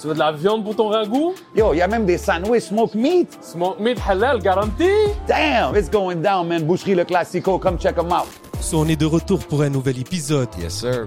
Tu 0.00 0.06
veux 0.06 0.14
de 0.14 0.18
la 0.20 0.30
viande 0.30 0.62
pour 0.62 0.76
ton 0.76 0.88
ragoût? 0.88 1.34
Yo, 1.56 1.74
il 1.74 1.78
y 1.78 1.82
a 1.82 1.88
même 1.88 2.06
des 2.06 2.18
sandwichs 2.18 2.68
smoke 2.68 2.94
meat. 2.94 3.36
Smoke 3.42 3.80
meat 3.80 3.98
halal 3.98 4.40
garanti? 4.40 4.88
Damn, 5.26 5.74
it's 5.74 5.90
going 5.90 6.22
down, 6.22 6.46
man. 6.46 6.62
Boucherie 6.64 6.94
Le 6.94 7.04
Classico, 7.04 7.58
come 7.58 7.76
check 7.78 7.96
them 7.96 8.12
out. 8.12 8.28
So, 8.60 8.78
on 8.78 8.86
est 8.88 8.96
de 9.00 9.06
retour 9.06 9.40
pour 9.40 9.62
un 9.62 9.70
nouvel 9.70 9.98
épisode. 9.98 10.48
Yes, 10.60 10.74
sir. 10.74 11.06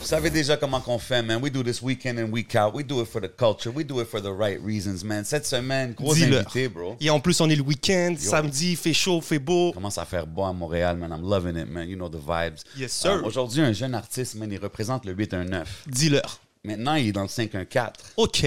Vous 0.00 0.06
savez 0.06 0.30
déjà 0.30 0.56
comment 0.56 0.80
qu'on 0.80 0.98
fait, 0.98 1.22
man. 1.22 1.40
We 1.42 1.52
do 1.52 1.62
this 1.62 1.82
week 1.82 2.06
in 2.06 2.16
and 2.18 2.32
week 2.32 2.56
out. 2.56 2.74
We 2.74 2.84
do 2.84 3.02
it 3.02 3.06
for 3.06 3.20
the 3.20 3.28
culture. 3.28 3.70
We 3.70 3.84
do 3.84 4.00
it 4.00 4.08
for 4.08 4.20
the 4.20 4.32
right 4.32 4.58
reasons, 4.64 5.04
man. 5.04 5.24
Cette 5.24 5.46
semaine, 5.46 5.92
gros 5.92 6.14
invité, 6.14 6.68
bro. 6.68 6.96
Et 7.00 7.10
en 7.10 7.20
plus, 7.20 7.38
on 7.40 7.50
est 7.50 7.54
le 7.54 7.62
week-end, 7.62 8.14
samedi, 8.18 8.72
il 8.72 8.76
fait 8.76 8.94
chaud, 8.94 9.18
il 9.18 9.22
fait 9.22 9.38
beau. 9.38 9.72
commence 9.72 9.98
à 9.98 10.06
faire 10.06 10.26
beau 10.26 10.44
à 10.44 10.52
Montréal, 10.54 10.96
man. 10.96 11.10
I'm 11.12 11.28
loving 11.28 11.56
it, 11.56 11.68
man. 11.68 11.86
You 11.86 11.96
know 11.96 12.08
the 12.08 12.16
vibes. 12.16 12.60
Yes, 12.78 12.92
sir. 12.92 13.10
Euh, 13.12 13.22
Aujourd'hui, 13.24 13.60
un 13.60 13.72
jeune 13.72 13.94
artiste, 13.94 14.36
man, 14.36 14.50
il 14.50 14.58
représente 14.58 15.04
le 15.04 15.12
819. 15.12 15.84
Dis-leur. 15.86 16.40
Maintenant, 16.64 16.94
il 16.94 17.08
est 17.08 17.12
dans 17.12 17.22
le 17.22 17.28
514. 17.28 17.92
OK. 18.16 18.42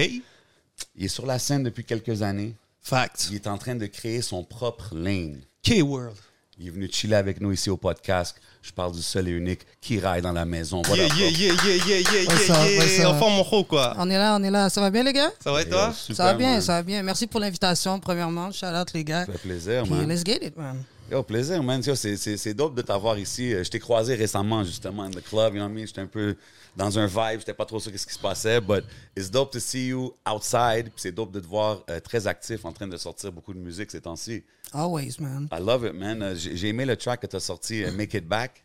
Il 0.96 1.04
est 1.04 1.08
sur 1.08 1.24
la 1.24 1.38
scène 1.38 1.62
depuis 1.62 1.84
quelques 1.84 2.22
années. 2.22 2.54
Fact. 2.82 3.28
Il 3.30 3.36
est 3.36 3.46
en 3.46 3.58
train 3.58 3.76
de 3.76 3.86
créer 3.86 4.22
son 4.22 4.42
propre 4.42 4.94
lane. 4.94 5.40
K-World. 5.62 6.16
Il 6.58 6.68
est 6.68 6.70
venu 6.70 6.88
chiller 6.90 7.16
avec 7.16 7.40
nous 7.40 7.50
ici 7.52 7.68
au 7.68 7.76
podcast. 7.76 8.36
Je 8.62 8.70
parle 8.70 8.92
du 8.92 9.02
seul 9.02 9.28
et 9.28 9.32
unique 9.32 9.60
qui 9.80 9.98
raille 9.98 10.22
dans 10.22 10.32
la 10.32 10.44
maison. 10.44 10.82
What 10.88 10.96
Yeah, 10.96 11.08
yeah, 11.16 11.28
yeah, 11.30 11.52
yeah, 11.64 11.76
yeah, 11.86 12.00
yeah, 12.00 12.22
yeah? 12.22 13.10
Enfin, 13.10 13.28
mon 13.28 13.44
ho, 13.50 13.64
quoi. 13.64 13.94
On 13.98 14.08
est 14.08 14.16
là, 14.16 14.36
on 14.38 14.42
est 14.42 14.50
là. 14.50 14.70
Ça 14.70 14.80
va 14.80 14.90
bien, 14.90 15.02
les 15.02 15.12
gars? 15.12 15.30
Ça 15.42 15.50
va 15.52 15.62
et 15.62 15.68
toi? 15.68 15.92
Super, 15.92 16.16
ça 16.16 16.24
va 16.24 16.34
bien, 16.34 16.52
man. 16.52 16.60
ça 16.60 16.72
va 16.74 16.82
bien. 16.82 17.02
Merci 17.02 17.26
pour 17.26 17.40
l'invitation, 17.40 17.98
premièrement. 17.98 18.52
Shout 18.52 18.66
out, 18.66 18.92
les 18.94 19.04
gars. 19.04 19.26
Ça 19.26 19.32
fait 19.32 19.38
plaisir, 19.38 19.82
Puis, 19.82 19.92
man. 19.92 20.08
let's 20.08 20.24
get 20.24 20.38
it, 20.46 20.56
man. 20.56 20.84
Yo, 21.14 21.22
plaisir, 21.22 21.62
man. 21.62 21.80
C'est, 21.80 22.54
dope 22.54 22.74
de 22.74 22.82
t'avoir 22.82 23.16
ici. 23.16 23.54
Euh, 23.54 23.62
Je 23.62 23.70
t'ai 23.70 23.78
croisé 23.78 24.16
récemment, 24.16 24.64
justement, 24.64 25.04
in 25.04 25.10
the 25.10 25.22
club. 25.22 25.54
You 25.54 25.60
know 25.60 25.66
what 25.66 25.70
I 25.70 25.74
mean? 25.76 25.86
J'étais 25.86 26.00
un 26.00 26.08
peu 26.08 26.34
dans 26.74 26.98
un 26.98 27.06
vibe. 27.06 27.38
J'étais 27.38 27.54
pas 27.54 27.66
trop 27.66 27.78
sûr 27.78 27.92
qu'est-ce 27.92 28.08
qui 28.08 28.14
se 28.14 28.18
passait. 28.18 28.60
But 28.60 28.82
it's 29.16 29.30
dope 29.30 29.52
to 29.52 29.60
see 29.60 29.86
you 29.90 30.12
outside. 30.28 30.90
C'est 30.96 31.12
dope 31.12 31.30
de 31.30 31.38
te 31.38 31.46
voir 31.46 31.84
euh, 31.88 32.00
très 32.00 32.26
actif, 32.26 32.64
en 32.64 32.72
train 32.72 32.88
de 32.88 32.96
sortir 32.96 33.30
beaucoup 33.30 33.54
de 33.54 33.60
musique 33.60 33.92
ces 33.92 34.00
temps-ci. 34.00 34.42
Always, 34.72 35.14
man. 35.20 35.48
I 35.52 35.60
love 35.60 35.86
it, 35.86 35.94
man. 35.94 36.20
Euh, 36.20 36.34
J'ai, 36.34 36.70
aimé 36.70 36.84
le 36.84 36.96
track 36.96 37.20
que 37.20 37.28
tu 37.28 37.36
as 37.36 37.40
sorti, 37.40 37.84
Make 37.92 38.14
It 38.14 38.26
Back. 38.26 38.63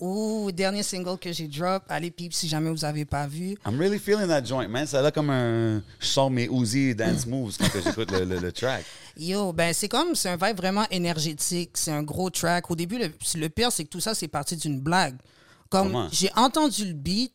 Ouh, 0.00 0.50
dernier 0.50 0.82
single 0.82 1.16
que 1.18 1.32
j'ai 1.32 1.46
drop. 1.46 1.84
Allez, 1.88 2.10
peep, 2.10 2.32
si 2.34 2.48
jamais 2.48 2.68
vous 2.70 2.84
avez 2.84 3.04
pas 3.04 3.28
vu. 3.28 3.56
I'm 3.64 3.78
really 3.78 3.98
feeling 4.00 4.26
that 4.26 4.44
joint, 4.44 4.66
man. 4.66 4.86
Ça 4.86 4.98
a 4.98 5.02
l'air 5.02 5.12
comme 5.12 5.30
un... 5.30 5.82
Je 6.00 6.06
sors 6.06 6.30
mes 6.30 6.48
Uzi 6.50 6.94
dance 6.96 7.26
moves 7.26 7.56
quand 7.58 7.66
j'écoute 7.84 8.10
le, 8.10 8.24
le- 8.24 8.40
le 8.40 8.50
track. 8.52 8.84
Yo, 9.16 9.52
ben 9.52 9.72
c'est 9.72 9.88
comme, 9.88 10.16
c'est 10.16 10.28
un 10.30 10.36
vibe 10.36 10.56
vraiment 10.56 10.84
énergétique. 10.90 11.70
C'est 11.74 11.92
un 11.92 12.02
gros 12.02 12.28
track. 12.28 12.68
Au 12.70 12.74
début, 12.74 12.98
le, 12.98 13.12
le 13.36 13.48
pire, 13.48 13.70
c'est 13.70 13.84
que 13.84 13.88
tout 13.90 14.00
ça, 14.00 14.14
c'est 14.14 14.26
parti 14.26 14.56
d'une 14.56 14.80
blague. 14.80 15.16
Comme, 15.70 16.08
j'ai 16.12 16.30
entendu 16.34 16.84
le 16.86 16.92
beat, 16.92 17.32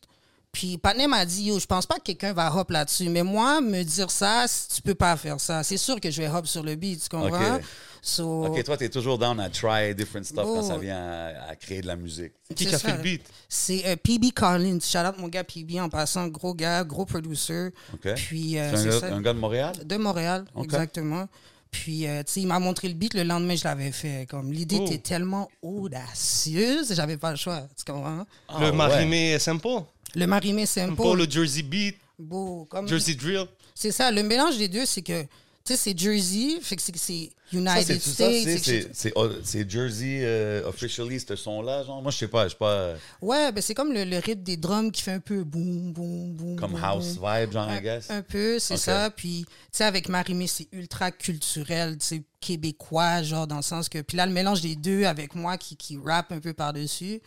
puis 0.51 0.77
Patney 0.77 1.07
m'a 1.07 1.25
dit, 1.25 1.43
yo, 1.45 1.59
je 1.59 1.65
pense 1.65 1.85
pas 1.85 1.95
que 1.95 2.03
quelqu'un 2.03 2.33
va 2.33 2.53
hop 2.55 2.71
là-dessus. 2.71 3.07
Mais 3.07 3.23
moi, 3.23 3.61
me 3.61 3.83
dire 3.83 4.11
ça, 4.11 4.45
tu 4.73 4.81
peux 4.81 4.95
pas 4.95 5.15
faire 5.15 5.39
ça. 5.39 5.63
C'est 5.63 5.77
sûr 5.77 5.99
que 6.01 6.09
je 6.11 6.21
vais 6.21 6.27
hop 6.29 6.45
sur 6.47 6.63
le 6.63 6.75
beat, 6.75 7.03
tu 7.03 7.09
comprends? 7.09 7.55
Ok. 7.55 7.63
So, 8.01 8.45
OK, 8.45 8.63
toi, 8.63 8.77
t'es 8.77 8.89
toujours 8.89 9.17
down 9.17 9.39
à 9.39 9.49
try 9.49 9.93
different 9.93 10.23
stuff 10.23 10.45
quand 10.45 10.63
ça 10.63 10.77
vient 10.77 10.97
à, 10.97 11.49
à 11.51 11.55
créer 11.55 11.81
de 11.81 11.87
la 11.87 11.95
musique. 11.95 12.31
Qui 12.55 12.67
a 12.73 12.79
fait 12.79 12.93
le 12.95 13.01
beat? 13.03 13.21
C'est 13.47 13.85
euh, 13.85 13.95
PB 13.95 14.31
Collins. 14.33 14.79
Shout 14.81 14.99
out 14.99 15.17
mon 15.17 15.27
gars 15.27 15.43
PB 15.43 15.79
en 15.81 15.89
passant. 15.89 16.27
Gros 16.27 16.53
gars, 16.53 16.83
gros 16.83 17.05
producer. 17.05 17.69
OK? 17.93 18.13
Puis, 18.15 18.57
euh, 18.57 18.71
c'est 18.75 18.87
un, 18.87 18.89
gars- 18.91 18.99
ça. 18.99 19.13
un 19.15 19.21
gars 19.21 19.33
de 19.33 19.39
Montréal? 19.39 19.73
De 19.85 19.97
Montréal, 19.97 20.45
exactement. 20.61 21.27
Puis, 21.71 22.07
euh, 22.07 22.23
tu 22.23 22.31
sais, 22.33 22.41
il 22.41 22.47
m'a 22.47 22.57
montré 22.59 22.87
le 22.87 22.95
beat. 22.95 23.13
Le 23.13 23.23
lendemain, 23.23 23.55
je 23.55 23.63
l'avais 23.63 23.91
fait. 23.91 24.25
Comme 24.29 24.51
l'idée 24.51 24.77
Oh. 24.79 24.85
était 24.85 24.97
tellement 24.97 25.49
audacieuse, 25.61 26.93
j'avais 26.95 27.17
pas 27.17 27.31
le 27.31 27.37
choix. 27.37 27.67
Tu 27.77 27.83
comprends? 27.91 28.25
Ah, 28.47 28.57
le 28.59 28.65
ouais. 28.67 28.71
marimé 28.71 29.31
est 29.31 29.39
simple. 29.39 29.67
Le 30.15 30.25
marimé 30.25 30.65
simple. 30.65 30.95
Simple, 31.01 31.17
le 31.17 31.29
Jersey 31.29 31.61
beat, 31.61 31.95
beau. 32.17 32.65
Comme... 32.69 32.87
Jersey 32.87 33.13
drill? 33.15 33.45
C'est 33.75 33.91
ça. 33.91 34.11
Le 34.11 34.23
mélange 34.23 34.57
des 34.57 34.67
deux, 34.67 34.85
c'est 34.85 35.01
que, 35.01 35.21
tu 35.21 35.27
sais, 35.69 35.77
c'est 35.77 35.97
Jersey, 35.97 36.59
fait 36.61 36.75
que 36.75 36.81
c'est- 36.81 37.31
United 37.51 37.99
States. 37.99 38.89
c'est- 38.93 39.11
oh, 39.15 39.27
c'est 39.43 39.67
Jersey 39.69 40.19
euh, 40.21 40.67
officially 40.67 41.19
ce 41.19 41.35
son 41.35 41.61
là 41.63 41.83
genre? 41.83 42.01
Moi 42.01 42.11
je 42.11 42.17
sais 42.17 42.27
pas 42.27 42.45
je 42.45 42.49
sais 42.51 42.57
pas 42.57 42.93
Ouais, 43.21 43.51
ben 43.51 43.59
c'est 43.61 43.73
comme 43.73 43.91
le, 43.91 44.03
le 44.05 44.17
rythme 44.19 44.43
des 44.43 44.55
drums 44.57 44.91
qui 44.91 45.01
fait 45.01 45.13
un 45.13 45.19
peu 45.19 45.43
boum, 45.43 45.91
boum, 45.91 46.33
boum. 46.33 46.55
comme 46.57 46.75
house 46.83 47.17
vibe 47.21 47.51
genre 47.51 47.71
I 47.71 47.81
guess? 47.81 48.09
un 48.11 48.21
peu, 48.21 48.59
c'est 48.59 48.77
ça. 48.77 49.09
Puis, 49.09 49.45
tu 49.47 49.55
sais, 49.71 49.83
avec 49.83 50.09
Marimé, 50.09 50.45
c'est 50.47 50.67
ultra 50.71 51.11
culturel, 51.11 51.97
tu 51.97 52.05
sais, 52.05 52.23
québécois, 52.39 53.23
genre, 53.23 53.47
dans 53.47 53.55
le 53.57 53.61
sens 53.63 53.89
que. 53.89 53.99
Puis 54.01 54.15
là, 54.17 54.25
le 54.27 54.31
mélange 54.31 54.61
des 54.61 54.75
deux 54.75 55.05
avec 55.05 55.33
moi 55.35 55.57
qui, 55.57 55.75
qui 55.75 55.97
rappe 55.97 56.31
un 56.31 56.39
peu 56.39 56.53
par-dessus, 56.53 57.19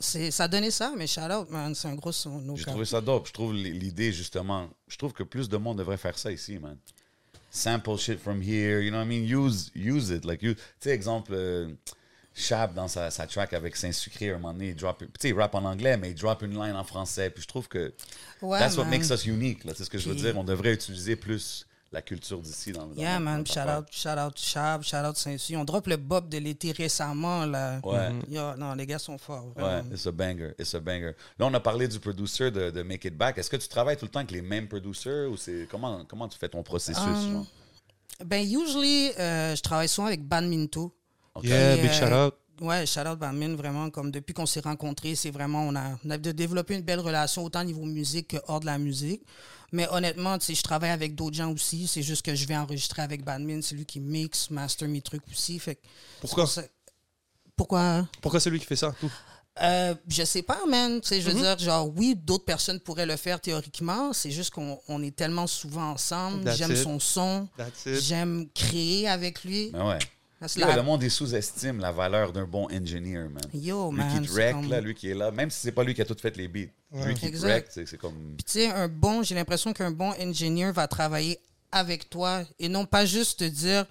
ça 0.00 0.48
donnait 0.48 0.70
ça, 0.70 0.92
mais 0.96 1.06
shout 1.06 1.20
out, 1.30 1.50
man. 1.50 1.74
C'est 1.74 1.88
un 1.88 1.94
gros 1.94 2.12
son. 2.12 2.42
j'ai 2.56 2.64
trouvé 2.64 2.86
ça 2.86 3.00
dope 3.02 3.28
je 3.28 3.32
trouve 3.34 3.52
l'idée 3.52 4.10
justement 4.12 4.68
je 4.88 4.96
trouve 4.96 5.12
que 5.12 5.22
plus 5.22 5.48
de 5.50 5.56
monde 5.58 5.76
devrait 5.78 5.98
faire 5.98 6.18
ça 6.18 6.32
ici 6.32 6.58
man 6.58 6.76
sample 7.52 7.96
shit 7.98 8.18
from 8.18 8.40
here 8.40 8.80
you 8.80 8.90
know 8.90 8.98
what 8.98 9.04
I 9.04 9.08
mean? 9.08 9.24
Use 9.24 9.70
use 9.74 10.10
it 10.10 10.24
like 10.24 10.42
you 10.42 10.54
tu 10.54 10.60
sais 10.80 10.90
exemple 10.90 11.32
euh, 11.34 11.68
Chab 12.34 12.72
dans 12.72 12.88
sa, 12.88 13.10
sa 13.10 13.26
track 13.26 13.52
avec 13.52 13.76
Saint-Sucré, 13.76 14.30
un 14.30 14.38
moment 14.38 14.54
donné, 14.54 14.68
il 14.68 14.74
drop, 14.74 14.98
tu 14.98 15.06
sais, 15.20 15.28
il 15.28 15.34
rappe 15.34 15.54
en 15.54 15.64
anglais, 15.64 15.98
mais 15.98 16.12
il 16.12 16.14
drop 16.14 16.40
une 16.42 16.58
line 16.58 16.74
en 16.74 16.84
français. 16.84 17.28
Puis 17.28 17.42
je 17.42 17.48
trouve 17.48 17.68
que 17.68 17.92
Ouais, 18.40 18.58
that's 18.58 18.78
what 18.78 18.86
makes 18.86 19.10
us 19.10 19.26
unique. 19.26 19.60
C'est 19.74 19.84
ce 19.84 19.90
que 19.90 19.98
je 19.98 20.08
veux 20.08 20.14
dire. 20.14 20.36
On 20.38 20.44
devrait 20.44 20.72
utiliser 20.72 21.14
plus 21.14 21.66
la 21.92 22.02
culture 22.02 22.40
d'ici 22.40 22.72
dans, 22.72 22.86
dans 22.86 22.94
Yeah, 22.94 23.18
man. 23.20 23.46
Shout 23.46 23.60
out, 23.60 23.86
shout 23.90 24.18
out 24.18 24.32
Chab, 24.36 24.82
shout 24.82 24.96
out 25.06 25.16
Saint-Suy. 25.16 25.56
On 25.56 25.64
drop 25.64 25.86
le 25.86 25.96
Bob 25.96 26.28
de 26.28 26.38
l'été 26.38 26.72
récemment, 26.72 27.44
là. 27.44 27.80
Ouais. 27.84 28.10
Yo, 28.30 28.54
non, 28.56 28.74
les 28.74 28.86
gars 28.86 28.98
sont 28.98 29.18
forts. 29.18 29.52
Ouais, 29.56 29.82
it's 29.92 30.06
a 30.06 30.12
banger, 30.12 30.52
it's 30.58 30.74
a 30.74 30.80
banger. 30.80 31.12
Là, 31.38 31.46
on 31.46 31.54
a 31.54 31.60
parlé 31.60 31.86
du 31.88 32.00
producer 32.00 32.50
de, 32.50 32.70
de 32.70 32.82
Make 32.82 33.04
It 33.04 33.16
Back. 33.16 33.38
Est-ce 33.38 33.50
que 33.50 33.56
tu 33.56 33.68
travailles 33.68 33.96
tout 33.96 34.06
le 34.06 34.10
temps 34.10 34.20
avec 34.20 34.30
les 34.30 34.42
mêmes 34.42 34.68
producers 34.68 35.30
ou 35.30 35.36
c'est 35.36 35.68
comment 35.70 36.04
comment 36.06 36.28
tu 36.28 36.38
fais 36.38 36.48
ton 36.48 36.62
processus 36.62 37.02
Um, 37.02 37.32
genre? 37.32 37.46
Ben, 38.24 38.46
usually, 38.46 39.12
euh, 39.18 39.54
je 39.56 39.60
travaille 39.62 39.88
souvent 39.88 40.06
avec 40.06 40.22
Ban 40.26 40.42
Minto. 40.42 40.94
Ok. 41.34 41.44
Yeah, 41.44 41.76
Et, 41.76 41.82
big 41.82 41.90
euh, 41.90 41.94
shout 41.94 42.12
out. 42.14 42.34
Ouais, 42.60 42.86
shout 42.86 43.00
out 43.00 43.18
Banmin, 43.18 43.56
vraiment, 43.56 43.90
comme 43.90 44.10
depuis 44.10 44.34
qu'on 44.34 44.46
s'est 44.46 44.60
rencontrés, 44.60 45.14
c'est 45.14 45.30
vraiment, 45.30 45.62
on 45.66 45.74
a, 45.74 45.98
on 46.04 46.10
a 46.10 46.18
développé 46.18 46.74
une 46.74 46.82
belle 46.82 47.00
relation, 47.00 47.44
autant 47.44 47.64
niveau 47.64 47.84
musique 47.84 48.28
que 48.28 48.36
hors 48.46 48.60
de 48.60 48.66
la 48.66 48.78
musique. 48.78 49.22
Mais 49.72 49.88
honnêtement, 49.90 50.38
tu 50.38 50.46
sais, 50.46 50.54
je 50.54 50.62
travaille 50.62 50.90
avec 50.90 51.14
d'autres 51.14 51.36
gens 51.36 51.50
aussi, 51.50 51.88
c'est 51.88 52.02
juste 52.02 52.22
que 52.22 52.34
je 52.34 52.46
vais 52.46 52.56
enregistrer 52.56 53.02
avec 53.02 53.24
Banmin, 53.24 53.60
c'est 53.62 53.74
lui 53.74 53.86
qui 53.86 54.00
mixe, 54.00 54.50
master 54.50 54.86
mes 54.88 55.00
trucs 55.00 55.26
aussi. 55.30 55.58
Fait 55.58 55.76
que 55.76 55.80
Pourquoi? 56.20 56.46
c'est 56.46 56.60
pour 56.60 56.64
ça- 56.64 56.70
Pourquoi? 57.56 58.08
Pourquoi 58.20 58.40
c'est 58.40 58.50
lui 58.50 58.58
qui 58.60 58.66
fait 58.66 58.76
ça? 58.76 58.94
tout? 59.00 59.10
Euh, 59.62 59.94
je 60.08 60.24
sais 60.24 60.42
pas, 60.42 60.64
man. 60.66 61.00
Tu 61.02 61.08
sais, 61.08 61.20
je 61.20 61.28
veux 61.28 61.34
Mhm. 61.36 61.42
dire, 61.42 61.58
genre, 61.58 61.90
oui, 61.96 62.14
d'autres 62.16 62.44
personnes 62.46 62.80
pourraient 62.80 63.04
le 63.06 63.16
faire 63.16 63.38
théoriquement. 63.40 64.12
C'est 64.14 64.30
juste 64.30 64.50
qu'on 64.50 64.78
on 64.88 65.02
est 65.02 65.14
tellement 65.14 65.46
souvent 65.46 65.90
ensemble. 65.90 66.50
J'aime 66.54 66.74
son 66.74 66.98
son. 66.98 67.48
That's 67.58 67.84
it. 67.86 68.00
J'aime 68.00 68.48
créer 68.54 69.08
avec 69.08 69.44
lui. 69.44 69.70
Ben 69.70 69.86
ouais. 69.88 69.98
Parce 70.42 70.56
Yo, 70.56 70.66
la- 70.66 70.74
Le 70.76 70.82
monde 70.82 71.08
sous-estime 71.08 71.78
la 71.78 71.92
valeur 71.92 72.32
d'un 72.32 72.46
bon 72.46 72.64
engineer, 72.72 73.28
man. 73.28 73.44
Yo, 73.54 73.92
lui 73.92 73.98
man. 73.98 74.08
qui 74.10 74.26
c'est 74.28 74.34
direct, 74.34 74.52
comme- 74.60 74.68
là, 74.70 74.80
lui 74.80 74.92
qui 74.94 75.08
est 75.08 75.14
là, 75.14 75.30
même 75.30 75.50
si 75.50 75.60
c'est 75.60 75.70
pas 75.70 75.84
lui 75.84 75.94
qui 75.94 76.02
a 76.02 76.04
tout 76.04 76.16
fait 76.20 76.36
les 76.36 76.48
beats. 76.48 76.66
Lui 76.92 77.14
qui 77.14 77.26
Exact. 77.26 77.46
direct, 77.46 77.68
c'est 77.72 77.86
c'est 77.86 77.96
comme. 77.96 78.34
Puis, 78.36 78.44
tu 78.44 78.52
sais, 78.54 78.66
un 78.68 78.88
bon, 78.88 79.22
j'ai 79.22 79.36
l'impression 79.36 79.72
qu'un 79.72 79.92
bon 79.92 80.12
ingénieur 80.18 80.72
va 80.72 80.88
travailler 80.88 81.38
avec 81.70 82.10
toi 82.10 82.42
et 82.58 82.68
non 82.68 82.84
pas 82.86 83.06
juste 83.06 83.38
te 83.38 83.44
dire 83.44 83.86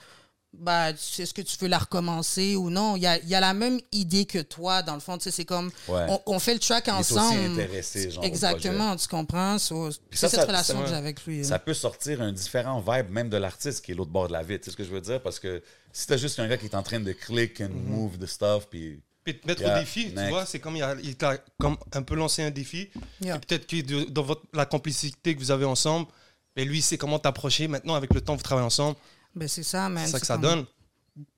bah, 0.54 0.92
tu- 0.94 1.22
est-ce 1.22 1.34
que 1.34 1.42
tu 1.42 1.58
veux 1.60 1.68
la 1.68 1.78
recommencer 1.80 2.56
ou 2.56 2.70
non? 2.70 2.96
Il 2.98 3.04
y 3.04 3.08
a, 3.08 3.18
il 3.20 3.28
y 3.30 3.36
a 3.36 3.40
la 3.40 3.54
même 3.54 3.80
idée 3.92 4.26
que 4.26 4.40
toi, 4.40 4.82
dans 4.82 4.94
le 4.96 5.00
fond. 5.00 5.18
Tu 5.18 5.24
sais, 5.24 5.32
c'est 5.32 5.46
comme, 5.46 5.72
Ouais. 5.88 6.06
on, 6.10 6.22
on 6.26 6.40
fait 6.40 6.54
le 6.54 6.60
track 6.60 6.88
est 6.88 6.92
aussi 6.92 7.14
ensemble. 7.18 7.52
intéressé, 7.54 8.12
genre, 8.12 8.24
Exactement, 8.24 8.96
tu 8.96 9.08
comprends? 9.08 9.58
So, 9.58 9.90
c'est 9.92 10.00
cette 10.28 10.32
ça- 10.32 10.46
relation 10.46 10.76
ça- 10.78 10.84
que 10.84 10.90
j'ai 10.90 10.96
avec 10.96 11.26
lui. 11.26 11.46
Ça 11.46 11.58
peut 11.60 11.74
sortir 11.74 12.22
un 12.22 12.32
différent 12.34 12.80
vibe, 12.86 13.10
même 13.10 13.30
de 13.30 13.38
l'artiste 13.38 13.84
qui 13.86 13.92
est 13.94 13.96
l'autre 13.96 14.12
bord 14.12 14.28
de 14.28 14.34
la 14.34 14.44
vie. 14.44 14.60
Tu 14.60 14.66
sais 14.66 14.72
ce 14.72 14.78
que 14.78 14.84
je 14.84 14.90
veux 14.92 15.02
dire? 15.02 15.22
Parce 15.22 15.40
que 15.40 15.64
si 15.94 16.06
t'as 16.08 16.18
juste 16.18 16.38
un 16.40 16.48
gars 16.48 16.58
qui 16.58 16.66
est 16.66 16.76
en 16.76 16.84
train 16.84 17.00
de 17.00 17.12
click 17.14 17.62
and 17.62 17.70
move 17.88 18.18
the 18.18 18.26
stuff, 18.28 18.68
puis. 18.70 19.02
Puis 19.24 19.40
te 19.40 19.46
mettre 19.48 19.62
Yeah, 19.62 19.78
au 19.78 19.80
défi, 19.80 20.12
tu 20.16 20.30
vois, 20.30 20.48
c'est 20.48 20.60
comme 20.60 20.76
il, 20.76 20.82
a, 20.82 20.96
il 21.04 21.16
t'a 21.16 21.38
comme 21.60 21.78
un 21.94 22.02
peu 22.02 22.16
lancé 22.16 22.42
un 22.42 22.50
défi. 22.50 22.90
Yeah. 23.22 23.36
Et 23.36 23.40
peut-être 23.40 23.68
que 23.68 24.10
dans 24.10 24.24
votre, 24.24 24.42
la 24.52 24.66
complicité 24.66 25.36
que 25.36 25.40
vous 25.40 25.52
avez 25.52 25.64
ensemble, 25.66 26.08
ben 26.56 26.68
lui, 26.68 26.82
c'est 26.82 26.98
comment 26.98 27.20
t'approcher. 27.20 27.68
Maintenant, 27.68 27.94
avec 27.94 28.14
le 28.16 28.22
temps, 28.22 28.36
vous 28.36 28.42
travaillez 28.42 28.66
ensemble. 28.66 28.98
Ben, 29.36 29.48
c'est 29.48 29.64
ça, 29.64 29.90
man. 29.90 30.06
C'est 30.06 30.12
ça 30.14 30.20
que 30.20 30.26
ça 30.26 30.34
comme- 30.36 30.42
donne. 30.44 30.66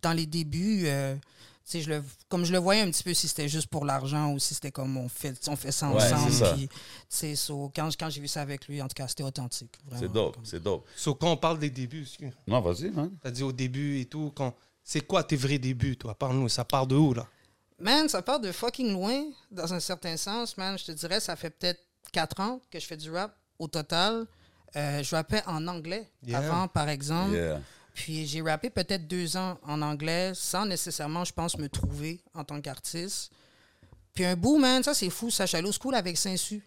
Dans 0.01 0.13
les 0.13 0.25
débuts, 0.28 0.84
euh, 0.86 1.16
je 1.72 1.90
le, 1.90 2.04
comme 2.30 2.45
je 2.45 2.51
le 2.51 2.60
voyais 2.60 2.81
un 2.81 2.92
petit 2.92 3.04
peu 3.04 3.13
si 3.13 3.28
c'était 3.28 3.50
juste 3.50 3.68
pour 3.68 3.86
l'argent 3.86 4.31
ou 4.31 4.38
si 4.40 4.54
c'était 4.54 4.72
comme 4.72 4.95
on 4.98 5.10
fait, 5.10 5.36
on 5.48 5.56
fait 5.56 5.72
ça 5.72 5.90
Ouais, 5.90 6.13
ensemble. 6.13 6.68
puis, 7.10 7.36
so, 7.36 7.72
quand, 7.75 7.90
quand 7.98 8.10
j'ai 8.10 8.22
vu 8.22 8.28
ça 8.28 8.42
avec 8.42 8.68
lui, 8.68 8.81
en 8.81 8.88
tout 8.88 8.94
cas, 8.94 9.07
c'était 9.07 9.24
authentique. 9.24 9.74
C'est 9.98 10.12
dope, 10.12 10.38
c'est 10.44 10.62
dope. 10.62 10.86
So, 10.95 11.16
quand 11.16 11.31
on 11.31 11.38
parle 11.38 11.57
des 11.60 11.69
débuts, 11.72 12.06
tu 12.06 12.30
Non, 12.45 12.62
vas-y, 12.62 12.92
man. 12.92 13.12
as 13.24 13.31
dit 13.31 13.42
au 13.44 13.51
début 13.51 14.00
et 14.00 14.06
tout, 14.06 14.31
quand 14.36 14.54
c'est 14.84 15.01
quoi 15.01 15.24
tes 15.24 15.36
vrais 15.36 15.57
débuts, 15.60 15.98
toi 15.98 16.13
Parle-nous, 16.13 16.50
ça 16.50 16.63
part 16.66 16.86
de 16.86 16.95
où, 16.95 17.13
là? 17.13 17.25
Man, 17.80 18.07
ça 18.07 18.22
part 18.22 18.40
de 18.40 18.51
fucking 18.51 18.92
loin, 18.94 19.24
dans 19.50 19.74
un 19.74 19.80
certain 19.80 20.16
sens, 20.18 20.56
man. 20.57 20.78
Je 20.78 20.86
te 20.86 20.92
dirais, 20.92 21.19
ça 21.19 21.36
fait 21.36 21.50
peut-être 21.50 21.81
4 22.12 22.40
ans 22.42 22.62
que 22.69 22.80
je 22.80 22.86
fais 22.86 22.98
du 22.98 23.10
rap 23.10 23.36
au 23.57 23.68
total. 23.68 24.28
Euh, 24.75 25.01
je 25.04 25.16
rappais 25.16 25.42
en 25.48 25.68
anglais 25.68 26.10
Yeah. 26.25 26.38
avant, 26.40 26.68
par 26.68 26.90
exemple. 26.90 27.34
Yeah. 27.34 27.60
Puis 27.94 28.25
j'ai 28.25 28.42
rappé 28.42 28.69
peut-être 28.69 29.07
deux 29.07 29.38
ans 29.38 29.57
en 29.63 29.81
anglais 29.81 30.31
sans 30.34 30.66
nécessairement, 30.66 31.24
je 31.25 31.34
pense, 31.34 31.57
me 31.57 31.69
trouver 31.69 32.22
en 32.34 32.44
tant 32.44 32.60
qu'artiste. 32.60 33.31
Puis 34.13 34.25
un 34.25 34.36
bout, 34.36 34.57
man, 34.57 34.81
ça 34.84 34.94
c'est 34.94 35.10
fou. 35.10 35.30
Allé 35.54 35.68
au 35.68 35.72
school 35.72 35.95
avec 35.95 36.18
Saint-Su, 36.18 36.62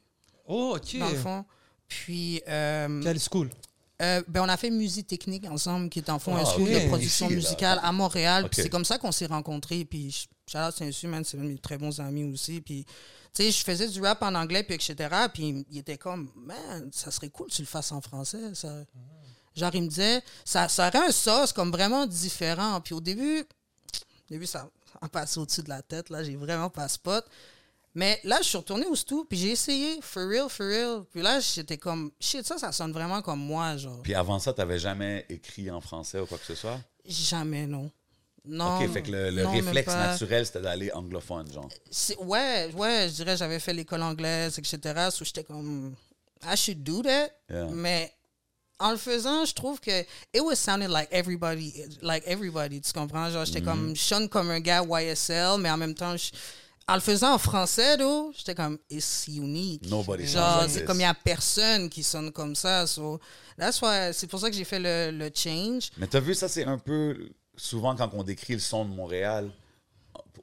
Oh, 0.47 0.77
ok. 0.77 0.99
dans 0.99 1.09
le 1.11 1.17
fond. 1.17 1.45
Puis 1.89 2.43
euh, 2.49 3.03
Quelle 3.03 3.19
school? 3.21 3.51
euh, 4.03 4.23
ben, 4.29 4.43
on 4.43 4.49
a 4.49 4.57
fait 4.57 4.71
musique 4.71 5.07
technique 5.09 5.47
ensemble, 5.47 5.89
qui 5.89 5.99
est 6.01 6.11
en 6.11 6.19
fond 6.19 6.35
Ah, 6.37 6.41
un 6.43 6.45
school 6.45 6.69
ok. 6.69 6.83
de 6.83 6.89
production 6.89 7.27
Ici, 7.27 7.35
musicale 7.37 7.81
à 7.83 7.91
Montréal. 7.93 8.49
Puis 8.49 8.61
Ok. 8.61 8.63
c'est 8.65 8.71
comme 8.71 8.85
ça 8.85 8.99
qu'on 8.99 9.13
s'est 9.13 9.27
rencontrés. 9.27 9.85
Puis 9.85 10.27
Charles 10.47 10.73
Saint-Su, 10.73 11.07
man, 11.09 11.25
c'est 11.25 11.39
un 11.39 11.43
de 11.43 11.49
mes 11.49 11.59
très 11.59 11.77
bons 11.79 11.99
amis 12.01 12.25
aussi. 12.25 12.61
Puis, 12.61 12.85
tu 12.85 13.43
sais, 13.43 13.51
je 13.51 13.65
faisais 13.65 13.89
du 13.89 14.01
rap 14.01 14.23
en 14.23 14.35
anglais, 14.35 14.63
puis 14.63 14.75
etc. 14.75 14.95
Puis 15.33 15.65
il 15.71 15.79
était 15.79 15.99
comme, 15.99 16.31
man, 16.37 16.89
ça 16.93 17.11
serait 17.11 17.31
cool 17.31 17.49
que 17.49 17.53
tu 17.55 17.63
le 17.63 17.67
fasses 17.67 17.91
en 17.93 18.01
français. 18.01 18.55
Ça. 18.55 18.85
Genre, 19.57 19.75
il 19.75 19.83
me 19.83 19.89
disait, 19.89 20.23
ça, 20.45 20.69
ça 20.69 20.89
aurait 20.89 21.09
un 21.09 21.11
sauce 21.11 21.53
comme 21.53 21.71
vraiment 21.71 22.07
différent. 22.07 22.81
Puis 22.83 22.95
au 22.95 23.01
début, 23.01 23.41
au 23.41 24.29
début, 24.31 24.47
ça 24.47 24.69
a 25.01 25.09
passé 25.09 25.41
au-dessus 25.41 25.63
de 25.63 25.71
la 25.71 25.83
tête. 25.83 26.11
Là, 26.11 26.23
j'ai 26.23 26.37
vraiment 26.37 26.69
pas 26.69 26.89
spot. 26.89 27.25
Mais 27.95 28.21
là, 28.25 28.37
je 28.43 28.49
suis 28.49 28.59
retourné 28.59 28.85
au 28.85 28.95
stu, 28.95 29.25
puis 29.27 29.39
j'ai 29.39 29.53
essayé, 29.53 29.99
for 30.03 30.29
real, 30.29 30.51
for 30.51 30.67
real. 30.67 31.05
Puis 31.11 31.23
là, 31.23 31.41
j'étais 31.41 31.79
comme, 31.79 32.11
shit, 32.21 32.47
ça, 32.47 32.59
ça 32.59 32.71
sonne 32.71 32.93
vraiment 32.93 33.23
comme 33.23 33.41
moi, 33.41 33.79
genre. 33.79 34.03
Puis 34.03 34.15
avant 34.15 34.39
ça, 34.39 34.53
t'avais 34.53 34.79
jamais 34.79 35.25
écrit 35.31 35.71
en 35.71 35.81
français 35.81 36.21
ou 36.21 36.27
quoi 36.27 36.37
que 36.37 36.45
ce 36.45 36.55
soit? 36.55 36.79
Jamais, 37.07 37.67
non. 37.67 37.91
Non. 38.49 38.79
ok, 38.79 38.93
fait 38.93 39.03
que 39.03 39.11
le, 39.11 39.31
le 39.31 39.43
non, 39.43 39.51
même 39.51 39.65
réflexe 39.65 39.93
naturel, 39.95 40.47
c'était 40.47 40.61
d'aller 40.61 40.93
anglophone, 40.93 41.51
genre. 41.51 41.69
Ouais, 42.21 42.71
ouais, 42.75 43.07
je 43.09 43.15
dirais, 43.15 43.37
j'avais 43.37 43.59
fait 43.59 43.73
l'école 43.73 44.03
anglaise, 44.03 44.59
etc. 44.59 45.09
So 45.11 45.25
j'étais 45.25 45.43
comme, 45.43 45.95
I 46.45 46.55
should 46.55 46.85
do 46.85 47.03
that. 47.03 47.31
Yeah. 47.51 47.67
Mais 47.73 48.13
en 48.79 48.91
le 48.91 48.97
faisant, 48.97 49.45
je 49.45 49.55
trouve 49.55 49.81
que 49.81 50.01
it 50.35 50.41
was 50.43 50.57
sounding 50.57 50.89
like 50.89 51.09
everybody, 51.11 51.73
like 52.03 52.23
everybody, 52.27 52.81
tu 52.81 52.93
comprends? 52.93 53.31
Genre, 53.31 53.43
Mm-hmm. 53.43 53.47
j'étais 53.47 53.63
comme, 53.63 53.97
je 53.97 54.01
sonne 54.03 54.29
comme 54.29 54.51
un 54.51 54.61
gars 54.61 54.83
YSL, 54.85 55.59
mais 55.61 55.71
en 55.71 55.77
même 55.77 55.95
temps, 55.95 56.17
je- 56.17 56.31
en 56.89 56.95
le 56.95 57.01
faisant 57.01 57.35
en 57.35 57.39
français, 57.39 57.97
j'étais 58.37 58.55
comme, 58.55 58.79
it's 58.91 59.27
unique. 59.29 59.89
Nobody 59.89 60.27
Genre, 60.27 60.61
like 60.63 60.71
c'est 60.71 60.85
comme 60.85 60.97
il 60.99 61.01
n'y 61.01 61.05
a 61.05 61.15
personne 61.15 61.89
qui 61.89 62.03
sonne 62.03 62.31
comme 62.31 62.55
ça. 62.55 62.87
So, 62.87 63.19
that's 63.59 63.81
why, 63.83 64.13
c'est 64.13 64.27
pour 64.29 64.39
ça 64.41 64.51
que 64.51 64.57
j'ai 64.57 64.65
fait 64.65 64.79
le, 64.79 65.11
le 65.11 65.31
change. 65.35 65.91
Mais 65.97 66.07
t'as 66.07 66.21
vu, 66.21 66.35
ça, 66.35 66.47
c'est 66.49 66.65
un 66.65 66.79
peu. 66.79 67.29
Souvent, 67.57 67.97
quand 67.97 68.11
on 68.13 68.23
décrit 68.23 68.53
le 68.53 68.61
son 68.61 68.85
de 68.85 68.91
Montréal 68.95 69.51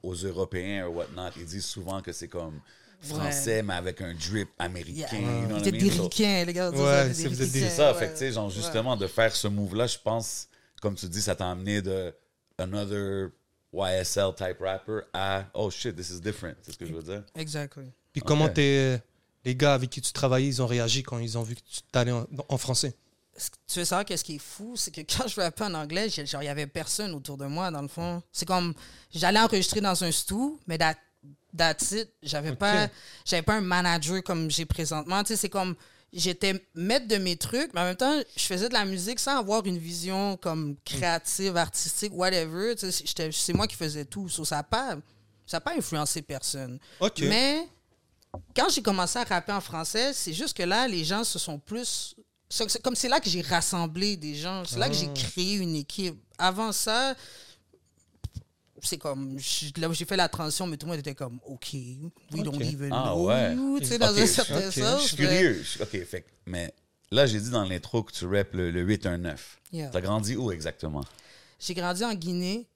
aux 0.02 0.14
Européens 0.14 0.86
ou 0.88 0.94
whatnot, 0.96 1.30
ils 1.36 1.46
disent 1.46 1.64
souvent 1.66 2.02
que 2.02 2.12
c'est 2.12 2.28
comme 2.28 2.60
français, 3.04 3.62
mais 3.62 3.74
avec 3.74 4.00
un 4.00 4.14
drip 4.14 4.48
américain. 4.58 5.16
Yeah. 5.18 5.46
Vous 5.58 5.68
êtes 5.68 5.74
des 5.76 5.88
ricains, 5.90 6.44
les 6.44 6.52
gars. 6.52 6.70
Ouais, 6.70 6.76
ça, 6.78 7.14
c'est- 7.14 7.28
vous 7.28 7.42
êtes 7.42 7.48
C'est 7.50 7.60
des- 7.60 7.70
ça, 7.70 7.92
ouais. 7.92 7.98
fait 7.98 8.06
que, 8.08 8.12
tu 8.12 8.18
sais, 8.18 8.32
genre, 8.32 8.50
justement, 8.50 8.96
de 8.96 9.06
faire 9.06 9.34
ce 9.34 9.48
move-là, 9.48 9.86
je 9.86 9.98
pense, 10.02 10.48
comme 10.82 10.94
tu 10.94 11.06
dis, 11.08 11.22
ça 11.22 11.34
t'a 11.34 11.50
amené 11.50 11.80
de 11.82 12.14
another 12.58 13.30
YSL 13.72 14.32
type 14.36 14.58
rapper 14.60 15.00
à 15.12 15.46
oh 15.54 15.70
shit, 15.70 15.96
this 15.96 16.10
is 16.10 16.20
different. 16.20 16.54
C'est 16.62 16.72
ce 16.72 16.78
que 16.78 16.86
je 16.86 16.92
veux 16.94 17.02
dire? 17.02 17.22
Exactly. 17.34 17.90
Puis 18.12 18.22
comment 18.22 18.48
t'es- 18.48 19.00
les 19.44 19.54
gars 19.56 19.74
avec 19.74 19.90
qui 19.90 20.00
tu 20.00 20.12
travaillais, 20.12 20.46
ils 20.48 20.62
ont 20.62 20.66
réagi 20.66 21.02
quand 21.02 21.18
ils 21.18 21.36
ont 21.36 21.42
vu 21.42 21.54
que 21.56 21.60
tu 21.60 21.80
t'allais 21.90 22.12
en, 22.12 22.26
en 22.48 22.58
français? 22.58 22.94
Tu 23.66 23.80
veux 23.80 23.84
savoir 23.84 24.04
qu'est-ce 24.04 24.22
qui 24.22 24.36
est 24.36 24.38
fou? 24.38 24.74
C'est 24.76 24.92
que 24.92 25.00
quand 25.00 25.26
je 25.26 25.40
rappais 25.40 25.64
en 25.64 25.74
anglais, 25.74 26.08
genre, 26.08 26.42
il 26.42 26.46
y 26.46 26.48
avait 26.48 26.68
personne 26.68 27.12
autour 27.14 27.36
de 27.36 27.46
moi, 27.46 27.72
dans 27.72 27.82
le 27.82 27.88
fond. 27.88 28.22
C'est 28.30 28.46
comme, 28.46 28.72
j'allais 29.12 29.40
enregistrer 29.40 29.80
dans 29.80 30.04
un 30.04 30.12
stu, 30.12 30.36
mais 30.68 30.78
that, 30.78 30.94
that's 31.56 31.92
it. 31.92 32.08
J'avais 32.22 32.54
pas, 32.56 32.88
j'avais 33.24 33.42
pas 33.42 33.54
un 33.54 33.60
manager 33.60 34.22
comme 34.22 34.50
j'ai 34.50 34.64
présentement. 34.64 35.22
Tu 35.22 35.28
sais, 35.28 35.36
c'est 35.36 35.48
comme, 35.48 35.74
j'étais 36.12 36.64
maître 36.74 37.08
de 37.08 37.16
mes 37.16 37.36
trucs, 37.36 37.72
mais 37.74 37.80
en 37.80 37.84
même 37.84 37.96
temps, 37.96 38.20
je 38.36 38.42
faisais 38.42 38.68
de 38.68 38.74
la 38.74 38.84
musique 38.84 39.18
sans 39.20 39.38
avoir 39.38 39.64
une 39.66 39.78
vision 39.78 40.36
comme 40.36 40.76
créative, 40.84 41.56
artistique, 41.56 42.12
whatever. 42.14 42.74
Tu 42.76 42.90
sais, 42.90 43.04
j'étais- 43.06 43.30
c'est 43.32 43.52
moi 43.52 43.66
qui 43.66 43.76
faisais 43.76 44.04
tout. 44.04 44.28
So, 44.28 44.44
ça 44.44 44.56
n'a 44.56 44.62
pas, 44.62 44.96
ça 45.46 45.56
a 45.58 45.60
pas 45.60 45.74
influencé 45.76 46.22
personne. 46.22 46.78
Mais 47.28 47.66
quand 48.56 48.68
j'ai 48.68 48.82
commencé 48.82 49.18
à 49.18 49.24
rapper 49.24 49.52
en 49.52 49.60
français, 49.60 50.12
c'est 50.12 50.32
juste 50.32 50.56
que 50.56 50.62
là, 50.62 50.86
les 50.88 51.04
gens 51.04 51.24
se 51.24 51.38
sont 51.38 51.58
plus. 51.58 52.14
comme 52.84 52.94
c'est 52.94 53.08
là 53.08 53.18
que 53.18 53.28
j'ai 53.28 53.40
rassemblé 53.40 54.16
des 54.16 54.34
gens. 54.36 54.64
C'est 54.64 54.78
là 54.78 54.88
que 54.88 54.94
j'ai 54.94 55.12
créé 55.12 55.54
une 55.54 55.74
équipe. 55.74 56.16
Avant 56.38 56.70
ça, 56.70 57.14
c'est 58.84 58.98
comme. 58.98 59.38
je- 59.38 59.80
Là 59.80 59.88
où 59.88 59.94
j'ai 59.94 60.04
fait 60.04 60.16
la 60.16 60.28
transition, 60.28 60.66
mais 60.66 60.76
tout 60.76 60.86
le 60.86 60.90
monde 60.92 61.00
était 61.00 61.14
comme, 61.14 61.38
OK, 61.46 61.72
we 62.32 62.42
don't 62.42 62.60
even 62.62 62.90
Ah, 62.92 63.12
know 63.12 63.26
ouais. 63.28 63.54
you. 63.54 63.78
Tu 63.80 63.86
sais, 63.86 63.98
dans 63.98 64.14
un 64.14 64.20
je- 64.20 64.26
certain 64.26 64.70
sens. 64.70 65.02
Je 65.02 65.06
suis 65.08 65.16
curieux. 65.16 65.62
OK, 65.80 66.04
fait 66.04 66.24
mais 66.46 66.72
là, 67.10 67.26
j'ai 67.26 67.40
dit 67.40 67.50
dans 67.50 67.64
l'intro 67.64 68.02
que 68.02 68.12
tu 68.12 68.26
rappes 68.26 68.52
le, 68.54 68.70
le 68.70 68.82
819. 68.82 69.58
Yeah. 69.72 69.88
T'as 69.88 70.00
grandi 70.00 70.36
où 70.36 70.52
exactement? 70.52 71.04
J'ai 71.58 71.74
grandi 71.74 72.04
en 72.04 72.14
Guinée. 72.14 72.66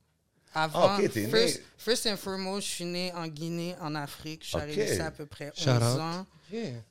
Avant, 0.54 0.88
Ah, 0.88 0.98
t'es 1.12 1.20
né- 1.24 1.28
first, 1.30 1.62
first 1.76 2.06
and 2.06 2.16
foremost, 2.16 2.66
je 2.66 2.72
suis 2.72 2.84
né 2.86 3.12
en 3.14 3.26
Guinée, 3.28 3.76
en 3.82 3.94
Afrique. 3.94 4.40
Je 4.42 4.48
suis 4.48 4.56
arrivé 4.56 4.84
ici 4.90 5.00
à 5.00 5.10
peu 5.10 5.26
près 5.26 5.52
11 5.56 5.62
Shout 5.64 5.70
out. 5.70 6.00
ans. 6.00 6.26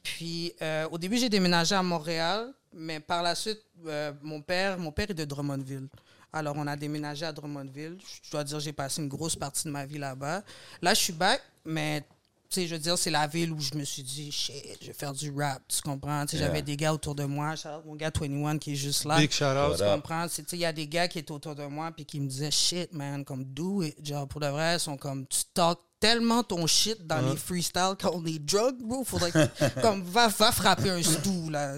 Puis 0.04 0.54
euh, 0.62 0.88
au 0.92 0.98
début, 0.98 1.18
j'ai 1.18 1.30
déménagé 1.30 1.74
à 1.76 1.82
Montréal, 1.82 2.54
mais 2.74 3.00
par 3.00 3.24
la 3.24 3.34
suite, 3.34 3.60
euh, 3.88 4.12
mon 4.22 4.42
père, 4.42 4.78
mon 4.78 4.92
père 4.92 5.10
est 5.10 5.14
de 5.16 5.26
Drummondville. 5.26 5.88
Alors 6.34 6.56
on 6.58 6.68
a 6.68 6.76
déménagé 6.76 7.26
à 7.26 7.32
Drummondville. 7.32 7.98
Je 8.24 8.32
dois 8.32 8.44
dire, 8.44 8.60
j'ai 8.60 8.74
passé 8.74 9.02
une 9.02 9.08
grosse 9.08 9.36
partie 9.36 9.64
de 9.66 9.70
ma 9.72 9.86
vie 9.86 9.98
là-bas. 9.98 10.44
Là, 10.82 10.94
je 10.94 11.00
suis 11.00 11.14
back, 11.14 11.42
mais 11.66 12.02
tu 12.50 12.62
sais, 12.62 12.68
je 12.68 12.76
veux 12.76 12.80
dire, 12.82 12.98
c'est 12.98 13.10
la 13.12 13.28
ville 13.28 13.52
où 13.52 13.60
je 13.60 13.76
me 13.76 13.84
suis 13.84 14.04
dit, 14.04 14.32
shit, 14.32 14.56
je 14.82 14.88
vais 14.88 14.94
faire 14.94 15.12
du 15.14 15.32
rap, 15.36 15.62
tu 15.68 15.82
comprends? 15.82 16.26
Tu 16.26 16.32
sais, 16.32 16.38
Yeah. 16.38 16.48
J'avais 16.48 16.62
des 16.62 16.78
gars 16.78 16.94
autour 16.94 17.14
de 17.16 17.24
moi, 17.26 17.56
shout 17.56 17.68
out 17.70 17.86
mon 17.86 17.96
gars 17.96 18.12
21 18.18 18.58
qui 18.58 18.72
est 18.74 18.76
juste 18.76 19.04
là. 19.06 19.18
Big 19.18 19.32
shout 19.32 19.46
out. 19.46 19.78
Tu 19.78 19.84
comprends? 19.84 20.28
C'est- 20.30 20.44
tu 20.44 20.50
sais, 20.52 20.58
Il 20.58 20.62
y 20.62 20.66
a 20.66 20.72
des 20.74 20.88
gars 20.88 21.08
qui 21.08 21.20
étaient 21.20 21.32
autour 21.32 21.56
de 21.56 21.66
moi 21.66 21.92
puis 21.92 22.06
qui 22.06 22.20
me 22.20 22.28
disaient 22.28 22.52
shit, 22.52 22.94
man, 22.94 23.26
comme 23.26 23.44
do 23.44 23.84
it. 23.84 24.06
Genre, 24.06 24.28
pour 24.28 24.40
de 24.42 24.48
vrai, 24.48 24.76
ils 24.76 24.80
sont 24.80 24.96
comme 24.98 25.26
tu 25.28 25.40
talk 25.54 25.80
tellement 26.00 26.44
ton 26.44 26.68
shit 26.68 27.06
dans 27.08 27.20
les 27.22 27.36
freestyles 27.36 27.96
quand 28.00 28.12
on 28.14 28.24
est 28.26 28.40
drug, 28.40 28.76
bro. 28.82 29.04
Faudrait 29.04 29.32
que, 29.32 29.82
comme 29.82 30.04
va, 30.04 30.28
va 30.28 30.52
frapper 30.52 30.90
un 30.92 31.02
stool, 31.02 31.52
là. 31.52 31.78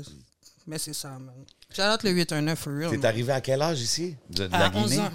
Mais 0.68 0.77
c'est 0.77 0.94
ça, 0.94 1.10
man. 1.18 1.34
Out 1.77 2.03
le 2.03 2.11
819 2.11 2.57
for 2.59 2.73
real. 2.73 2.89
T'es 2.99 3.05
arrivé 3.05 3.31
à 3.31 3.41
quel 3.41 3.61
âge 3.61 3.79
ici? 3.79 4.15
De, 4.29 4.47
de 4.47 4.53
À 4.55 4.59
la 4.69 4.75
11 4.75 4.89
Guinée? 4.89 5.01
ans. 5.03 5.11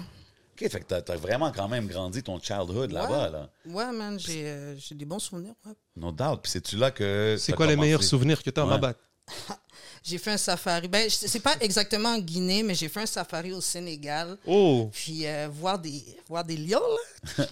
OK, 0.53 0.69
fait 0.69 0.79
que 0.79 0.85
t'as, 0.85 1.01
t'as 1.01 1.17
vraiment 1.17 1.51
quand 1.51 1.67
même 1.67 1.85
grandi 1.87 2.23
ton 2.23 2.39
childhood 2.39 2.91
là-bas, 2.93 3.29
là. 3.29 3.49
Ouais, 3.67 3.91
man, 3.91 4.17
j'ai 4.17 4.47
euh, 4.47 4.75
j'ai 4.77 4.95
des 4.95 5.03
bons 5.03 5.19
souvenirs. 5.19 5.53
ouais. 5.65 5.73
No 5.97 6.11
doubt. 6.13 6.39
Puis 6.43 6.51
c'est-tu 6.53 6.77
là 6.77 6.91
que. 6.91 7.35
C'est 7.37 7.51
t'as 7.51 7.57
quoi 7.57 7.67
les 7.67 7.75
meilleurs 7.75 8.03
souvenirs 8.03 8.41
que 8.41 8.49
tu 8.49 8.59
as 8.59 8.63
en 8.63 8.67
Ouais. 8.67 8.73
Rabat? 8.73 8.93
J'ai 10.03 10.19
fait 10.19 10.29
un 10.31 10.37
safari. 10.37 10.87
Ben, 10.87 11.09
c'est 11.09 11.39
pas 11.39 11.55
exactement 11.61 12.09
en 12.09 12.19
Guinée, 12.19 12.61
mais 12.61 12.75
j'ai 12.75 12.89
fait 12.89 13.01
un 13.01 13.05
safari 13.07 13.51
au 13.53 13.59
Sénégal. 13.59 14.37
Oh 14.45 14.87
Puis 14.93 15.25
euh, 15.25 15.49
voir, 15.51 15.79
des, 15.79 16.03
voir 16.29 16.43
des 16.43 16.57
lions, 16.57 16.79
là. 17.39 17.45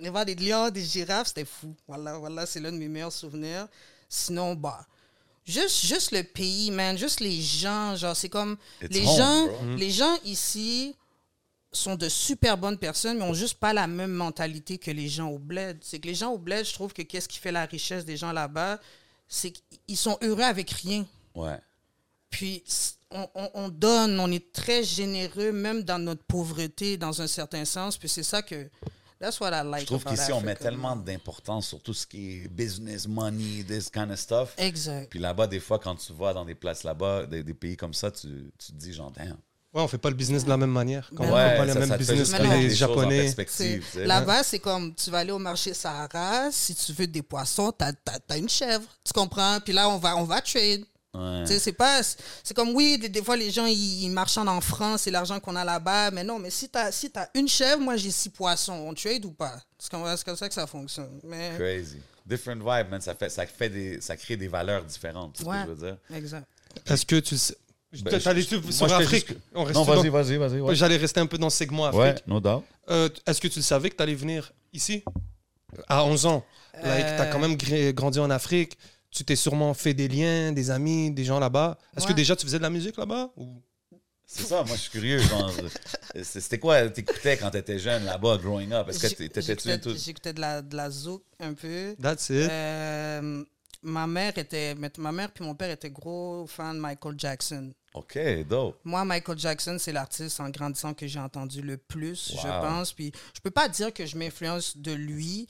voir 0.10 0.24
des 0.26 0.34
lions, 0.34 0.70
des 0.70 0.82
girafes, 0.82 1.28
c'était 1.28 1.44
fou. 1.44 1.72
Voilà, 1.86 2.18
voilà, 2.18 2.46
c'est 2.46 2.58
l'un 2.58 2.72
de 2.72 2.78
mes 2.78 2.88
meilleurs 2.88 3.12
souvenirs. 3.12 3.68
Sinon, 4.08 4.56
bah, 4.56 4.84
juste, 5.50 5.84
juste 5.84 6.12
le 6.12 6.22
pays, 6.22 6.70
man, 6.70 6.96
juste 6.96 7.20
les 7.20 7.40
gens, 7.40 7.96
genre, 7.96 8.16
c'est 8.16 8.28
comme, 8.28 8.56
It's 8.82 8.94
les 8.94 9.06
home, 9.06 9.16
gens, 9.16 9.46
bro. 9.46 9.76
les 9.76 9.90
gens 9.90 10.16
ici 10.24 10.94
sont 11.72 11.94
de 11.96 12.08
super 12.08 12.56
bonnes 12.58 12.78
personnes, 12.78 13.18
mais 13.18 13.24
ont 13.24 13.34
juste 13.34 13.54
pas 13.54 13.72
la 13.72 13.86
même 13.86 14.10
mentalité 14.12 14.78
que 14.78 14.90
les 14.90 15.08
gens 15.08 15.28
au 15.28 15.38
bled. 15.38 15.78
C'est 15.82 16.00
que 16.00 16.08
les 16.08 16.14
gens 16.14 16.32
au 16.32 16.38
bled, 16.38 16.64
je 16.66 16.72
trouve 16.72 16.92
que 16.92 17.02
qu'est-ce 17.02 17.28
qui 17.28 17.38
fait 17.38 17.52
la 17.52 17.64
richesse 17.66 18.04
des 18.04 18.16
gens 18.16 18.32
là-bas, 18.32 18.80
c'est 19.28 19.52
qu'ils 19.52 19.96
sont 19.96 20.18
heureux 20.22 20.42
avec 20.42 20.70
rien. 20.70 21.06
Ouais. 21.34 21.58
Puis 22.28 22.64
on, 23.12 23.28
on- 23.34 23.50
on 23.54 23.68
donne, 23.68 24.18
on 24.18 24.30
est 24.32 24.52
très 24.52 24.82
généreux, 24.82 25.52
même 25.52 25.82
dans 25.82 25.98
notre 25.98 26.24
pauvreté, 26.24 26.96
dans 26.96 27.22
un 27.22 27.26
certain 27.28 27.64
sens. 27.64 27.96
Puis 27.96 28.08
c'est 28.08 28.22
ça 28.24 28.42
que. 28.42 28.68
That's 29.20 29.38
what 29.38 29.50
I 29.50 29.62
like. 29.62 29.82
Je 29.82 29.86
trouve 29.86 30.02
qu'ici, 30.02 30.32
on 30.32 30.40
met 30.40 30.56
tellement 30.56 30.96
d'importance 30.96 31.68
sur 31.68 31.82
tout 31.82 31.92
ce 31.92 32.06
qui 32.06 32.36
est 32.36 32.48
business, 32.48 33.06
money, 33.06 33.62
this 33.66 33.90
kind 33.90 34.10
of 34.10 34.18
stuff. 34.18 34.54
Exact. 34.56 35.10
Puis 35.10 35.18
là-bas, 35.18 35.46
des 35.46 35.60
fois, 35.60 35.78
quand 35.78 35.94
tu 35.94 36.14
vas 36.14 36.32
dans 36.32 36.44
des 36.44 36.54
places 36.54 36.84
là-bas, 36.84 37.26
des, 37.26 37.42
des 37.42 37.54
pays 37.54 37.76
comme 37.76 37.92
ça, 37.92 38.10
tu, 38.10 38.50
tu 38.58 38.72
te 38.72 38.76
dis, 38.78 38.94
genre, 38.94 39.10
damn. 39.10 39.36
Ouais, 39.72 39.82
on 39.82 39.88
fait 39.88 39.98
pas 39.98 40.08
le 40.10 40.16
business 40.16 40.42
de 40.42 40.48
la 40.48 40.56
même 40.56 40.70
manière. 40.70 41.08
Comme 41.10 41.26
Ben 41.26 41.32
on 41.32 41.36
fait 41.36 41.50
Ouais, 41.50 41.56
pas 41.58 41.64
le 41.64 41.72
ça, 41.74 41.86
même 41.86 41.98
business 41.98 42.32
que 42.32 42.42
les 42.42 42.70
Japonais. 42.70 43.34
Tu. 43.34 44.00
Là-bas, 44.00 44.42
c'est 44.42 44.58
comme 44.58 44.94
tu 44.94 45.10
vas 45.10 45.18
aller 45.18 45.30
au 45.30 45.38
marché 45.38 45.74
Sahara, 45.74 46.50
si 46.50 46.74
tu 46.74 46.92
veux 46.92 47.06
des 47.06 47.22
poissons, 47.22 47.70
t'as 47.70 47.92
as, 48.28 48.36
une 48.38 48.48
chèvre. 48.48 48.88
Tu 49.04 49.12
comprends? 49.12 49.60
Puis 49.60 49.72
là, 49.72 49.88
on 49.88 49.98
va, 49.98 50.16
on 50.16 50.24
va 50.24 50.40
trade. 50.40 50.84
Ouais. 51.12 51.44
C'est 51.58 51.72
pas. 51.72 52.02
C'est 52.02 52.54
comme 52.54 52.70
oui, 52.74 52.96
des, 52.98 53.08
des 53.08 53.22
fois 53.22 53.36
les 53.36 53.50
gens 53.50 53.66
ils, 53.66 54.04
ils 54.04 54.10
marchandent 54.10 54.48
en 54.48 54.60
France, 54.60 55.02
c'est 55.02 55.10
l'argent 55.10 55.40
qu'on 55.40 55.56
a 55.56 55.64
là-bas, 55.64 56.12
mais 56.12 56.22
non, 56.22 56.38
mais 56.38 56.50
si 56.50 56.68
t'as 56.68 56.92
si 56.92 57.10
as 57.16 57.28
une 57.34 57.48
chèvre, 57.48 57.80
moi 57.80 57.96
j'ai 57.96 58.10
six 58.12 58.28
poissons, 58.30 58.72
on 58.74 58.94
trade 58.94 59.24
ou 59.24 59.32
pas? 59.32 59.60
C'est 59.78 59.90
comme, 59.90 60.04
c'est 60.16 60.24
comme 60.24 60.36
ça 60.36 60.46
que 60.48 60.54
ça 60.54 60.66
fonctionne. 60.68 61.18
Mais 61.24 61.50
Crazy. 61.58 61.98
Different 62.24 62.58
vibe, 62.58 62.90
man. 62.90 63.00
Ça, 63.00 63.14
fait, 63.16 63.28
ça, 63.28 63.44
fait 63.46 63.68
des, 63.68 64.00
ça 64.00 64.16
crée 64.16 64.36
des 64.36 64.46
valeurs 64.46 64.84
différentes. 64.84 65.36
C'est 65.36 65.42
ce 65.44 65.48
que 65.48 65.54
je 65.66 65.66
veux 65.72 65.86
dire? 65.88 65.96
exact. 66.14 66.46
Est-ce 66.86 67.04
que 67.04 67.16
tu 67.16 67.36
sais. 67.36 67.56
Ben, 68.04 68.20
T'allais 68.20 68.42
je- 68.42 68.46
sur 68.70 68.86
moi, 68.86 68.98
Afrique? 68.98 69.26
juste- 69.26 69.40
On 69.52 69.64
reste 69.64 69.74
Non, 69.74 69.84
dans- 69.84 69.94
vas-y, 69.96 70.08
vas-y, 70.10 70.36
vas-y. 70.36 70.60
ouais. 70.60 70.74
J'allais 70.76 70.96
rester 70.96 71.18
un 71.18 71.26
peu 71.26 71.38
dans 71.38 71.46
le 71.48 71.50
segment 71.50 71.86
Afrique. 71.86 72.00
Ouais, 72.02 72.14
no 72.28 72.38
doubt. 72.38 72.62
Euh, 72.88 73.08
Est-ce 73.26 73.40
que 73.40 73.48
tu 73.48 73.58
le 73.58 73.64
savais 73.64 73.90
que 73.90 73.96
tu 73.96 74.02
allais 74.04 74.14
venir 74.14 74.52
ici? 74.72 75.02
À 75.88 76.04
11 76.04 76.24
ans. 76.26 76.44
Like, 76.80 77.04
Euh, 77.04 77.16
tu 77.16 77.22
as 77.22 77.26
quand 77.26 77.40
même 77.40 77.56
grandi 77.92 78.20
en 78.20 78.30
Afrique. 78.30 78.78
Tu 79.10 79.24
t'es 79.24 79.36
sûrement 79.36 79.74
fait 79.74 79.92
des 79.94 80.08
liens, 80.08 80.52
des 80.52 80.70
amis, 80.70 81.10
des 81.10 81.24
gens 81.24 81.40
là-bas. 81.40 81.76
Est-ce 81.96 82.06
que 82.06 82.12
déjà 82.12 82.36
tu 82.36 82.44
faisais 82.46 82.58
de 82.58 82.62
la 82.62 82.70
musique 82.70 82.96
là-bas 82.96 83.30
ou... 83.36 83.62
C'est 84.32 84.44
ça, 84.44 84.62
moi, 84.62 84.76
je 84.76 84.82
suis 84.82 84.90
curieux. 84.90 85.18
genre, 85.18 85.50
C'était 86.22 86.60
quoi 86.60 86.88
t'écoutais 86.88 87.36
quand 87.36 87.50
t'étais 87.50 87.80
jeune 87.80 88.04
là-bas, 88.04 88.36
growing 88.38 88.70
up? 88.72 88.88
Est-ce 88.88 89.00
que 89.00 89.08
J'écoutais 89.42 89.78
tout? 89.80 89.96
j'écoutais 89.96 90.32
de 90.32 90.40
la, 90.40 90.62
de 90.62 90.76
la 90.76 90.88
zouk 90.88 91.24
un 91.40 91.52
peu. 91.54 91.96
That's 92.00 92.28
it. 92.30 92.48
Euh, 92.48 93.44
ma 93.82 94.06
mère 94.06 94.38
était 94.38 94.76
ma 94.98 95.10
mère 95.10 95.32
puis 95.32 95.44
mon 95.44 95.56
père 95.56 95.70
étaient 95.70 95.90
gros 95.90 96.46
fans 96.46 96.74
de 96.74 96.78
Michael 96.78 97.14
Jackson. 97.18 97.72
OK, 97.92 98.16
dope. 98.48 98.78
Moi, 98.84 99.04
Michael 99.04 99.36
Jackson, 99.36 99.76
c'est 99.80 99.90
l'artiste 99.92 100.38
en 100.38 100.48
grandissant 100.48 100.94
que 100.94 101.08
j'ai 101.08 101.18
entendu 101.18 101.60
le 101.60 101.76
plus, 101.76 102.30
je 102.40 102.46
pense. 102.46 102.92
Puis 102.92 103.10
je 103.34 103.40
peux 103.40 103.50
pas 103.50 103.68
dire 103.68 103.92
que 103.92 104.06
je 104.06 104.16
m'influence 104.16 104.76
de 104.76 104.92
lui. 104.92 105.48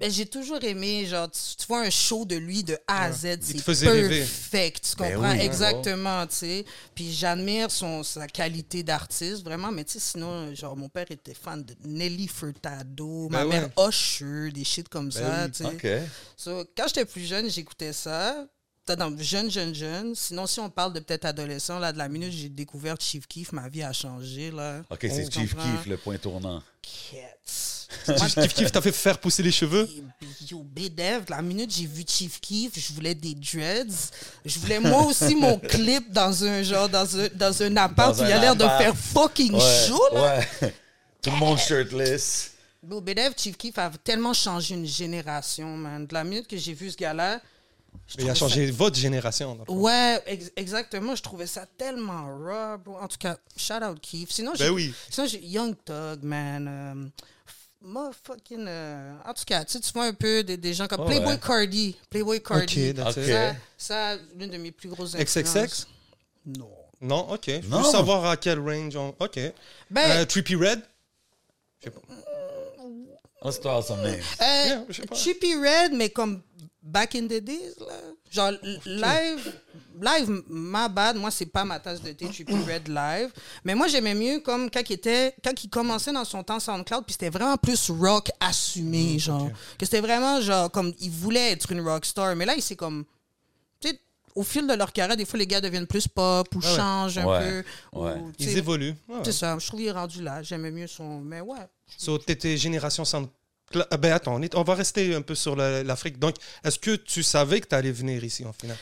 Mais 0.00 0.10
j'ai 0.10 0.24
toujours 0.26 0.62
aimé, 0.64 1.04
genre, 1.06 1.30
tu, 1.30 1.38
tu 1.58 1.66
vois 1.66 1.82
un 1.82 1.90
show 1.90 2.24
de 2.24 2.36
lui 2.36 2.64
de 2.64 2.78
A 2.86 3.04
à 3.04 3.12
Z, 3.12 3.38
te 3.40 3.44
c'est 3.44 3.58
faisait 3.58 3.88
rêver. 3.90 4.18
perfect, 4.20 4.90
tu 4.90 4.96
Ben 5.02 5.14
comprends? 5.14 5.32
oui, 5.32 5.40
Exactement, 5.40 6.26
tu 6.26 6.36
sais. 6.36 6.64
Puis 6.94 7.12
j'admire 7.12 7.70
son, 7.70 8.02
sa 8.02 8.26
qualité 8.26 8.82
d'artiste, 8.82 9.44
vraiment. 9.44 9.70
Mais 9.70 9.84
tu 9.84 9.92
sais, 9.92 10.00
sinon, 10.00 10.54
genre, 10.54 10.76
mon 10.76 10.88
père 10.88 11.10
était 11.10 11.34
fan 11.34 11.62
de 11.62 11.74
Nelly 11.84 12.28
Furtado, 12.28 13.28
ma 13.28 13.44
Ben 13.44 13.48
mère 13.48 13.70
ouais. 13.76 13.88
Usher, 13.88 14.50
des 14.52 14.64
shit 14.64 14.88
comme 14.88 15.10
Ben 15.10 15.20
ça, 15.20 15.44
oui. 15.44 15.50
tu 15.52 15.64
sais. 15.88 16.02
OK. 16.02 16.08
So, 16.36 16.64
quand 16.76 16.86
j'étais 16.88 17.04
plus 17.04 17.26
jeune, 17.26 17.50
j'écoutais 17.50 17.92
ça. 17.92 18.46
T'as 18.86 18.96
dans 18.96 19.14
jeune, 19.18 19.50
jeune, 19.50 19.74
jeune. 19.74 20.14
Sinon, 20.14 20.46
si 20.46 20.58
on 20.58 20.70
parle 20.70 20.94
de 20.94 21.00
peut-être 21.00 21.26
adolescent, 21.26 21.78
là, 21.78 21.92
de 21.92 21.98
la 21.98 22.08
minute 22.08 22.32
j'ai 22.32 22.48
découvert 22.48 22.96
Chief 22.98 23.26
Keef, 23.26 23.52
ma 23.52 23.68
vie 23.68 23.82
a 23.82 23.92
changé, 23.92 24.50
là. 24.50 24.80
OK, 24.88 24.98
c'est 25.02 25.30
Chief. 25.30 25.54
Keef, 25.54 25.86
le 25.86 25.98
point 25.98 26.16
tournant. 26.16 26.62
Cats. 28.06 28.26
Kif 28.42 28.54
Kif 28.54 28.72
t'as 28.72 28.80
fait 28.80 28.92
faire 28.92 29.18
pousser 29.18 29.42
les 29.42 29.50
cheveux? 29.52 29.88
Yo, 30.50 30.62
BDev, 30.62 31.24
la 31.28 31.42
minute 31.42 31.72
j'ai 31.74 31.86
vu 31.86 32.04
Chief 32.06 32.40
Keef, 32.40 32.72
je 32.78 32.92
voulais 32.92 33.14
des 33.14 33.34
dreads. 33.34 34.10
Je 34.44 34.58
voulais 34.58 34.80
moi 34.80 35.02
aussi 35.04 35.34
mon 35.34 35.58
clip 35.68 36.12
dans 36.12 36.44
un 36.44 36.62
genre, 36.62 36.88
dans 36.88 37.18
un, 37.18 37.28
dans 37.34 37.62
un 37.62 37.76
appart 37.76 38.18
où 38.18 38.24
il 38.24 38.32
a 38.32 38.38
l'air 38.38 38.56
de 38.56 38.64
faire 38.64 38.96
fucking 38.96 39.54
Ouais, 39.54 39.86
chaud, 39.88 40.02
là. 40.14 40.38
ouais. 40.62 40.74
Tout 41.22 41.30
le 41.30 41.36
monde 41.36 41.58
shirtless. 41.58 42.52
Bro, 42.82 43.00
BDev, 43.02 43.32
Chief 43.36 43.56
Keef 43.56 43.76
a 43.78 43.90
tellement 44.02 44.32
changé 44.32 44.74
une 44.74 44.86
génération, 44.86 45.76
man. 45.76 46.06
De 46.06 46.14
la 46.14 46.24
minute 46.24 46.46
que 46.46 46.56
j'ai 46.56 46.72
vu 46.72 46.90
ce 46.90 46.96
gars-là, 46.96 47.40
Il 48.18 48.28
a 48.30 48.34
changé 48.34 48.70
votre 48.70 48.96
génération. 48.98 49.58
Ouais, 49.68 50.22
ex- 50.26 50.50
exactement. 50.56 51.14
Je 51.14 51.22
trouvais 51.22 51.46
ça 51.46 51.66
tellement 51.76 52.24
raw, 52.38 52.78
bro. 52.78 52.96
En 52.98 53.06
tout 53.08 53.18
cas, 53.18 53.36
shout 53.56 53.82
out 53.84 53.98
Keith. 54.00 54.32
Sinon, 54.32 54.52
Ben 54.58 54.70
oui. 54.70 54.94
sinon 55.10 55.26
j'ai 55.26 55.44
Young 55.44 55.74
Thug, 55.84 56.22
man. 56.22 56.66
Euh, 56.68 57.24
motherfucking. 57.82 58.66
euh, 58.68 59.12
en 59.24 59.32
tout 59.34 59.44
cas, 59.46 59.64
tu 59.64 59.72
sais, 59.72 59.80
tu 59.80 59.92
vois 59.92 60.04
un 60.06 60.12
peu 60.12 60.42
des, 60.42 60.56
des 60.56 60.74
gens 60.74 60.86
comme 60.86 61.00
Ouais, 61.00 61.06
Playboy 61.06 61.32
ouais. 61.34 61.38
Cardi. 61.40 61.96
Playboy 62.10 62.42
Cardi. 62.42 62.90
Ok, 62.90 62.94
that's 62.96 63.16
Ok. 63.16 63.22
it. 63.24 63.30
Ça, 63.30 63.54
ça, 63.76 64.16
l'une 64.36 64.50
de 64.50 64.56
mes 64.58 64.70
plus 64.72 64.88
grosses 64.88 65.14
influences. 65.14 65.54
XXX 65.56 65.86
Non. 66.58 66.70
Non, 67.02 67.30
ok. 67.32 67.44
Je 67.62 67.68
Non. 67.68 67.78
veux 67.82 67.90
savoir 67.90 68.26
à 68.26 68.36
quel 68.36 68.58
range. 68.58 68.94
on- 68.96 69.14
Ok. 69.18 69.38
Ben, 69.90 70.10
Euh, 70.10 70.24
Trippy 70.26 70.54
Red? 70.56 70.82
Let's 73.42 73.58
throw 73.58 73.80
some 73.80 74.02
names. 74.02 74.20
euh, 74.42 74.66
yeah, 74.66 74.84
je 74.90 75.00
sais 75.00 75.06
pas. 75.06 75.14
Chippy 75.14 75.54
Red, 75.54 75.92
mais 75.94 76.10
comme 76.10 76.42
back 76.82 77.14
in 77.14 77.26
the 77.26 77.40
days, 77.40 77.74
là. 77.78 77.94
Genre, 78.30 78.52
live, 78.86 79.52
live, 80.00 80.42
ma 80.48 80.88
bad, 80.88 81.16
moi, 81.16 81.30
c'est 81.30 81.46
pas 81.46 81.64
ma 81.64 81.80
tasse 81.80 82.00
de 82.00 82.12
thé, 82.12 82.30
Chippy 82.32 82.54
Red 82.54 82.88
live. 82.88 83.30
Mais 83.64 83.74
moi, 83.74 83.88
j'aimais 83.88 84.14
mieux 84.14 84.40
comme 84.40 84.70
quand 84.70 84.88
il 84.88 84.92
était, 84.92 85.34
quand 85.42 85.64
il 85.64 85.68
commençait 85.68 86.12
dans 86.12 86.24
son 86.24 86.42
temps 86.44 86.60
SoundCloud, 86.60 87.04
puis 87.04 87.12
c'était 87.12 87.30
vraiment 87.30 87.56
plus 87.56 87.90
rock 87.90 88.30
assumé, 88.40 89.18
genre. 89.18 89.50
Que 89.78 89.84
c'était 89.84 90.00
vraiment, 90.00 90.40
genre, 90.40 90.70
comme, 90.70 90.92
il 91.00 91.10
voulait 91.10 91.52
être 91.52 91.72
une 91.72 91.80
rockstar. 91.80 92.34
Mais 92.36 92.46
là, 92.46 92.54
il 92.54 92.62
s'est 92.62 92.76
comme, 92.76 93.04
tu 93.80 93.88
sais, 93.88 94.00
au 94.36 94.44
fil 94.44 94.64
de 94.66 94.74
leur 94.74 94.92
carrière, 94.92 95.16
des 95.16 95.24
fois, 95.24 95.38
les 95.40 95.46
gars 95.48 95.60
deviennent 95.60 95.88
plus 95.88 96.06
pop 96.06 96.46
ou 96.54 96.58
ouais. 96.60 96.76
changent 96.76 97.18
un 97.18 97.24
Ouais, 97.26 97.40
peu. 97.40 97.98
ouais. 97.98 98.12
ou, 98.14 98.32
Ils 98.38 98.58
évoluent. 98.58 98.94
Ouais. 99.08 99.18
C'est 99.24 99.32
ça, 99.32 99.58
je 99.58 99.66
trouve 99.66 99.80
qu'il 99.80 99.88
est 99.88 99.92
rendu 99.92 100.22
là. 100.22 100.40
J'aimais 100.42 100.70
mieux 100.70 100.86
son. 100.86 101.20
Mais 101.20 101.40
ouais. 101.40 101.58
So, 101.98 102.16
t'étais 102.18 102.56
génération 102.56 103.04
Sound. 103.04 103.26
Ah, 103.90 103.96
Ben 103.96 104.12
attends, 104.12 104.34
on, 104.34 104.42
est- 104.42 104.54
on 104.56 104.64
va 104.64 104.74
rester 104.74 105.14
un 105.14 105.22
peu 105.22 105.34
sur 105.36 105.54
la- 105.54 105.82
l'Afrique. 105.84 106.18
Donc, 106.18 106.34
est-ce 106.64 106.78
que 106.78 106.96
tu 106.96 107.22
savais 107.22 107.60
que 107.60 107.68
tu 107.68 107.74
allais 107.74 107.92
venir 107.92 108.22
ici 108.24 108.44
en 108.44 108.52
final 108.52 108.76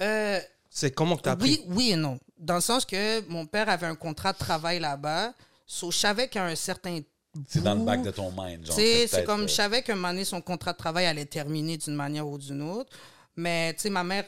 Euh, 0.00 0.40
C'est 0.70 0.90
comment 0.90 1.16
que 1.16 1.22
tu 1.22 1.28
as 1.28 1.32
appris? 1.32 1.50
Oui, 1.50 1.64
oui 1.68 1.90
et 1.92 1.96
non. 1.96 2.18
Dans 2.36 2.56
le 2.56 2.60
sens 2.60 2.84
que 2.84 3.20
mon 3.28 3.46
père 3.46 3.68
avait 3.68 3.86
un 3.86 3.94
contrat 3.94 4.32
de 4.32 4.38
travail 4.38 4.80
là-bas. 4.80 5.32
So, 5.66 5.92
je 5.92 5.98
savais 5.98 6.26
qu'à 6.28 6.46
un 6.46 6.56
certain 6.56 6.98
C'est 7.48 7.62
dans 7.62 7.74
le 7.76 7.84
bac 7.84 8.02
de 8.02 8.10
ton 8.10 8.32
mind. 8.36 8.66
C'est 8.72 9.24
comme 9.24 9.42
euh, 9.42 9.46
je 9.48 9.52
savais 9.54 9.82
qu'un 9.82 9.94
moment 9.94 10.08
donné, 10.08 10.24
son 10.24 10.40
contrat 10.40 10.72
de 10.72 10.78
travail 10.78 11.06
allait 11.06 11.24
terminer 11.26 11.76
d'une 11.76 11.94
manière 11.94 12.26
ou 12.26 12.36
d'une 12.36 12.62
autre. 12.62 12.90
Mais 13.36 13.72
tu 13.74 13.82
sais, 13.82 13.90
ma 13.90 14.02
mère, 14.02 14.24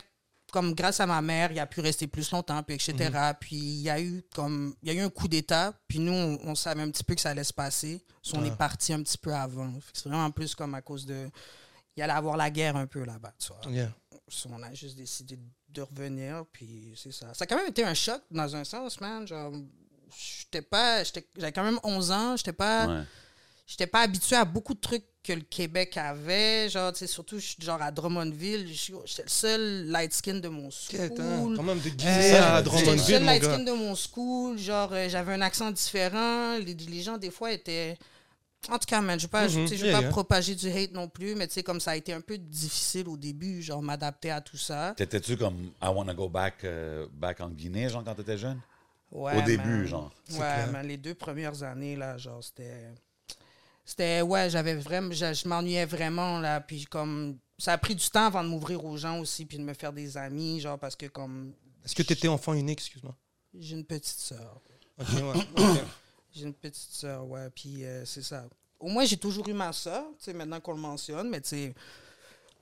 comme 0.52 0.74
grâce 0.74 1.00
à 1.00 1.06
ma 1.06 1.20
mère, 1.20 1.50
il 1.52 1.58
a 1.58 1.66
pu 1.66 1.80
rester 1.80 2.06
plus 2.06 2.30
longtemps, 2.30 2.62
puis 2.62 2.76
etc. 2.76 2.94
Mhm. 3.12 3.34
Puis 3.40 3.56
il 3.56 3.80
y 3.82 3.90
a 3.90 4.00
eu 4.00 4.22
comme 4.34 4.74
il 4.82 4.92
y 4.92 4.96
a 4.96 5.00
eu 5.00 5.04
un 5.04 5.10
coup 5.10 5.28
d'État, 5.28 5.72
puis 5.88 5.98
nous, 5.98 6.12
on, 6.12 6.38
on 6.50 6.54
savait 6.54 6.82
un 6.82 6.90
petit 6.90 7.04
peu 7.04 7.14
que 7.14 7.20
ça 7.20 7.30
allait 7.30 7.44
se 7.44 7.52
passer. 7.52 8.04
So, 8.22 8.36
on 8.36 8.42
Ah. 8.42 8.46
est 8.46 8.56
parti 8.56 8.92
un 8.92 9.02
petit 9.02 9.18
peu 9.18 9.34
avant. 9.34 9.72
C'est 9.92 10.08
vraiment 10.08 10.30
plus 10.30 10.54
comme 10.54 10.74
à 10.74 10.82
cause 10.82 11.04
de. 11.06 11.28
Il 11.96 12.02
allait 12.02 12.12
avoir 12.12 12.36
la 12.36 12.50
guerre 12.50 12.76
un 12.76 12.86
peu 12.86 13.04
là-bas, 13.04 13.32
tu 13.38 13.48
vois. 13.48 13.72
Yeah. 13.72 13.90
So, 14.28 14.48
on 14.52 14.62
a 14.62 14.72
juste 14.74 14.96
décidé 14.96 15.38
de 15.68 15.82
revenir, 15.82 16.44
puis 16.52 16.92
c'est 16.96 17.12
ça. 17.12 17.32
Ça 17.34 17.44
a 17.44 17.46
quand 17.46 17.56
même 17.56 17.68
été 17.68 17.84
un 17.84 17.94
choc 17.94 18.22
dans 18.30 18.54
un 18.56 18.64
sens, 18.64 19.00
man. 19.00 19.26
Genre, 19.26 19.52
j'étais 20.16 20.62
pas. 20.62 21.02
j'étais- 21.04 21.26
J'avais 21.36 21.52
quand 21.52 21.64
même 21.64 21.78
11 21.82 22.10
ans, 22.10 22.36
j'étais 22.36 22.52
pas. 22.52 22.86
Ouais. 22.86 23.04
J'étais 23.66 23.86
pas 23.86 24.02
habitué 24.02 24.36
à 24.36 24.44
beaucoup 24.44 24.74
de 24.74 24.80
trucs 24.80 25.04
que 25.26 25.32
le 25.32 25.40
Québec 25.42 25.96
avait. 25.96 26.68
Genre, 26.68 26.92
tu 26.92 27.00
sais, 27.00 27.06
surtout, 27.06 27.38
je 27.38 27.46
suis 27.46 27.56
genre 27.60 27.80
à 27.82 27.90
Drummondville, 27.90 28.68
je 28.68 28.72
suis- 28.74 28.94
j'étais 29.04 29.24
le 29.24 29.28
seul 29.28 29.86
light 29.88 30.12
skin 30.12 30.34
de 30.40 30.48
mon 30.48 30.68
hein, 30.68 30.70
school. 30.70 31.56
Quand 31.56 31.62
même 31.62 31.80
de 31.80 31.88
Euh, 31.88 31.92
Guinée 31.92 32.10
à 32.36 32.56
J'étais 32.56 32.56
le 32.56 32.62
Drummondville, 32.62 33.00
seul 33.00 33.20
mon 33.20 33.26
light 33.26 33.42
gars. 33.42 33.54
skin 33.54 33.64
de 33.64 33.72
mon 33.72 33.94
school. 33.94 34.58
Genre, 34.58 34.88
euh, 34.92 35.08
j'avais 35.08 35.32
un 35.34 35.40
accent 35.40 35.70
différent. 35.70 36.58
Les, 36.58 36.74
les 36.74 37.02
gens, 37.02 37.18
des 37.18 37.30
fois, 37.30 37.52
étaient. 37.52 37.98
En 38.68 38.78
tout 38.78 38.86
cas, 38.86 39.00
man, 39.00 39.18
je 39.20 39.24
ne 39.24 39.28
veux 39.28 39.30
pas, 39.30 39.48
sais, 39.48 39.66
je 39.66 39.74
veux 39.76 39.86
yeah, 39.86 39.92
pas 39.96 40.00
yeah. 40.00 40.08
propager 40.10 40.54
du 40.54 40.68
hate 40.68 40.92
non 40.92 41.08
plus, 41.08 41.34
mais 41.36 41.46
tu 41.46 41.54
sais, 41.54 41.62
comme 41.62 41.78
ça 41.78 41.92
a 41.92 41.96
été 41.96 42.12
un 42.12 42.20
peu 42.20 42.36
difficile 42.36 43.06
au 43.08 43.16
début, 43.16 43.62
genre, 43.62 43.80
m'adapter 43.80 44.30
à 44.32 44.40
tout 44.40 44.56
ça. 44.56 44.92
T'étais-tu 44.96 45.36
comme 45.36 45.70
I 45.80 45.86
wanna 45.88 46.14
go 46.14 46.28
back, 46.28 46.64
euh, 46.64 47.06
back 47.12 47.40
en 47.40 47.50
Guinée, 47.50 47.88
genre, 47.88 48.02
quand 48.02 48.14
t'étais 48.14 48.38
jeune? 48.38 48.58
Ouais, 49.12 49.36
Au 49.38 49.42
début, 49.42 49.68
man. 49.68 49.86
genre. 49.86 50.12
Ouais, 50.32 50.66
man, 50.72 50.84
les 50.86 50.96
deux 50.96 51.14
premières 51.14 51.62
années, 51.62 51.94
là, 51.94 52.16
genre, 52.18 52.42
c'était. 52.42 52.88
C'était. 53.86 54.20
Ouais, 54.20 54.50
j'avais 54.50 54.74
vraiment. 54.74 55.12
Je, 55.12 55.32
je 55.32 55.48
m'ennuyais 55.48 55.86
vraiment, 55.86 56.40
là. 56.40 56.60
Puis, 56.60 56.84
comme. 56.84 57.38
Ça 57.58 57.72
a 57.72 57.78
pris 57.78 57.94
du 57.94 58.06
temps 58.10 58.26
avant 58.26 58.44
de 58.44 58.48
m'ouvrir 58.48 58.84
aux 58.84 58.98
gens 58.98 59.18
aussi, 59.18 59.46
puis 59.46 59.56
de 59.56 59.62
me 59.62 59.72
faire 59.72 59.92
des 59.92 60.18
amis, 60.18 60.60
genre, 60.60 60.78
parce 60.78 60.96
que, 60.96 61.06
comme. 61.06 61.54
Est-ce 61.84 61.94
que 61.94 62.02
tu 62.02 62.12
étais 62.12 62.28
enfant 62.28 62.52
unique, 62.52 62.80
excuse-moi? 62.80 63.16
J'ai 63.58 63.76
une 63.76 63.84
petite 63.84 64.18
sœur. 64.18 64.60
Ok, 64.98 65.08
ouais. 65.12 65.64
J'ai 66.32 66.42
une 66.42 66.54
petite 66.54 66.92
sœur, 66.92 67.26
ouais. 67.26 67.48
Puis, 67.54 67.84
euh, 67.84 68.04
c'est 68.04 68.22
ça. 68.22 68.46
Au 68.78 68.88
moins, 68.88 69.06
j'ai 69.06 69.16
toujours 69.16 69.48
eu 69.48 69.54
ma 69.54 69.72
sœur, 69.72 70.04
tu 70.18 70.24
sais, 70.24 70.32
maintenant 70.34 70.60
qu'on 70.60 70.72
le 70.74 70.80
mentionne, 70.80 71.30
mais 71.30 71.40
tu 71.40 71.48
sais. 71.48 71.74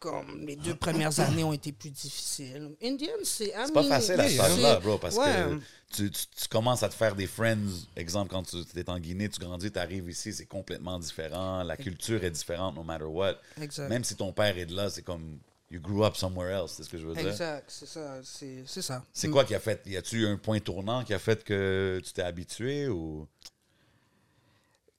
Comme 0.05 0.47
les 0.47 0.57
deux 0.57 0.75
premières 0.75 1.19
années 1.21 1.45
ont 1.45 1.53
été 1.55 1.73
plus 1.73 1.91
difficiles. 1.91 2.75
Indian, 2.83 3.09
c'est. 3.23 3.53
C'est 3.67 3.73
pas 3.73 3.83
facile 3.85 4.21
à 4.21 4.25
âge-là, 4.25 4.75
c'est- 4.75 4.81
bro, 4.87 4.99
parce 4.99 5.17
ouais. 5.17 5.25
que 5.25 5.61
tu, 5.97 6.11
tu- 6.11 6.27
tu 6.43 6.49
commences 6.49 6.83
à 6.83 6.89
te 6.91 6.95
faire 6.95 7.15
des 7.15 7.27
friends. 7.27 7.57
Exemple, 7.97 8.31
quand 8.31 8.43
tu 8.43 8.57
es 8.79 8.91
en 8.91 8.99
Guinée, 8.99 9.29
tu 9.31 9.41
grandis, 9.41 9.73
tu 9.73 9.79
arrives 9.79 10.11
ici, 10.11 10.33
c'est 10.35 10.45
complètement 10.47 10.99
différent. 10.99 11.63
La 11.63 11.77
culture 11.79 12.23
est 12.23 12.31
différente, 12.31 12.75
no 12.77 12.83
matter 12.83 13.05
what. 13.05 13.37
Exact. 13.61 13.89
Même 13.89 14.05
si 14.05 14.15
ton 14.15 14.33
père 14.33 14.59
est 14.59 14.67
de 14.67 14.77
là, 14.77 14.91
c'est 14.91 15.03
comme. 15.03 15.39
you 15.71 15.81
grew 15.81 16.05
up 16.05 16.15
somewhere 16.17 16.51
else, 16.53 16.73
c'est 16.77 16.83
ce 16.85 16.89
que 16.91 16.99
je 16.99 17.07
veux 17.07 17.15
dire. 17.15 17.29
Exact, 17.29 17.65
c'est 17.69 17.87
ça. 17.89 18.21
C'est 18.23 18.63
c'est 18.67 18.83
ça. 18.83 19.03
C'est 19.13 19.29
quoi 19.31 19.45
qui 19.45 19.55
a 19.55 19.61
fait, 19.61 19.81
y 19.87 19.97
a-tu 19.97 20.21
eu 20.23 20.27
un 20.27 20.37
point 20.37 20.61
tournant 20.61 21.03
qui 21.03 21.15
a 21.15 21.19
fait 21.19 21.43
que 21.43 22.01
tu 22.05 22.13
t'es 22.13 22.23
habitué 22.23 22.89
ou? 22.89 23.27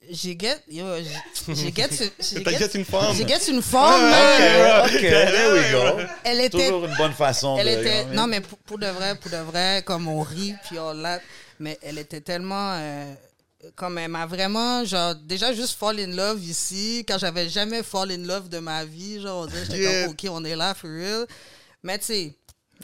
J'ai 0.09 0.37
get, 0.39 0.61
yo, 0.69 0.85
j'ai 0.97 1.53
j'ai 1.55 1.71
get, 1.73 1.87
T'as 1.89 2.51
get- 2.51 2.57
get 2.59 2.77
une 2.77 2.85
femme. 2.85 3.15
j'ai 3.15 3.27
get 3.27 3.47
une 3.51 3.61
femme, 3.61 4.01
man. 4.09 4.85
Ok, 4.85 5.01
there 5.01 5.53
we 5.53 5.71
go. 5.71 6.03
Elle 6.23 6.41
était, 6.41 6.49
Toujours 6.67 6.85
une 6.85 6.95
bonne 6.95 7.13
façon 7.13 7.57
elle 7.57 7.67
de. 7.67 7.81
était, 7.81 8.05
non 8.13 8.27
mais 8.27 8.41
pour, 8.41 8.57
pour 8.59 8.77
de 8.79 8.87
vrai, 8.87 9.15
pour 9.15 9.31
de 9.31 9.37
vrai, 9.37 9.83
comme 9.85 10.07
on 10.07 10.21
rit 10.21 10.53
puis 10.67 10.77
on 10.79 10.93
laugh, 10.93 11.21
mais 11.59 11.77
elle 11.81 11.97
était 11.97 12.21
tellement, 12.21 12.73
euh, 12.75 13.13
comme 13.75 13.97
elle 13.97 14.09
m'a 14.11 14.25
vraiment, 14.25 14.85
genre, 14.85 15.15
déjà 15.15 15.53
juste 15.53 15.77
fall 15.79 15.99
in 15.99 16.07
love 16.15 16.43
ici, 16.43 17.03
quand 17.07 17.17
j'avais 17.17 17.49
jamais 17.49 17.81
fall 17.81 18.11
in 18.11 18.25
love 18.25 18.47
de 18.49 18.59
ma 18.59 18.85
vie, 18.85 19.21
genre, 19.21 19.43
on 19.43 19.45
dirait, 19.47 19.65
j'étais 19.65 19.79
Yeah. 19.79 20.03
comme, 20.03 20.11
ok, 20.13 20.27
on 20.29 20.45
est 20.45 20.55
là 20.55 20.73
for 20.75 20.89
real, 20.89 21.25
mais 21.83 21.97
tu 21.97 22.05
sais, 22.05 22.21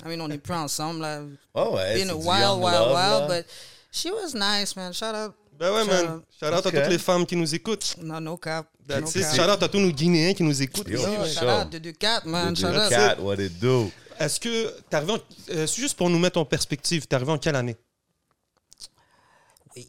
I 0.06 0.08
mean, 0.08 0.22
on 0.22 0.28
n'est 0.28 0.38
plus 0.38 0.54
ensemble 0.56 1.02
là, 1.02 1.20
Oh 1.54 1.76
ouais, 1.76 1.96
been 1.96 2.10
a 2.10 2.14
love, 2.14 2.26
wild, 2.26 2.62
là. 2.94 3.28
but 3.28 3.46
she 3.92 4.08
was 4.10 4.34
nice, 4.34 4.76
man. 4.76 4.94
Shout 4.94 5.14
out. 5.14 5.34
Ben 5.62 5.72
ouais, 5.72 5.84
Shout 5.84 5.90
man. 5.92 6.16
out. 6.16 6.24
Shout 6.40 6.46
out 6.48 6.66
à 6.66 6.72
toutes 6.72 6.90
les 6.90 6.98
femmes 6.98 7.24
qui 7.24 7.36
nous 7.36 7.54
écoutent. 7.54 7.96
Non, 8.02 8.20
no 8.20 8.36
cap. 8.36 8.68
That's 8.88 9.02
no 9.16 9.22
it. 9.22 9.28
cap. 9.28 9.36
Shout 9.36 9.52
out 9.52 9.62
à 9.64 9.70
tous 9.70 9.80
nos 9.80 9.92
Guinéens 9.92 10.34
qui 10.34 10.42
nous 10.42 10.60
écoutent. 10.60 10.88
Yo, 10.88 10.98
shout 11.00 11.46
out 11.46 11.70
de 11.70 11.78
2-4, 11.92 12.28
man. 12.28 12.54
The 12.56 12.58
Shout 12.62 12.66
out. 12.68 12.90
cat, 12.90 13.16
what 13.20 13.36
it 13.36 13.60
do? 13.60 13.92
Est-ce 14.20 14.40
que 14.40 14.72
t'es 14.90 14.96
arrivé 14.96 15.12
en... 15.14 15.20
euh, 15.52 15.68
c'est 15.68 15.80
juste 15.82 15.96
pour 15.98 16.10
nous 16.10 16.18
mettre 16.18 16.40
en 16.40 16.46
perspective, 16.46 17.06
t'es 17.06 17.16
arrivé 17.16 17.32
en 17.32 17.38
quelle 17.38 17.56
année? 17.56 17.76
Oui. 19.76 19.88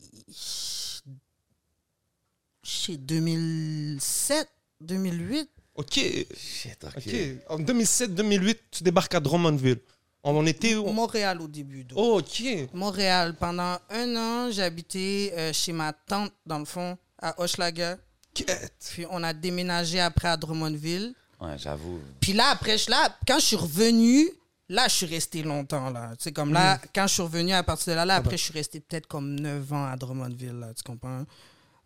Chez 2.62 2.98
2007, 2.98 4.48
2008. 4.82 5.48
OK. 5.76 5.94
Shit, 5.94 6.84
ok. 6.84 6.92
OK. 6.96 7.14
En 7.48 7.58
2007-2008, 7.58 8.56
tu 8.72 8.82
débarques 8.84 9.14
à 9.14 9.20
Drummondville. 9.20 9.80
On 10.24 10.46
était 10.46 10.74
où? 10.76 10.86
Montréal 10.92 11.40
au 11.40 11.48
début. 11.48 11.84
donc. 11.84 11.98
Oh, 12.00 12.18
OK. 12.20 12.68
Montréal. 12.72 13.34
Pendant 13.38 13.78
un 13.90 14.16
an, 14.16 14.50
j'ai 14.52 14.62
habité 14.62 15.32
euh, 15.36 15.52
chez 15.52 15.72
ma 15.72 15.92
tante, 15.92 16.32
dans 16.46 16.58
le 16.60 16.64
fond, 16.64 16.96
à 17.20 17.40
Hochelaga. 17.42 17.98
Quête. 18.34 18.72
Puis 18.92 19.04
on 19.10 19.22
a 19.24 19.32
déménagé 19.32 20.00
après 20.00 20.28
à 20.28 20.36
Drummondville. 20.36 21.14
Ouais, 21.40 21.58
j'avoue. 21.58 22.00
Puis 22.20 22.32
là, 22.32 22.50
après, 22.52 22.78
je, 22.78 22.88
là, 22.88 23.14
quand 23.26 23.38
je 23.40 23.46
suis 23.46 23.56
revenu, 23.56 24.30
là, 24.68 24.86
je 24.88 24.94
suis 24.94 25.06
resté 25.06 25.42
longtemps. 25.42 25.90
Là. 25.90 26.10
Tu 26.16 26.24
sais, 26.24 26.32
comme 26.32 26.52
là, 26.52 26.80
quand 26.94 27.06
je 27.08 27.14
suis 27.14 27.22
revenu 27.22 27.52
à 27.52 27.62
partir 27.64 27.92
de 27.92 27.96
là, 27.96 28.04
là 28.04 28.14
après, 28.14 28.36
je 28.38 28.44
suis 28.44 28.52
resté 28.52 28.78
peut-être 28.80 29.08
comme 29.08 29.38
9 29.40 29.72
ans 29.72 29.84
à 29.86 29.96
Drummondville. 29.96 30.58
Là, 30.60 30.72
tu 30.72 30.82
comprends? 30.84 31.24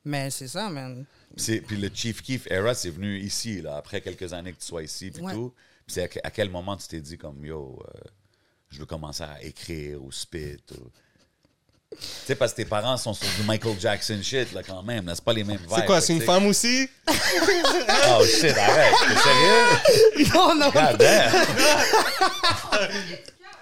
Mais 0.05 0.31
c'est 0.31 0.47
ça, 0.47 0.69
man. 0.69 1.05
C'est- 1.37 1.62
Puis 1.62 1.78
le 1.78 1.90
Chief 1.93 2.23
Keef 2.23 2.47
era, 2.50 2.75
c'est 2.75 2.90
venu 2.90 3.19
ici, 3.19 3.61
là, 3.62 3.78
après 3.78 4.00
quelques 4.02 4.33
années 4.33 4.52
que 4.52 4.61
tu 4.61 4.66
sois 4.66 4.83
ici, 4.85 5.11
puis 5.11 5.23
Ouais. 5.25 5.33
tout. 5.33 5.52
Puis 5.87 5.95
c'est 5.95 6.21
à 6.23 6.31
quel 6.31 6.50
moment 6.50 6.76
tu 6.76 6.87
t'es 6.87 7.00
dit, 7.00 7.16
comme, 7.19 7.45
yo, 7.45 7.83
euh, 7.83 8.00
je 8.76 8.80
veux 8.80 8.87
commencer 8.87 9.23
à 9.23 9.42
écrire 9.42 10.02
ou 10.04 10.12
spit 10.12 10.59
ou... 10.73 10.90
Tu 11.90 11.99
sais, 12.26 12.35
parce 12.35 12.52
que 12.52 12.56
tes 12.59 12.64
parents 12.66 12.99
sont 12.99 13.14
sur 13.14 13.28
du 13.38 13.45
Michael 13.45 13.80
Jackson 13.80 14.21
shit, 14.23 14.52
là, 14.52 14.62
quand 14.62 14.83
même. 14.83 15.11
C'est 15.14 15.25
pas 15.25 15.33
les 15.33 15.45
mêmes 15.45 15.56
vibes. 15.56 15.71
C'est 15.75 15.87
quoi, 15.87 16.00
c'est 16.00 16.12
une 16.12 16.21
femme 16.21 16.47
aussi? 16.47 16.88
Oh 18.09 18.25
shit, 18.25 18.56
arrête. 18.56 18.95
T'es 19.09 19.16
sérieux? 19.21 20.30
non, 20.35 20.54
non, 20.54 20.71
God 20.71 20.97
damn. 20.99 21.33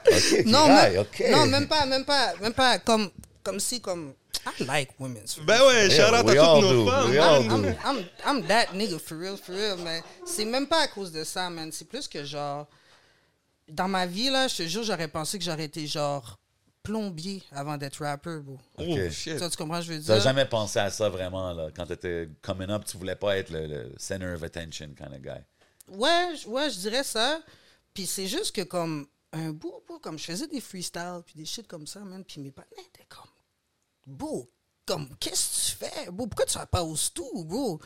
OK, 0.06 0.44
non, 0.46 0.66
même, 0.66 0.98
OK. 0.98 1.24
non, 1.30 1.46
même 1.46 1.68
pas, 1.68 1.86
même 1.86 2.04
pas, 2.04 2.34
même 2.40 2.52
pas 2.52 2.78
comme, 2.78 3.10
comme 3.42 3.60
si, 3.60 3.80
comme, 3.80 4.14
I 4.46 4.64
like 4.64 4.90
women's. 4.98 5.38
Ben 5.46 5.60
ouais, 5.66 5.90
shout 5.90 6.02
out 6.02 6.14
à 6.14 6.22
toutes 6.24 6.36
nos 6.36 6.84
do, 6.84 6.90
femmes. 6.90 7.12
do. 7.12 7.18
I'm, 7.54 7.76
I'm, 7.84 8.04
I'm 8.26 8.42
that 8.48 8.74
nigga 8.74 9.00
for 9.00 9.16
real, 9.16 9.36
for 9.36 9.54
real, 9.54 9.76
mais 9.78 10.02
c'est 10.26 10.44
même 10.44 10.66
pas 10.66 10.82
à 10.82 10.88
cause 10.88 11.12
de 11.12 11.24
ça, 11.24 11.48
man. 11.48 11.70
C'est 11.72 11.88
plus 11.88 12.08
que 12.08 12.24
genre, 12.24 12.66
dans 13.68 13.88
ma 13.88 14.06
vie, 14.06 14.30
là, 14.30 14.48
je 14.48 14.56
te 14.58 14.62
jure, 14.66 14.82
j'aurais 14.82 15.08
pensé 15.08 15.38
que 15.38 15.44
j'aurais 15.44 15.64
été 15.64 15.86
genre 15.86 16.38
plombier 16.82 17.42
avant 17.50 17.78
d'être 17.78 18.04
rapper, 18.04 18.38
bro. 18.42 18.58
Oh, 18.76 19.10
shit. 19.10 19.38
Ça, 19.38 19.48
tu 19.48 19.56
comprends 19.56 19.80
ce 19.80 19.86
que 19.88 19.92
je 19.94 19.98
veux 19.98 20.04
dire? 20.04 20.20
jamais 20.20 20.44
pensé 20.44 20.78
à 20.78 20.90
ça 20.90 21.08
vraiment, 21.08 21.52
là. 21.54 21.68
Quand 21.74 21.86
tu 21.86 21.92
étais 21.94 22.28
coming 22.42 22.68
up, 22.70 22.84
tu 22.84 22.98
voulais 22.98 23.16
pas 23.16 23.38
être 23.38 23.50
le, 23.50 23.66
le 23.66 23.92
center 23.96 24.26
of 24.34 24.42
attention 24.42 24.88
kind 24.94 25.12
of 25.14 25.20
guy. 25.22 25.40
Ouais, 25.88 26.34
je- 26.36 26.46
ouais, 26.46 26.68
je 26.70 26.78
dirais 26.80 27.04
ça. 27.04 27.40
Puis 27.94 28.06
c'est 28.06 28.26
juste 28.26 28.54
que 28.54 28.62
comme 28.62 29.06
un 29.32 29.50
bout, 29.50 29.82
bout, 29.86 29.98
comme 29.98 30.18
je 30.18 30.24
faisais 30.24 30.46
des 30.46 30.60
freestyles, 30.60 31.22
puis 31.24 31.34
des 31.36 31.44
shit 31.46 31.66
comme 31.66 31.86
ça, 31.86 32.00
man, 32.00 32.22
puis 32.22 32.40
mes 32.40 32.50
parents 32.50 32.68
étaient 32.72 33.06
comme, 33.08 33.30
beau, 34.06 34.50
comme, 34.86 35.08
qu'est-ce 35.18 35.76
que 35.78 35.84
tu 35.86 35.90
fais, 35.90 36.10
beau, 36.10 36.26
pourquoi 36.26 36.44
tu 36.44 36.58
vas 36.58 36.66
pas 36.66 36.82
au 36.84 36.94
tout, 37.14 37.44
beau? 37.44 37.80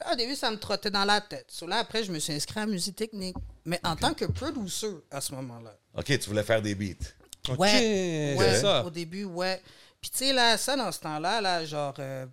Là, 0.00 0.12
au 0.12 0.16
début, 0.16 0.34
ça 0.34 0.50
me 0.50 0.56
trottait 0.56 0.90
dans 0.90 1.04
la 1.04 1.20
tête. 1.20 1.46
So, 1.48 1.66
là, 1.66 1.76
après, 1.78 2.02
je 2.04 2.10
me 2.12 2.18
suis 2.18 2.32
inscrit 2.32 2.60
à 2.60 2.66
musique 2.66 2.96
technique, 2.96 3.36
mais 3.64 3.78
en 3.84 3.96
tant 3.96 4.14
que 4.14 4.24
producer 4.24 4.88
à 5.10 5.20
ce 5.20 5.34
moment-là. 5.34 5.76
OK, 5.94 6.06
tu 6.18 6.28
voulais 6.28 6.42
faire 6.42 6.62
des 6.62 6.74
beats. 6.74 7.06
OK, 7.48 7.58
Ouais, 7.58 7.68
c'est 7.70 8.36
ouais, 8.38 8.60
ça. 8.60 8.84
au 8.84 8.90
début, 8.90 9.24
ouais. 9.24 9.60
Puis 10.00 10.10
tu 10.10 10.18
sais, 10.18 10.32
là, 10.32 10.56
ça, 10.56 10.76
dans 10.76 10.90
ce 10.92 11.00
temps-là, 11.00 11.40
là, 11.40 11.64
genre, 11.64 11.94
euh, 11.98 12.26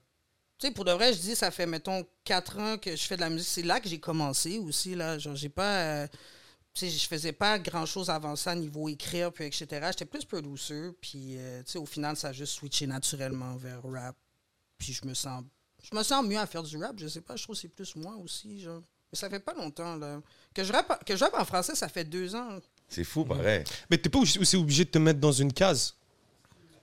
tu 0.58 0.68
sais, 0.68 0.74
pour 0.74 0.86
de 0.86 0.92
vrai, 0.92 1.14
je 1.14 1.20
dis, 1.20 1.36
ça 1.36 1.52
fait, 1.52 1.66
mettons, 1.66 2.06
quatre 2.24 2.58
ans 2.60 2.78
que 2.78 2.96
je 2.96 3.04
fais 3.04 3.16
de 3.16 3.22
la 3.22 3.30
musique. 3.30 3.50
C'est 3.50 3.62
là 3.64 3.80
que 3.80 3.90
j'ai 3.90 4.00
commencé 4.00 4.58
aussi, 4.60 4.96
là. 4.96 5.18
Genre, 5.20 5.36
j'ai 5.36 5.50
pas, 5.50 5.82
euh, 6.04 6.08
tu 6.74 6.90
sais, 6.90 6.90
je 6.90 7.08
faisais 7.08 7.34
pas 7.34 7.60
grand-chose 7.60 8.10
avant 8.10 8.36
ça, 8.36 8.56
niveau 8.56 8.88
écrire, 8.88 9.32
puis 9.34 9.46
etc. 9.46 9.68
J'étais 9.88 10.06
plus 10.06 10.24
producer, 10.26 10.92
puis, 11.02 11.36
euh, 11.38 11.62
tu 11.64 11.74
sais, 11.74 11.78
au 11.80 11.86
final, 11.86 12.16
ça 12.16 12.30
a 12.30 12.34
juste 12.34 12.54
switché 12.54 12.88
naturellement 12.88 13.56
vers 13.58 13.82
rap. 13.84 14.16
Puis 14.78 14.94
je 14.94 15.06
me 15.08 15.14
sens, 15.14 15.44
je 15.84 15.96
me 15.96 16.04
sens 16.04 16.26
mieux 16.26 16.38
à 16.40 16.46
faire 16.46 16.64
du 16.64 16.78
rap, 16.78 16.96
je 16.98 17.08
sais 17.08 17.22
pas, 17.22 17.36
je 17.36 17.44
trouve 17.44 17.56
que 17.56 17.62
c'est 17.62 17.68
plus 17.68 17.96
moi 17.96 18.16
aussi, 18.24 18.60
genre. 18.60 18.82
Mais 19.12 19.18
ça 19.18 19.30
fait 19.30 19.40
pas 19.40 19.54
longtemps, 19.54 19.96
là. 19.96 20.22
Que 20.54 20.64
je 20.64 20.74
rappe, 20.74 21.06
que 21.06 21.16
je 21.16 21.24
rappe 21.24 21.36
en 21.36 21.46
français, 21.46 21.76
ça 21.76 21.88
fait 21.88 22.04
deux 22.04 22.36
ans. 22.36 22.60
C'est 22.90 23.04
fou, 23.06 23.24
pareil. 23.24 23.64
Mais 23.90 23.98
t'es 23.98 24.10
pas 24.10 24.20
aussi 24.20 24.38
aussi 24.40 24.56
obligé 24.58 24.84
de 24.86 24.90
te 24.90 24.98
mettre 24.98 25.20
dans 25.20 25.32
une 25.32 25.54
case. 25.54 25.96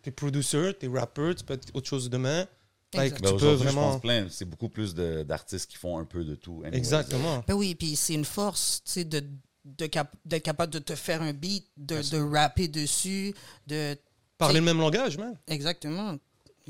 T'es 0.03 0.11
producer, 0.11 0.73
t'es 0.79 0.89
rapper, 0.89 1.35
tu 1.35 1.45
peux 1.45 1.55
être 1.55 1.69
autre 1.75 1.89
chose 1.89 2.09
demain. 2.09 2.47
Like, 2.95 3.13
Exact. 3.15 3.23
Ben, 3.23 3.29
tu 3.29 3.31
peux 3.31 3.35
aujourd'hui, 3.37 3.59
je 3.59 3.65
vraiment... 3.73 3.93
pense 3.93 4.01
plein. 4.03 4.27
C'est 4.31 4.45
beaucoup 4.45 4.69
plus 4.69 4.95
de- 4.95 5.23
d'artistes 5.23 5.69
qui 5.71 5.77
font 5.77 5.99
un 5.99 6.05
peu 6.05 6.25
de 6.25 6.35
tout. 6.35 6.63
anyways. 6.65 6.77
Exactement. 6.79 7.45
Ben 7.47 7.55
oui, 7.55 7.75
puis 7.75 7.97
c'est 7.97 8.15
une 8.15 8.25
force, 8.25 8.83
tu 8.85 8.93
sais, 8.93 9.05
de, 9.05 9.23
de 9.65 9.87
cap- 9.87 10.15
d'être 10.25 10.45
capable 10.45 10.73
de 10.73 10.79
te 10.79 10.95
faire 10.95 11.21
un 11.21 11.33
beat, 11.33 11.67
de, 11.77 12.01
de 12.11 12.19
rapper 12.23 12.69
dessus, 12.69 13.35
de... 13.67 13.97
Parler 14.39 14.61
le 14.61 14.65
même 14.67 14.79
langage, 14.79 15.17
man. 15.19 15.37
Exactement. 15.47 16.17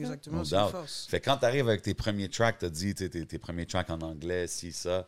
Exactement, 0.02 0.38
No 0.38 0.44
c'est 0.44 0.56
une 0.56 0.68
force. 0.68 1.06
Fait 1.08 1.20
que 1.20 1.24
quand 1.26 1.36
tu 1.36 1.44
arrives 1.44 1.68
avec 1.68 1.82
tes 1.82 1.94
premiers 1.94 2.28
tracks, 2.28 2.58
tu 2.58 2.64
as 2.64 2.70
dit 2.70 2.94
tes, 2.94 3.08
tes 3.10 3.38
premiers 3.38 3.66
tracks 3.66 3.90
en 3.90 4.00
anglais, 4.00 4.46
si, 4.46 4.72
ça. 4.72 5.06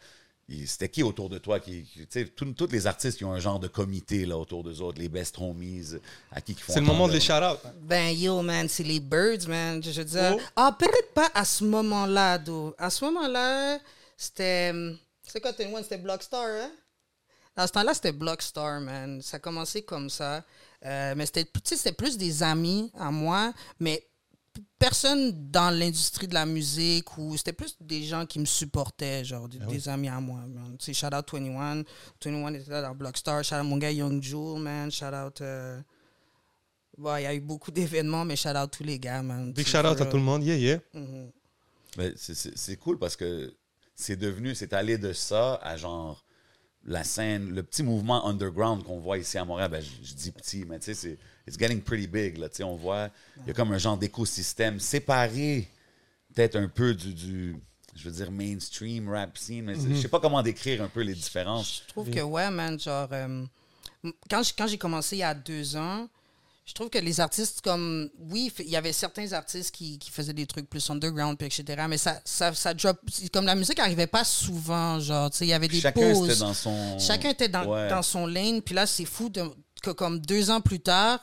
C'était 0.64 0.88
qui 0.88 1.02
autour 1.02 1.28
de 1.28 1.38
toi 1.38 1.58
qui. 1.58 1.82
qui- 1.82 2.06
tu 2.06 2.20
sais, 2.20 2.24
tous 2.28 2.68
les 2.70 2.86
artistes 2.86 3.18
qui 3.18 3.24
ont 3.24 3.32
un 3.32 3.40
genre 3.40 3.58
de 3.58 3.66
comité 3.66 4.24
là, 4.24 4.38
autour 4.38 4.62
d'eux 4.62 4.80
autres, 4.80 5.00
les 5.00 5.08
best 5.08 5.36
homies, 5.38 5.96
à 6.30 6.40
qui 6.40 6.54
qui 6.54 6.62
font. 6.62 6.72
C'est 6.72 6.78
le 6.78 6.86
moment 6.86 7.08
de 7.08 7.14
les 7.14 7.30
entendre- 7.30 7.58
shout-out. 7.58 7.72
Ben 7.82 8.10
yo, 8.16 8.40
man, 8.42 8.68
c'est 8.68 8.84
les 8.84 9.00
Birds, 9.00 9.48
man. 9.48 9.82
Je 9.82 9.90
veux 9.90 10.04
dire... 10.04 10.36
Oh. 10.36 10.40
Ah, 10.54 10.76
peut-être 10.78 11.12
pas 11.12 11.28
à 11.34 11.44
ce 11.44 11.64
moment-là, 11.64 12.38
d'où. 12.38 12.72
À 12.78 12.90
ce 12.90 13.04
moment-là, 13.06 13.80
c'était... 14.16 14.70
hum, 14.72 14.96
C'est 15.26 15.40
quoi, 15.40 15.50
One? 15.50 15.82
C'était 15.82 15.98
Blockstar, 15.98 16.46
hein? 16.46 16.70
Dans 17.56 17.66
ce 17.66 17.72
temps-là, 17.72 17.94
c'était 17.94 18.12
Blockstar, 18.12 18.80
man. 18.82 19.20
Ça 19.22 19.38
a 19.38 19.40
commencé 19.40 19.82
comme 19.82 20.08
ça. 20.10 20.44
Euh, 20.84 21.14
mais 21.16 21.26
c'était 21.26 21.44
tu 21.44 21.50
sais, 21.64 21.76
c'était 21.76 21.92
plus 21.96 22.16
des 22.16 22.44
amis 22.44 22.92
à 22.96 23.10
moi, 23.10 23.52
mais 23.80 24.06
personne 24.78 25.50
dans 25.50 25.70
l'industrie 25.70 26.28
de 26.28 26.34
la 26.34 26.46
musique 26.46 27.16
ou 27.18 27.36
c'était 27.36 27.52
plus 27.52 27.76
des 27.80 28.02
gens 28.04 28.26
qui 28.26 28.38
me 28.38 28.44
supportaient, 28.44 29.24
genre 29.24 29.48
des, 29.48 29.58
des 29.58 29.88
amis 29.88 30.08
à 30.08 30.20
moi. 30.20 30.40
sais, 30.78 30.92
shout 30.94 31.06
out 31.14 31.26
21. 31.32 31.82
21 32.24 32.54
était 32.54 32.70
là 32.70 32.82
dans 32.82 32.94
Blockstar. 32.94 33.42
Shout 33.44 33.54
out 33.56 33.64
mon 33.64 33.76
gars 33.78 33.90
Young 33.92 34.22
Jewel, 34.22 34.60
man. 34.60 34.90
Shout 34.90 35.06
out. 35.14 35.40
euh, 35.40 35.80
bon, 36.98 37.16
il 37.16 37.22
y 37.22 37.26
a 37.26 37.34
eu 37.34 37.40
beaucoup 37.40 37.70
d'événements, 37.70 38.24
mais 38.24 38.36
shout 38.36 38.50
out 38.56 38.70
tous 38.70 38.84
les 38.84 38.98
gars, 38.98 39.22
man. 39.22 39.52
Big 39.52 39.66
C'est 39.66 39.72
shout 39.80 39.86
out 39.86 40.00
à 40.00 40.06
tout 40.06 40.16
le 40.16 40.22
monde. 40.22 40.44
Yeah, 40.44 40.56
yeah. 40.56 40.78
Mhm. 40.94 41.30
Mais 41.98 42.12
c'est- 42.16 42.34
c'est 42.34 42.56
c'est 42.56 42.76
cool 42.76 42.98
parce 42.98 43.16
que 43.16 43.54
c'est 43.94 44.16
devenu, 44.16 44.54
c'est 44.54 44.72
allé 44.74 44.98
de 44.98 45.12
ça 45.12 45.54
à 45.62 45.76
genre 45.76 46.22
la 46.84 47.02
scène, 47.02 47.50
le 47.50 47.62
petit 47.62 47.82
mouvement 47.82 48.26
underground 48.26 48.84
qu'on 48.84 49.00
voit 49.00 49.18
ici 49.18 49.38
à 49.38 49.44
Montréal. 49.44 49.70
Ben, 49.70 49.82
je, 49.82 50.06
je 50.08 50.14
dis 50.14 50.30
petit, 50.30 50.64
mais 50.66 50.78
tu 50.78 50.86
sais, 50.86 50.94
c'est 50.94 51.18
it's 51.46 51.58
getting 51.58 51.80
pretty 51.80 52.06
big. 52.06 52.38
Là, 52.38 52.48
on 52.60 52.76
voit, 52.76 53.10
il 53.42 53.48
y 53.48 53.50
a 53.50 53.54
comme 53.54 53.72
un 53.72 53.78
genre 53.78 53.96
d'écosystème 53.98 54.80
séparé, 54.80 55.68
peut-être 56.34 56.56
un 56.56 56.68
peu 56.68 56.94
du, 56.94 57.14
du, 57.14 57.56
je 57.94 58.08
veux 58.08 58.14
dire, 58.16 58.30
mainstream 58.30 59.08
rap 59.08 59.36
scene. 59.38 59.64
Mais 59.64 59.74
c'est- 59.74 59.88
je 59.94 60.00
sais 60.02 60.08
pas 60.08 60.20
comment 60.20 60.42
décrire 60.42 60.82
un 60.82 60.88
peu 60.88 61.00
les 61.02 61.14
différences. 61.14 61.82
Je 61.86 61.92
trouve 61.92 62.10
que, 62.10 62.20
ouais, 62.20 62.50
man, 62.50 62.78
genre, 62.78 63.08
euh, 63.12 63.44
quand 64.30 64.42
j- 64.42 64.52
quand 64.56 64.66
j'ai 64.66 64.78
commencé 64.78 65.16
il 65.16 65.20
y 65.20 65.22
a 65.22 65.34
deux 65.34 65.76
ans, 65.76 66.08
je 66.66 66.74
trouve 66.74 66.90
que 66.90 66.98
les 66.98 67.20
artistes, 67.20 67.60
comme, 67.60 68.10
oui, 68.18 68.52
il 68.58 68.68
y 68.68 68.74
avait 68.76 68.92
certains 68.92 69.32
artistes 69.32 69.72
qui, 69.72 70.00
qui 70.00 70.10
faisaient 70.10 70.32
des 70.32 70.46
trucs 70.46 70.68
plus 70.68 70.90
underground, 70.90 71.38
puis 71.38 71.46
etc., 71.46 71.84
mais 71.88 71.96
ça, 71.96 72.20
ça, 72.24 72.52
ça 72.54 72.74
drop, 72.74 72.98
comme 73.32 73.46
la 73.46 73.54
musique 73.54 73.78
arrivait 73.78 74.08
pas 74.08 74.24
souvent, 74.24 74.98
genre, 74.98 75.30
tu 75.30 75.36
sais, 75.38 75.46
il 75.46 75.50
y 75.50 75.52
avait 75.52 75.68
des 75.68 75.80
Chacun 75.80 76.12
pauses. 76.12 76.28
était 76.28 76.40
dans 76.40 76.54
son. 76.54 76.98
Chacun 76.98 77.30
était 77.30 77.48
dans, 77.48 77.64
Ouais. 77.66 77.88
dans 77.88 78.02
son 78.02 78.26
lane, 78.26 78.60
puis 78.62 78.74
là, 78.74 78.84
c'est 78.84 79.04
fou 79.04 79.28
de- 79.28 79.48
que 79.86 79.90
comme 79.90 80.18
deux 80.18 80.50
ans 80.50 80.60
plus 80.60 80.80
tard, 80.80 81.20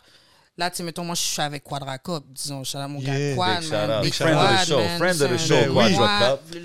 là, 0.58 0.69
tu 0.69 0.78
sais, 0.78 0.84
mettons, 0.84 1.04
moi, 1.04 1.15
je 1.15 1.21
suis 1.21 1.41
avec 1.41 1.63
Quadracop, 1.63 2.23
disons, 2.30 2.63
je 2.63 2.78
mon 2.88 2.99
Yeah, 2.99 3.36
Quad, 3.36 3.62
big 3.62 3.71
man. 3.71 3.89
Friend 3.89 4.02
of 4.02 4.06
the 4.06 4.12
Quad, 4.12 4.67
show, 4.67 4.78
man, 4.78 4.97
friend 4.97 5.21
of 5.21 5.32
the 5.32 5.38
show, 5.38 5.56
un-. 5.56 5.71
Ouais, 5.71 5.97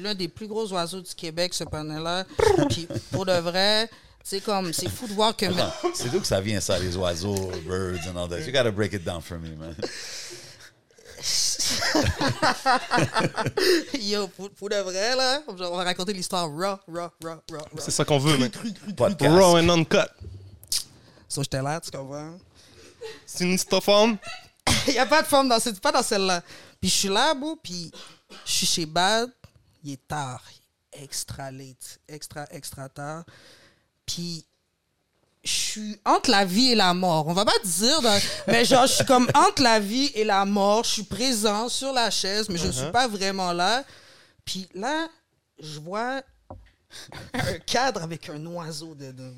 L'un 0.03 0.15
des 0.15 0.29
plus 0.29 0.47
gros 0.47 0.71
oiseaux 0.73 1.01
du 1.01 1.15
Québec, 1.15 1.55
ce 1.55 1.65
panel-là. 1.65 2.25
puis 2.69 2.87
pour 3.11 3.27
de 3.27 3.33
vrai, 3.33 3.89
C'est 4.23 4.43
comme, 4.43 4.73
c'est 4.75 4.91
fou 4.91 5.09
de 5.09 5.15
voir 5.15 5.35
que. 5.35 5.47
C'est 5.95 6.11
d'où 6.11 6.21
que 6.21 6.27
ça 6.27 6.43
vient, 6.43 6.61
ça, 6.61 6.79
les 6.79 6.95
oiseaux, 6.99 7.51
birds 7.67 8.07
and 8.07 8.17
all 8.17 8.29
that? 8.29 8.41
You 8.41 8.53
gotta 8.53 8.71
break 8.71 8.93
it 8.93 9.03
down 9.03 9.23
for 9.23 9.39
me, 9.39 9.57
man. 9.57 9.75
Yo, 14.01 14.29
pour, 14.29 14.51
pour 14.51 14.69
de 14.69 14.77
vrai, 14.77 15.17
là, 15.17 15.41
on 15.49 15.55
va 15.55 15.85
raconter 15.85 16.13
l'histoire 16.13 16.47
raw, 16.47 16.79
raw, 16.87 17.11
raw, 17.25 17.41
raw, 17.51 17.53
raw. 17.53 17.65
C'est 17.79 17.91
ça 17.91 18.05
qu'on 18.05 18.19
veut, 18.19 18.37
man. 18.37 18.51
Raw 19.21 19.57
and 19.57 19.71
uncut. 19.71 20.11
So, 21.29 21.43
j'étais 21.43 21.63
là, 21.63 21.81
tu 21.81 21.91
comprends? 21.91 22.39
C'est 23.27 23.45
une 23.45 23.59
forme? 23.81 24.17
Il 24.87 24.95
n'y 24.95 24.99
a 24.99 25.07
pas 25.07 25.23
de 25.23 25.27
forme 25.27 25.49
dans 25.49 25.59
cette, 25.61 25.81
pas 25.81 25.93
dans 25.93 26.03
celle-là. 26.03 26.43
Puis 26.81 26.91
je 26.91 26.95
suis 26.97 27.09
là, 27.09 27.35
bro, 27.35 27.57
puis 27.57 27.91
je 28.45 28.53
suis 28.53 28.67
chez 28.67 28.87
Bad. 28.87 29.31
Il 29.85 29.93
est 29.93 30.09
tard. 30.09 30.43
Extra 30.93 31.51
late. 31.51 32.01
Extra, 32.09 32.47
extra 32.51 32.89
tard. 32.89 33.25
Puis 34.07 34.45
je 35.45 35.51
suis 35.51 36.01
entre 36.05 36.31
la 36.31 36.45
vie 36.45 36.73
et 36.73 36.75
la 36.75 36.93
mort. 36.95 37.27
On 37.29 37.33
va 37.33 37.45
pas 37.45 37.59
dire, 37.65 38.01
dans- 38.03 38.21
mais 38.49 38.65
genre, 38.65 38.87
je 38.87 38.95
suis 38.95 39.05
comme 39.05 39.29
entre 39.35 39.63
la 39.63 39.81
vie 39.81 40.11
et 40.15 40.25
la 40.25 40.45
mort. 40.45 40.85
Je 40.85 40.91
suis 40.91 41.03
présent 41.05 41.69
sur 41.69 41.93
la 41.93 42.11
chaise, 42.11 42.49
mais 42.49 42.59
je 42.59 42.67
ne 42.67 42.73
suis 42.73 42.91
pas 42.91 43.07
vraiment 43.07 43.53
là. 43.53 43.85
Puis 44.45 44.69
là, 44.75 45.09
je 45.61 45.79
vois 45.79 46.23
un 47.35 47.59
cadre 47.61 48.03
avec 48.03 48.29
un 48.29 48.45
oiseau 48.47 48.95
dedans. 48.95 49.35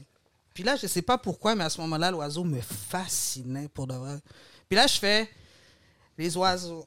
Puis 0.55 0.63
là, 0.63 0.77
je 0.77 0.87
sais 0.87 1.03
pas 1.03 1.19
pourquoi, 1.19 1.55
mais 1.55 1.65
à 1.65 1.71
ce 1.71 1.81
moment-là, 1.81 2.11
l'oiseau 2.11 2.45
me 2.45 2.61
fascinait 2.61 3.69
pour 3.69 3.87
de 3.87 3.95
vrai. 3.95 4.19
Puis 4.69 4.77
là, 4.77 4.87
je 4.87 4.99
fais 4.99 5.29
les 6.19 6.37
oiseaux. 6.37 6.87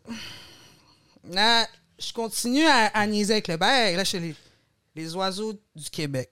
Là, 1.29 1.67
je 1.97 2.11
continue 2.13 2.65
à, 2.65 2.87
à 2.87 3.07
niaiser 3.07 3.33
avec 3.33 3.47
le 3.47 3.57
bail. 3.57 3.95
Là, 3.95 4.03
je 4.03 4.11
fais 4.11 4.19
les, 4.19 4.35
les 4.95 5.15
oiseaux 5.15 5.53
du 5.75 5.89
Québec. 5.89 6.29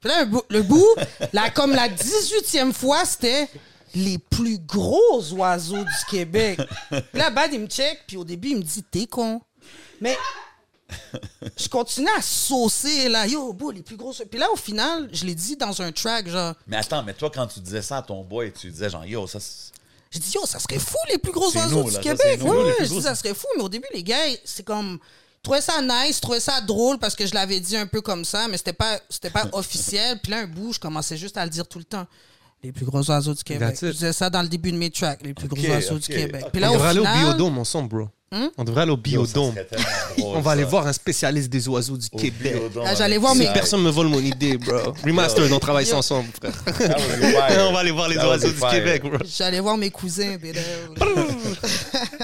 Puis 0.00 0.08
là, 0.10 0.24
le 0.24 0.30
bout, 0.30 0.44
le 0.50 0.62
bout, 0.62 0.94
là, 1.32 1.50
comme 1.50 1.72
la 1.72 1.88
18e 1.88 2.72
fois, 2.72 3.04
c'était 3.04 3.48
les 3.94 4.18
plus 4.18 4.58
gros 4.58 5.22
oiseaux 5.34 5.84
du 5.84 6.04
Québec. 6.10 6.60
Puis 6.90 7.02
là, 7.14 7.30
Bad, 7.30 7.52
il 7.52 7.60
me 7.60 7.66
check, 7.66 8.00
puis 8.06 8.16
au 8.16 8.24
début, 8.24 8.48
il 8.48 8.56
me 8.56 8.62
dit, 8.62 8.82
t'es 8.82 9.06
con. 9.06 9.40
Mais 10.00 10.16
je 11.56 11.68
continue 11.68 12.08
à 12.16 12.22
saucer, 12.22 13.08
là, 13.08 13.26
yo, 13.26 13.56
les 13.74 13.82
plus 13.82 13.96
gros. 13.96 14.12
Puis 14.12 14.38
là, 14.38 14.50
au 14.52 14.56
final, 14.56 15.08
je 15.12 15.24
l'ai 15.24 15.34
dit 15.34 15.56
dans 15.56 15.80
un 15.82 15.92
track, 15.92 16.28
genre, 16.28 16.54
Mais 16.66 16.76
attends, 16.76 17.02
mais 17.02 17.14
toi, 17.14 17.30
quand 17.34 17.46
tu 17.46 17.60
disais 17.60 17.82
ça 17.82 17.98
à 17.98 18.02
ton 18.02 18.22
boy, 18.22 18.52
tu 18.52 18.70
disais 18.70 18.90
genre, 18.90 19.04
yo, 19.04 19.26
ça, 19.26 19.38
J'ai 20.10 20.20
dit, 20.20 20.32
yo, 20.34 20.44
ça 20.46 20.58
serait 20.58 20.78
fou, 20.78 20.96
les 21.10 21.18
plus 21.18 21.32
gros 21.32 21.50
oiseaux 21.56 21.82
nous, 21.84 21.88
du 21.90 21.94
là, 21.96 22.00
Québec. 22.00 22.40
nous, 22.42 22.52
Ouais, 22.52 22.74
je 22.80 22.84
gros. 22.86 22.96
dis, 22.96 23.02
ça 23.02 23.14
serait 23.14 23.34
fou. 23.34 23.46
Mais 23.56 23.62
au 23.62 23.68
début, 23.68 23.88
les 23.94 24.02
gars, 24.02 24.16
c'est 24.44 24.62
comme. 24.64 24.98
ils 25.38 25.42
trouvaient 25.42 25.60
ça 25.60 25.80
nice, 25.82 26.18
ils 26.18 26.20
trouvaient 26.20 26.40
ça 26.40 26.60
drôle 26.60 26.98
parce 26.98 27.14
que 27.16 27.26
je 27.26 27.34
l'avais 27.34 27.60
dit 27.60 27.76
un 27.76 27.86
peu 27.86 28.00
comme 28.00 28.24
ça, 28.24 28.46
mais 28.48 28.56
c'était 28.58 28.72
pas, 28.74 28.98
c'était 29.08 29.30
pas 29.30 29.46
officiel. 29.52 30.18
Puis 30.22 30.30
là, 30.32 30.38
un 30.40 30.46
bout, 30.46 30.72
je 30.72 30.78
commençais 30.80 31.16
juste 31.16 31.36
à 31.36 31.44
le 31.44 31.50
dire 31.50 31.66
tout 31.66 31.78
le 31.78 31.84
temps. 31.84 32.06
Les 32.64 32.70
plus 32.70 32.84
gros 32.84 33.02
oiseaux 33.10 33.34
du 33.34 33.42
Québec. 33.42 33.76
Je 33.82 33.88
disais 33.88 34.12
ça 34.12 34.30
dans 34.30 34.42
le 34.42 34.48
début 34.48 34.70
de 34.70 34.76
mes 34.76 34.90
tracks, 34.90 35.20
les 35.24 35.34
plus 35.34 35.48
gros 35.48 35.60
oiseaux 35.66 35.98
du 35.98 36.06
Québec. 36.06 36.42
ok. 36.44 36.52
Puis 36.52 36.60
là, 36.60 36.70
On 36.70 36.74
devrait 36.74 36.88
aller 36.90 37.00
au 37.00 37.04
biodôme 37.04 37.58
ensemble, 37.58 37.88
bro. 37.88 38.08
Hmm? 38.30 38.46
On 38.56 38.64
devrait 38.64 38.82
aller 38.82 38.92
au 38.92 38.96
biodôme. 38.96 39.52
drôle, 40.16 40.36
On 40.36 40.40
va 40.40 40.52
aller 40.52 40.64
voir 40.64 40.86
un 40.86 40.92
spécialiste 40.92 41.50
des 41.50 41.68
oiseaux 41.68 41.96
du 41.98 42.06
Au 42.12 42.16
Québec. 42.16 42.54
Ah, 42.86 42.94
j'allais 42.94 43.18
voir 43.18 43.34
ça. 43.34 43.52
Personne 43.52 43.82
me 43.82 43.90
vole 43.90 44.06
mon 44.06 44.20
idée, 44.20 44.56
bro. 44.58 44.94
Remastered, 45.04 45.52
on 45.52 45.58
travaille 45.58 45.84
ça 45.86 45.96
ensemble, 45.98 46.28
frère. 46.40 46.52
On 47.68 47.72
va 47.72 47.80
aller 47.80 47.90
voir 47.90 48.08
les 48.08 48.16
That 48.16 48.28
oiseaux 48.28 48.48
du 48.48 48.54
fire. 48.54 48.70
Québec, 48.70 49.02
bro. 49.02 49.18
j'allais 49.24 49.60
voir 49.60 49.76
mes 49.76 49.90
cousins. 49.90 50.36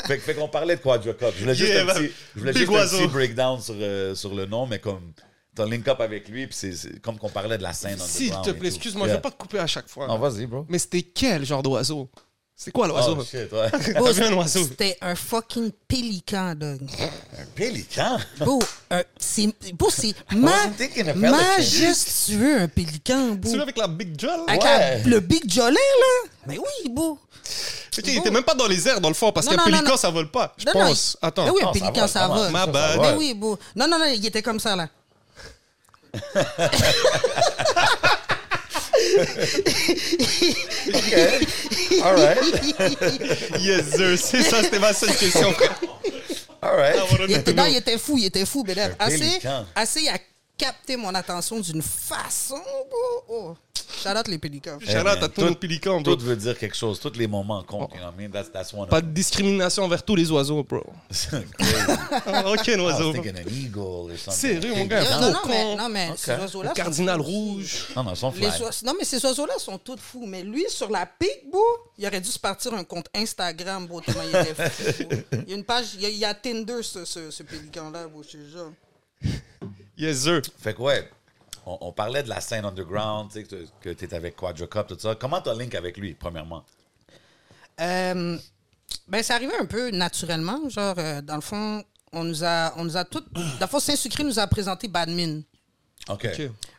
Fait, 0.07 0.18
fait 0.18 0.35
qu'on 0.35 0.48
parlait 0.48 0.77
de 0.77 0.81
Quadrocop. 0.81 1.35
Je 1.37 1.40
voulais 1.42 1.55
juste 1.55 1.70
Yeah, 1.70 1.83
un 1.83 1.85
man. 1.85 1.96
petit, 1.96 2.12
je 2.35 2.40
voulais 2.40 2.53
juste 2.55 2.70
un 2.72 2.87
petit 2.87 3.07
breakdown 3.09 3.61
sur, 3.61 3.74
euh, 3.79 4.14
sur 4.14 4.35
le 4.35 4.46
nom, 4.46 4.66
mais 4.66 4.79
comme 4.79 5.12
t'as 5.59 5.66
link 5.66 5.87
up 5.88 6.01
avec 6.01 6.29
lui, 6.29 6.47
puis 6.47 6.57
c'est- 6.57 6.73
c'est 6.73 7.01
comme 7.03 7.18
qu'on 7.18 7.29
parlait 7.29 7.59
de 7.59 7.62
la 7.62 7.73
scène 7.73 7.99
S'il 7.99 8.31
te 8.42 8.51
plaît, 8.51 8.68
excuse-moi, 8.68 9.07
je 9.07 9.11
Yeah. 9.12 9.16
vais 9.18 9.23
pas 9.23 9.31
te 9.31 9.37
couper 9.37 9.59
à 9.59 9.66
chaque 9.66 9.88
fois. 9.88 10.07
Non, 10.07 10.18
vas-y, 10.18 10.47
bro. 10.47 10.64
Mais 10.68 10.79
c'était 10.79 11.03
quel 11.03 11.44
genre 11.44 11.62
d'oiseau? 11.62 12.09
C'est 12.61 12.73
quoi 12.73 12.88
l'oiseau? 12.88 13.16
Oh, 13.16 13.23
shit, 13.23 13.53
ouais. 13.53 13.71
C'était 14.49 14.97
un 15.01 15.14
fucking 15.14 15.71
pélican, 15.87 16.57
dog. 16.57 16.81
Un 17.38 17.44
pélican? 17.55 18.18
Beau, 18.40 18.59
un- 18.90 19.05
c'est 19.16 19.49
c'est 19.90 20.14
majestueux, 21.14 22.61
un 22.62 22.66
pélican, 22.68 23.29
beau. 23.37 23.49
Celui 23.49 23.62
avec 23.62 23.77
la 23.79 23.87
Big 23.87 24.18
Joel? 24.21 24.40
Avec 24.49 24.62
Ouais. 24.62 24.68
la- 24.68 25.05
le 25.05 25.21
Big 25.21 25.49
Jolin, 25.49 25.71
là. 25.73 26.31
Mais 26.47 26.59
oui, 26.59 26.90
beau. 26.90 27.18
Ok, 27.97 28.05
il 28.07 28.18
était 28.18 28.31
même 28.31 28.42
pas 28.44 28.55
dans 28.55 28.66
les 28.66 28.87
airs, 28.88 29.01
dans 29.01 29.09
le 29.09 29.14
fond, 29.14 29.33
parce 29.33 29.47
qu'un 29.47 29.57
non, 29.57 29.64
pélican, 29.64 29.90
non. 29.90 29.97
ça 29.97 30.11
vole 30.11 30.31
pas. 30.31 30.55
Je 30.59 30.66
Non, 30.66 30.73
non, 30.75 30.87
pense. 30.88 31.16
Attends. 31.23 31.44
Mais 31.44 31.51
oui, 31.51 31.61
un 31.64 31.73
pélican, 31.73 32.07
ça 32.07 32.21
ça 32.21 32.29
va. 32.29 32.51
Ma 32.51 32.66
bad. 32.66 33.01
Mais 33.01 33.14
oui, 33.16 33.35
beau. 33.35 33.59
Non, 33.77 33.87
non, 33.88 33.99
non, 33.99 34.07
il 34.07 34.25
était 34.25 34.42
comme 34.42 34.61
ça, 34.61 34.77
là. 34.77 34.88
All 42.03 42.14
right. 42.14 42.38
Yes, 43.61 43.90
sir. 43.97 44.16
C'est 44.18 44.42
ça, 44.42 44.62
c'était 44.62 44.79
ma 44.79 44.92
seule 44.92 45.14
question, 45.16 45.53
frère. 45.53 45.79
All 46.61 46.77
right. 46.77 46.97
Il 47.29 47.37
était, 47.37 47.53
non, 47.53 47.64
il 47.66 47.77
était 47.77 47.99
fou, 47.99 48.16
il 48.18 48.27
était 48.27 48.44
fou. 48.47 48.64
Un 48.68 48.94
Assez, 48.99 49.40
assez, 49.75 50.01
il 50.03 50.09
a 50.09 50.18
capté 50.59 50.97
mon 50.97 51.14
attention 51.14 51.61
d'une 51.61 51.81
façon. 51.83 52.61
Oh. 53.29 53.55
Shout 54.03 54.11
out 54.11 54.29
les 54.29 54.38
pélicans. 54.38 54.79
Shout 54.81 54.99
out 54.99 55.05
man, 55.05 55.25
à 55.25 55.29
tout 55.29 55.40
le 55.44 55.55
pélican, 55.55 56.01
bro. 56.01 56.14
Tout 56.14 56.25
veut 56.25 56.37
dire 56.37 56.59
quelque 56.59 56.77
chose. 56.77 57.01
Tous 57.01 57.12
les 57.16 57.27
moments 57.27 57.62
comptent. 57.64 57.92
You 57.94 57.99
know 58.01 58.07
what 58.07 58.14
I 58.18 58.23
mean? 58.23 58.31
That's, 58.31 58.51
that's 58.53 58.73
one 58.73 58.83
of 58.83 58.88
Pas 58.90 59.01
de 59.01 59.09
discrimination 59.09 59.85
envers 59.85 60.03
tous 60.03 60.14
les 60.14 60.31
oiseaux, 60.31 60.62
bro. 60.62 60.85
Ah, 62.27 62.42
was 62.44 62.57
oiseau. 62.66 63.14
something. 63.14 63.33
Sérieux, 64.16 64.75
mon 64.75 64.85
gars. 64.85 65.21
Non, 65.21 65.38
mais, 65.47 65.77
non, 65.77 65.88
mais 65.88 66.11
ces 66.16 66.33
oiseaux-là. 66.33 66.73
Cardinal 66.75 67.21
rouge. 67.21 67.88
Non, 67.97 68.05
non, 68.05 68.12
ils 68.12 68.16
sont 68.16 68.31
Les 68.33 68.51
fly. 68.51 68.62
oiseaux- 68.62 68.87
non, 68.87 68.94
mais 68.99 69.05
ces 69.05 69.25
oiseaux-là 69.25 69.59
sont 69.59 69.79
tous 69.79 69.99
fous. 69.99 70.27
Mais 70.27 70.42
lui, 70.42 70.64
sur 70.68 70.90
la 70.90 71.07
pique, 71.07 71.51
beau, 71.51 71.64
il 71.97 72.07
aurait 72.07 72.21
dû 72.21 72.31
se 72.31 72.38
partir 72.38 72.75
un 72.75 72.85
compte 72.85 73.09
Instagram, 73.14 73.88
tellement 74.05 74.23
il 74.23 74.29
était 74.37 74.55
fou. 74.55 75.05
beau. 75.05 75.16
Il 75.47 75.51
y 75.51 75.53
a 75.55 75.57
une 75.57 75.64
page, 75.64 75.94
il 75.94 76.03
y 76.03 76.07
a, 76.07 76.09
il 76.11 76.18
y 76.18 76.25
a 76.25 76.35
Tinder, 76.35 76.83
ce, 76.83 77.05
ce, 77.05 77.31
ce 77.31 77.42
pélican-là, 77.42 78.07
beau, 78.09 78.23
je 78.23 78.38
jure. 78.51 78.73
Yes, 79.98 80.22
sir. 80.22 80.40
Fait 80.58 80.74
que 80.74 80.80
ouais, 80.80 81.11
on, 81.66 81.76
on 81.80 81.92
parlait 81.92 82.22
de 82.22 82.28
la 82.28 82.40
scène 82.40 82.64
underground, 82.64 83.32
tu 83.32 83.40
sais, 83.44 83.66
que 83.80 83.90
tu 83.90 84.04
étais 84.04 84.14
avec 84.14 84.37
Quadrocop, 84.37 84.87
tout 84.87 84.98
ça. 84.98 85.16
Comment 85.16 85.40
t'as 85.40 85.54
link 85.54 85.74
avec 85.74 85.96
lui, 85.96 86.14
premièrement? 86.14 86.64
Euh, 87.80 88.38
ben, 89.08 89.22
c'est 89.22 89.32
arrivé 89.34 89.52
un 89.58 89.66
peu 89.66 89.90
naturellement. 89.90 90.68
Genre, 90.68 90.94
euh, 90.98 91.20
dans 91.20 91.34
le 91.34 91.40
fond, 91.40 91.84
on 92.12 92.24
nous 92.24 92.44
a, 92.44 92.72
on 92.76 92.84
nous 92.84 92.96
a 92.96 93.04
tout. 93.04 93.24
Dans 93.34 93.42
le 93.61 93.66
fond, 93.66 93.80
Saint-Sucré 93.80 94.24
nous 94.24 94.38
a 94.38 94.46
présenté 94.46 94.88
Badmin. 94.88 95.42
OK. 96.08 96.26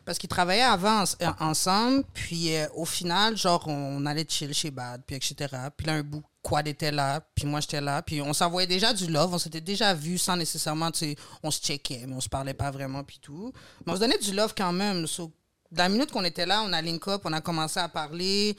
Parce 0.04 0.18
qu'ils 0.18 0.28
travaillaient 0.28 0.62
avant 0.62 1.04
en- 1.04 1.24
en- 1.26 1.50
ensemble, 1.50 2.04
puis 2.14 2.54
euh, 2.56 2.66
au 2.74 2.84
final, 2.84 3.36
genre, 3.36 3.62
on 3.68 4.04
allait 4.06 4.26
chill 4.28 4.52
chez 4.54 4.70
Bad, 4.70 5.02
puis 5.06 5.16
etc. 5.16 5.34
Puis 5.76 5.86
là, 5.86 5.94
un 5.94 6.02
bout, 6.02 6.22
Quad 6.42 6.66
était 6.66 6.90
là, 6.90 7.20
puis 7.34 7.46
moi, 7.46 7.60
j'étais 7.60 7.80
là, 7.80 8.02
puis 8.02 8.20
on 8.22 8.32
s'envoyait 8.32 8.66
déjà 8.66 8.92
du 8.92 9.06
love, 9.06 9.32
on 9.34 9.38
s'était 9.38 9.60
déjà 9.60 9.92
vu 9.94 10.16
sans 10.18 10.36
nécessairement, 10.36 10.90
tu 10.90 10.98
sais, 11.00 11.16
on 11.42 11.50
se 11.50 11.60
checkait, 11.60 12.04
mais 12.08 12.14
on 12.14 12.20
se 12.20 12.28
parlait 12.30 12.54
pas 12.54 12.70
vraiment, 12.70 13.04
puis 13.04 13.18
tout. 13.20 13.52
Mais 13.86 13.92
on 13.92 13.96
se 13.96 14.00
donnait 14.00 14.18
du 14.18 14.32
love 14.32 14.54
quand 14.56 14.72
même. 14.72 15.06
So, 15.06 15.30
dans 15.70 15.82
la 15.84 15.88
minute 15.90 16.10
qu'on 16.10 16.24
était 16.24 16.46
là, 16.46 16.62
on 16.66 16.72
a 16.72 16.80
link 16.82 17.06
up, 17.08 17.20
on 17.24 17.32
a 17.32 17.40
commencé 17.40 17.78
à 17.78 17.88
parler, 17.88 18.56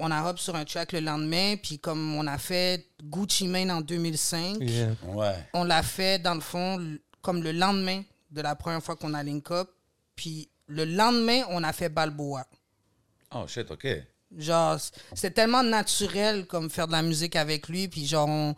on 0.00 0.10
a 0.10 0.28
hop 0.30 0.38
sur 0.38 0.54
un 0.56 0.64
track 0.64 0.92
le 0.92 1.00
lendemain, 1.00 1.56
puis 1.62 1.78
comme 1.78 2.14
on 2.16 2.26
a 2.26 2.38
fait 2.38 2.86
Gucci 3.04 3.46
Mane 3.48 3.70
en 3.70 3.80
2005, 3.80 4.56
Yeah. 4.60 4.88
Ouais. 5.08 5.34
on 5.52 5.64
l'a 5.64 5.82
fait 5.82 6.18
dans 6.20 6.34
le 6.34 6.40
fond 6.40 6.80
comme 7.20 7.42
le 7.42 7.52
lendemain 7.52 8.02
de 8.30 8.40
la 8.40 8.54
première 8.54 8.82
fois 8.82 8.96
qu'on 8.96 9.14
a 9.14 9.22
link 9.22 9.50
up. 9.50 9.70
Puis 10.16 10.48
le 10.66 10.84
lendemain, 10.84 11.42
on 11.50 11.62
a 11.64 11.72
fait 11.72 11.88
Balboa. 11.88 12.46
Oh 13.34 13.46
shit, 13.46 13.70
OK. 13.70 13.86
Genre, 14.36 14.78
c'était 15.14 15.30
tellement 15.30 15.62
naturel 15.62 16.46
comme 16.46 16.68
faire 16.68 16.86
de 16.86 16.92
la 16.92 17.02
musique 17.02 17.36
avec 17.36 17.68
lui. 17.68 17.88
Puis 17.88 18.06
genre, 18.06 18.28
on 18.28 18.54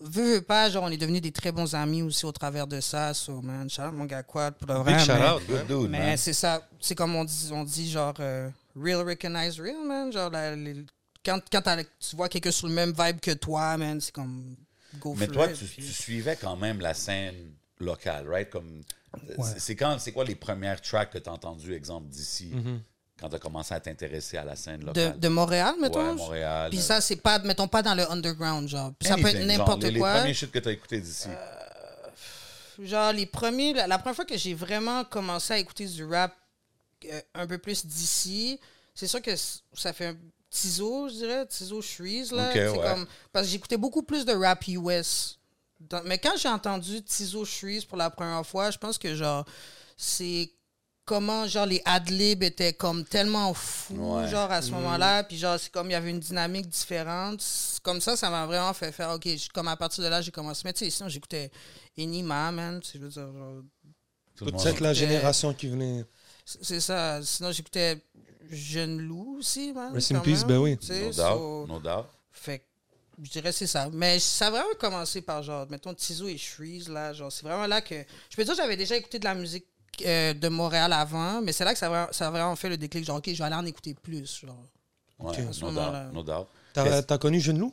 veut, 0.00 0.34
veut 0.34 0.42
pas, 0.42 0.68
genre, 0.68 0.84
on 0.84 0.90
est 0.90 0.96
devenus 0.96 1.22
des 1.22 1.32
très 1.32 1.52
bons 1.52 1.74
amis 1.74 2.02
aussi 2.02 2.26
au 2.26 2.32
travers 2.32 2.66
de 2.66 2.80
ça. 2.80 3.14
So, 3.14 3.40
man, 3.40 3.70
shout 3.70 3.82
out 3.82 3.94
mon 3.94 4.04
gars 4.04 4.22
Quad 4.22 4.54
pour 4.58 4.68
le 4.68 4.74
vrai. 4.80 4.96
Big 4.96 5.04
shout 5.04 5.12
out, 5.12 5.42
Good 5.48 5.66
dude, 5.66 5.90
mais 5.90 6.16
c'est 6.16 6.32
ça, 6.34 6.68
c'est 6.80 6.94
comme 6.94 7.14
on 7.14 7.24
dit, 7.24 7.48
on 7.52 7.64
dit 7.64 7.90
genre 7.90 8.14
euh, 8.20 8.50
real 8.76 9.00
recognize 9.06 9.58
real, 9.58 9.86
man. 9.86 10.12
Genre, 10.12 10.28
la- 10.30 10.54
les- 10.54 10.84
quand, 11.24 11.40
quand 11.50 11.62
tu 11.98 12.16
vois 12.16 12.28
quelqu'un 12.28 12.50
sur 12.50 12.66
le 12.68 12.74
même 12.74 12.92
vibe 12.92 13.20
que 13.20 13.30
toi, 13.30 13.78
man, 13.78 13.98
c'est 14.00 14.12
comme 14.12 14.54
go 14.98 15.14
Mais 15.16 15.24
for 15.26 15.34
toi, 15.34 15.48
tu 15.48 15.82
suivais 15.82 16.36
quand 16.36 16.56
même 16.56 16.80
la 16.80 16.92
scène 16.92 17.54
locale, 17.84 18.28
right? 18.28 18.50
Comme, 18.50 18.82
c'est- 19.38 19.60
C'est 19.60 19.76
quand, 19.76 19.98
c'est 19.98 20.12
quoi 20.12 20.24
les 20.24 20.34
premières 20.34 20.80
tracks 20.80 21.10
que 21.10 21.18
tu 21.18 21.28
as 21.28 21.32
entendues, 21.32 21.74
exemple, 21.74 22.08
d'ici, 22.08 22.52
quand 23.20 23.28
tu 23.28 23.36
as 23.36 23.38
commencé 23.38 23.72
à 23.74 23.80
t'intéresser 23.80 24.36
à 24.38 24.44
la 24.44 24.56
scène 24.56 24.80
de, 24.80 24.86
locale? 24.86 25.18
de 25.20 25.28
Montréal, 25.28 25.74
mettons? 25.80 26.04
Ouais, 26.08 26.14
Montréal. 26.14 26.70
Puis 26.70 26.78
euh, 26.80 26.82
ça, 26.82 27.00
c'est 27.00 27.16
pas, 27.16 27.38
mettons 27.38 27.68
pas 27.68 27.82
dans 27.82 27.94
le 27.94 28.10
underground, 28.10 28.68
genre. 28.68 28.92
Puis 28.98 29.08
ça 29.08 29.16
peut 29.16 29.28
être 29.28 29.46
n'importe 29.46 29.84
les, 29.84 29.92
Les 29.92 30.00
quoi. 30.00 30.14
premiers 30.18 30.34
shit 30.34 30.50
que 30.50 30.58
tu 30.58 30.68
as 30.68 30.72
écoutés 30.72 31.00
d'ici. 31.00 31.28
Genre, 32.82 33.12
les 33.12 33.26
premiers, 33.26 33.72
la, 33.72 33.86
la 33.86 33.98
première 33.98 34.16
fois 34.16 34.24
que 34.24 34.36
j'ai 34.36 34.52
vraiment 34.54 35.04
commencé 35.04 35.54
à 35.54 35.58
écouter 35.58 35.86
du 35.86 36.04
rap 36.04 36.34
euh, 37.04 37.20
un 37.34 37.46
peu 37.46 37.58
plus 37.58 37.86
d'ici, 37.86 38.58
c'est 38.94 39.06
sûr 39.06 39.22
que 39.22 39.36
c- 39.36 39.60
ça 39.74 39.92
fait 39.92 40.06
un 40.06 40.16
Tizo, 40.50 41.08
je 41.08 41.14
dirais, 41.14 41.46
Tizo 41.46 41.80
Shreeze, 41.80 42.32
là. 42.32 42.50
Ouais. 42.52 42.72
comme, 42.82 43.06
parce 43.32 43.46
que 43.46 43.52
j'écoutais 43.52 43.76
beaucoup 43.76 44.02
plus 44.02 44.24
de 44.24 44.32
rap 44.32 44.66
US. 44.66 45.38
Dans- 45.88 46.02
mais 46.04 46.18
quand 46.18 46.36
j'ai 46.36 46.48
entendu 46.48 47.02
Tizo 47.02 47.44
Shreeze 47.44 47.84
pour 47.84 47.96
la 47.98 48.10
première 48.10 48.44
fois, 48.46 48.70
je 48.70 48.78
pense 48.78 48.98
que, 48.98 49.14
genre, 49.14 49.44
c'est 49.96 50.50
comment, 51.04 51.46
genre, 51.46 51.66
les 51.66 51.82
ad-libs 51.84 52.42
étaient 52.42 52.72
comme 52.72 53.04
tellement 53.04 53.52
fous, 53.52 53.94
Ouais. 54.16 54.28
genre, 54.28 54.50
à 54.50 54.62
ce 54.62 54.70
moment-là. 54.70 55.22
Puis, 55.24 55.36
genre, 55.36 55.58
c'est 55.60 55.70
comme 55.70 55.88
il 55.90 55.92
y 55.92 55.96
avait 55.96 56.10
une 56.10 56.20
dynamique 56.20 56.68
différente. 56.68 57.44
Comme 57.82 58.00
ça, 58.00 58.16
ça 58.16 58.30
m'a 58.30 58.46
vraiment 58.46 58.72
fait 58.72 58.90
faire, 58.92 59.10
OK, 59.10 59.28
comme 59.52 59.68
à 59.68 59.76
partir 59.76 60.02
de 60.02 60.08
là, 60.08 60.22
j'ai 60.22 60.30
commencé. 60.30 60.62
Mais 60.64 60.72
tu 60.72 60.84
sais, 60.84 60.90
sinon, 60.90 61.08
j'écoutais 61.08 61.50
Enima, 61.98 62.50
man. 62.52 62.80
Je 62.92 62.98
veux 62.98 63.08
dire, 63.08 63.28
Peut-être 64.36 64.80
la 64.80 64.94
génération 64.94 65.52
qui 65.54 65.68
venait. 65.68 66.04
c'est 66.44 66.80
ça. 66.80 67.20
Sinon, 67.22 67.52
j'écoutais 67.52 68.02
Jeune 68.50 68.98
Loup 69.00 69.36
aussi, 69.38 69.72
man. 69.72 69.92
Rest 69.94 70.10
in 70.12 70.16
quand 70.16 70.20
peace, 70.22 70.38
même, 70.40 70.48
ben 70.48 70.58
oui. 70.58 70.78
No 70.90 71.12
so- 71.12 71.22
doubt, 71.66 71.68
no 71.68 71.78
doubt. 71.80 72.06
Fait 72.32 72.58
que 72.60 72.64
je 73.22 73.30
dirais 73.30 73.52
c'est 73.52 73.66
ça. 73.66 73.88
Mais 73.92 74.18
ça 74.18 74.48
a 74.48 74.50
vraiment 74.50 74.68
commencé 74.78 75.22
par 75.22 75.42
genre, 75.42 75.66
mettons, 75.70 75.94
Tizo 75.94 76.26
et 76.28 76.36
Shreeze, 76.38 76.88
là. 76.88 77.12
Genre, 77.12 77.30
c'est 77.32 77.44
vraiment 77.44 77.66
là 77.66 77.80
que. 77.80 77.94
Je 78.30 78.36
peux 78.36 78.44
dire 78.44 78.54
que 78.54 78.60
j'avais 78.60 78.76
déjà 78.76 78.96
écouté 78.96 79.18
de 79.18 79.24
la 79.24 79.34
musique 79.34 79.66
euh, 80.04 80.34
de 80.34 80.48
Montréal 80.48 80.92
avant, 80.92 81.40
mais 81.40 81.52
c'est 81.52 81.64
là 81.64 81.72
que 81.72 81.78
ça 81.78 81.86
a, 81.86 81.88
vraiment, 81.90 82.08
ça 82.12 82.26
a 82.26 82.30
vraiment 82.30 82.56
fait 82.56 82.68
le 82.68 82.76
déclic. 82.76 83.04
Genre, 83.04 83.16
OK, 83.18 83.26
je 83.28 83.38
vais 83.38 83.44
aller 83.44 83.54
en 83.54 83.66
écouter 83.66 83.94
plus. 83.94 84.40
Genre. 84.44 84.56
Ouais, 85.20 85.38
À 85.46 85.52
ce 85.52 85.60
no 85.64 85.70
doubt, 85.70 86.12
no 86.12 86.22
doubt. 86.22 86.48
T'as 87.06 87.18
connu 87.18 87.40
Jeune 87.40 87.58
Loup 87.58 87.72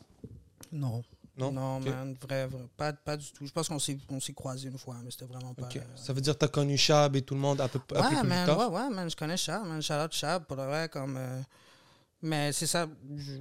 Non. 0.72 1.04
Non? 1.38 1.52
Non, 1.52 1.78
Ok. 1.78 1.86
man, 1.86 2.16
vrai, 2.22 2.46
vrai. 2.46 2.62
Pas, 2.78 2.94
pas 2.94 3.18
du 3.18 3.32
tout. 3.32 3.48
Je 3.48 3.52
pense 3.52 3.68
qu'on 3.70 3.80
s'est, 3.80 3.98
on 4.10 4.20
s'est 4.20 4.34
croisés 4.34 4.68
une 4.68 4.78
fois, 4.78 4.96
mais 5.04 5.10
c'était 5.10 5.26
vraiment 5.26 5.54
pas. 5.54 5.64
Ok. 5.64 5.78
euh, 5.78 5.82
Ça 5.96 6.14
veut 6.14 6.22
dire 6.22 6.34
que 6.34 6.40
t'as 6.40 6.50
connu 6.50 6.78
Chab 6.78 7.16
et 7.16 7.22
tout 7.24 7.34
le 7.34 7.40
monde 7.40 7.62
un 7.62 7.68
peu, 7.70 7.80
peu 7.80 7.96
Ouais, 8.00 8.24
man, 8.24 8.48
ouais, 8.50 8.66
ouais, 8.66 8.90
man, 8.90 9.10
je 9.10 9.16
connais 9.16 9.38
Chab, 9.38 9.66
man, 9.66 9.82
shout 9.82 9.94
out 9.94 10.12
Chab, 10.14 10.44
pour 10.46 10.58
le 10.58 10.66
vrai, 10.66 10.90
comme... 10.90 11.16
euh, 11.18 11.42
mais 12.22 12.52
c'est 12.54 12.68
ça, 12.68 12.88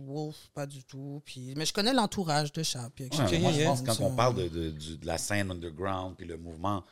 Wolf, 0.06 0.36
pas 0.54 0.66
du 0.66 0.82
tout, 0.84 1.22
puis... 1.24 1.54
Mais 1.56 1.66
je 1.66 1.72
connais 1.72 1.92
l'entourage 1.92 2.52
de 2.52 2.62
Chab, 2.62 2.90
puis 2.94 3.04
Ouais, 3.04 3.10
Ok, 3.24 3.40
moi, 3.40 3.52
je 3.52 3.56
yeah, 3.58 3.66
pense 3.68 3.80
que 3.82 3.86
quand 3.86 4.00
on 4.00 4.14
parle 4.14 4.34
de, 4.36 4.48
de, 4.48 4.70
de 4.70 5.06
la 5.06 5.18
scène 5.18 5.50
underground 5.50 6.16
puis 6.16 6.26
le 6.26 6.36
mouvement, 6.36 6.82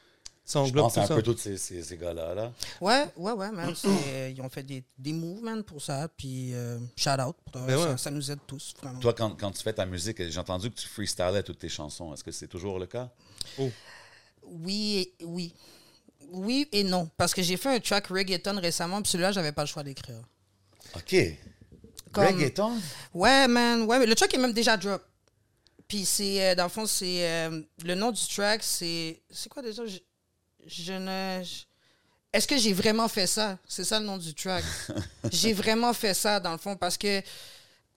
Ça 0.44 0.64
je 0.64 0.72
pense 0.72 0.96
à 0.98 1.02
un 1.02 1.06
ça. 1.06 1.14
peu 1.14 1.22
tous 1.22 1.36
ces, 1.38 1.56
ces, 1.58 1.82
ces 1.82 1.96
gars-là. 1.96 2.34
Là. 2.34 2.52
Ouais, 2.80 3.04
ouais, 3.16 3.32
ouais, 3.32 3.50
man, 3.52 3.74
c'est- 3.74 4.32
ils 4.32 4.40
ont 4.40 4.48
fait 4.48 4.62
des, 4.62 4.82
des 4.98 5.12
moves, 5.12 5.42
man, 5.42 5.62
pour 5.62 5.80
ça, 5.82 6.08
puis 6.16 6.54
euh, 6.54 6.78
shout 6.96 7.10
out, 7.20 7.36
pour 7.52 7.62
Ben 7.62 7.76
ouais. 7.76 7.82
ça, 7.82 7.96
ça 7.96 8.10
nous 8.10 8.30
aide 8.30 8.40
tous, 8.46 8.74
vraiment. 8.82 8.98
Toi, 9.00 9.12
quand, 9.14 9.30
quand 9.38 9.50
tu 9.50 9.62
fais 9.62 9.72
ta 9.74 9.84
musique, 9.86 10.22
j'ai 10.28 10.38
entendu 10.38 10.70
que 10.70 10.76
tu 10.76 10.88
freestylais 10.88 11.42
toutes 11.42 11.58
tes 11.58 11.68
chansons. 11.68 12.12
Est-ce 12.14 12.24
que 12.24 12.32
c'est 12.32 12.48
toujours 12.48 12.78
le 12.78 12.86
cas? 12.86 13.10
Oui, 14.42 15.12
et- 15.20 15.24
oui. 15.24 15.54
Oui 16.30 16.68
et 16.72 16.84
non, 16.84 17.08
parce 17.16 17.32
que 17.32 17.40
j'ai 17.42 17.56
fait 17.56 17.74
un 17.76 17.80
track 17.80 18.08
reggaeton 18.08 18.60
récemment, 18.60 19.00
puis 19.00 19.10
celui-là, 19.10 19.32
j'avais 19.32 19.52
pas 19.52 19.62
le 19.62 19.66
choix 19.68 19.82
d'écrire. 19.82 20.20
OK. 20.94 21.14
Comme- 22.12 22.26
Reggaeton? 22.26 22.72
Ouais, 23.14 23.46
man. 23.48 23.82
Ouais, 23.82 23.98
mais 23.98 24.06
le 24.06 24.14
track 24.14 24.32
est 24.34 24.38
même 24.38 24.52
déjà 24.52 24.76
drop. 24.76 25.02
Puis 25.86 26.04
c'est, 26.04 26.50
euh, 26.50 26.54
dans 26.54 26.64
le 26.64 26.68
fond, 26.68 26.86
c'est. 26.86 27.26
euh, 27.28 27.62
le 27.84 27.94
nom 27.94 28.10
du 28.10 28.20
track, 28.28 28.62
c'est. 28.62 29.22
C'est 29.30 29.48
quoi 29.48 29.62
déjà? 29.62 29.84
Je, 29.86 29.98
je 30.66 30.92
ne. 30.92 31.42
je- 31.42 31.64
Est-ce 32.32 32.46
que 32.46 32.58
j'ai 32.58 32.72
vraiment 32.74 33.08
fait 33.08 33.26
ça? 33.26 33.58
C'est 33.66 33.84
ça 33.84 33.98
le 33.98 34.04
nom 34.06 34.18
du 34.18 34.34
track. 34.34 34.64
j'ai 35.32 35.52
vraiment 35.54 35.92
fait 35.94 36.14
ça, 36.14 36.40
dans 36.40 36.52
le 36.52 36.58
fond, 36.58 36.76
parce 36.76 36.98
que. 36.98 37.22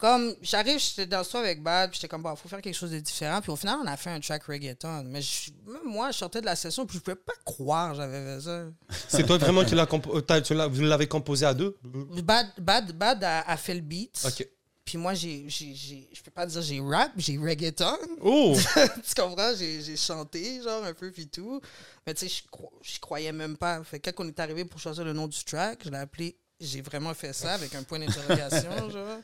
Comme 0.01 0.33
j'arrive, 0.41 0.79
j'étais 0.79 1.05
dans 1.05 1.19
le 1.19 1.23
studio 1.23 1.41
avec 1.41 1.61
Bad, 1.61 1.91
puis 1.91 1.97
j'étais 2.01 2.07
comme, 2.07 2.23
bon, 2.23 2.35
faut 2.35 2.49
faire 2.49 2.59
quelque 2.59 2.73
chose 2.75 2.89
de 2.89 2.97
différent. 2.99 3.39
Puis 3.39 3.51
au 3.51 3.55
final, 3.55 3.77
on 3.83 3.85
a 3.85 3.95
fait 3.95 4.09
un 4.09 4.19
track 4.19 4.41
reggaeton. 4.45 5.03
Mais 5.03 5.21
je- 5.21 5.51
même 5.67 5.83
moi, 5.85 6.09
je 6.09 6.17
sortais 6.17 6.41
de 6.41 6.47
la 6.47 6.55
session, 6.55 6.87
puis 6.87 6.97
je 6.97 7.03
pouvais 7.03 7.15
pas 7.15 7.33
croire 7.45 7.91
que 7.91 7.97
j'avais 7.97 8.35
fait 8.37 8.41
ça. 8.41 8.65
C'est 9.07 9.23
toi 9.27 9.37
vraiment 9.37 9.63
qui 9.63 9.75
euh, 9.75 10.55
l'as- 10.55 10.67
vous 10.67 10.81
l'avez 10.81 11.07
composé 11.07 11.45
à 11.45 11.53
deux? 11.53 11.77
Bad, 11.83 12.47
Bad, 12.59 12.91
Bad 12.93 13.23
a, 13.23 13.41
a 13.41 13.57
fait 13.57 13.75
le 13.75 13.81
beat. 13.81 14.19
Ok. 14.25 14.47
Puis 14.83 14.97
moi, 14.97 15.13
j'ai, 15.13 15.45
je 15.47 16.21
peux 16.23 16.31
pas 16.31 16.47
dire 16.47 16.63
j'ai 16.63 16.81
rap, 16.81 17.11
j'ai 17.15 17.37
reggaeton. 17.37 17.95
Oh 18.21 18.57
tu 19.07 19.21
comprends? 19.21 19.51
J'ai, 19.55 19.95
chanté, 19.95 20.63
genre, 20.63 20.83
un 20.83 20.95
peu, 20.95 21.11
puis 21.11 21.27
tout. 21.27 21.61
Mais 22.07 22.15
tu 22.15 22.27
sais, 22.27 22.35
je 22.43 22.49
cro- 22.51 22.71
je 22.81 22.99
croyais 22.99 23.31
même 23.31 23.55
pas. 23.55 23.83
Fait 23.83 23.99
quand 23.99 24.11
on 24.17 24.27
est 24.27 24.39
arrivé 24.39 24.65
pour 24.65 24.79
choisir 24.79 25.05
le 25.05 25.13
nom 25.13 25.27
du 25.27 25.43
track, 25.43 25.81
je 25.85 25.91
l'ai 25.91 25.97
appelé 25.97 26.35
J'ai 26.59 26.81
vraiment 26.81 27.13
fait 27.13 27.33
ça 27.33 27.53
avec 27.53 27.73
un 27.75 27.83
point 27.83 27.99
d'interrogation, 27.99 28.89
genre. 28.89 29.19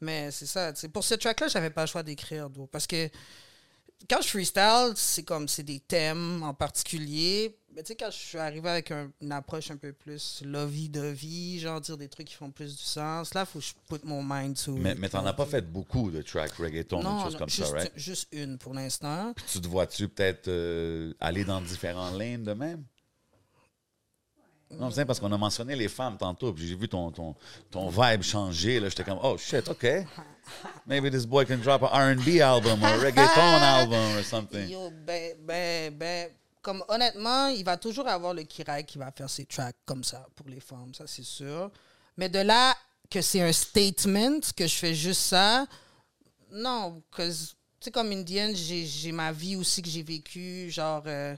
Mais 0.00 0.30
c'est 0.30 0.46
ça. 0.46 0.72
Pour 0.92 1.04
ce 1.04 1.14
track-là, 1.14 1.48
j'avais 1.48 1.70
pas 1.70 1.82
le 1.82 1.88
choix 1.88 2.02
d'écrire. 2.02 2.48
Parce 2.70 2.86
que 2.86 3.08
quand 4.08 4.22
je 4.22 4.28
freestyle, 4.28 4.92
c'est 4.94 5.24
comme, 5.24 5.48
c'est 5.48 5.64
des 5.64 5.80
thèmes 5.80 6.42
en 6.42 6.54
particulier. 6.54 7.56
Mais 7.74 7.82
tu 7.82 7.88
sais, 7.88 7.96
quand 7.96 8.10
je 8.10 8.16
suis 8.16 8.38
arrivé 8.38 8.68
avec 8.68 8.90
un- 8.90 9.10
une 9.20 9.32
approche 9.32 9.70
un 9.70 9.76
peu 9.76 9.92
plus 9.92 10.42
lovey 10.44 10.88
de 10.88 11.02
vie, 11.08 11.60
genre 11.60 11.80
dire 11.80 11.96
des 11.96 12.08
trucs 12.08 12.26
qui 12.28 12.34
font 12.34 12.50
plus 12.50 12.76
du 12.76 12.82
sens, 12.82 13.34
là, 13.34 13.44
faut 13.44 13.58
que 13.58 13.64
je 13.64 13.72
put 13.88 14.04
mon 14.04 14.22
mind 14.22 14.56
to 14.56 14.72
Mais, 14.72 14.94
mais 14.94 15.08
t'en 15.08 15.24
as 15.26 15.32
pas 15.32 15.46
fait 15.46 15.62
beaucoup 15.62 16.10
de 16.10 16.22
tracks 16.22 16.54
reggaeton, 16.54 16.98
des 16.98 17.04
Non, 17.04 17.22
choses 17.24 17.32
non, 17.32 17.38
comme 17.38 17.48
juste, 17.48 17.70
ça, 17.70 17.76
right? 17.76 17.92
juste 17.96 18.28
une 18.32 18.58
pour 18.58 18.74
l'instant. 18.74 19.34
Tu 19.52 19.60
te 19.60 19.66
vois-tu 19.68 20.08
peut-être 20.08 20.48
euh, 20.48 21.12
aller 21.20 21.44
dans 21.44 21.60
différents 21.60 22.10
lanes 22.10 22.44
de 22.44 22.52
même? 22.52 22.84
Non, 24.70 24.90
c'est 24.90 25.04
parce 25.04 25.18
qu'on 25.18 25.32
a 25.32 25.38
mentionné 25.38 25.74
les 25.74 25.88
femmes 25.88 26.18
tantôt, 26.18 26.52
puis 26.52 26.66
j'ai 26.66 26.74
vu 26.74 26.88
ton, 26.88 27.10
ton, 27.10 27.34
ton 27.70 27.88
vibe 27.88 28.22
changer. 28.22 28.80
là. 28.80 28.88
J'étais 28.88 29.04
comme, 29.04 29.18
oh 29.22 29.36
shit, 29.38 29.66
OK. 29.68 29.86
Maybe 30.86 31.10
this 31.10 31.26
boy 31.26 31.46
can 31.46 31.58
drop 31.58 31.82
a 31.82 31.86
R&B 31.86 32.40
album 32.40 32.82
or 32.82 32.88
a 32.88 32.98
reggaeton 32.98 33.38
album 33.62 34.16
or 34.16 34.24
something. 34.24 34.68
Yo, 34.68 34.90
ben, 34.90 35.36
ben, 35.40 35.94
ben, 35.94 36.30
comme 36.62 36.84
honnêtement, 36.88 37.48
il 37.48 37.64
va 37.64 37.76
toujours 37.76 38.08
avoir 38.08 38.34
le 38.34 38.42
Kirai 38.42 38.84
qui 38.84 38.98
va 38.98 39.10
faire 39.10 39.30
ses 39.30 39.46
tracks 39.46 39.76
comme 39.86 40.04
ça 40.04 40.26
pour 40.34 40.48
les 40.48 40.60
femmes, 40.60 40.92
ça 40.92 41.06
c'est 41.06 41.24
sûr. 41.24 41.70
Mais 42.16 42.28
de 42.28 42.40
là 42.40 42.74
que 43.10 43.22
c'est 43.22 43.40
un 43.40 43.52
statement, 43.52 44.40
que 44.54 44.66
je 44.66 44.74
fais 44.74 44.94
juste 44.94 45.22
ça, 45.22 45.66
non, 46.50 47.02
parce 47.16 47.28
que, 47.28 47.32
tu 47.32 47.56
sais, 47.80 47.90
comme 47.90 48.10
indienne, 48.10 48.54
j'ai 48.54 49.12
ma 49.12 49.32
vie 49.32 49.56
aussi 49.56 49.80
que 49.80 49.88
j'ai 49.88 50.02
vécue, 50.02 50.70
genre, 50.70 51.02
euh, 51.06 51.36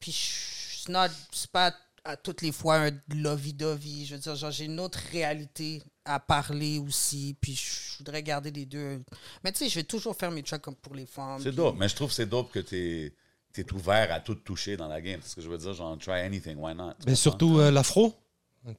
puis 0.00 0.12
c'est 0.12 1.50
pas 1.50 1.72
à 2.08 2.16
toutes 2.16 2.40
les 2.40 2.52
fois 2.52 2.76
un 2.86 2.90
lovey-dovey, 3.14 4.06
je 4.06 4.14
veux 4.14 4.20
dire, 4.20 4.34
genre, 4.34 4.50
j'ai 4.50 4.64
une 4.64 4.80
autre 4.80 4.98
réalité 5.12 5.82
à 6.06 6.18
parler 6.18 6.78
aussi, 6.78 7.36
puis 7.38 7.54
je 7.54 7.98
voudrais 7.98 8.22
garder 8.22 8.50
les 8.50 8.64
deux. 8.64 9.02
Mais 9.44 9.52
tu 9.52 9.58
sais, 9.58 9.68
je 9.68 9.74
vais 9.74 9.84
toujours 9.84 10.16
faire 10.16 10.30
mes 10.30 10.42
tracks 10.42 10.62
comme 10.62 10.74
pour 10.74 10.94
les 10.94 11.04
femmes. 11.04 11.38
C'est 11.38 11.50
puis- 11.50 11.56
dope, 11.56 11.76
mais 11.78 11.86
je 11.86 11.94
trouve 11.94 12.08
que 12.08 12.14
c'est 12.14 12.26
dope 12.26 12.50
que 12.50 12.60
t'es 12.60 13.12
es 13.56 13.72
ouvert 13.72 14.10
à 14.12 14.20
tout 14.20 14.36
toucher 14.36 14.76
dans 14.76 14.86
la 14.88 15.02
game. 15.02 15.20
C'est 15.22 15.30
ce 15.30 15.36
que 15.36 15.42
je 15.42 15.50
veux 15.50 15.58
dire, 15.58 15.74
genre, 15.74 15.98
try 15.98 16.20
anything, 16.20 16.56
why 16.56 16.74
not? 16.74 16.92
Tu 17.00 17.06
Mais 17.08 17.14
surtout 17.14 17.58
euh, 17.58 17.70
l'afro. 17.70 18.14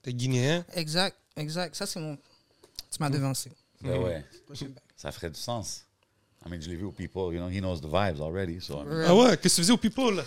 T'es 0.01 0.13
guinéen. 0.13 0.65
Exact, 0.73 1.15
exact. 1.35 1.75
Ça, 1.75 1.85
c'est 1.85 1.99
mon. 1.99 2.15
Tu 2.15 2.97
m'as 2.99 3.09
devancé. 3.09 3.51
Ben 3.81 4.01
ouais, 4.01 4.25
ça 4.95 5.11
ferait 5.11 5.29
du 5.29 5.39
sens. 5.39 5.85
I 6.45 6.49
mean, 6.49 6.61
je 6.61 6.69
l'ai 6.69 6.75
vu 6.77 6.85
au 6.85 6.91
People, 6.91 7.33
you 7.33 7.39
know, 7.39 7.49
he 7.49 7.59
knows 7.59 7.81
the 7.81 7.87
vibes 7.89 8.21
already, 8.21 8.59
so... 8.61 8.79
I 8.79 8.83
mean, 8.85 9.05
Ah 9.07 9.13
ouais, 9.15 9.37
qu'est-ce 9.37 9.57
que 9.57 9.61
tu 9.61 9.61
faisais 9.61 9.73
au 9.73 9.77
People? 9.77 10.23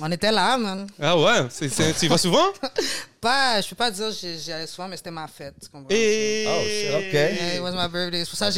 On 0.00 0.10
était 0.10 0.32
là, 0.32 0.56
man. 0.58 0.86
Ah 0.98 1.16
ouais, 1.18 1.46
c'est, 1.50 1.68
c'est- 1.68 1.92
tu 1.92 2.06
y 2.06 2.08
vas 2.08 2.16
souvent? 2.18 2.50
Pas, 3.20 3.60
je 3.60 3.68
peux 3.68 3.76
pas 3.76 3.90
dire 3.90 4.08
que 4.08 4.12
j'y 4.38 4.50
allais 4.50 4.66
souvent, 4.66 4.88
mais 4.88 4.96
c'était 4.96 5.10
ma 5.10 5.28
fête. 5.28 5.54
Tu 5.62 5.68
comprends? 5.68 5.88
Et... 5.90 6.46
Oh, 6.48 6.62
shit, 6.64 6.94
OK. 6.94 7.12
Yeah, 7.12 7.56
it 7.56 7.60
was 7.60 7.72
my 7.72 7.86
birthday. 7.92 8.24
C'est 8.24 8.30
pour 8.30 8.38
ça 8.38 8.46
que 8.46 8.52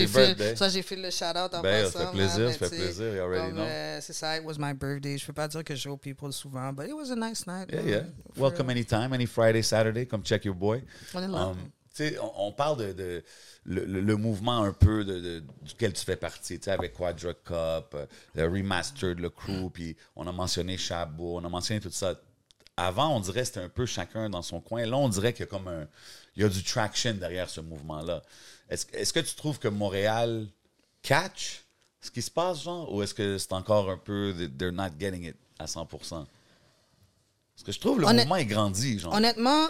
j'ai 0.72 0.82
fait, 0.82 0.96
le 0.96 1.10
shout-out 1.10 1.52
en 1.54 1.60
Ben, 1.60 1.82
passant. 1.84 1.98
ça 1.98 2.06
fait 2.06 2.12
plaisir, 2.12 2.52
ça 2.52 2.58
fait 2.68 2.76
plaisir, 2.76 3.14
you 3.16 3.20
already 3.22 3.46
comme, 3.48 3.54
know. 3.56 3.64
euh, 3.64 3.98
c'est 4.00 4.12
ça, 4.12 4.36
it 4.36 4.44
was 4.44 4.54
my 4.58 4.72
birthday. 4.72 5.18
Je 5.18 5.26
peux 5.26 5.32
pas 5.32 5.48
dire 5.48 5.64
que 5.64 5.74
je 5.74 5.82
joue 5.82 5.90
au 5.92 5.96
People 5.96 6.32
souvent, 6.32 6.72
but 6.72 6.86
it 6.86 6.94
was 6.94 7.10
a 7.10 7.16
nice 7.16 7.44
night. 7.46 7.68
Yeah, 7.72 7.80
man. 7.82 7.88
yeah. 7.88 8.02
Welcome 8.36 8.68
real. 8.68 8.76
anytime, 8.78 9.12
any 9.12 9.26
Friday, 9.26 9.62
Saturday, 9.62 10.06
come 10.06 10.22
check 10.22 10.44
your 10.44 10.54
boy. 10.54 10.82
On 11.12 11.22
est 11.22 11.26
là. 11.28 11.46
Um, 11.48 11.56
on, 12.00 12.32
on 12.48 12.52
parle 12.52 12.78
de, 12.78 12.92
de 12.92 13.24
le, 13.64 14.16
mouvement 14.16 14.62
un 14.62 14.72
peu 14.72 15.04
de, 15.04 15.20
de- 15.20 15.42
duquel 15.62 15.92
tu 15.92 16.04
fais 16.04 16.16
partie, 16.16 16.58
tu 16.58 16.64
sais, 16.64 16.70
avec 16.72 16.94
Quadra 16.94 17.34
Cup, 17.34 17.94
euh, 17.94 18.06
le 18.34 18.44
Remastered, 18.44 19.18
le 19.20 19.30
crew, 19.30 19.70
puis 19.72 19.96
on 20.16 20.26
a 20.26 20.32
mentionné 20.32 20.76
Chabot, 20.76 21.38
on 21.38 21.44
a 21.44 21.48
mentionné 21.48 21.80
tout 21.80 21.90
ça. 21.90 22.14
Avant, 22.76 23.14
on 23.16 23.20
dirait 23.20 23.40
que 23.40 23.46
c'était 23.46 23.60
un 23.60 23.68
peu 23.68 23.84
chacun 23.84 24.30
dans 24.30 24.40
son 24.42 24.60
coin. 24.60 24.86
Là, 24.86 24.96
on 24.96 25.08
dirait 25.08 25.32
qu'il 25.34 25.40
y 25.44 25.48
a 25.48 25.50
comme 25.50 25.68
un... 25.68 25.86
Il 26.34 26.42
y 26.42 26.44
a 26.46 26.48
du 26.48 26.64
traction 26.64 27.12
derrière 27.12 27.50
ce 27.50 27.60
mouvement-là. 27.60 28.22
Est-ce 28.70 28.86
est-ce 28.94 29.12
que 29.12 29.20
tu 29.20 29.34
trouves 29.34 29.58
que 29.58 29.68
Montréal 29.68 30.46
catch 31.02 31.62
ce 32.00 32.10
qui 32.10 32.22
se 32.22 32.30
passe, 32.30 32.62
genre, 32.62 32.92
ou 32.92 33.02
est-ce 33.02 33.12
que 33.14 33.36
c'est 33.38 33.52
encore 33.52 33.90
un 33.90 33.98
peu... 33.98 34.34
They're 34.58 34.72
not 34.72 34.88
getting 34.98 35.24
it 35.26 35.36
à 35.58 35.66
100% 35.66 35.86
Parce 36.08 36.26
que 37.64 37.72
je 37.72 37.78
trouve 37.78 38.00
le 38.00 38.06
Honnêt- 38.06 38.22
mouvement 38.22 38.36
est 38.36 38.46
grandi, 38.46 38.98
genre. 38.98 39.14
Honnêtement, 39.14 39.68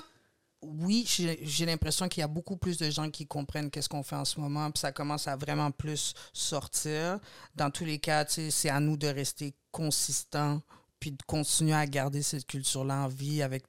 oui, 0.62 1.04
j'ai 1.08 1.66
l'impression 1.66 2.08
qu'il 2.08 2.20
y 2.20 2.24
a 2.24 2.28
beaucoup 2.28 2.56
plus 2.56 2.78
de 2.78 2.88
gens 2.90 3.10
qui 3.10 3.26
comprennent 3.26 3.70
qu'est-ce 3.70 3.88
qu'on 3.88 4.02
fait 4.02 4.16
en 4.16 4.24
ce 4.24 4.38
moment, 4.40 4.70
puis 4.70 4.80
ça 4.80 4.92
commence 4.92 5.26
à 5.28 5.36
vraiment 5.36 5.70
plus 5.70 6.14
sortir. 6.32 7.18
Dans 7.54 7.70
tous 7.70 7.84
les 7.84 7.98
cas, 7.98 8.24
tu 8.24 8.34
sais, 8.34 8.50
c'est 8.50 8.68
à 8.68 8.78
nous 8.80 8.96
de 8.96 9.08
rester 9.08 9.54
consistants, 9.72 10.62
puis 11.00 11.10
de 11.10 11.22
continuer 11.26 11.74
à 11.74 11.86
garder 11.86 12.22
cette 12.22 12.46
culture-là 12.46 13.04
en 13.04 13.08
vie 13.08 13.42
avec 13.42 13.64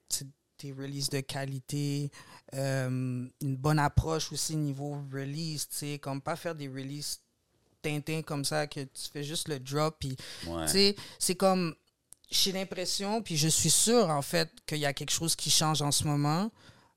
des 0.60 0.72
releases 0.72 1.10
de 1.10 1.20
qualité, 1.22 2.12
euh, 2.54 3.28
une 3.42 3.56
bonne 3.58 3.80
approche 3.80 4.32
aussi 4.32 4.56
niveau 4.56 4.98
release, 5.12 5.68
tu 5.68 5.76
sais, 5.76 6.00
comme 6.00 6.22
pas 6.22 6.36
faire 6.36 6.56
des 6.56 6.68
releases 6.68 7.20
Tintin 7.82 8.22
comme 8.22 8.46
ça, 8.46 8.66
que 8.68 8.80
tu 8.82 9.10
fais 9.12 9.24
juste 9.24 9.50
le 9.50 9.60
drop, 9.60 9.98
puis 10.00 10.16
Ouais. 10.48 10.66
tu 10.68 10.72
sais, 10.72 10.96
c'est 11.20 11.36
comme. 11.36 11.76
J'ai 12.30 12.52
l'impression, 12.52 13.22
puis 13.22 13.36
je 13.38 13.48
suis 13.50 13.70
sûre, 13.70 14.10
en 14.10 14.22
fait, 14.22 14.50
qu'il 14.66 14.78
y 14.80 14.86
a 14.86 14.94
quelque 14.94 15.12
chose 15.12 15.36
qui 15.36 15.50
change 15.52 15.82
en 15.82 15.92
ce 15.92 16.06
moment. 16.06 16.50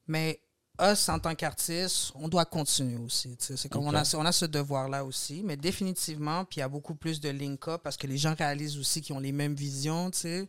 Mais 0.07 0.41
us, 0.81 1.09
en 1.09 1.19
tant 1.19 1.35
qu'artistes, 1.35 2.13
on 2.15 2.29
doit 2.29 2.45
continuer 2.45 2.97
aussi. 2.99 3.37
C'est 3.39 3.69
comme 3.69 3.87
on, 3.87 3.95
a, 3.95 4.17
on 4.17 4.25
a 4.25 4.33
ce 4.33 4.45
devoir-là 4.45 5.05
aussi. 5.05 5.43
Mais 5.45 5.57
définitivement, 5.57 6.45
puis 6.45 6.59
il 6.59 6.61
y 6.61 6.63
a 6.63 6.69
beaucoup 6.69 6.95
plus 6.95 7.21
de 7.21 7.29
link-up 7.31 7.81
parce 7.83 7.97
que 7.97 8.07
les 8.07 8.19
gens 8.19 8.35
réalisent 8.35 8.79
aussi 8.79 9.01
qu'ils 9.01 9.15
ont 9.17 9.21
les 9.21 9.33
mêmes 9.33 9.55
visions, 9.55 10.11
tu 10.11 10.19
sais. 10.19 10.49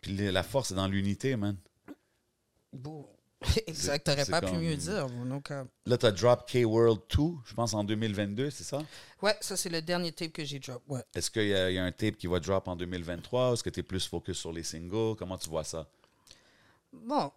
Puis 0.00 0.14
la 0.16 0.42
force 0.42 0.70
est 0.70 0.74
dans 0.74 0.86
l'unité, 0.86 1.36
man. 1.36 1.56
Bon. 2.72 3.06
exact, 3.68 4.04
t'aurais 4.04 4.24
pas 4.26 4.40
pu 4.40 4.56
mieux 4.56 4.74
dire. 4.74 5.08
donc, 5.08 5.52
euh, 5.52 5.64
Là, 5.86 5.96
tu 5.96 6.06
as 6.06 6.10
drop 6.10 6.50
K-World 6.50 7.00
2, 7.16 7.22
je 7.44 7.54
pense, 7.54 7.72
en 7.72 7.84
2022, 7.84 8.50
c'est 8.50 8.64
ça? 8.64 8.82
ouais, 9.22 9.36
ça, 9.40 9.56
c'est 9.56 9.68
le 9.68 9.80
dernier 9.80 10.10
tape 10.10 10.32
que 10.32 10.44
j'ai 10.44 10.58
drop. 10.58 10.82
Ouais. 10.88 11.02
Est-ce 11.14 11.30
qu'il 11.30 11.44
y, 11.44 11.50
y 11.50 11.78
a 11.78 11.84
un 11.84 11.92
tape 11.92 12.16
qui 12.16 12.26
va 12.26 12.40
drop 12.40 12.66
en 12.66 12.74
2023? 12.74 13.52
Est-ce 13.52 13.62
que 13.62 13.70
tu 13.70 13.80
es 13.80 13.82
plus 13.84 14.06
focus 14.08 14.38
sur 14.38 14.52
les 14.52 14.64
singles? 14.64 15.14
Comment 15.16 15.38
tu 15.38 15.48
vois 15.48 15.62
ça? 15.62 15.88
Bon. 16.92 17.30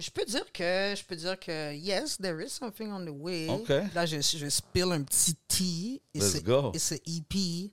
Je 0.00 0.10
peux 0.10 0.24
dire 0.24 0.50
que 0.52 0.94
je 0.96 1.04
peux 1.04 1.14
dire 1.16 1.38
que 1.38 1.74
yes, 1.74 2.16
there 2.18 2.40
is 2.42 2.48
something 2.50 2.90
on 2.90 3.04
the 3.04 3.10
way. 3.10 3.48
OK. 3.48 3.68
Là, 3.94 4.06
je, 4.06 4.20
je 4.20 4.48
spill 4.48 4.92
un 4.92 5.02
petit 5.02 5.34
tea. 5.46 6.00
Let's 6.14 6.34
It's 6.34 6.36
a- 6.36 6.40
go. 6.40 6.72
It's 6.74 6.92
a 6.92 6.96
EP. 7.06 7.70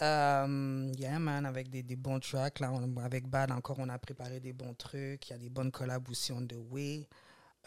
Um, 0.00 0.92
yeah, 0.98 1.18
man, 1.18 1.46
avec 1.46 1.70
des, 1.70 1.82
des 1.82 1.96
bons 1.96 2.20
tracks. 2.20 2.60
Là, 2.60 2.70
on- 2.72 2.96
avec 2.98 3.26
Bad, 3.28 3.50
encore, 3.50 3.76
on 3.78 3.88
a 3.88 3.98
préparé 3.98 4.40
des 4.40 4.52
bons 4.52 4.74
trucs. 4.74 5.28
Il 5.28 5.30
y 5.30 5.34
a 5.34 5.38
des 5.38 5.48
bonnes 5.48 5.70
collabs 5.70 6.08
aussi 6.10 6.32
on 6.32 6.46
the 6.46 6.56
way. 6.70 7.08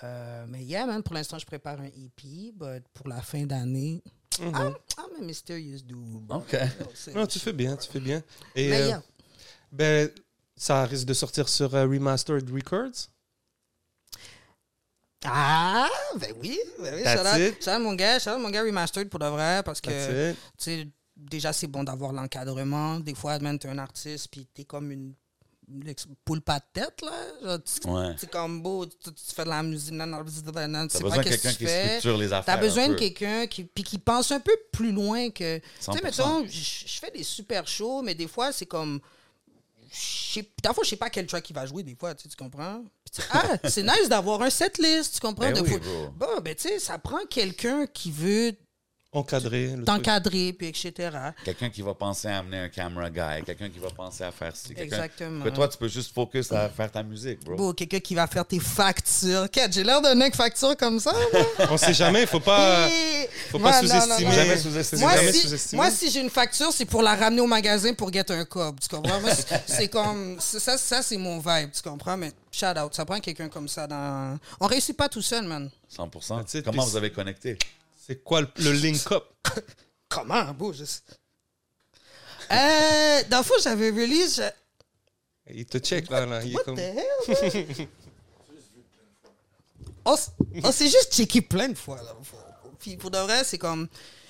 Euh, 0.04 0.46
mais 0.48 0.63
yeah, 0.63 0.86
man, 0.86 1.02
pour 1.02 1.15
l'instant, 1.15 1.39
je 1.39 1.46
prépare 1.46 1.80
un 1.80 1.86
EP. 1.88 2.52
But 2.56 2.84
pour 2.94 3.08
la 3.08 3.22
fin 3.22 3.46
d'année, 3.46 4.04
I'm, 4.39 4.54
I'm 4.56 5.22
a 5.22 5.22
mysterious 5.24 5.82
dude. 5.84 6.30
OK. 6.32 6.56
Non, 7.15 7.26
tu 7.26 7.39
fais 7.39 7.54
bien, 7.54 7.76
tu 7.76 7.89
fais 7.89 8.00
bien. 8.00 8.22
Et 8.56 8.70
Mais 8.70 8.82
euh, 8.82 8.88
yeah. 8.88 9.04
ben, 9.72 10.10
ça 10.56 10.86
risque 10.86 11.06
de 11.06 11.13
sortir 11.13 11.50
sur 11.50 11.74
euh, 11.74 11.86
Remastered 11.88 12.50
Records? 12.52 13.10
Ah, 15.25 15.89
ben 16.15 16.34
oui. 16.41 16.60
Ben 16.82 16.95
oui 16.95 17.01
out 17.67 17.82
mon 17.82 17.93
gars, 17.93 18.17
out 18.17 18.39
mon 18.39 18.49
gars 18.49 18.63
Remastered 18.63 19.10
pour 19.10 19.19
de 19.19 19.25
vrai, 19.27 19.62
parce 19.63 19.82
que, 19.82 20.34
tu 20.58 20.89
déjà, 21.17 21.51
c'est 21.51 21.67
bon 21.67 21.84
d'avoir 21.84 22.13
l'encadrement. 22.13 22.99
Des 22.99 23.13
fois, 23.13 23.38
man, 23.39 23.60
t'es 23.60 23.67
un 23.67 23.77
artiste, 23.77 24.29
puis 24.32 24.47
t'es 24.53 24.63
comme 24.63 24.91
une, 24.91 25.13
poule 26.23 26.41
pas 26.41 26.60
de 26.60 26.63
tête, 26.73 27.01
là. 27.01 27.58
Ouais. 27.86 28.15
C'est 28.17 28.32
comme 28.32 28.62
beau, 28.62 28.86
tu, 28.86 28.95
tu 29.13 29.36
fais 29.36 29.43
de 29.43 29.49
la 29.49 29.62
musique, 29.62 29.93
non, 29.93 30.08
non, 30.08 30.23
non, 30.23 30.23
tu 30.25 30.32
sais 30.32 30.41
pas 31.03 31.10
besoin 31.10 31.17
de 31.17 31.23
qu'est-ce 31.23 31.41
quelqu'un 31.41 31.51
que 31.51 31.58
tu 31.58 31.65
fais. 31.65 31.99
T'as 32.45 32.58
besoin 32.58 32.88
de 32.88 32.93
quelqu'un 32.99 33.47
qui, 33.47 33.63
puis 33.65 33.84
qui 33.84 33.97
pense 33.99 34.32
un 34.32 34.39
peu 34.39 34.55
plus 34.71 34.91
loin 34.93 35.29
que. 35.29 35.58
Tu 35.58 35.63
sais, 35.79 35.91
100%. 35.91 36.03
mettons, 36.03 36.45
je 36.47 36.99
fais 36.99 37.12
des 37.12 37.23
super 37.23 37.67
shows, 37.67 38.01
mais 38.01 38.15
des 38.15 38.27
fois, 38.27 38.51
c'est 38.53 38.65
comme. 38.65 38.99
je 39.91 40.34
sais- 40.34 40.49
Parfois, 40.63 40.84
je 40.86 40.89
sais 40.91 40.95
pas 40.95 41.10
quel 41.10 41.27
track 41.27 41.49
il 41.49 41.53
va 41.53 41.65
jouer, 41.65 41.84
des 41.84 41.95
fois, 41.95 42.15
tu 42.15 42.23
sais, 42.23 42.29
tu 42.29 42.36
comprends? 42.38 42.82
Puis 43.12 43.24
ah, 43.32 43.58
c'est 43.69 43.84
nice 43.84 44.08
d'avoir 44.10 44.41
un 44.41 44.50
setlist, 44.50 45.15
tu 45.15 45.19
comprends? 45.22 45.45
Ben 45.52 45.54
De 45.56 45.62
oui, 45.62 45.69
fois- 45.69 45.80
bro. 45.80 46.08
Bon, 46.15 46.41
ben, 46.43 46.56
tu 46.56 46.67
sais, 46.67 46.80
ça 46.80 46.98
prend 46.98 47.26
quelqu'un 47.30 47.86
qui 47.88 48.12
veut 48.12 48.54
Truc. 49.12 49.86
t'encadrer, 49.86 50.54
puis 50.54 50.67
etc. 50.67 50.93
Quelqu'un 51.43 51.69
qui 51.72 51.82
va 51.82 51.95
penser 51.95 52.28
à 52.28 52.38
amener 52.39 52.60
un 52.60 52.69
camera 52.69 53.10
guy, 53.10 53.43
quelqu'un 53.43 53.67
qui 53.69 53.80
va 53.80 53.89
penser 53.89 54.24
à 54.24 54.32
faire 54.32 54.56
ci, 54.56 54.74
Exactement. 54.78 55.43
Que 55.43 55.50
toi, 55.50 55.67
tu 55.67 55.80
peux 55.80 55.88
juste 55.88 56.13
focus 56.13 56.52
à 56.52 56.69
faire 56.69 56.91
ta 56.91 57.02
musique, 57.02 57.43
bro. 57.43 57.56
Bon, 57.56 57.74
quelqu'un 57.74 58.00
qui 58.00 58.13
va 58.13 58.28
faire 58.28 58.45
tes 58.45 58.60
factures. 58.60 59.48
J'ai 59.72 59.84
l'air 59.84 60.00
d'un 60.02 60.13
mec 60.13 60.36
facture 60.36 60.78
comme 60.78 61.00
ça, 61.00 61.12
moi. 61.34 61.67
On 61.72 61.78
sait 61.78 61.93
jamais, 61.93 62.28
faut 62.28 62.39
pas, 62.39 62.88
faut 63.50 63.58
pas 63.58 63.82
sous-estimer. 63.82 64.32
Jamais 64.32 64.58
sous-estimer. 64.58 65.02
Moi, 65.02 65.15
Jamais 65.15 65.34
si, 65.34 65.39
sous-estimer. 65.39 65.82
moi, 65.82 65.91
si 65.91 66.12
j'ai 66.12 66.22
une 66.22 66.30
facture, 66.30 66.72
c'est 66.72 66.86
pour 66.86 67.02
la 67.02 67.15
ramener 67.15 67.41
au 67.41 67.48
magasin 67.48 67.93
pour 67.95 68.13
get 68.13 68.30
un 68.32 68.45
cob. 68.45 68.80
Tu 68.80 68.89
comprends? 68.89 69.19
C'est- 69.65 69.88
comme. 69.88 70.39
Ça, 70.39 70.78
ça 70.78 71.02
c'est 71.02 71.17
mon 71.17 71.39
vibe, 71.39 71.72
tu 71.72 71.82
comprends? 71.82 72.15
Mais 72.15 72.32
shout 72.52 72.78
out, 72.78 72.93
ça 72.93 73.06
prend 73.06 73.19
quelqu'un 73.19 73.50
comme 73.50 73.67
ça 73.67 73.88
dans. 73.88 74.38
On 74.60 74.67
réussit 74.67 74.95
pas 74.95 75.10
tout 75.10 75.24
seul, 75.24 75.45
man. 75.45 75.69
100%. 75.89 76.38
That's 76.38 76.54
it. 76.54 76.65
Comment 76.65 76.86
vous 76.86 76.95
avez 76.95 77.10
connecté? 77.12 77.58
C'est 78.10 78.24
quoi 78.24 78.41
le, 78.41 78.48
le 78.58 78.72
link-up? 78.72 79.24
Comment, 80.10 80.45
beau? 80.54 80.74
Je 80.74 80.84
sais. 80.86 81.02
Euh, 82.52 83.22
dans 83.30 83.38
le 83.38 83.43
fond, 83.43 83.54
j'avais 83.62 83.91
release. 83.91 84.38
je- 85.48 85.54
Il 85.54 85.65
te 85.67 85.78
check 85.78 86.10
là. 86.10 86.26
là. 86.26 86.43
Il 86.43 86.52
est 86.54 86.56
What 86.56 86.63
comme... 86.63 86.78
the 86.78 86.80
hell? 86.80 87.06
man? 87.78 87.88
on 90.06 90.13
s- 90.15 90.32
on 90.63 90.72
s'est 90.72 90.88
juste 90.89 91.13
checké 91.13 91.41
plein 91.41 91.69
de 91.69 91.78
fois. 91.78 91.98
Là. 92.02 92.15
Puis 92.80 92.98
pour 92.98 93.12
de 93.12 93.19
vrai, 93.19 93.43
c'est 93.43 93.60
comme. 93.60 93.88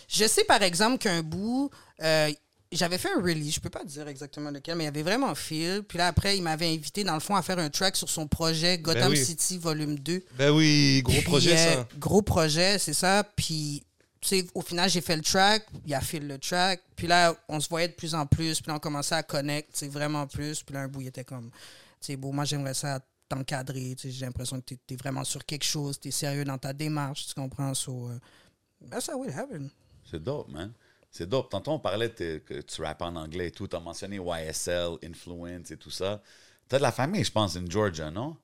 Je 0.10 0.26
sais 0.28 0.44
par 0.44 0.62
exemple 0.64 0.98
qu'un 0.98 1.24
bout, 1.24 1.70
euh, 2.02 2.30
j'avais 2.72 2.98
fait 2.98 3.10
un 3.12 3.22
release, 3.22 3.56
je 3.56 3.60
peux 3.60 3.70
pas 3.70 3.84
dire 3.84 4.08
exactement 4.08 4.52
lequel, 4.52 4.76
mais 4.76 4.84
il 4.84 4.88
y 4.88 4.90
avait 4.90 5.02
vraiment 5.02 5.34
feel. 5.34 5.82
Puis 5.84 5.98
là, 5.98 6.08
après, 6.08 6.38
il 6.38 6.44
m'avait 6.44 6.72
invité, 6.72 7.04
dans 7.04 7.16
le 7.16 7.20
fond, 7.20 7.36
à 7.36 7.42
faire 7.42 7.58
un 7.58 7.70
track 7.70 7.96
sur 7.96 8.10
son 8.10 8.28
projet 8.28 8.78
Gotham 8.78 9.12
oui. 9.12 9.18
City 9.18 9.58
Volume 9.58 9.98
2. 9.98 10.24
Ben 10.38 10.52
oui, 10.52 11.02
gros 11.04 11.14
Puis, 11.14 11.24
projet 11.24 11.58
euh, 11.58 11.76
ça. 11.76 11.88
Gros 11.98 12.22
projet, 12.22 12.78
c'est 12.78 12.94
ça. 12.94 13.24
Puis, 13.36 13.84
tu 14.22 14.28
sais, 14.28 14.48
au 14.54 14.62
final, 14.62 14.90
j'ai 14.90 15.02
fait 15.02 15.16
le 15.16 15.24
track, 15.24 15.66
il 15.86 15.94
a 15.96 16.02
fait 16.02 16.20
le 16.20 16.38
track. 16.38 16.82
Puis 16.96 17.08
là, 17.08 17.36
on 17.48 17.60
se 17.60 17.68
voyait 17.70 17.88
de 17.88 17.94
plus 17.94 18.14
en 18.14 18.28
plus. 18.28 18.62
Puis 18.62 18.70
là, 18.70 18.76
on 18.76 18.80
commençait 18.80 19.16
à 19.16 19.24
connecter, 19.24 19.72
tu 19.74 19.80
sais, 19.80 19.88
vraiment 19.88 20.28
plus. 20.28 20.62
Puis 20.62 20.76
là, 20.76 20.82
un 20.82 20.88
bout, 20.88 21.02
il 21.02 21.08
était 21.08 21.24
comme, 21.24 21.50
tu 21.50 21.58
sais, 22.02 22.18
bon, 22.18 22.32
moi, 22.32 22.46
j'aimerais 22.46 22.76
ça 22.76 23.00
t'encadrer. 23.28 23.96
Tu 23.96 24.10
sais, 24.10 24.12
j'ai 24.12 24.26
l'impression 24.26 24.62
que 24.62 24.76
tu 24.76 24.94
es, 24.94 24.96
vraiment 24.96 25.24
sur 25.24 25.44
quelque 25.44 25.66
chose, 25.66 26.00
tu 26.00 26.10
es 26.10 26.12
sérieux 26.12 26.44
dans 26.44 26.58
ta 26.60 26.74
démarche, 26.74 27.28
tu 27.28 27.34
comprends? 27.34 27.74
So, 27.74 28.10
uh, 28.12 28.90
that's 28.92 29.10
how 29.10 29.24
it 29.24 29.34
happened. 29.34 29.72
C'est 30.04 30.22
dope, 30.24 30.50
man. 30.50 30.72
C'est 31.12 31.28
dope. 31.28 31.50
Tantôt, 31.50 31.72
on 31.72 31.80
parlait 31.80 32.12
que 32.12 32.62
tu 32.62 32.82
rappes 32.82 33.02
en 33.02 33.16
anglais 33.16 33.48
et 33.48 33.52
tout. 33.52 33.68
Tu 33.68 33.76
as 33.76 33.80
mentionné 33.80 34.18
YSL, 34.18 34.98
Influence 35.04 35.72
et 35.72 35.78
tout 35.78 35.92
ça. 35.92 36.22
Tu 36.70 36.76
as 36.76 36.78
de 36.80 36.84
la 36.84 36.92
famille, 36.92 37.24
je 37.24 37.32
pense, 37.32 37.56
in 37.56 37.66
Georgia, 37.68 38.12
non? 38.12 38.38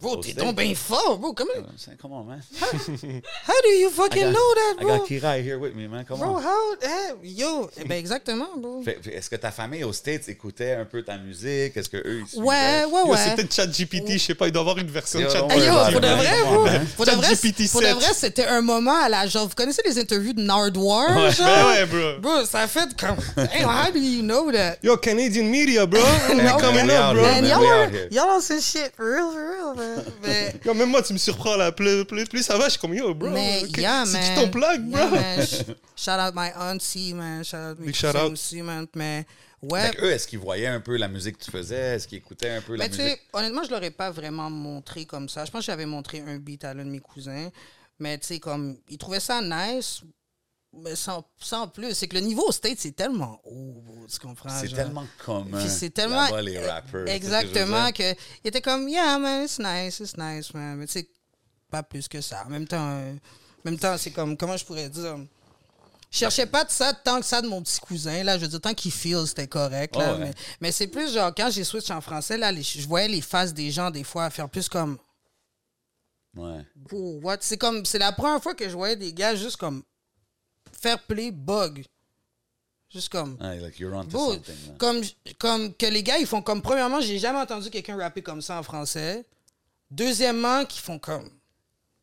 Bro, 0.00 0.16
t'es 0.16 0.32
donc 0.32 0.56
bien 0.56 0.74
fort, 0.74 1.18
bro. 1.18 1.32
Comment, 1.32 1.50
Euh, 1.56 1.62
c'est- 1.76 1.96
Come 2.00 2.12
on, 2.12 2.24
man? 2.24 2.40
how 3.46 3.54
do 3.62 3.68
you 3.70 3.90
fucking 3.90 4.22
I 4.22 4.24
got- 4.26 4.32
know 4.32 4.54
that, 4.54 4.80
I 4.80 4.84
bro? 4.84 4.98
got 4.98 5.06
Kirai 5.08 5.42
here 5.42 5.56
with 5.58 5.74
me, 5.74 5.86
man. 5.88 6.04
Come 6.04 6.18
Bro, 6.18 6.36
on. 6.36 6.42
how, 6.42 6.76
eh, 6.82 7.14
yo, 7.22 7.70
eh 7.78 7.84
ben 7.84 7.96
exactement, 7.98 8.48
bro. 8.56 8.82
Est-ce 8.86 9.30
que 9.30 9.36
ta 9.36 9.50
famille 9.50 9.84
aux 9.84 9.92
States 9.92 10.28
écoutait 10.28 10.74
un 10.74 10.84
peu 10.84 11.02
ta 11.02 11.16
musique? 11.16 11.76
Est-ce 11.76 11.88
que 11.88 11.96
eux 11.98 12.20
ils 12.20 12.26
suivaient? 12.26 12.44
Ouais, 12.46 12.84
ouais, 12.90 13.00
Yo, 13.04 13.12
ouais. 13.12 13.18
c'est 13.18 13.34
peut-être 13.36 13.54
ChatGPT, 13.54 14.12
je 14.12 14.18
sais 14.18 14.34
pas, 14.34 14.46
il 14.48 14.52
doit 14.52 14.60
y 14.60 14.64
avoir 14.64 14.78
une 14.78 14.90
version 14.90 15.20
de 15.20 15.24
Yo, 15.24 15.30
ChatGPT. 15.30 15.48
don't 15.48 15.62
Hey, 15.62 15.66
yo, 15.68 15.92
pour 15.92 16.00
de 16.00 16.06
vrai, 16.08 16.40
bro, 16.42 16.54
Come 16.64 16.74
on, 16.82 16.86
pour 16.96 17.06
de 17.06 17.10
vrai, 17.12 17.28
ChatGPT 17.28 17.70
pour 17.70 17.80
de 17.80 17.86
7. 17.86 17.94
vrai, 17.96 18.14
c'était 18.14 18.46
un 18.46 18.60
moment 18.60 18.96
à 19.02 19.08
la 19.08 19.26
genre. 19.26 19.48
Vous 19.48 19.54
connaissez 19.54 19.82
les 19.84 19.98
interviews 19.98 20.32
de 20.34 20.40
Nardwar, 20.42 21.16
Ouais. 21.16 21.32
genre? 21.32 21.46
Ben 21.46 21.66
ouais, 21.66 21.86
bro. 21.86 22.20
Bro, 22.20 22.44
ça 22.46 22.66
fait 22.66 22.88
comme. 22.98 23.16
Hey, 23.52 23.64
how 23.64 23.90
do 23.92 23.98
you 23.98 24.22
know 24.22 24.50
that? 24.52 24.76
Yo, 24.82 24.96
Canadian 24.96 25.44
media, 25.44 25.86
bro. 25.86 26.00
We 26.28 26.42
No, 26.42 26.58
coming 26.58 26.90
up, 26.90 27.14
bro. 27.14 27.22
Man, 27.22 27.44
y'all 28.10 28.28
on 28.30 28.40
some 28.40 28.60
shit, 28.60 28.92
for 28.96 29.10
real, 29.10 29.30
for 29.32 29.50
real, 29.50 29.74
man. 29.84 30.04
Mais, 30.22 30.54
Yo, 30.64 30.74
même 30.74 30.90
moi, 30.90 31.02
tu 31.02 31.12
me 31.12 31.18
surprends 31.18 31.56
là. 31.56 31.72
Plus, 31.72 32.04
plus, 32.04 32.24
plus 32.26 32.42
ça 32.42 32.56
va, 32.56 32.64
je 32.66 32.70
suis 32.70 32.78
comme 32.80 32.94
yo, 32.94 33.14
bro. 33.14 33.30
mais 33.30 33.62
ok, 33.64 33.76
yeah, 33.78 34.04
c'est 34.06 34.12
man. 34.18 34.22
qui 34.36 34.42
ton 34.44 34.50
plug, 34.50 34.80
bro? 34.82 34.98
Yeah, 34.98 35.10
man. 35.10 35.40
Sh- 35.46 35.62
Shout 35.96 36.10
out 36.20 36.32
my 36.34 36.50
auntie, 36.58 37.14
man. 37.14 37.44
Shout 37.44 37.56
out 37.56 37.78
mes 37.78 37.86
Big 37.86 37.94
shout 37.94 38.08
cousins 38.08 38.24
out. 38.26 38.32
aussi, 38.32 38.62
man. 38.62 38.86
Mais, 38.96 39.26
ouais. 39.62 39.82
Fait 39.88 39.96
que 39.96 40.04
eux, 40.04 40.10
est-ce 40.10 40.26
qu'ils 40.26 40.38
voyaient 40.38 40.66
un 40.66 40.80
peu 40.80 40.96
la 40.96 41.08
musique 41.08 41.38
que 41.38 41.44
tu 41.44 41.50
faisais? 41.50 41.96
Est-ce 41.96 42.08
qu'ils 42.08 42.18
écoutaient 42.18 42.50
un 42.50 42.60
peu 42.60 42.74
la 42.76 42.84
Mais 42.84 42.90
tu 42.90 42.96
sais, 42.96 43.04
musique? 43.04 43.20
honnêtement, 43.32 43.62
je 43.64 43.70
l'aurais 43.70 43.90
pas 43.90 44.10
vraiment 44.10 44.50
montré 44.50 45.04
comme 45.04 45.28
ça. 45.28 45.44
Je 45.44 45.50
pense 45.50 45.60
que 45.60 45.66
j'avais 45.66 45.86
montré 45.86 46.20
un 46.26 46.36
beat 46.38 46.64
à 46.64 46.74
l'un 46.74 46.84
de 46.84 46.90
mes 46.90 47.00
cousins. 47.00 47.50
Mais 47.98 48.18
tu 48.18 48.26
sais, 48.26 48.38
comme, 48.40 48.76
ils 48.88 48.98
trouvaient 48.98 49.20
ça 49.20 49.40
nice, 49.40 50.00
mais 50.82 50.96
sans, 50.96 51.24
sans 51.38 51.68
plus. 51.68 51.94
C'est 51.94 52.08
que 52.08 52.14
le 52.14 52.20
niveau 52.22 52.46
au 52.48 52.52
State, 52.52 52.78
c'est 52.78 52.92
tellement 52.96 53.40
haut, 53.44 53.82
bro, 53.84 54.06
tu 54.10 54.18
comprends? 54.18 54.48
C'est 54.50 54.68
tellement 54.74 55.06
commun. 55.24 55.58
Puis 55.58 55.68
c'est 55.68 55.90
tellement. 55.90 56.28
Les 56.38 56.58
rappers. 56.58 57.06
Exactement, 57.08 57.90
que 57.92 58.12
il 58.42 58.48
était 58.48 58.60
comme, 58.62 58.88
yeah, 58.88 59.18
man, 59.18 59.44
it's 59.44 59.58
nice, 59.58 60.00
it's 60.00 60.16
nice, 60.16 60.52
man. 60.54 60.76
Mais 60.76 60.86
tu 60.86 60.92
sais, 60.92 61.08
pas 61.70 61.82
plus 61.82 62.08
que 62.08 62.20
ça. 62.20 62.44
En 62.46 62.50
même 62.50 62.66
temps, 62.66 62.88
euh, 63.00 63.12
en 63.12 63.70
même 63.70 63.78
temps 63.78 63.96
c'est 63.98 64.10
comme, 64.10 64.36
comment 64.36 64.56
je 64.56 64.64
pourrais 64.64 64.88
dire? 64.88 65.16
Je 66.10 66.18
cherchais 66.20 66.46
pas 66.46 66.62
de 66.64 66.70
ça 66.70 66.92
tant 66.94 67.18
que 67.18 67.26
ça 67.26 67.42
de 67.42 67.48
mon 67.48 67.60
petit 67.60 67.80
cousin. 67.80 68.22
Là, 68.22 68.36
je 68.38 68.42
veux 68.42 68.48
dire, 68.48 68.60
tant 68.60 68.72
qu'il 68.72 68.92
feel, 68.92 69.26
c'était 69.26 69.48
correct. 69.48 69.96
Là, 69.96 70.10
Oh, 70.14 70.18
ouais. 70.20 70.26
Mais, 70.26 70.34
mais 70.60 70.70
c'est 70.72 70.86
plus 70.86 71.12
genre, 71.12 71.34
quand 71.34 71.50
j'ai 71.50 71.64
switch 71.64 71.90
en 71.90 72.00
français, 72.00 72.38
là, 72.38 72.52
les- 72.52 72.62
je 72.62 72.86
voyais 72.86 73.08
les 73.08 73.20
faces 73.20 73.52
des 73.52 73.72
gens, 73.72 73.90
des 73.90 74.04
fois, 74.04 74.30
faire 74.30 74.48
plus 74.48 74.68
comme, 74.68 74.96
Ouais. 76.36 76.64
oh, 76.92 77.20
what? 77.22 77.38
C'est 77.40 77.58
comme, 77.58 77.84
c'est 77.84 77.98
la 77.98 78.12
première 78.12 78.42
fois 78.42 78.54
que 78.54 78.68
je 78.68 78.74
voyais 78.76 78.96
des 78.96 79.12
gars 79.12 79.34
juste 79.34 79.56
comme, 79.56 79.82
faire 80.84 80.98
play 81.02 81.30
bug. 81.30 81.84
Juste 82.92 83.08
comme, 83.08 83.36
Ouais, 83.40 83.58
like 83.58 83.78
you're 83.80 83.92
onto 83.94 84.10
Bro, 84.10 84.34
something. 84.34 84.76
comme, 84.78 85.00
comme 85.38 85.74
que 85.74 85.86
les 85.86 86.02
gars, 86.02 86.18
ils 86.18 86.26
font 86.26 86.42
comme. 86.42 86.62
Premièrement, 86.62 87.00
j'ai 87.00 87.18
jamais 87.18 87.40
entendu 87.40 87.70
quelqu'un 87.70 87.96
rapper 87.96 88.22
comme 88.22 88.40
ça 88.42 88.58
en 88.58 88.62
français. 88.62 89.24
Deuxièmement, 89.90 90.64
qu'ils 90.64 90.82
font 90.82 90.98
comme. 90.98 91.28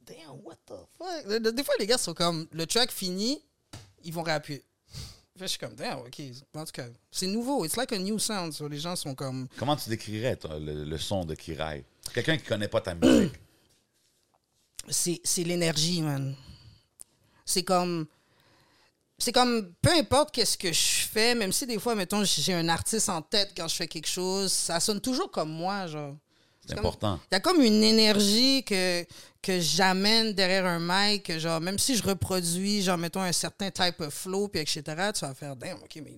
Damn, 0.06 0.40
what 0.44 0.58
the 0.66 0.74
fuck? 0.98 1.54
Des- 1.56 1.64
fois, 1.64 1.76
les 1.80 1.88
gars 1.88 1.98
sont 1.98 2.14
comme. 2.14 2.48
Le 2.52 2.66
track 2.66 2.92
fini, 2.92 3.42
ils 4.04 4.12
vont 4.14 4.24
rapper. 4.24 4.64
Je 5.40 5.46
suis 5.46 5.58
comme, 5.58 5.76
damn, 5.76 6.00
ok. 6.00 6.20
En 6.56 6.66
tout 6.66 6.72
cas, 6.74 6.88
c'est 7.10 7.28
nouveau. 7.28 7.64
It's 7.66 7.78
like 7.78 7.92
a 7.94 7.98
new 7.98 8.20
sound. 8.20 8.52
so 8.54 8.68
les 8.68 8.80
gens 8.80 8.96
sont 8.98 9.16
comme. 9.16 9.48
Comment 9.58 9.76
tu 9.78 9.90
décrirais 9.90 10.36
toi, 10.36 10.60
le, 10.60 10.84
le 10.84 10.98
son 10.98 11.24
de 11.24 11.36
Kirai? 11.36 11.86
Quelqu'un 12.14 12.38
qui 12.38 12.44
connaît 12.44 12.68
pas 12.68 12.82
ta 12.82 12.96
musique. 12.96 13.34
c'est 14.90 15.44
l'énergie, 15.44 16.02
man. 16.02 16.36
C'est 17.46 17.64
comme. 17.64 18.08
C'est 19.22 19.32
comme, 19.32 19.72
peu 19.82 19.92
importe 19.92 20.32
qu'est-ce 20.34 20.58
que 20.58 20.74
je 20.74 21.08
fais, 21.12 21.36
même 21.36 21.52
si 21.52 21.68
des 21.68 21.78
fois, 21.80 21.94
mettons, 21.94 22.24
j'ai 22.24 22.54
un 22.54 22.68
artiste 22.70 23.08
en 23.10 23.22
tête 23.22 23.52
quand 23.56 23.68
je 23.68 23.76
fais 23.76 23.88
quelque 23.88 24.08
chose, 24.08 24.52
ça 24.52 24.80
sonne 24.80 25.00
toujours 25.00 25.30
comme 25.30 25.52
moi, 25.52 25.86
genre. 25.88 26.16
C'est 26.66 26.78
important. 26.78 27.20
Il 27.32 27.36
y 27.36 27.38
a 27.38 27.40
comme 27.40 27.62
une 27.62 27.84
énergie 27.84 28.64
que, 28.64 29.04
que 29.42 29.60
j'amène 29.60 30.34
derrière 30.34 30.66
un 30.66 30.80
mic, 30.80 31.38
genre, 31.40 31.60
même 31.62 31.78
si 31.78 31.96
je 31.96 32.04
reproduis, 32.04 32.82
genre, 32.82 32.98
mettons, 32.98 33.22
un 33.22 33.32
certain 33.32 33.70
type 33.72 34.00
of 34.00 34.14
flow, 34.14 34.48
puis 34.48 34.62
etc., 34.62 34.82
tu 35.14 35.26
vas 35.26 35.34
faire, 35.34 35.56
damn, 35.56 35.78
ok, 35.78 36.02
mais 36.04 36.18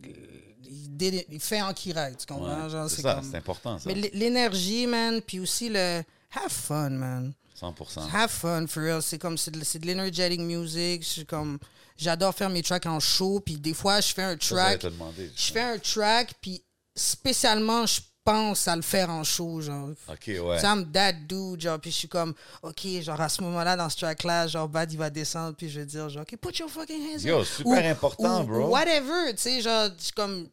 il, 0.65 1.25
il 1.29 1.39
fait 1.39 1.61
en 1.61 1.73
qui 1.73 1.93
tu 1.93 2.25
comprends? 2.27 2.67
Ouais, 2.67 2.89
c'est 2.89 3.01
ça, 3.01 3.15
comme- 3.15 3.29
c'est 3.29 3.37
important 3.37 3.79
ça. 3.79 3.83
mais 3.87 3.95
l'énergie, 4.13 4.87
man, 4.87 5.21
puis 5.21 5.39
aussi 5.39 5.69
le. 5.69 6.03
have 6.31 6.49
fun, 6.49 6.89
man. 6.91 7.33
100%. 7.59 8.09
Have 8.13 8.31
fun, 8.31 8.65
for 8.67 8.83
real. 8.83 9.01
C'est 9.01 9.19
comme, 9.19 9.37
c'est 9.37 9.51
de, 9.51 9.63
c'est 9.63 9.79
de 9.79 9.85
l'energetic 9.87 10.39
music. 10.39 11.03
C'est 11.03 11.25
comme, 11.25 11.59
j'adore 11.97 12.33
faire 12.35 12.49
mes 12.49 12.61
tracks 12.63 12.85
en 12.85 12.99
show. 12.99 13.39
Puis 13.39 13.55
des 13.57 13.73
fois, 13.73 14.01
je 14.01 14.13
fais 14.13 14.23
un 14.23 14.37
Ça, 14.39 14.55
track. 14.55 14.79
te 14.79 14.87
demander. 14.87 15.31
Je 15.35 15.51
fais 15.51 15.61
un 15.61 15.77
track, 15.77 16.33
puis 16.41 16.63
spécialement, 16.95 17.85
je 17.85 17.99
pense 18.23 18.67
à 18.69 18.75
le 18.75 18.81
faire 18.81 19.09
en 19.09 19.23
show, 19.23 19.59
genre. 19.61 19.89
Ok, 20.07 20.27
ouais. 20.27 20.61
I'm 20.63 20.89
that 20.93 21.13
dude, 21.27 21.59
genre, 21.61 21.79
puis 21.79 21.91
je 21.91 21.97
suis 21.97 22.07
comme, 22.07 22.33
OK, 22.61 22.87
genre, 23.01 23.19
à 23.19 23.27
ce 23.27 23.41
moment-là, 23.43 23.75
dans 23.75 23.89
ce 23.89 23.97
track-là, 23.97 24.47
genre, 24.47 24.69
Bad, 24.69 24.91
il 24.93 24.97
va 24.97 25.09
descendre, 25.09 25.55
puis 25.57 25.69
je 25.69 25.79
vais 25.81 25.85
dire, 25.85 26.07
genre, 26.09 26.21
OK, 26.23 26.37
put 26.37 26.57
your 26.57 26.69
fucking 26.69 27.01
hands 27.01 27.23
Yo, 27.25 27.41
up. 27.41 27.45
super 27.45 27.85
important, 27.91 28.43
ou 28.43 28.47
bro. 28.47 28.67
Whatever, 28.69 29.31
tu 29.31 29.41
sais, 29.41 29.61
genre, 29.61 29.89
je 29.97 30.03
suis 30.05 30.13
comme, 30.13 30.47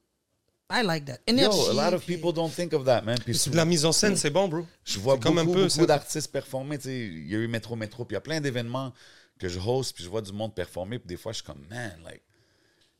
I 0.73 0.83
like 0.85 1.05
that. 1.05 1.19
Yo, 1.29 1.35
Energy. 1.35 1.69
a 1.71 1.73
lot 1.73 1.95
of 1.97 2.05
puis- 2.05 2.17
people 2.17 2.33
don't 2.33 2.51
think 2.53 2.73
of 2.73 2.85
that, 2.85 3.03
man. 3.03 3.19
Puis 3.25 3.37
C'est 3.37 3.51
de 3.51 3.57
la 3.57 3.65
mise 3.65 3.85
en 3.85 3.93
scène, 3.93 4.17
c'est 4.17 4.31
bon, 4.31 4.49
bro. 4.49 4.67
Je 4.85 4.99
vois 4.99 5.17
beaucoup, 5.17 5.39
un 5.39 5.45
peu, 5.45 5.67
beaucoup 5.67 5.87
d'artistes 5.87 6.31
performer. 6.33 6.79
tu 6.79 6.85
sais, 6.85 6.97
Il 7.07 7.29
y 7.29 7.35
a 7.35 7.39
eu 7.39 7.47
Métro 7.49 7.75
Métro, 7.77 8.05
puis 8.05 8.15
il 8.15 8.17
y 8.17 8.19
a 8.19 8.21
plein 8.21 8.41
d'événements 8.41 8.93
que 9.41 9.49
je 9.49 9.59
host, 9.59 9.95
puis 9.95 10.05
je 10.05 10.09
vois 10.09 10.23
du 10.23 10.33
monde 10.33 10.55
performer, 10.55 10.99
puis 10.99 11.09
des 11.09 11.17
fois, 11.17 11.33
je 11.33 11.37
suis 11.39 11.45
comme, 11.45 11.65
man, 11.69 11.99
like, 12.05 12.23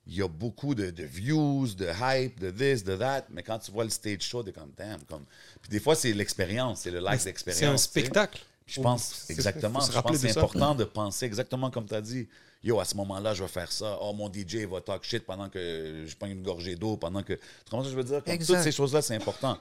il 0.07 0.17
y 0.17 0.23
a 0.23 0.29
beaucoup 0.29 0.75
de, 0.75 0.91
de 0.91 1.05
views, 1.05 1.69
de 1.75 1.87
hype, 2.01 2.41
de 2.41 2.51
this, 2.51 2.83
de 2.83 2.97
that, 2.97 3.27
mais 3.31 3.43
quand 3.43 3.59
tu 3.59 3.71
vois 3.71 3.85
le 3.85 3.91
stage 3.91 4.23
show, 4.23 4.43
t'es 4.43 4.51
comme, 4.51 4.73
damn, 4.77 5.01
comme... 5.05 5.25
Puis 5.61 5.71
des 5.71 5.79
fois, 5.79 5.95
c'est 5.95 6.13
l'expérience, 6.13 6.81
c'est 6.81 6.91
le 6.91 6.99
lac 6.99 7.23
d'expérience. 7.23 7.61
C'est 7.61 7.67
un 7.67 7.77
spectacle. 7.77 8.41
Je 8.67 8.81
pense, 8.81 9.29
exactement, 9.29 9.81
je 9.81 9.93
pense 10.01 10.05
que 10.05 10.13
de 10.13 10.17
c'est 10.33 10.39
important 10.39 10.75
de 10.77 10.85
penser 10.85 11.27
exactement 11.27 11.71
comme 11.71 11.87
tu 11.87 11.95
as 11.95 12.01
dit. 12.01 12.29
Yo, 12.63 12.79
à 12.79 12.85
ce 12.85 12.95
moment-là, 12.97 13.35
je 13.35 13.43
vais 13.43 13.49
faire 13.49 13.73
ça. 13.73 13.99
Oh, 14.01 14.13
mon 14.13 14.31
DJ 14.33 14.67
va 14.71 14.81
talk 14.81 15.03
shit 15.03 15.25
pendant 15.25 15.49
que 15.49 16.05
je 16.07 16.15
prends 16.15 16.29
une 16.29 16.43
gorgée 16.43 16.77
d'eau, 16.77 16.97
pendant 16.97 17.23
que... 17.23 17.33
Tu 17.33 17.41
comprends 17.71 17.83
ce 17.83 17.89
que 17.89 17.93
je 17.93 17.97
veux 17.97 18.05
dire? 18.05 18.23
Comme 18.23 18.39
toutes 18.39 18.59
ces 18.63 18.71
choses-là, 18.71 19.03
c'est 19.03 19.17
important. 19.17 19.59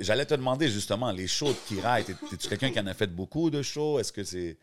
J'allais 0.00 0.26
te 0.26 0.34
demander, 0.34 0.68
justement, 0.68 1.10
les 1.10 1.26
shows 1.26 1.54
raillent, 1.82 2.04
t'es- 2.04 2.14
t'es-tu 2.30 2.48
quelqu'un 2.48 2.70
qui 2.70 2.78
en 2.78 2.86
a 2.86 2.94
fait 2.94 3.06
beaucoup 3.08 3.50
de 3.50 3.62
shows? 3.62 3.98
Est-ce 3.98 4.12
que 4.12 4.22
c'est... 4.24 4.56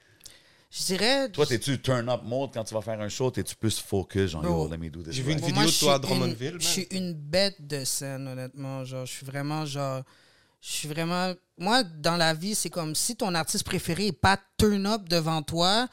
Je 0.72 0.86
dirais. 0.86 1.30
Toi, 1.30 1.45
t'es-tu 1.45 1.82
turn-up 1.82 2.22
mode 2.24 2.51
quand 2.53 2.63
tu 2.63 2.74
vas 2.74 2.82
faire 2.82 2.99
un 3.01 3.09
show? 3.09 3.30
T'es-tu 3.30 3.55
plus 3.55 3.78
focus, 3.80 4.32
genre, 4.32 4.43
yo, 4.43 4.69
let 4.69 4.78
me 4.78 4.89
do 4.89 5.03
this 5.03 5.13
j'ai 5.13 5.22
vu 5.22 5.34
une 5.34 5.41
vidéo 5.41 5.65
de 5.65 5.80
toi 5.80 5.95
à 5.95 5.99
Drummondville. 5.99 6.55
Je 6.59 6.65
suis 6.65 6.88
une 6.91 7.13
bête 7.13 7.67
de 7.67 7.84
scène, 7.84 8.26
honnêtement. 8.28 8.86
Genre, 8.86 9.05
je 9.05 9.11
suis 9.11 9.26
vraiment, 9.26 9.65
genre. 9.65 10.03
Je 10.61 10.69
suis 10.69 10.88
vraiment. 10.88 11.34
Moi, 11.57 11.84
dans 11.84 12.15
la 12.15 12.34
vie, 12.34 12.55
c'est 12.55 12.69
comme 12.69 12.95
si 12.95 13.17
ton 13.17 13.36
artiste 13.36 13.65
préféré 13.65 14.05
n'est 14.05 14.11
pas 14.13 14.39
turn 14.57 14.86
up 14.86 15.09
devant 15.09 15.41
toi, 15.41 15.89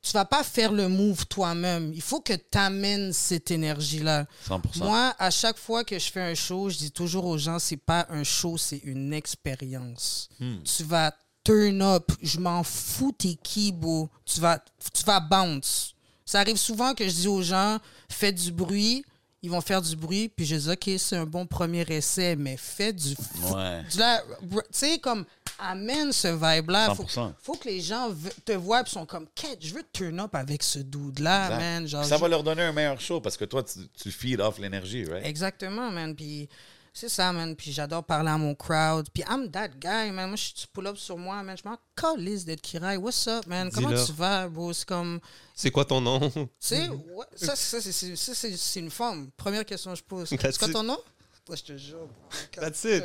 tu 0.00 0.12
vas 0.12 0.24
pas 0.24 0.42
faire 0.42 0.72
le 0.72 0.88
move 0.88 1.26
toi-même. 1.26 1.92
Il 1.92 2.02
faut 2.02 2.20
que 2.20 2.32
tu 2.32 2.58
amènes 2.58 3.12
cette 3.12 3.50
énergie-là. 3.50 4.26
100%. 4.48 4.84
Moi, 4.84 5.14
à 5.18 5.30
chaque 5.30 5.58
fois 5.58 5.84
que 5.84 5.98
je 5.98 6.10
fais 6.10 6.22
un 6.22 6.34
show, 6.34 6.70
je 6.70 6.78
dis 6.78 6.92
toujours 6.92 7.26
aux 7.26 7.36
gens, 7.36 7.58
c'est 7.58 7.76
pas 7.76 8.06
un 8.08 8.24
show, 8.24 8.56
c'est 8.56 8.80
une 8.84 9.12
expérience. 9.12 10.30
Hmm. 10.40 10.62
Tu 10.62 10.84
vas 10.84 11.14
turn 11.44 11.82
up, 11.82 12.10
je 12.22 12.38
m'en 12.40 12.62
fous 12.64 13.12
t'es 13.12 13.36
qui, 13.42 13.70
beau. 13.70 14.08
Tu 14.24 14.40
vas, 14.40 14.58
tu 14.92 15.04
vas 15.04 15.20
bounce. 15.20 15.94
Ça 16.24 16.40
arrive 16.40 16.56
souvent 16.56 16.94
que 16.94 17.04
je 17.06 17.14
dis 17.14 17.28
aux 17.28 17.42
gens, 17.42 17.78
faites 18.08 18.34
du 18.36 18.50
bruit, 18.50 19.04
ils 19.42 19.50
vont 19.50 19.60
faire 19.60 19.82
du 19.82 19.94
bruit, 19.94 20.30
puis 20.30 20.46
je 20.46 20.56
dis, 20.56 20.70
OK, 20.70 20.90
c'est 20.98 21.16
un 21.16 21.26
bon 21.26 21.44
premier 21.46 21.82
essai, 21.82 22.34
mais 22.34 22.56
fais 22.56 22.94
du 22.94 23.14
Ouais. 23.52 23.82
Tu 23.90 23.98
sais, 24.70 24.98
comme, 25.00 25.26
amène 25.58 26.12
ce 26.12 26.28
vibe-là. 26.28 26.94
Faut, 26.94 27.04
100%. 27.04 27.32
faut 27.42 27.52
que 27.54 27.68
les 27.68 27.82
gens 27.82 28.08
te 28.46 28.52
voient 28.52 28.80
et 28.80 28.88
sont 28.88 29.04
comme, 29.04 29.26
Quête, 29.34 29.58
je 29.60 29.74
veux 29.74 29.84
turn 29.92 30.18
up 30.20 30.34
avec 30.34 30.62
ce 30.62 30.78
dude-là, 30.78 31.50
man. 31.58 31.86
Genre, 31.86 32.04
ça 32.06 32.16
je- 32.16 32.20
va 32.22 32.28
leur 32.28 32.42
donner 32.42 32.62
un 32.62 32.72
meilleur 32.72 32.98
show 33.00 33.20
parce 33.20 33.36
que 33.36 33.44
toi, 33.44 33.62
tu, 33.62 33.80
tu 34.02 34.10
feed 34.10 34.40
off 34.40 34.58
l'énergie, 34.58 35.04
right? 35.04 35.26
Exactement, 35.26 35.90
man. 35.90 36.14
Puis 36.16 36.48
c'est 36.96 37.08
ça, 37.08 37.32
man. 37.32 37.54
Puis 37.56 37.72
j'adore 37.72 38.04
parler 38.04 38.30
à 38.30 38.38
mon 38.38 38.54
crowd. 38.54 39.06
Puis 39.12 39.24
I'm 39.28 39.50
that 39.50 39.68
guy, 39.80 40.10
man. 40.12 40.28
Moi, 40.28 40.36
je 40.36 40.52
tu 40.54 40.66
pull 40.72 40.86
up 40.86 40.96
sur 40.96 41.18
moi, 41.18 41.42
man. 41.42 41.56
Je 41.62 41.68
m'en 41.68 41.76
calisse 41.96 42.44
d'être 42.44 42.62
Kirai. 42.62 42.96
What's 42.96 43.26
up, 43.26 43.46
man? 43.46 43.70
Comment 43.72 43.90
tu 44.06 44.12
vas, 44.12 44.48
bro? 44.48 44.72
C'est 44.72 44.86
comme, 44.86 45.20
C'est 45.54 45.70
quoi 45.70 45.84
ton 45.84 46.00
nom? 46.00 46.20
tu 46.30 46.46
sais, 46.60 46.88
ouais, 46.88 47.26
ça, 47.34 47.56
ça, 47.56 47.80
c'est- 47.80 47.92
c'est 47.92 48.14
ça, 48.16 48.34
c'est- 48.34 48.56
c'est 48.56 48.80
une 48.80 48.90
femme. 48.90 49.30
Première 49.36 49.64
question 49.66 49.90
que 49.92 49.98
je 49.98 50.04
pose. 50.04 50.30
That's 50.30 50.52
C'est 50.52 50.58
quoi 50.58 50.68
it. 50.68 50.74
ton 50.74 50.82
nom? 50.84 50.98
Je 51.50 51.62
te 51.62 51.76
jure. 51.76 52.06
bro. 52.06 52.30
That's 52.60 52.84
it. 52.84 53.04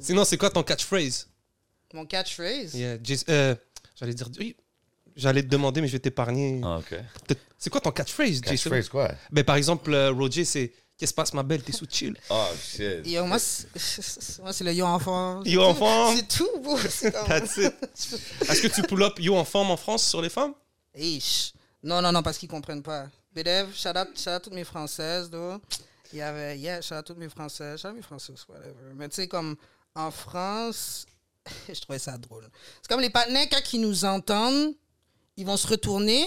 Sinon, 0.00 0.24
c'est 0.24 0.36
quoi 0.36 0.50
ton 0.50 0.62
catchphrase? 0.62 1.28
Mon 1.94 2.04
catchphrase? 2.04 2.74
Yeah, 2.74 2.96
euh, 3.28 3.54
J'allais 3.94 4.12
dire. 4.14 4.28
Oui, 4.38 4.54
j'allais 5.14 5.42
te 5.42 5.48
demander, 5.48 5.80
mais 5.80 5.86
je 5.86 5.92
vais 5.92 5.98
t'épargner. 6.00 6.60
Ah, 6.64 6.80
C'est 7.56 7.70
quoi 7.70 7.80
ton 7.80 7.92
catchphrase, 7.92 8.40
Jason? 8.42 8.50
Catchphrase, 8.50 8.88
quoi? 8.90 9.10
Ben, 9.30 9.42
par 9.44 9.56
exemple, 9.56 9.94
euh, 9.94 10.10
Roger, 10.10 10.44
c'est 10.44 10.72
Qu'est-ce 10.98 11.10
qui 11.10 11.12
se 11.12 11.14
passe, 11.14 11.34
ma 11.34 11.42
belle? 11.42 11.62
T'es 11.62 11.72
sous 11.72 11.86
chill? 11.88 12.16
Oh, 12.30 12.46
shit. 12.58 13.06
Yo, 13.06 13.26
moi, 13.26 13.38
c'est 13.38 13.68
moi, 14.42 14.52
c'est 14.52 14.64
le 14.64 14.72
yo 14.72 14.86
enfant. 14.86 15.42
Yo 15.44 15.62
en 15.62 15.74
forme. 15.74 16.16
C'est 16.16 16.28
tout, 16.28 16.58
bro. 16.60 16.78
C'est 16.88 17.12
That's 17.12 17.56
it. 17.58 17.74
Est-ce 18.48 18.62
que 18.62 18.68
tu 18.68 18.82
pull 18.82 19.02
up 19.02 19.18
yo 19.18 19.36
en 19.36 19.44
forme 19.44 19.70
en 19.70 19.76
France 19.76 20.08
sur 20.08 20.22
les 20.22 20.30
femmes? 20.30 20.54
Ish. 20.94 21.52
Non, 21.82 22.00
non, 22.00 22.12
non, 22.12 22.22
parce 22.22 22.38
qu'ils 22.38 22.48
comprennent 22.48 22.82
pas. 22.82 23.08
Bedev, 23.34 23.74
shout 23.74 23.90
out, 23.90 24.08
shout 24.18 24.30
out 24.30 24.42
toutes 24.42 24.54
mes 24.54 24.64
françaises, 24.64 25.28
though. 25.30 25.60
Il 26.12 26.18
y 26.18 26.22
avait, 26.22 26.58
yeah, 26.58 26.80
shout 26.80 26.94
out 26.94 27.04
toutes 27.04 27.18
mes 27.18 27.28
françaises, 27.28 27.80
shout 27.80 27.88
out 27.88 27.94
mes 27.94 28.02
françaises, 28.02 28.46
whatever. 28.48 28.94
Mais 28.94 29.08
tu 29.10 29.16
sais, 29.16 29.28
comme 29.28 29.56
en 29.94 30.10
France, 30.10 31.04
je 31.68 31.78
trouvais 31.80 31.98
ça 31.98 32.16
drôle. 32.16 32.48
C'est 32.80 32.88
comme 32.88 33.02
les 33.02 33.10
partenaires, 33.10 33.46
quand 33.50 33.72
ils 33.72 33.80
nous 33.82 34.04
entendent, 34.06 34.74
ils 35.36 35.44
vont 35.44 35.58
se 35.58 35.66
retourner, 35.66 36.26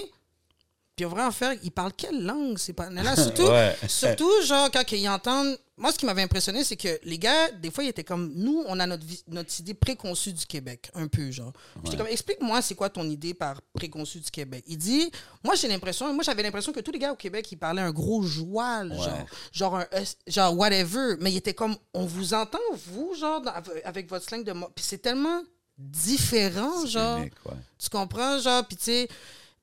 puis 1.07 1.21
en 1.21 1.31
faire, 1.31 1.53
ils 1.63 1.71
parlent 1.71 1.93
quelle 1.93 2.23
langue, 2.23 2.57
ces? 2.57 2.73
Surtout, 3.15 3.47
Ouais. 3.47 3.75
surtout, 3.87 4.31
genre, 4.43 4.69
quand 4.71 4.83
ils 4.91 5.07
entendent. 5.09 5.57
Moi, 5.77 5.93
ce 5.93 5.97
qui 5.97 6.05
m'avait 6.05 6.23
impressionné, 6.23 6.65
c'est 6.65 6.75
que 6.75 6.99
les 7.05 7.17
gars, 7.17 7.51
des 7.51 7.71
fois, 7.71 7.85
ils 7.85 7.87
étaient 7.87 8.03
comme. 8.03 8.33
Nous, 8.35 8.65
on 8.67 8.77
a 8.81 8.85
notre, 8.85 9.05
notre 9.29 9.57
idée 9.61 9.73
préconçue 9.73 10.33
du 10.33 10.45
Québec, 10.45 10.91
un 10.93 11.07
peu, 11.07 11.31
genre. 11.31 11.53
J'étais 11.85 11.95
comme, 11.95 12.07
explique-moi, 12.07 12.61
c'est 12.61 12.75
quoi 12.75 12.89
ton 12.89 13.09
idée 13.09 13.33
par 13.33 13.61
préconçu 13.73 14.19
du 14.19 14.29
Québec? 14.29 14.65
Il 14.67 14.77
dit, 14.77 15.09
moi, 15.41 15.55
j'ai 15.55 15.69
l'impression, 15.69 16.13
moi, 16.13 16.21
j'avais 16.25 16.43
l'impression 16.43 16.73
que 16.73 16.81
tous 16.81 16.91
les 16.91 16.99
gars 16.99 17.13
au 17.13 17.15
Québec, 17.15 17.49
ils 17.53 17.57
parlaient 17.57 17.81
un 17.81 17.91
gros 17.91 18.21
joual, 18.23 18.93
genre. 18.93 19.25
Genre, 19.53 19.75
un, 19.77 19.85
euh, 19.93 20.03
genre, 20.27 20.57
whatever. 20.57 21.15
Mais 21.21 21.31
il 21.31 21.37
était 21.37 21.53
comme, 21.53 21.77
on 21.93 22.05
vous 22.05 22.33
entend, 22.33 22.59
vous, 22.87 23.13
genre, 23.15 23.39
dans- 23.41 23.53
avec 23.85 24.09
votre 24.09 24.25
slang 24.27 24.43
de. 24.43 24.51
Puis 24.75 24.83
c'est 24.83 24.97
tellement 25.01 25.41
différent, 25.77 26.85
genre. 26.85 27.19
Unique, 27.19 27.33
ouais. 27.45 27.53
Tu 27.77 27.89
comprends, 27.89 28.37
genre, 28.39 28.65
puis 28.67 28.75
tu 28.77 28.83
sais, 28.83 29.07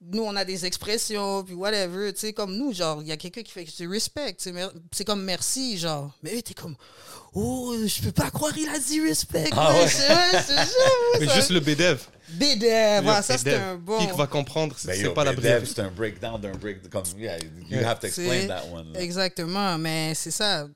nous, 0.01 0.23
on 0.23 0.37
a 0.37 0.45
des 0.45 0.67
expressions, 0.67 1.43
puis 1.45 1.55
whatever, 1.55 2.13
tu 2.13 2.21
sais, 2.21 2.33
comme 2.33 2.57
nous, 2.57 2.73
genre, 2.73 3.01
il 3.03 3.09
y 3.09 3.13
a 3.13 3.17
quelqu'un 3.17 3.43
qui 3.43 3.51
fait 3.53 3.67
c'est 3.73 3.87
respect, 3.87 4.35
tu 4.35 4.53
mer- 4.53 4.73
c'est 4.93 5.05
comme 5.05 5.23
merci, 5.25 5.79
genre. 5.79 6.13
Mais 6.23 6.37
eux, 6.37 6.43
t'es 6.43 6.55
comme, 6.55 6.77
oh, 7.35 7.75
je 7.87 8.03
peux 8.03 8.13
pas 8.13 8.31
croire, 8.31 8.57
il 8.57 8.69
a 8.69 8.79
dit 8.79 9.01
respect. 9.01 9.49
Ah 9.53 9.73
ouais. 9.73 9.89
C'est 9.89 10.07
vrai, 10.13 10.43
c'est 10.47 10.65
sûr. 10.65 11.21
Mais 11.21 11.29
juste 11.35 11.51
le 11.51 11.61
BDEV. 11.61 11.99
Voilà, 13.03 13.23
ça, 13.23 13.35
BDEV. 13.37 13.39
c'était 13.39 13.55
un 13.57 13.77
bon. 13.77 13.99
Qui 14.07 14.17
va 14.17 14.27
comprendre? 14.27 14.75
C'est 14.79 14.89
Ben, 14.89 14.97
c'est 14.97 15.03
yo, 15.03 15.13
pas 15.13 15.25
la 15.25 15.33
Dev, 15.33 15.41
brève. 15.41 15.65
C'est 15.67 15.81
un 15.81 15.91
breakdown 15.91 16.41
d'un 16.41 16.53
break. 16.53 16.89
Comme, 16.91 17.05
yeah, 17.19 17.39
you 17.71 17.79
have 17.87 17.99
to 18.01 18.07
explain 18.07 18.29
C'est- 18.43 18.47
that 18.49 18.65
one. 18.73 18.93
là. 18.93 19.01
Exactement, 19.01 19.79
mais 19.79 20.15
c'est 20.15 20.31
ça. 20.31 20.69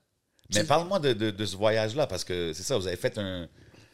Mais 0.53 0.63
parle-moi 0.65 0.99
de, 0.99 1.13
de, 1.13 1.31
de 1.31 1.45
ce 1.45 1.55
voyage-là, 1.55 2.07
parce 2.07 2.23
que 2.25 2.51
c'est 2.53 2.63
ça, 2.63 2.77
vous 2.77 2.87
avez 2.87 2.97
fait 2.97 3.17
un. 3.17 3.47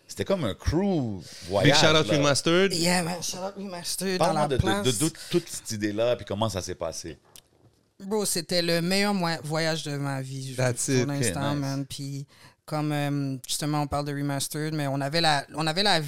C'était 0.08 0.24
comme 0.26 0.46
un 0.46 0.54
crew 0.54 1.22
voyage. 1.50 1.74
Big 1.82 1.90
shout 1.90 1.96
out. 1.96 2.08
Remastered. 2.08 2.74
Yeah, 2.74 3.04
man, 3.04 3.22
shout 3.22 3.38
out 3.40 3.54
Remastered 3.58 4.18
Parle-moi 4.18 4.48
de, 4.48 4.56
de, 4.58 4.62
place. 4.62 4.86
de- 4.86 5.06
de 5.06 5.12
toute 5.30 5.48
cette 5.50 5.72
idée-là, 5.72 6.16
puis 6.16 6.26
comment 6.26 6.50
ça 6.50 6.62
s'est 6.62 6.76
passé. 6.76 7.18
Bro, 8.00 8.26
c'était 8.26 8.62
le 8.62 8.82
meilleur 8.82 9.14
voyage 9.44 9.84
de 9.84 9.98
ma 9.98 10.22
vie. 10.22 10.54
That's 10.56 10.86
pour 10.86 10.96
it. 10.96 11.08
l'instant, 11.08 11.40
Okay, 11.42 11.50
nice. 11.56 11.60
man. 11.60 11.86
Puis, 11.86 12.26
comme 12.66 12.92
euh, 12.92 13.38
justement, 13.48 13.82
on 13.82 13.88
parle 13.88 14.06
de 14.06 14.14
remastered, 14.14 14.74
mais 14.74 14.88
on 14.88 15.02
avait 15.02 15.22
la, 15.22 15.46
on 15.56 15.66
avait 15.68 15.84
la, 15.84 16.00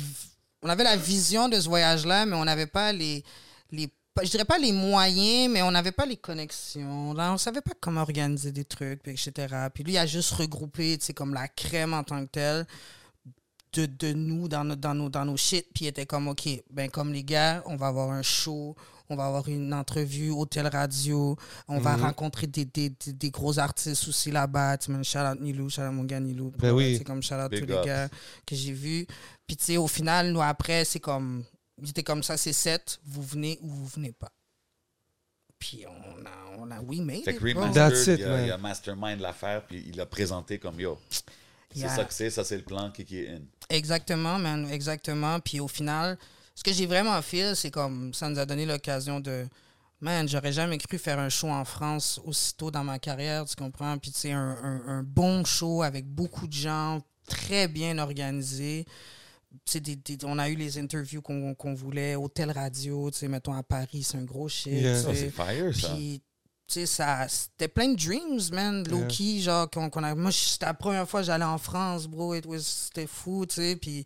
on 0.62 0.70
avait 0.70 0.84
la 0.84 0.96
vision 0.96 1.50
de 1.50 1.60
ce 1.60 1.68
voyage-là, 1.68 2.26
mais 2.26 2.36
on 2.36 2.46
n'avait 2.46 2.68
pas 2.68 2.94
les, 2.94 3.24
les, 3.72 3.90
je 4.22 4.30
dirais 4.30 4.46
pas 4.46 4.60
les 4.60 4.72
moyens, 4.72 5.52
mais 5.52 5.62
on 5.62 5.72
n'avait 5.72 5.92
pas 5.92 6.06
les 6.06 6.18
connexions. 6.18 7.14
Là, 7.14 7.34
on 7.34 7.38
savait 7.38 7.62
pas 7.62 7.72
comment 7.82 8.02
organiser 8.02 8.52
des 8.52 8.66
trucs, 8.66 9.02
puis 9.02 9.12
etc. 9.14 9.48
Puis 9.74 9.84
lui, 9.84 9.94
il 9.94 9.98
a 9.98 10.06
juste 10.06 10.32
regroupé, 10.34 10.98
tu 10.98 11.06
sais, 11.08 11.14
comme 11.14 11.34
la 11.34 11.48
crème 11.48 11.94
en 11.94 12.04
tant 12.04 12.24
que 12.26 12.30
telle 12.32 12.68
de, 13.74 13.86
de 13.86 14.14
nous 14.14 14.48
dans, 14.48 14.64
nos- 14.64 14.76
dans, 14.76 14.94
nos, 14.96 15.10
dans 15.10 15.26
nos 15.26 15.38
shit. 15.38 15.68
Puis 15.74 15.86
il 15.86 15.88
était 15.90 16.06
comme, 16.06 16.28
OK, 16.28 16.48
ben 16.72 16.90
comme 16.90 17.14
les 17.14 17.24
gars, 17.24 17.62
on 17.66 17.76
va 17.76 17.88
avoir 17.88 18.10
un 18.12 18.22
show, 18.22 18.76
on 19.10 19.16
va 19.16 19.26
avoir 19.26 19.48
une 19.48 19.74
entrevue, 19.74 20.30
hôtel 20.32 20.68
radio, 20.68 21.36
on 21.68 21.80
va 21.80 21.96
rencontrer 21.96 22.48
des, 22.48 22.66
des, 22.66 22.90
des, 22.90 23.14
des 23.14 23.30
gros 23.32 23.58
artistes 23.60 24.08
aussi 24.08 24.32
là-bas. 24.32 24.78
Tu 24.78 24.94
sais, 24.94 25.04
shout 25.04 25.20
out 25.26 25.40
Nilou, 25.40 25.70
shout 25.70 25.82
out 25.82 25.94
mon 25.94 26.04
gars 26.04 26.20
Nilou. 26.20 26.52
Ben 26.58 26.72
oui. 26.72 26.96
C'est 26.98 27.04
comme 27.04 27.22
shout 27.24 27.36
out 27.36 27.50
Big 27.52 27.62
tous 27.62 27.66
les 27.68 27.82
gars 27.86 28.10
que 28.46 28.56
j'ai 28.56 28.74
vus. 28.74 29.08
Puis 29.48 29.58
tu 29.58 29.66
sais, 29.66 29.78
au 29.78 29.88
final, 29.88 30.32
nous 30.32 30.42
après, 30.42 30.86
c'est 30.86 31.00
comme, 31.00 31.44
il 31.82 31.90
était 31.90 32.04
comme 32.04 32.22
ça, 32.24 32.38
c'est 32.38 32.54
sept, 32.54 33.00
vous 33.04 33.24
venez 33.24 33.58
ou 33.62 33.68
vous 33.70 33.86
venez 33.88 34.12
pas. 34.12 34.32
Puis 35.58 35.84
on 35.88 36.26
a, 36.26 36.58
on 36.60 36.72
a, 36.72 36.80
we 36.82 37.00
made 37.00 37.24
Fait 37.26 37.34
it. 37.36 37.42
Remastered, 37.42 37.74
That's 37.74 38.08
it, 38.08 38.20
il, 38.20 38.26
a, 38.26 38.30
man. 38.30 38.46
il 38.46 38.52
a 38.52 38.58
mastermind 38.58 39.20
l'affaire, 39.20 39.66
puis 39.66 39.84
il 39.88 39.98
l'a 39.98 40.06
présenté 40.06 40.58
comme 40.60 40.80
yo. 40.80 40.98
C'est 41.72 41.80
Yeah. 41.82 41.96
ça 41.96 42.04
que 42.06 42.14
c'est, 42.14 42.30
ça 42.30 42.44
c'est 42.44 42.58
le 42.58 42.64
plan 42.64 42.92
est 42.98 43.30
in. 43.30 43.42
Exactement, 43.70 44.40
man, 44.40 44.68
exactement. 44.72 45.40
Puis 45.40 45.60
au 45.60 45.68
final, 45.68 46.18
ce 46.56 46.64
que 46.64 46.74
j'ai 46.74 46.86
vraiment 46.88 47.22
fait, 47.22 47.54
c'est 47.56 47.72
comme 47.72 48.14
ça 48.14 48.28
nous 48.30 48.40
a 48.40 48.46
donné 48.46 48.66
l'occasion 48.66 49.20
de. 49.20 49.48
Man, 50.02 50.28
j'aurais 50.30 50.54
jamais 50.54 50.78
cru 50.78 50.98
faire 50.98 51.20
un 51.20 51.28
show 51.30 51.50
en 51.50 51.66
France 51.66 52.22
aussitôt 52.24 52.72
dans 52.72 52.84
ma 52.86 53.00
carrière, 53.00 53.46
tu 53.46 53.56
comprends? 53.56 53.98
Puis 53.98 54.12
tu 54.12 54.20
sais, 54.20 54.32
un, 54.32 54.58
un- 54.64 54.88
un 54.88 55.04
bon 55.04 55.44
show 55.44 55.84
avec 55.84 56.06
beaucoup 56.08 56.48
de 56.48 56.54
gens, 56.54 57.02
très 57.28 57.68
bien 57.68 57.98
organisé. 58.00 58.86
tu 59.66 59.72
sais, 59.74 59.80
des- 59.80 59.96
des- 59.96 60.26
on 60.26 60.38
a 60.40 60.48
eu 60.48 60.56
les 60.56 60.78
interviews 60.78 61.22
qu'on 61.22 61.54
qu'on 61.56 61.74
voulait, 61.74 62.16
Hôtel 62.16 62.52
Radio, 62.52 63.10
tu 63.12 63.18
sais, 63.18 63.28
mettons 63.28 63.54
à 63.54 63.64
Paris, 63.64 64.04
c'est 64.04 64.18
un 64.18 64.24
gros 64.24 64.48
shit. 64.48 64.72
Yeah. 64.74 64.96
c'est 65.14 65.32
fire, 65.32 65.76
ça. 65.76 65.90
Puis, 65.96 66.22
tu 66.70 66.82
sais, 66.82 66.86
ça, 66.86 67.28
c'était 67.28 67.68
plein 67.68 67.90
de 67.90 67.96
dreams, 67.96 68.42
man. 68.54 68.88
Low-key, 68.88 69.40
genre, 69.40 69.70
qu'on 69.70 69.90
a. 70.04 70.14
Moi, 70.16 70.32
c'était 70.32 70.66
la 70.68 70.74
première 70.74 71.10
fois 71.10 71.22
que 71.22 71.26
j'allais 71.26 71.44
en 71.46 71.58
France, 71.58 72.08
bro. 72.08 72.34
C'était 72.60 73.08
fou, 73.08 73.46
tu 73.48 73.56
sais. 73.56 73.76
Puis, 73.76 74.06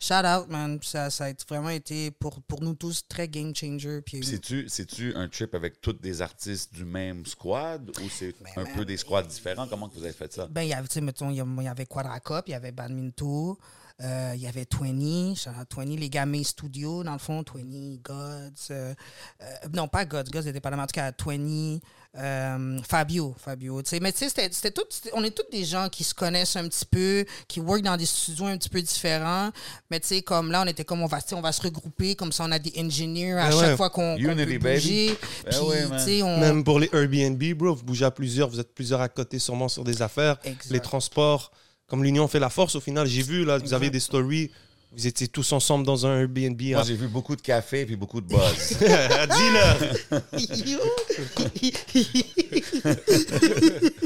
shout 0.00 0.14
out, 0.24 0.48
man. 0.48 0.78
Ça, 0.82 1.10
ça 1.10 1.26
a 1.26 1.32
vraiment 1.48 1.68
été, 1.70 2.10
pour, 2.10 2.40
pour 2.42 2.62
nous 2.62 2.74
tous, 2.74 3.02
très 3.08 3.28
game 3.28 3.54
changer. 3.54 4.00
Puis, 4.00 4.24
C'est-tu, 4.24 4.68
c'est-tu 4.68 5.14
un 5.14 5.28
trip 5.28 5.54
avec 5.54 5.80
tous 5.80 5.92
des 5.92 6.22
artistes 6.22 6.72
du 6.74 6.84
même 6.84 7.26
squad 7.26 7.90
ou 8.02 8.08
c'est 8.08 8.34
un 8.56 8.64
peu 8.64 8.84
des 8.84 8.96
squads 8.96 9.22
différents? 9.22 9.68
Comment 9.68 9.88
que 9.88 9.94
vous 9.94 10.04
avez 10.04 10.12
fait 10.12 10.32
ça? 10.32 10.46
Ben, 10.48 10.62
il 10.62 10.68
y 10.70 10.72
avait, 10.74 10.88
tu 10.88 10.94
sais, 10.94 11.00
mettons, 11.00 11.30
il 11.30 11.36
y 11.36 11.40
a- 11.40 11.46
il 11.58 11.64
y 11.64 11.68
avait 11.68 11.86
Quadracop, 11.86 12.48
il 12.48 12.52
y 12.52 12.54
avait 12.54 12.72
Badminton, 12.72 13.54
euh, 14.02 14.32
il 14.36 14.40
y 14.40 14.46
avait 14.46 14.66
20, 14.70 15.34
shout 15.34 15.50
out 15.50 15.68
20, 15.76 15.84
les 15.96 16.10
May 16.26 16.44
Studio, 16.44 17.02
dans 17.02 17.12
le 17.14 17.18
fond, 17.18 17.42
20, 17.52 17.62
Gods, 18.02 18.70
euh, 18.70 18.94
euh, 19.42 19.44
non, 19.72 19.88
pas 19.88 20.04
Gods, 20.04 20.30
Gods 20.32 20.42
n'était 20.44 20.60
pas 20.60 20.70
là, 20.70 20.76
mais 20.76 20.82
en 20.84 20.86
tout 20.86 20.92
cas, 20.94 21.10
20, 21.26 21.78
euh, 22.16 22.78
Fabio, 22.88 23.34
Fabio, 23.38 23.82
tu 23.82 23.90
sais, 23.90 24.00
mais 24.00 24.12
tu 24.12 24.18
sais, 24.18 24.28
c'était- 24.28 24.50
c'était 24.52 24.70
tout, 24.70 24.84
c'était- 24.88 25.10
on 25.14 25.24
est 25.24 25.32
tous 25.32 25.44
des 25.50 25.64
gens 25.64 25.88
qui 25.88 26.04
se 26.04 26.14
connaissent 26.14 26.54
un 26.56 26.68
petit 26.68 26.84
peu, 26.86 27.24
qui 27.48 27.58
work 27.60 27.82
dans 27.82 27.96
des 27.96 28.06
studios 28.06 28.46
un 28.46 28.56
petit 28.56 28.68
peu 28.68 28.80
différents, 28.80 29.50
mais 29.90 29.98
tu 30.00 30.06
sais, 30.08 30.22
comme 30.22 30.52
là, 30.52 30.62
on 30.62 30.66
était 30.68 30.84
comme, 30.84 31.02
on 31.02 31.06
va, 31.06 31.18
on 31.32 31.52
se 31.52 31.62
regrouper, 31.62 32.14
comme 32.14 32.30
ça, 32.32 32.44
on 32.44 32.52
a 32.52 32.58
des 32.60 32.72
engineers 32.78 33.32
à 33.32 33.48
Ben 33.50 33.58
chaque 33.58 33.68
ouais. 33.70 33.76
fois 33.76 33.90
qu'on 33.90 34.14
qu'on 34.14 34.16
Unity, 34.18 34.46
peut 34.46 34.58
baby. 34.58 34.74
bouger, 34.80 35.18
Ben 35.44 35.50
puis, 35.50 35.58
ouais, 35.60 35.86
man. 35.88 35.98
tu 35.98 36.04
sais, 36.04 36.22
on... 36.22 36.38
Même 36.38 36.62
pour 36.64 36.78
les 36.78 36.88
Airbnb, 36.92 37.42
bro, 37.54 37.74
vous 37.74 37.82
bougez 37.84 38.04
à 38.04 38.10
plusieurs, 38.12 38.48
vous 38.48 38.60
êtes 38.60 38.72
plusieurs 38.74 39.00
à 39.00 39.08
côté 39.08 39.38
sûrement 39.40 39.68
sur 39.68 39.82
des 39.82 40.00
affaires. 40.02 40.38
Exact. 40.44 40.70
Les 40.70 40.80
transports, 40.80 41.50
comme 41.88 42.04
l'union 42.04 42.28
fait 42.28 42.38
la 42.38 42.50
force, 42.50 42.74
au 42.76 42.80
final, 42.80 43.06
j'ai 43.06 43.22
vu, 43.22 43.44
là, 43.44 43.58
vous 43.58 43.74
avez 43.74 43.90
des 43.90 44.00
stories, 44.00 44.50
vous 44.92 45.06
étiez 45.06 45.28
tous 45.28 45.52
ensemble 45.52 45.84
dans 45.84 46.06
un 46.06 46.20
Airbnb. 46.20 46.60
Moi, 46.60 46.80
à- 46.80 46.84
j'ai 46.84 46.94
vu 46.96 47.08
beaucoup 47.08 47.36
de 47.36 47.42
café 47.42 47.84
puis 47.86 47.96
beaucoup 47.96 48.20
de 48.20 48.26
buzz. 48.26 48.38
Dis-le! 48.78 50.78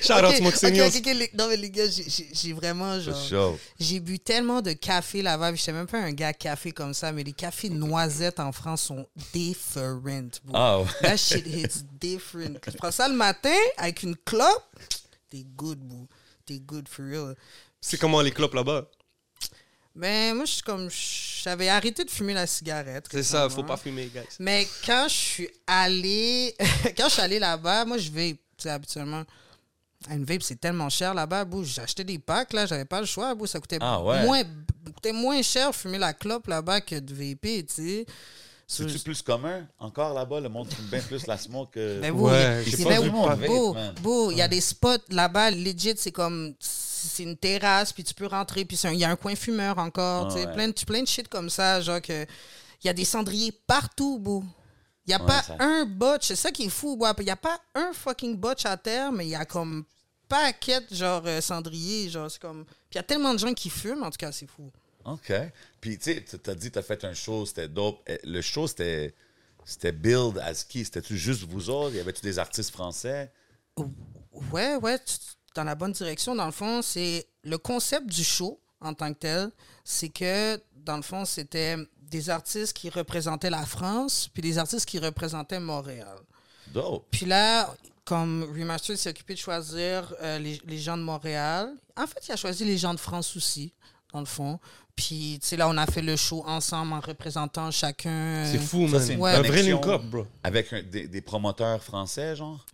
Shout 0.00 0.12
out 0.12 0.24
Ok, 0.26 0.36
Smoke 0.36 0.54
ok, 0.54 0.60
Seniors. 0.60 0.86
ok, 0.88 0.94
ok, 0.98 1.06
les- 1.14 1.30
non, 1.36 1.48
mais 1.48 1.56
les 1.56 1.70
gars, 1.70 1.86
j'ai- 1.88 2.52
vraiment, 2.52 3.00
genre... 3.00 3.56
J'ai 3.80 4.00
bu 4.00 4.18
tellement 4.18 4.60
de 4.60 4.72
café 4.72 5.22
là-bas. 5.22 5.50
puis 5.50 5.58
J'étais 5.58 5.72
même 5.72 5.86
pas 5.86 5.98
un 5.98 6.12
gars 6.12 6.34
café 6.34 6.72
comme 6.72 6.92
ça, 6.92 7.10
mais 7.10 7.24
les 7.24 7.32
cafés 7.32 7.70
noisettes 7.70 8.38
en 8.38 8.52
France 8.52 8.82
sont 8.82 9.06
different. 9.32 10.02
bro. 10.44 10.82
Ouais. 10.82 10.86
That 11.02 11.16
shit 11.16 11.46
hits 11.46 11.84
different. 11.98 12.58
Je 12.66 12.76
prends 12.76 12.90
ça 12.92 13.08
le 13.08 13.14
matin 13.14 13.56
avec 13.78 14.02
une 14.02 14.14
clope. 14.26 14.66
T'es 15.30 15.46
good, 15.56 15.78
bro. 15.78 16.06
T'es 16.46 16.58
good 16.60 16.88
for 16.88 17.04
real. 17.04 17.34
C'est 17.80 17.98
comment 17.98 18.20
les 18.20 18.30
clopes 18.32 18.54
là-bas? 18.54 18.86
Ben, 19.94 20.34
moi, 20.34 20.44
je 20.44 20.52
suis 20.54 20.62
comme. 20.62 20.88
J'avais 20.90 21.68
arrêté 21.68 22.04
de 22.04 22.10
fumer 22.10 22.34
la 22.34 22.46
cigarette. 22.46 23.06
C'est 23.10 23.22
ça, 23.22 23.48
faut 23.48 23.62
pas 23.62 23.76
fumer, 23.76 24.06
guys. 24.06 24.22
Mais 24.40 24.66
quand 24.84 25.06
je 25.08 25.14
suis 25.14 25.48
allé, 25.66 26.54
quand 26.96 27.08
je 27.08 27.12
suis 27.12 27.22
allé 27.22 27.38
là-bas, 27.38 27.84
moi 27.84 27.98
je 27.98 28.10
vape, 28.10 28.36
tu 28.56 28.62
sais, 28.62 28.70
habituellement. 28.70 29.24
Une 30.10 30.24
vape, 30.24 30.42
c'est 30.42 30.60
tellement 30.60 30.90
cher 30.90 31.14
là-bas. 31.14 31.46
J'achetais 31.62 32.04
des 32.04 32.18
packs, 32.18 32.52
là, 32.52 32.66
j'avais 32.66 32.84
pas 32.84 33.00
le 33.00 33.06
choix. 33.06 33.34
Ça 33.46 33.60
coûtait, 33.60 33.78
Ah 33.80 34.02
ouais? 34.02 34.22
moins, 34.26 34.42
coûtait 34.94 35.12
moins 35.12 35.40
cher 35.42 35.74
fumer 35.74 35.98
la 35.98 36.12
clope 36.12 36.46
là-bas 36.48 36.80
que 36.80 36.96
de 36.98 37.14
vaper, 37.14 37.64
tu 37.64 37.74
sais. 37.74 38.06
C'est-tu 38.76 38.98
plus 39.00 39.22
commun? 39.22 39.66
Encore 39.78 40.12
là-bas? 40.14 40.40
Le 40.40 40.48
monde 40.48 40.72
fume 40.72 40.86
bien 40.86 41.00
plus 41.00 41.26
la 41.26 41.38
smoke 41.38 41.70
que. 41.72 42.00
Ben, 42.00 42.12
bro, 42.12 42.28
Ouais, 42.30 42.64
c'est 42.68 42.82
pas 42.84 43.00
ben, 43.00 43.10
bro, 43.46 43.74
man. 43.74 43.94
bro, 44.02 44.30
il 44.30 44.38
y 44.38 44.42
a 44.42 44.48
des 44.48 44.60
spots 44.60 44.96
là-bas, 45.10 45.50
legit, 45.50 45.94
c'est 45.96 46.12
comme, 46.12 46.54
c'est 46.60 47.22
une 47.22 47.36
terrasse, 47.36 47.92
puis 47.92 48.02
tu 48.04 48.14
peux 48.14 48.26
rentrer, 48.26 48.64
puis 48.64 48.76
c'est 48.76 48.92
il 48.92 48.98
y 49.00 49.04
a 49.04 49.10
un 49.10 49.16
coin 49.16 49.34
fumeur 49.34 49.78
encore, 49.78 50.26
Ah 50.26 50.34
tu 50.34 50.40
sais, 50.40 50.46
ouais. 50.46 50.52
plein, 50.54 50.68
de, 50.68 50.72
plein 50.86 51.02
de 51.02 51.08
shit 51.08 51.28
comme 51.28 51.50
ça, 51.50 51.80
genre 51.80 52.00
que, 52.00 52.22
il 52.82 52.86
y 52.86 52.88
a 52.90 52.92
des 52.92 53.04
cendriers 53.04 53.52
partout, 53.66 54.18
bro. 54.18 54.42
Il 55.06 55.10
n'y 55.10 55.14
a 55.14 55.20
Ouais, 55.20 55.26
pas 55.26 55.42
ça- 55.42 55.56
un 55.60 55.84
botch, 55.84 56.26
c'est 56.28 56.36
ça 56.36 56.50
qui 56.50 56.64
est 56.64 56.68
fou. 56.70 56.98
Il 57.18 57.24
n'y 57.24 57.30
a 57.30 57.36
pas 57.36 57.58
un 57.74 57.92
fucking 57.92 58.36
botch 58.36 58.64
à 58.64 58.76
terre, 58.78 59.12
mais 59.12 59.26
il 59.26 59.30
y 59.30 59.34
a 59.34 59.44
comme 59.44 59.84
paquet, 60.28 60.80
genre, 60.90 61.22
euh, 61.26 61.40
cendrier, 61.42 62.08
genre, 62.08 62.30
c'est 62.30 62.40
comme... 62.40 62.64
Puis 62.64 62.94
il 62.94 62.96
y 62.96 62.98
a 63.00 63.02
tellement 63.02 63.34
de 63.34 63.38
gens 63.38 63.52
qui 63.52 63.68
fument, 63.68 64.02
en 64.02 64.10
tout 64.10 64.16
cas, 64.18 64.32
c'est 64.32 64.46
fou. 64.46 64.70
OK. 65.04 65.32
Puis, 65.80 65.98
tu 65.98 66.14
sais, 66.14 66.22
t'as 66.42 66.54
dit, 66.54 66.70
t'as 66.70 66.82
fait 66.82 67.04
un 67.04 67.14
show, 67.14 67.44
c'était 67.46 67.68
dope. 67.68 68.02
Eh, 68.06 68.18
Le 68.24 68.40
show, 68.40 68.66
c'était. 68.66 69.14
C'était 69.66 69.92
build 69.92 70.38
as 70.38 70.64
qui? 70.64 70.84
C'était-tu 70.84 71.16
juste 71.16 71.42
vous 71.44 71.70
autres? 71.70 71.94
Y 71.94 72.00
avait-tu 72.00 72.20
des 72.22 72.38
artistes 72.38 72.70
français? 72.70 73.32
Ouais, 74.52 74.76
ouais, 74.76 74.98
tu- 74.98 75.14
dans 75.54 75.64
la 75.64 75.74
bonne 75.74 75.92
direction. 75.92 76.34
Dans 76.34 76.46
le 76.46 76.52
fond, 76.52 76.82
c'est 76.82 77.26
le 77.44 77.56
concept 77.58 78.06
du 78.06 78.24
show 78.24 78.60
en 78.80 78.92
tant 78.92 79.12
que 79.14 79.18
tel, 79.18 79.50
c'est 79.84 80.08
que 80.10 80.60
dans 80.74 80.96
le 80.96 81.02
fond, 81.02 81.24
c'était 81.24 81.76
des 81.96 82.28
artistes 82.28 82.74
qui 82.74 82.90
représentaient 82.90 83.48
la 83.50 83.64
France, 83.64 84.28
puis 84.32 84.42
des 84.42 84.58
artistes 84.58 84.84
qui 84.86 84.98
représentaient 84.98 85.60
Montréal. 85.60 86.18
Dope. 86.68 87.06
Puis 87.10 87.24
là, 87.24 87.74
comme 88.04 88.42
Remastered 88.44 88.98
s'est 88.98 89.08
occupé 89.10 89.32
de 89.34 89.38
choisir 89.38 90.14
euh, 90.20 90.38
les, 90.38 90.60
les 90.66 90.78
gens 90.78 90.98
de 90.98 91.02
Montréal, 91.02 91.72
en 91.96 92.06
fait, 92.06 92.26
il 92.28 92.32
a 92.32 92.36
choisi 92.36 92.64
les 92.66 92.76
gens 92.76 92.92
de 92.92 93.00
France 93.00 93.34
aussi, 93.36 93.72
dans 94.12 94.20
le 94.20 94.26
fond. 94.26 94.58
Puis, 94.96 95.38
tu 95.42 95.48
sais, 95.48 95.56
là, 95.56 95.68
on 95.68 95.76
a 95.76 95.86
fait 95.86 96.02
le 96.02 96.14
show 96.16 96.44
ensemble 96.46 96.92
en 96.92 97.00
représentant 97.00 97.70
chacun. 97.70 98.44
C'est 98.50 98.58
fou, 98.58 98.86
man. 98.86 99.00
c'est 99.00 99.14
une 99.14 99.20
Ouais. 99.20 99.32
Un 99.34 99.42
vrai 99.42 99.62
up, 99.72 100.02
bro. 100.04 100.26
Avec 100.42 100.72
un- 100.72 100.82
des, 100.82 101.08
des 101.08 101.20
promoteurs 101.20 101.82
français, 101.82 102.36
genre? 102.36 102.64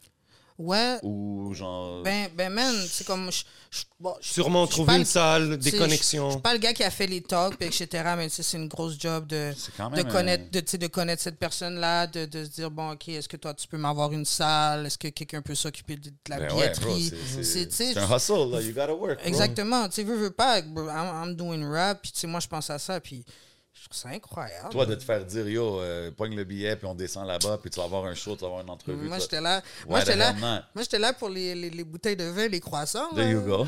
Ouais. 0.62 0.98
Ou 1.02 1.54
genre. 1.54 2.02
Ben, 2.02 2.28
ben, 2.36 2.52
man, 2.52 2.74
c'est 2.86 3.06
comme. 3.06 3.32
je- 3.32 3.44
je- 3.70 3.84
bon, 3.98 4.14
je- 4.20 4.28
Sûrement 4.28 4.66
trouver 4.66 4.92
une 4.94 4.98
le- 5.00 5.04
salle, 5.06 5.56
des 5.56 5.70
sais, 5.70 5.76
Je, 5.76 5.82
connexions. 5.82 6.30
suis 6.32 6.40
pas 6.40 6.52
le 6.52 6.58
gars 6.58 6.74
qui 6.74 6.84
a 6.84 6.90
fait 6.90 7.06
les 7.06 7.22
talks, 7.22 7.56
etc., 7.62 7.88
mais 8.14 8.28
c'est 8.28 8.58
une 8.58 8.68
grosse 8.68 8.98
job 9.00 9.26
de, 9.26 9.52
de, 9.96 10.02
connaître, 10.02 10.44
un- 10.44 10.50
de, 10.52 10.60
tu 10.60 10.70
sais, 10.72 10.76
de 10.78 10.86
connaître 10.86 11.22
cette 11.22 11.38
personne-là, 11.38 12.06
de, 12.08 12.26
de 12.26 12.44
se 12.44 12.50
dire, 12.50 12.70
bon, 12.70 12.90
OK, 12.92 13.08
est-ce 13.08 13.26
que 13.28 13.38
toi, 13.38 13.54
tu 13.54 13.66
peux 13.68 13.78
m'avoir 13.78 14.12
une 14.12 14.26
salle? 14.26 14.84
Est-ce 14.84 14.98
que 14.98 15.08
quelqu'un 15.08 15.40
peut 15.40 15.54
s'occuper 15.54 15.96
de, 15.96 16.10
de 16.10 16.14
la 16.28 16.40
Ben 16.40 16.48
billetterie? 16.54 17.10
c'est- 17.42 17.96
un 17.96 18.16
hustle, 18.16 18.50
là. 18.50 18.60
You 18.60 18.74
gotta 18.74 18.92
work. 18.94 19.18
bro. 19.18 19.26
Exactement. 19.26 19.88
Tu 19.88 20.02
veux, 20.02 20.16
veux 20.16 20.30
pas, 20.30 20.58
I'm, 20.58 20.76
I'm 20.76 21.34
doing 21.36 21.64
rap, 21.64 22.02
puis 22.02 22.12
tu 22.12 22.18
sais, 22.20 22.26
moi, 22.26 22.40
je 22.40 22.48
pense 22.48 22.68
à 22.68 22.78
ça, 22.78 23.00
puis 23.00 23.24
je 23.72 23.88
trouve 23.88 23.96
ça 23.96 24.08
incroyable. 24.10 24.70
Toi, 24.70 24.86
de 24.86 24.94
te 24.94 25.02
faire 25.04 25.24
dire, 25.24 25.48
yo, 25.48 25.80
euh, 25.80 26.10
pogne 26.10 26.34
le 26.36 26.44
billet, 26.44 26.76
puis 26.76 26.86
on 26.86 26.94
descend 26.94 27.26
là-bas, 27.26 27.58
puis 27.58 27.70
tu 27.70 27.78
vas 27.78 27.84
avoir 27.86 28.04
un 28.04 28.14
show, 28.14 28.34
tu 28.34 28.40
vas 28.40 28.48
avoir 28.48 28.62
une 28.62 28.70
entrevue. 28.70 29.08
moi, 29.08 29.18
j'étais 29.18 29.40
là. 29.40 29.62
Moi, 29.88 30.00
j'étais 30.00 30.16
là. 30.16 30.32
Moi, 30.32 30.82
j'étais 30.82 30.98
là 30.98 31.12
pour 31.12 31.28
les, 31.28 31.54
les, 31.54 31.70
les 31.70 31.84
bouteilles 31.84 32.16
de 32.16 32.24
vin, 32.24 32.48
les 32.48 32.60
croissants. 32.60 33.08
There 33.14 33.30
you 33.30 33.40
go. 33.42 33.66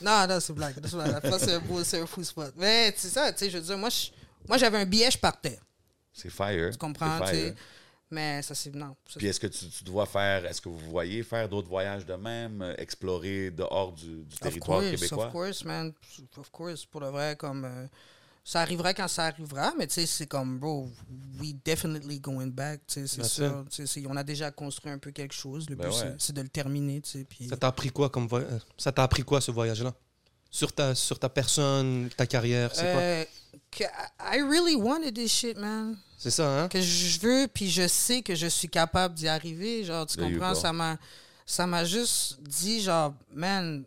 Non, 0.00 0.26
non, 0.26 0.40
c'est 0.40 0.52
blague. 0.54 0.76
c'est 0.86 1.52
un 1.52 1.58
beau, 1.60 1.80
un 1.80 2.06
fou 2.06 2.24
spot. 2.24 2.54
Mais 2.56 2.94
c'est 2.96 3.08
ça, 3.08 3.32
tu 3.32 3.40
sais, 3.40 3.50
je 3.50 3.58
veux 3.58 3.64
dire, 3.64 3.76
moi, 3.76 3.90
j'avais 4.56 4.78
un 4.78 4.86
billet, 4.86 5.10
je 5.10 5.18
partais. 5.18 5.58
C'est 6.12 6.30
fire. 6.30 6.70
Tu 6.70 6.78
comprends, 6.78 7.20
tu 7.20 7.26
sais? 7.30 7.54
Mais 8.10 8.42
ça, 8.42 8.54
c'est. 8.56 8.74
Non. 8.74 8.96
Puis 9.16 9.28
est-ce 9.28 9.38
que 9.38 9.46
tu, 9.46 9.68
tu 9.68 9.84
dois 9.84 10.04
faire, 10.06 10.44
est-ce 10.44 10.60
que 10.60 10.68
vous 10.68 10.90
voyez 10.90 11.22
faire 11.22 11.48
d'autres 11.48 11.68
voyages 11.68 12.04
de 12.04 12.14
même, 12.14 12.60
euh, 12.60 12.74
explorer 12.76 13.52
dehors 13.52 13.92
du, 13.92 14.24
du 14.24 14.36
territoire 14.36 14.80
course, 14.80 14.90
québécois? 14.90 15.26
Of 15.26 15.32
course, 15.32 15.64
man. 15.64 15.92
Of 16.36 16.50
course, 16.50 16.84
pour 16.86 17.02
le 17.02 17.08
vrai, 17.10 17.36
comme. 17.36 17.64
euh, 17.64 17.86
ça 18.50 18.62
arrivera 18.62 18.92
quand 18.94 19.06
ça 19.06 19.26
arrivera, 19.26 19.72
mais 19.78 19.86
tu 19.86 19.94
sais, 19.94 20.06
c'est 20.06 20.26
comme, 20.26 20.58
bro, 20.58 20.88
we 21.40 21.54
definitely 21.64 22.18
going 22.18 22.48
back, 22.48 22.80
tu 22.86 23.06
sais, 23.06 23.22
c'est 23.22 23.24
sûr. 23.24 23.64
On 24.08 24.16
a 24.16 24.24
déjà 24.24 24.50
construit 24.50 24.90
un 24.90 24.98
peu 24.98 25.12
quelque 25.12 25.34
chose. 25.34 25.70
Le 25.70 25.76
Ben 25.76 25.88
but, 25.88 25.94
ouais. 25.94 26.14
c'est- 26.18 26.32
de 26.32 26.42
le 26.42 26.48
terminer, 26.48 27.00
tu 27.00 27.10
sais. 27.10 27.26
Ça 27.48 27.56
t'a 27.56 27.68
appris 27.68 27.90
quoi 27.90 28.10
comme 28.10 28.26
voy- 28.26 28.42
euh, 28.42 28.58
Ça 28.76 28.90
t'a 28.90 29.04
appris 29.04 29.22
quoi 29.22 29.40
ce 29.40 29.52
voyage-là? 29.52 29.92
Sur 30.50 30.72
ta, 30.72 30.96
sur 30.96 31.16
ta 31.20 31.28
personne, 31.28 32.08
ta 32.16 32.26
carrière, 32.26 32.74
c'est 32.74 32.82
quoi? 32.92 33.00
Euh, 33.00 33.24
I 34.34 34.42
really 34.42 34.74
wanted 34.74 35.14
this 35.14 35.30
shit, 35.32 35.56
man. 35.56 35.96
C'est 36.18 36.32
ça, 36.32 36.62
hein? 36.62 36.68
Que 36.68 36.80
je 36.80 37.20
veux, 37.20 37.46
puis 37.46 37.70
je 37.70 37.86
sais 37.86 38.20
que 38.20 38.34
je 38.34 38.48
suis 38.48 38.68
capable 38.68 39.14
d'y 39.14 39.28
arriver. 39.28 39.84
Genre, 39.84 40.04
tu 40.06 40.16
There 40.16 40.28
comprends? 40.32 40.54
go. 40.54 40.58
Ça 40.60 40.72
m'a, 40.72 40.98
ça 41.46 41.68
m'a 41.68 41.84
juste 41.84 42.40
dit, 42.42 42.80
genre, 42.82 43.14
man, 43.32 43.84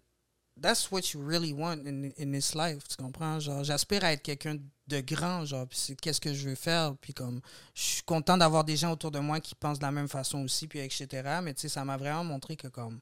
that's 0.59 0.91
what 0.91 1.13
you 1.13 1.21
really 1.21 1.53
want 1.53 1.85
in, 1.85 2.11
in 2.19 2.31
this 2.31 2.55
life. 2.55 2.87
Tu 2.87 2.95
comprends? 2.95 3.39
Genre, 3.39 3.63
j'aspire 3.63 4.03
à 4.03 4.13
être 4.13 4.21
quelqu'un 4.23 4.57
de 4.87 4.99
grand, 5.01 5.45
genre, 5.45 5.67
puis 5.67 5.77
c'est 5.77 5.95
qu'est-ce 5.95 6.21
que 6.21 6.33
je 6.33 6.49
veux 6.49 6.55
faire. 6.55 6.95
Puis 7.01 7.13
comme, 7.13 7.41
je 7.73 7.81
suis 7.81 8.03
content 8.03 8.37
d'avoir 8.37 8.63
des 8.63 8.75
gens 8.77 8.91
autour 8.91 9.11
de 9.11 9.19
moi 9.19 9.39
qui 9.39 9.55
pensent 9.55 9.79
de 9.79 9.83
la 9.85 9.91
même 9.91 10.07
façon 10.09 10.43
aussi, 10.43 10.67
puis 10.67 10.79
etc. 10.79 11.07
Mais 11.41 11.53
tu 11.53 11.61
sais, 11.61 11.69
ça 11.69 11.83
m'a 11.85 11.97
vraiment 11.97 12.23
montré 12.23 12.55
que 12.55 12.67
comme, 12.67 12.99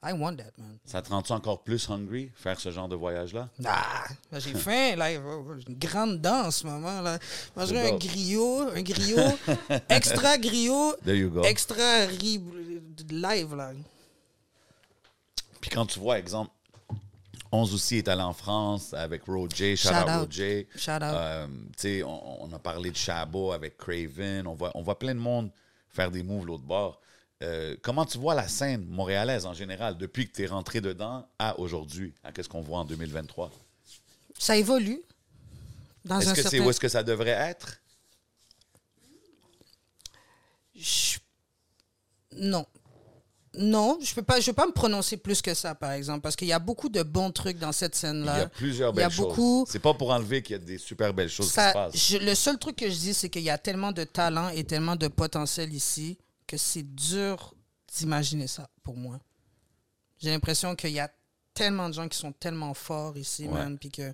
I 0.00 0.12
want 0.12 0.36
that, 0.36 0.52
man. 0.56 0.78
Ça 0.84 1.02
te 1.02 1.08
rend-tu 1.10 1.32
encore 1.32 1.64
plus 1.64 1.90
hungry, 1.90 2.30
faire 2.36 2.60
ce 2.60 2.70
genre 2.70 2.88
de 2.88 2.94
voyage-là? 2.94 3.48
Ah, 3.64 4.04
j'ai 4.34 4.54
faim, 4.54 4.94
là, 4.94 5.10
une 5.10 5.74
grande 5.76 6.20
danse 6.20 6.46
en 6.46 6.50
ce 6.52 6.66
moment, 6.68 7.00
là. 7.00 7.18
Manger 7.56 7.74
C'est 7.74 7.92
un 7.92 7.96
griot, 7.96 8.60
un 8.76 8.82
griot, 8.82 9.38
extra 9.88 10.38
griot, 10.38 10.94
There 11.04 11.16
you 11.18 11.30
go. 11.30 11.42
extra 11.42 12.06
riz 12.06 12.40
live, 13.10 13.56
là. 13.56 13.72
Puis 15.60 15.70
quand 15.70 15.86
tu 15.86 15.98
vois, 15.98 16.20
exemple, 16.20 16.52
11 17.50 17.74
aussi 17.74 17.96
est 17.96 18.08
allé 18.08 18.22
en 18.22 18.32
France 18.34 18.92
avec 18.94 19.22
Roger, 19.24 19.74
shout, 19.76 19.88
Shout 19.88 19.94
out 19.94 20.08
out. 20.08 20.20
Roger. 20.26 20.68
Shout 20.76 20.90
out. 20.92 21.02
Euh, 21.02 21.46
on, 22.04 22.36
on 22.40 22.52
a 22.52 22.58
parlé 22.58 22.90
de 22.90 22.96
Chabot 22.96 23.52
avec 23.52 23.76
Craven. 23.78 24.46
On 24.46 24.54
voit, 24.54 24.70
on 24.74 24.82
voit 24.82 24.98
plein 24.98 25.14
de 25.14 25.20
monde 25.20 25.50
faire 25.90 26.10
des 26.10 26.22
moves 26.22 26.46
l'autre 26.46 26.64
bord. 26.64 27.00
Euh, 27.42 27.76
comment 27.82 28.04
tu 28.04 28.18
vois 28.18 28.34
la 28.34 28.48
scène 28.48 28.84
montréalaise 28.86 29.46
en 29.46 29.54
général 29.54 29.96
depuis 29.96 30.28
que 30.28 30.34
tu 30.34 30.42
es 30.42 30.46
rentré 30.46 30.80
dedans 30.80 31.26
à 31.38 31.58
aujourd'hui, 31.58 32.12
à 32.24 32.32
qu'est-ce 32.32 32.48
qu'on 32.48 32.60
voit 32.60 32.78
en 32.80 32.84
2023? 32.84 33.50
Ça 34.38 34.56
évolue. 34.56 35.00
Dans 36.04 36.18
Est-ce 36.20 36.30
un 36.30 36.34
que 36.34 36.42
c'est 36.42 36.60
où 36.60 36.68
est-ce 36.70 36.80
que 36.80 36.88
ça 36.88 37.02
devrait 37.02 37.30
être? 37.30 37.80
Je- 40.74 41.18
Non. 42.36 42.66
Non, 43.58 43.98
je 44.00 44.14
peux 44.14 44.22
pas, 44.22 44.38
je 44.40 44.46
peux 44.46 44.52
pas 44.54 44.66
me 44.66 44.72
prononcer 44.72 45.16
plus 45.16 45.42
que 45.42 45.52
ça, 45.52 45.74
par 45.74 45.90
exemple, 45.92 46.20
parce 46.20 46.36
qu'il 46.36 46.48
y 46.48 46.52
a 46.52 46.58
beaucoup 46.58 46.88
de 46.88 47.02
bons 47.02 47.30
trucs 47.32 47.58
dans 47.58 47.72
cette 47.72 47.94
Il 47.94 47.96
y 47.96 48.00
scène-là. 48.00 48.34
a 48.42 48.46
plusieurs 48.46 48.92
il 48.94 48.96
y 48.98 49.02
a 49.02 49.08
belles 49.08 49.14
choses. 49.16 49.26
beaucoup- 49.28 49.66
C'est 49.68 49.78
pas 49.80 49.94
pour 49.94 50.10
enlever 50.10 50.42
qu'il 50.42 50.52
y 50.52 50.56
a 50.56 50.62
des 50.64 50.78
super 50.78 51.12
belles 51.12 51.28
choses 51.28 51.50
Ça- 51.50 51.64
qui 51.64 51.68
se 51.68 51.72
passent. 51.74 52.08
je- 52.22 52.24
le 52.24 52.34
seul 52.34 52.58
truc 52.58 52.76
que 52.76 52.88
je 52.88 52.96
dis, 52.96 53.14
c'est 53.14 53.28
qu'il 53.28 53.42
y 53.42 53.50
a 53.50 53.58
tellement 53.58 53.90
de 53.92 54.04
talent 54.04 54.48
et 54.50 54.64
tellement 54.64 54.96
de 54.96 55.08
potentiel 55.08 55.72
ici 55.74 56.18
que 56.46 56.56
c'est 56.56 56.82
dur 56.94 57.54
d'imaginer 57.96 58.46
ça 58.46 58.68
pour 58.84 58.96
moi. 58.96 59.18
J'ai 60.20 60.30
l'impression 60.30 60.74
qu'il 60.76 60.90
y 60.90 61.00
a 61.00 61.10
tellement 61.54 61.88
de 61.88 61.94
gens 61.94 62.08
qui 62.08 62.16
sont 62.18 62.32
tellement 62.32 62.74
forts 62.74 63.16
ici, 63.16 63.46
Ouais. 63.46 63.54
man, 63.54 63.78
puis 63.78 63.90
que 63.90 64.12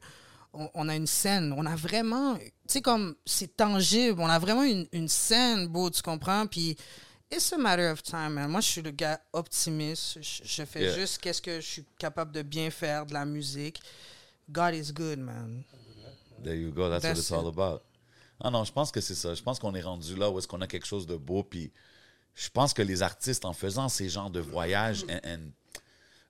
on, 0.54 0.70
on 0.74 0.88
a 0.88 0.94
une 0.94 1.06
scène, 1.06 1.52
on 1.56 1.66
a 1.66 1.74
vraiment, 1.74 2.36
tu 2.36 2.42
sais 2.68 2.80
comme 2.80 3.16
c'est 3.26 3.56
tangible, 3.56 4.20
on 4.20 4.28
a 4.28 4.38
vraiment 4.38 4.62
une, 4.62 4.86
une 4.92 5.08
scène, 5.08 5.66
beau, 5.66 5.90
tu 5.90 6.00
comprends, 6.00 6.46
puis 6.46 6.76
it's 7.34 7.52
a 7.52 7.58
matter 7.58 7.90
of 7.90 8.02
time, 8.02 8.34
man. 8.34 8.48
Moi, 8.50 8.60
je 8.60 8.68
suis 8.68 8.82
le 8.82 8.90
gars 8.90 9.20
optimiste, 9.32 10.18
je, 10.22 10.42
je 10.44 10.64
fais 10.64 10.82
Yeah. 10.82 10.94
juste 10.94 11.18
qu'est-ce 11.20 11.42
que 11.42 11.60
je 11.60 11.66
suis 11.66 11.84
capable 11.98 12.32
de 12.32 12.42
bien 12.42 12.70
faire, 12.70 13.06
de 13.06 13.12
la 13.14 13.24
musique. 13.24 13.80
God 14.50 14.74
is 14.74 14.92
good, 14.92 15.18
man. 15.18 15.64
There 16.42 16.54
you 16.56 16.70
go, 16.72 16.88
that's, 16.90 17.04
what 17.04 17.12
it's 17.18 17.32
all 17.32 17.46
about. 17.48 17.80
Ah 18.40 18.50
non, 18.50 18.64
je 18.64 18.72
pense 18.72 18.90
que 18.90 19.00
c'est 19.00 19.14
ça. 19.14 19.34
Je 19.34 19.42
pense 19.42 19.58
qu'on 19.58 19.74
est 19.74 19.82
rendu 19.82 20.16
là 20.16 20.30
où 20.30 20.38
est-ce 20.38 20.46
qu'on 20.48 20.60
a 20.60 20.66
quelque 20.66 20.86
chose 20.86 21.06
de 21.06 21.16
beau. 21.16 21.42
Puis 21.42 21.72
je 22.34 22.48
pense 22.50 22.74
que 22.74 22.82
les 22.82 23.02
artistes, 23.02 23.44
en 23.44 23.52
faisant 23.52 23.88
ces 23.88 24.08
genres 24.08 24.30
de 24.30 24.40
voyages, 24.40 25.04
and- 25.08 25.20
and 25.24 25.40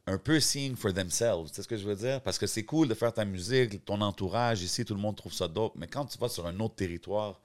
un 0.07 0.19
peu 0.19 0.39
seeing 0.39 0.77
for 0.77 0.93
themselves, 0.93 1.51
sais 1.53 1.63
ce 1.63 1.69
que 1.69 1.79
je 1.79 1.85
veux 1.87 1.97
dire? 1.97 2.21
Parce 2.21 2.39
que 2.39 2.47
c'est 2.47 2.65
cool 2.65 2.87
de 2.89 2.95
faire 2.95 3.13
ta 3.13 3.25
musique, 3.25 3.85
ton 3.87 4.01
entourage, 4.03 4.63
ici, 4.63 4.85
tout 4.85 4.95
le 4.95 5.01
monde 5.01 5.17
trouve 5.17 5.33
ça 5.33 5.49
dope. 5.49 5.73
Mais 5.77 5.87
quand 5.89 6.05
tu 6.05 6.19
vas 6.19 6.29
sur 6.29 6.47
un 6.47 6.61
autre 6.61 6.75
territoire 6.75 7.41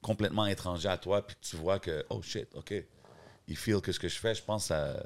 complètement 0.00 0.46
étranger 0.46 0.88
à 0.88 0.96
toi, 0.98 1.26
puis 1.26 1.36
tu 1.40 1.56
vois 1.56 1.80
que, 1.80 2.06
oh 2.10 2.22
shit, 2.22 2.48
OK, 2.54 2.72
ils 3.48 3.56
feel 3.56 3.80
que 3.80 3.92
ce 3.92 3.98
que 4.00 4.08
je 4.08 4.16
fais, 4.18 4.34
je 4.34 4.42
pense 4.42 4.62
que 4.64 4.68
ça, 4.68 4.96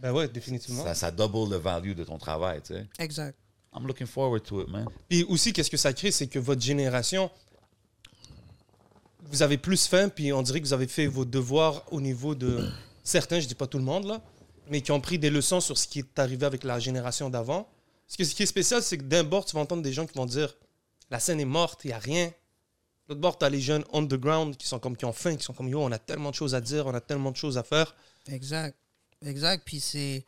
Ben 0.00 0.12
ouais, 0.12 0.28
définitivement. 0.28 0.82
ça, 0.84 0.94
ça 0.94 1.10
double 1.10 1.50
le 1.52 1.56
value 1.58 1.94
de 1.94 2.04
ton 2.04 2.18
travail, 2.18 2.60
tu 2.62 2.74
sais. 2.74 2.86
Exact. 2.98 3.36
I'm 3.76 3.86
looking 3.86 4.06
forward 4.06 4.42
to 4.44 4.62
it, 4.62 4.68
man. 4.68 4.86
Puis 5.08 5.24
aussi, 5.24 5.52
qu'est-ce 5.52 5.70
que 5.70 5.76
ça 5.76 5.92
crée, 5.92 6.10
c'est 6.12 6.26
que 6.28 6.38
votre 6.38 6.62
génération, 6.62 7.30
vous 9.30 9.42
avez 9.42 9.58
plus 9.58 9.86
faim, 9.86 10.08
puis 10.08 10.32
on 10.32 10.42
dirait 10.42 10.60
que 10.60 10.66
vous 10.66 10.72
avez 10.72 10.86
fait 10.86 11.06
vos 11.06 11.24
devoirs 11.24 11.82
au 11.90 12.00
niveau 12.00 12.34
de 12.34 12.68
certains, 13.02 13.40
je 13.40 13.46
dis 13.48 13.54
pas 13.54 13.66
tout 13.66 13.78
le 13.78 13.84
monde, 13.84 14.04
là, 14.06 14.20
mais 14.70 14.80
qui 14.80 14.92
ont 14.92 15.00
pris 15.00 15.18
des 15.18 15.30
leçons 15.30 15.60
sur 15.60 15.76
ce 15.76 15.86
qui 15.88 16.00
est 16.00 16.18
arrivé 16.18 16.46
avec 16.46 16.64
la 16.64 16.78
génération 16.78 17.30
d'avant. 17.30 17.68
Parce 18.06 18.16
que 18.16 18.24
ce 18.24 18.34
qui 18.34 18.42
est 18.42 18.46
spécial, 18.46 18.82
c'est 18.82 18.98
que 18.98 19.02
d'un 19.02 19.24
bord, 19.24 19.44
tu 19.44 19.56
vas 19.56 19.62
entendre 19.62 19.82
des 19.82 19.92
gens 19.92 20.06
qui 20.06 20.16
vont 20.16 20.26
dire 20.26 20.54
la 21.10 21.18
scène 21.18 21.40
est 21.40 21.44
morte, 21.46 21.84
il 21.84 21.88
n'y 21.88 21.92
a 21.94 21.98
rien. 21.98 22.30
L'autre 23.08 23.20
bord, 23.20 23.38
tu 23.38 23.44
as 23.44 23.50
les 23.50 23.60
jeunes 23.60 23.84
underground 23.92 24.56
qui 24.56 24.66
sont 24.66 24.78
comme 24.78 24.96
qui 24.96 25.04
ont 25.04 25.12
faim, 25.12 25.36
qui 25.36 25.44
sont 25.44 25.52
comme 25.52 25.68
yo, 25.68 25.80
on 25.82 25.92
a 25.92 25.98
tellement 25.98 26.30
de 26.30 26.34
choses 26.34 26.54
à 26.54 26.60
dire, 26.60 26.86
on 26.86 26.94
a 26.94 27.00
tellement 27.00 27.30
de 27.30 27.36
choses 27.36 27.58
à 27.58 27.62
faire. 27.62 27.94
Exact. 28.28 28.76
Exact. 29.24 29.62
Puis 29.64 29.80
c'est, 29.80 30.24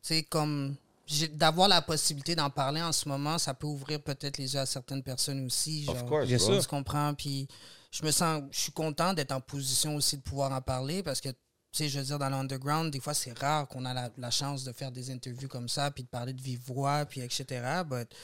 c'est 0.00 0.22
comme 0.22 0.76
j'ai- 1.06 1.28
d'avoir 1.28 1.68
la 1.68 1.82
possibilité 1.82 2.34
d'en 2.36 2.50
parler 2.50 2.80
en 2.82 2.92
ce 2.92 3.08
moment, 3.08 3.38
ça 3.38 3.52
peut 3.54 3.66
ouvrir 3.66 4.00
peut-être 4.00 4.38
les 4.38 4.54
yeux 4.54 4.60
à 4.60 4.66
certaines 4.66 5.02
personnes 5.02 5.44
aussi. 5.44 5.86
Of 5.88 5.98
genre, 5.98 6.06
course, 6.06 6.26
Bien 6.26 6.38
sûr. 6.38 6.60
Tu 6.60 6.68
comprends? 6.68 7.14
Puis 7.14 7.48
je 7.90 8.04
me 8.04 8.10
sens, 8.10 8.42
je 8.50 8.58
suis 8.60 8.72
content 8.72 9.12
d'être 9.12 9.32
en 9.32 9.40
position 9.40 9.96
aussi 9.96 10.16
de 10.16 10.22
pouvoir 10.22 10.52
en 10.52 10.60
parler 10.60 11.02
parce 11.02 11.20
que, 11.20 11.28
tu 11.28 11.36
sais, 11.72 11.88
je 11.88 11.98
veux 11.98 12.04
dire, 12.04 12.18
dans 12.20 12.30
l'underground, 12.30 12.92
des 12.92 13.00
fois, 13.00 13.14
c'est 13.14 13.36
rare 13.38 13.66
qu'on 13.68 13.84
a 13.84 13.92
la, 13.92 14.10
la 14.18 14.30
chance 14.30 14.62
de 14.64 14.72
faire 14.72 14.92
des 14.92 15.10
interviews 15.10 15.48
comme 15.48 15.68
ça, 15.68 15.90
puis 15.90 16.04
de 16.04 16.08
parler 16.08 16.32
de 16.32 16.40
vive 16.40 16.60
voix, 16.66 17.04
puis 17.04 17.20
etc. 17.20 17.44
But, 17.84 18.08
tu 18.10 18.16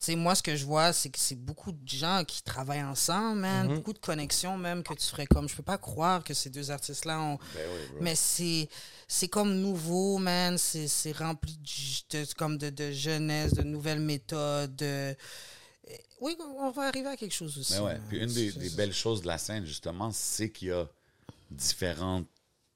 sais, 0.00 0.16
moi, 0.16 0.34
ce 0.34 0.42
que 0.42 0.56
je 0.56 0.64
vois, 0.64 0.92
c'est 0.92 1.10
que 1.10 1.18
c'est 1.18 1.36
beaucoup 1.36 1.72
de 1.72 1.88
gens 1.88 2.24
qui 2.26 2.42
travaillent 2.42 2.82
ensemble, 2.82 3.40
man. 3.40 3.68
Mm-hmm. 3.68 3.74
Beaucoup 3.74 3.92
de 3.92 3.98
connexions, 3.98 4.56
même, 4.56 4.82
que 4.82 4.94
tu 4.94 5.06
ferais 5.06 5.26
comme. 5.26 5.48
Je 5.48 5.54
peux 5.54 5.62
pas 5.62 5.78
croire 5.78 6.24
que 6.24 6.34
ces 6.34 6.50
deux 6.50 6.70
artistes-là 6.70 7.20
ont. 7.20 7.38
Ben 7.54 7.62
oui. 7.72 7.98
Mais 8.00 8.14
c'est 8.14 8.68
c'est 9.06 9.28
comme 9.28 9.54
nouveau, 9.54 10.18
man. 10.18 10.56
C'est 10.58 11.12
rempli 11.16 11.58
de, 12.10 12.24
comme 12.34 12.56
de, 12.56 12.70
de 12.70 12.90
jeunesse, 12.90 13.52
de 13.52 13.62
nouvelles 13.62 14.00
méthodes. 14.00 14.74
de- 14.76 15.14
Oui, 16.20 16.36
on 16.58 16.70
va 16.70 16.82
arriver 16.84 17.08
à 17.08 17.16
quelque 17.16 17.34
chose 17.34 17.58
aussi. 17.58 17.78
Ouais. 17.78 17.94
man. 17.94 18.02
Puis 18.08 18.18
une 18.18 18.32
des, 18.32 18.70
belles 18.70 18.94
choses 18.94 19.20
de 19.20 19.26
la 19.26 19.38
scène, 19.38 19.66
justement, 19.66 20.10
c'est 20.12 20.50
qu'il 20.50 20.68
y 20.68 20.72
a 20.72 20.88
différents 21.50 22.24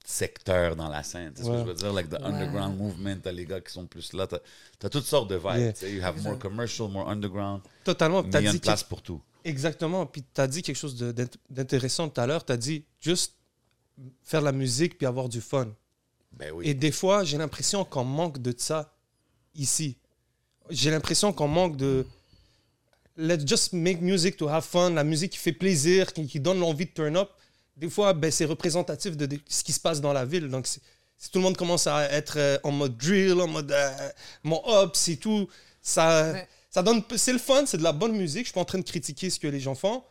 secteurs 0.05 0.77
dans 0.77 0.89
la 0.89 1.03
scène. 1.03 1.33
Tu 1.35 1.43
sais 1.43 1.45
ce 1.45 1.51
que 1.51 1.59
je 1.59 1.63
veux 1.65 1.75
dire? 1.75 1.93
Like 1.93 2.11
the 2.11 2.21
underground 2.23 2.79
movement, 2.79 3.17
t'as 3.23 3.33
les 3.33 3.47
gars 3.47 3.61
qui 3.61 3.73
sont 3.73 3.87
plus 3.87 4.13
là. 4.13 4.27
T'as 4.27 4.39
as 4.85 4.89
toutes 4.91 5.07
sortes 5.07 5.31
de 5.31 5.37
vibes. 5.37 5.57
Yeah. 5.57 5.73
tu 5.73 5.81
sais. 5.81 5.93
You 5.93 6.03
have 6.05 6.23
more 6.23 6.39
commercial, 6.39 6.89
more 6.89 7.09
underground. 7.09 7.63
Totalement. 7.85 8.23
T'as 8.23 8.41
il 8.41 8.45
y 8.45 8.49
a 8.49 8.51
dit 8.51 8.57
une 8.57 8.61
que- 8.61 8.67
place 8.67 8.83
pour 8.85 9.03
tout. 9.03 9.21
Exactement. 9.45 10.07
Puis 10.07 10.23
tu 10.35 10.41
as 10.41 10.47
dit 10.47 10.63
quelque 10.63 10.77
chose 10.77 10.97
d'intéressant 11.51 12.09
tout 12.09 12.21
à 12.21 12.27
l'heure. 12.27 12.45
Tu 12.45 12.53
as 12.53 12.57
dit 12.57 12.85
juste 13.01 13.35
faire 14.23 14.41
la 14.43 14.53
musique 14.53 14.99
puis 14.99 15.07
avoir 15.07 15.29
du 15.29 15.41
fun. 15.41 15.69
Ben 16.33 16.51
oui. 16.53 16.69
Et 16.69 16.75
des 16.75 16.91
fois, 16.93 17.25
j'ai 17.25 17.39
l'impression 17.39 17.85
qu'on 17.85 18.05
manque 18.05 18.39
de 18.41 18.55
ça 18.57 18.93
ici. 19.55 19.97
J'ai 20.71 20.91
l'impression 20.91 21.33
qu'on 21.33 21.49
manque 21.49 21.77
de. 21.77 22.07
Let's 23.17 23.47
just 23.47 23.73
make 23.73 24.01
music 24.01 24.37
to 24.37 24.49
have 24.49 24.65
fun. 24.65 24.91
La 24.91 25.05
musique 25.05 25.33
qui 25.33 25.39
fait 25.39 25.53
plaisir, 25.53 26.13
qui, 26.13 26.27
qui 26.27 26.41
donne 26.41 26.59
l'envie 26.59 26.87
de 26.87 26.91
turn 26.91 27.17
up. 27.17 27.31
Des 27.77 27.91
fois, 27.91 28.13
ben, 28.13 28.31
c'est 28.31 28.45
représentatif 28.45 29.17
de, 29.17 29.27
de 29.27 29.39
ce 29.49 29.65
qui 29.65 29.73
se 29.73 29.81
passe 29.81 30.01
dans 30.01 30.13
la 30.13 30.25
ville. 30.25 30.49
Donc, 30.49 30.67
si 30.67 30.81
tout 31.31 31.39
le 31.39 31.43
monde 31.45 31.57
commence 31.57 31.87
à 31.87 32.11
être 32.13 32.35
euh, 32.39 32.59
en 32.63 32.71
mode 32.71 32.97
drill, 32.97 33.41
en 33.41 33.49
mode 33.49 33.73
euh, 33.73 33.91
mon 34.45 34.63
up, 34.69 34.91
c'est 34.95 35.17
tout, 35.17 35.49
ça, 35.83 36.33
Ouais. 36.33 36.49
ça 36.71 36.83
donne. 36.83 37.03
C'est 37.17 37.33
le 37.33 37.39
fun, 37.39 37.65
c'est 37.67 37.79
de 37.79 37.83
la 37.83 37.93
bonne 37.93 38.13
musique. 38.13 38.43
Je 38.43 38.47
suis 38.47 38.55
pas 38.55 38.61
en 38.61 38.65
train 38.65 38.79
de 38.79 38.85
critiquer 38.85 39.29
ce 39.31 39.39
que 39.41 39.49
les 39.49 39.61
gens 39.61 39.75
font. 39.75 40.03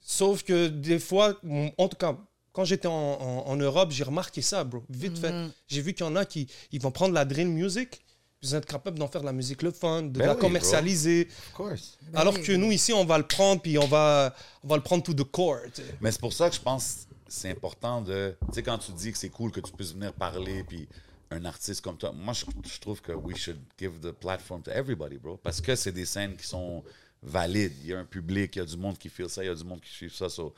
Sauf 0.00 0.42
que 0.42 0.68
des 0.68 0.98
fois, 0.98 1.38
en 1.76 1.88
tout 1.88 1.96
cas, 1.98 2.16
quand 2.52 2.64
j'étais 2.64 2.88
en, 2.88 2.92
en- 2.92 3.46
en 3.46 3.56
Europe, 3.56 3.90
j'ai 3.92 4.02
remarqué 4.04 4.40
ça, 4.42 4.64
bro. 4.64 4.82
Vite 4.88 5.18
fait. 5.18 5.30
Mhm. 5.30 5.52
J'ai 5.68 5.82
vu 5.82 5.92
qu'il 5.92 6.04
y 6.06 6.08
en 6.08 6.16
a 6.16 6.24
qui 6.24 6.48
ils 6.72 6.80
vont 6.80 6.90
prendre 6.90 7.14
la 7.14 7.24
drill 7.24 7.48
music, 7.48 8.00
ils 8.42 8.48
vont 8.48 8.56
être 8.56 8.66
capables 8.66 8.98
d'en 8.98 9.06
faire 9.08 9.20
de 9.20 9.26
la 9.26 9.32
musique 9.34 9.60
le 9.62 9.70
fun, 9.70 10.02
de 10.02 10.18
Ben 10.18 10.26
la 10.26 10.34
oui, 10.34 10.40
commercialiser. 10.40 11.28
Of 11.28 11.52
course. 11.52 11.98
Ben 12.10 12.18
alors 12.20 12.34
oui. 12.34 12.42
que 12.42 12.52
nous, 12.52 12.72
ici, 12.72 12.92
on 12.94 13.04
va 13.04 13.18
le 13.18 13.26
prendre, 13.26 13.60
puis 13.60 13.76
on 13.78 13.86
va, 13.86 14.34
on 14.64 14.68
va 14.68 14.76
le 14.76 14.82
prendre 14.82 15.02
to 15.04 15.12
the 15.12 15.30
core. 15.30 15.60
tu 15.74 15.82
sais. 15.82 15.94
Mais 16.00 16.10
c'est 16.10 16.20
pour 16.20 16.32
ça 16.32 16.48
que 16.48 16.56
je 16.56 16.60
pense 16.60 17.06
c'est 17.30 17.50
important 17.50 18.02
de. 18.02 18.36
Tu 18.48 18.54
sais, 18.54 18.62
quand 18.62 18.78
tu 18.78 18.92
dis 18.92 19.12
que 19.12 19.18
c'est 19.18 19.30
cool 19.30 19.52
que 19.52 19.60
tu 19.60 19.72
puisses 19.72 19.94
venir 19.94 20.12
parler, 20.12 20.64
puis 20.64 20.88
un 21.30 21.44
artiste 21.44 21.80
comme 21.80 21.96
toi, 21.96 22.12
moi, 22.12 22.34
je, 22.34 22.80
trouve 22.80 23.00
que 23.00 23.12
we 23.12 23.36
should 23.36 23.60
give 23.78 24.00
the 24.00 24.10
platform 24.10 24.62
to 24.62 24.70
everybody, 24.70 25.16
bro. 25.16 25.36
Parce 25.36 25.60
que 25.60 25.76
c'est 25.76 25.92
des 25.92 26.04
scènes 26.04 26.36
qui 26.36 26.46
sont 26.46 26.82
valides. 27.22 27.72
Il 27.82 27.86
y 27.86 27.94
a 27.94 28.00
un 28.00 28.04
public, 28.04 28.56
il 28.56 28.58
y 28.58 28.62
a 28.62 28.64
du 28.64 28.76
monde 28.76 28.98
qui 28.98 29.08
feel 29.08 29.30
ça, 29.30 29.44
il 29.44 29.46
y 29.46 29.50
a 29.50 29.54
du 29.54 29.64
monde 29.64 29.80
qui 29.80 29.90
suit 29.90 30.10
ça. 30.10 30.28
So, 30.28 30.54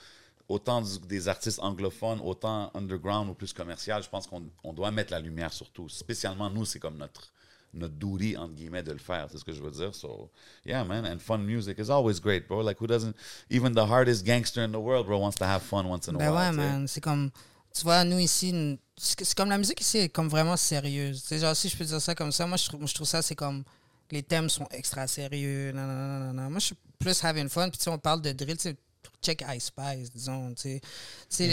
autant 0.49 0.83
des 1.07 1.29
artistes 1.29 1.61
anglophones, 1.61 2.21
autant 2.21 2.71
underground 2.75 3.29
ou 3.29 3.35
plus 3.35 3.53
commercial, 3.53 4.03
je 4.03 4.09
pense 4.09 4.27
qu'on 4.27 4.43
on 4.65 4.73
doit 4.73 4.91
mettre 4.91 5.13
la 5.13 5.21
lumière 5.21 5.53
sur 5.53 5.71
tout. 5.71 5.91
Spécialement, 5.91 6.49
nous, 6.49 6.65
c'est 6.65 6.79
comme 6.79 6.97
notre 6.97 7.33
notre 7.75 7.95
duty, 7.95 8.37
entre 8.37 8.55
guillemets, 8.55 8.83
de 8.83 8.93
le 8.93 8.99
faire. 8.99 9.29
C'est 9.31 9.39
ce 9.39 9.45
que 9.45 9.53
je 9.53 9.63
veux 9.63 9.71
dire. 9.71 9.95
So, 9.95 10.31
yeah, 10.65 10.85
man. 10.85 11.07
And 11.07 11.19
fun 11.19 11.39
music 11.39 11.79
is 11.79 11.91
always 11.91 12.21
great, 12.21 12.47
bro. 12.47 12.61
Like, 12.61 12.81
who 12.81 12.87
doesn't... 12.87 13.15
Even 13.51 13.73
the 13.73 13.87
hardest 13.87 14.25
gangster 14.25 14.63
in 14.63 14.73
the 14.73 14.81
world, 14.81 15.07
bro, 15.07 15.19
wants 15.19 15.37
to 15.37 15.45
have 15.45 15.63
fun 15.63 15.87
once 15.89 16.09
in 16.09 16.15
a 16.17 16.19
Ben 16.19 16.31
while. 16.33 16.51
ouais, 16.51 16.53
man. 16.53 16.87
C'est 16.87 17.01
comme. 17.01 17.31
Tu 17.75 17.85
vois, 17.85 18.05
nous 18.05 18.19
ici, 18.19 18.79
c'est 18.97 19.25
c'est 19.25 19.35
comme 19.35 19.49
la 19.49 19.57
musique 19.57 19.81
ici 19.81 19.99
est 19.99 20.09
comme 20.11 20.29
vraiment 20.29 20.57
sérieuse. 20.59 21.23
Sais, 21.23 21.39
genre, 21.39 21.57
si 21.57 21.71
je 21.71 21.77
peux 21.77 21.85
dire 21.85 22.01
ça 22.01 22.15
comme 22.15 22.31
ça, 22.31 22.47
moi, 22.47 22.59
je 22.59 22.67
trouve, 22.67 22.81
moi, 22.81 22.87
je 22.87 22.95
trouve 22.95 23.07
ça, 23.07 23.23
c'est 23.23 23.35
comme. 23.35 23.65
Les 24.11 24.23
thèmes 24.23 24.51
sont 24.51 24.67
extra 24.73 25.07
sérieux. 25.07 25.73
Non, 25.73 25.87
non, 25.87 25.95
non, 25.95 26.19
non, 26.19 26.33
non. 26.35 26.51
Moi, 26.51 26.59
je 26.59 26.67
suis 26.67 26.77
plus 26.99 27.25
having 27.25 27.49
fun. 27.49 27.71
Puis, 27.71 27.79
tu 27.79 27.85
sais, 27.85 27.91
on 27.91 27.99
parle 27.99 28.21
de 28.21 28.33
drill, 28.33 28.57
tu 28.59 28.65
sais, 28.65 28.77
check 29.23 29.45
Ice 29.57 29.67
Spice, 29.67 30.11
disons, 30.13 30.53
tu 30.55 30.81
sais. 31.29 31.47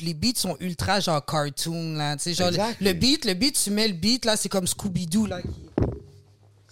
Les- 0.00 0.14
beats 0.14 0.36
sont 0.36 0.56
ultra, 0.60 1.00
genre, 1.00 1.24
cartoon, 1.24 1.94
là. 1.96 2.16
Tu 2.16 2.22
sais, 2.22 2.34
genre, 2.34 2.48
le- 2.50 2.54
Exactly. 2.54 2.86
le 2.86 2.92
beat, 2.94 3.24
le 3.24 3.34
beat, 3.34 3.60
tu 3.62 3.70
mets 3.70 3.88
le 3.88 3.94
beat, 3.94 4.24
là, 4.24 4.36
c'est 4.36 4.48
comme 4.48 4.66
Scooby-Doo, 4.66 5.26
là. 5.26 5.40
qui- 5.42 5.48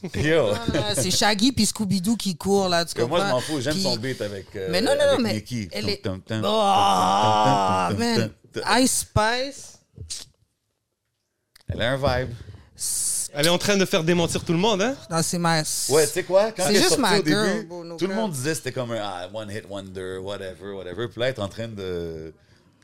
Yo! 0.22 0.52
Ah, 0.74 0.94
c'est 0.94 1.10
Shaggy 1.10 1.52
puis 1.52 1.66
Scooby-Doo 1.66 2.16
qui 2.16 2.34
court, 2.36 2.68
là, 2.70 2.84
tu 2.86 2.94
Que 2.94 3.02
moi, 3.02 3.18
je 3.18 3.24
comprends? 3.24 3.36
m'en 3.36 3.40
fous. 3.42 3.60
J'aime 3.60 3.76
son 3.78 3.96
beat 3.96 4.20
avec. 4.22 4.46
euh, 4.56 4.68
Mais 4.70 4.80
non, 4.80 4.92
non, 4.98 5.16
non, 5.16 5.22
mais 5.22 5.44
elle 5.72 5.88
est- 5.90 6.06
Oh, 6.44 7.94
man. 7.98 8.30
Ice 8.82 9.00
Spice. 9.00 9.78
Elle 11.68 11.82
a 11.82 11.92
un 11.92 11.96
vibe. 11.96 12.34
Elle 13.32 13.46
est 13.46 13.50
en 13.50 13.58
train 13.58 13.76
de 13.76 13.84
faire 13.84 14.02
démentir 14.02 14.44
tout 14.44 14.52
le 14.52 14.58
monde, 14.58 14.82
hein? 14.82 14.96
Non, 15.10 15.22
c'est 15.22 15.38
ma. 15.38 15.58
Ouais, 15.60 16.06
tu 16.06 16.12
sais 16.12 16.24
quoi? 16.24 16.52
Quand 16.52 16.64
C'est 16.64 16.70
elle 16.70 16.76
est 16.76 16.78
juste 16.78 16.88
sortie 16.96 17.02
ma 17.02 17.18
au 17.18 17.24
girl, 17.24 17.46
début, 17.46 17.74
no 17.84 17.96
tout 17.96 18.06
le 18.06 18.14
monde 18.14 18.32
disait 18.32 18.50
que 18.50 18.56
c'était 18.56 18.72
comme 18.72 18.90
un 18.92 19.00
ah, 19.02 19.28
one 19.32 19.50
hit 19.50 19.64
wonder, 19.68 20.18
whatever, 20.18 20.72
whatever. 20.72 21.08
Puis 21.08 21.20
là, 21.20 21.28
elle 21.28 21.34
est 21.34 21.40
en 21.40 21.48
train 21.48 21.68
de 21.68 22.32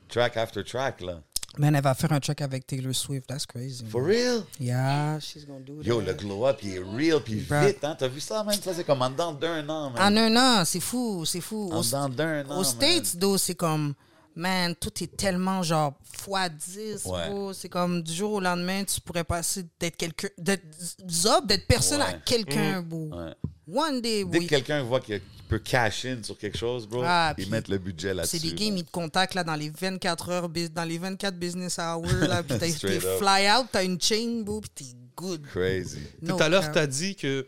track 0.08 0.36
after 0.36 0.62
track, 0.62 1.00
là. 1.00 1.20
Man, 1.58 1.74
elle 1.74 1.82
va 1.82 1.94
faire 1.94 2.12
un 2.12 2.20
track 2.20 2.42
avec 2.42 2.66
Taylor 2.66 2.94
Swift. 2.94 3.26
That's 3.26 3.46
crazy. 3.46 3.84
For 3.86 4.04
real? 4.04 4.44
Yeah, 4.60 5.18
she's 5.20 5.46
gonna 5.46 5.60
do 5.60 5.78
that. 5.82 5.88
Yo, 5.88 6.00
le 6.00 6.12
glow-up, 6.12 6.58
il 6.62 6.74
est 6.76 6.78
real, 6.80 7.20
puis 7.20 7.36
vite, 7.36 7.82
hein? 7.82 7.96
T'as 7.98 8.08
vu 8.08 8.20
ça, 8.20 8.44
man? 8.44 8.54
Ça, 8.62 8.74
c'est 8.74 8.84
comme 8.84 9.00
en 9.00 9.08
dedans 9.10 9.32
d'un 9.32 9.66
an, 9.68 9.90
man. 9.90 10.02
En 10.02 10.16
un 10.16 10.36
an, 10.36 10.64
c'est 10.66 10.80
fou, 10.80 11.24
c'est 11.24 11.40
fou. 11.40 11.70
En 11.72 11.80
Au- 11.80 11.82
dedans 11.82 12.08
d'un 12.10 12.44
an, 12.50 12.52
Aux 12.52 12.62
man. 12.62 12.64
States, 12.64 13.18
though, 13.18 13.38
c'est 13.38 13.54
comme. 13.54 13.94
Man, 14.36 14.74
tout 14.76 15.02
est 15.02 15.16
tellement 15.16 15.62
genre 15.62 15.94
fois 16.18 16.48
10, 16.48 17.04
Ouais. 17.06 17.28
bro. 17.30 17.52
C'est 17.52 17.68
comme 17.68 18.02
du 18.02 18.12
jour 18.12 18.32
au 18.34 18.40
lendemain, 18.40 18.84
tu 18.84 19.00
pourrais 19.00 19.24
passer 19.24 19.64
d'être 19.80 19.96
quelqu'un, 19.96 20.28
d'être 20.38 20.62
zob, 21.10 21.46
d'être 21.46 21.66
personne 21.66 22.02
à 22.02 22.12
quelqu'un, 22.12 22.82
bro. 22.82 23.08
Ouais. 23.12 23.32
One 23.74 24.00
day, 24.00 24.24
Dès 24.24 24.38
oui. 24.38 24.44
que 24.46 24.50
quelqu'un 24.50 24.82
voit 24.84 25.00
qu'il 25.00 25.20
peut 25.48 25.58
cash 25.58 26.04
in 26.04 26.22
sur 26.22 26.38
quelque 26.38 26.56
chose, 26.56 26.86
bro, 26.86 27.02
Ah, 27.04 27.34
ils 27.38 27.50
mettent 27.50 27.68
le 27.68 27.78
budget 27.78 28.14
là-dessus. 28.14 28.38
C'est 28.38 28.48
des 28.48 28.54
games, 28.54 28.76
ils 28.76 28.84
te 28.84 28.90
contactent 28.92 29.34
là, 29.34 29.42
dans 29.42 29.56
les 29.56 29.70
24 29.70 30.28
heures, 30.28 30.48
dans 30.48 30.84
les 30.84 30.98
24 30.98 31.36
business 31.36 31.78
hours, 31.78 32.06
là, 32.28 32.42
puis 32.44 32.58
t'as- 32.58 32.68
fly 33.18 33.50
out, 33.50 33.66
t'as 33.72 33.82
une 33.84 34.00
chain, 34.00 34.42
bro, 34.44 34.60
puis 34.60 34.70
t'es 34.70 34.96
good. 35.16 35.42
Crazy. 35.46 35.98
No 36.22 36.36
Tout 36.36 36.42
à 36.44 36.48
l'heure, 36.48 36.62
cap. 36.62 36.72
tu 36.74 36.78
as 36.78 36.86
dit 36.86 37.16
que 37.16 37.46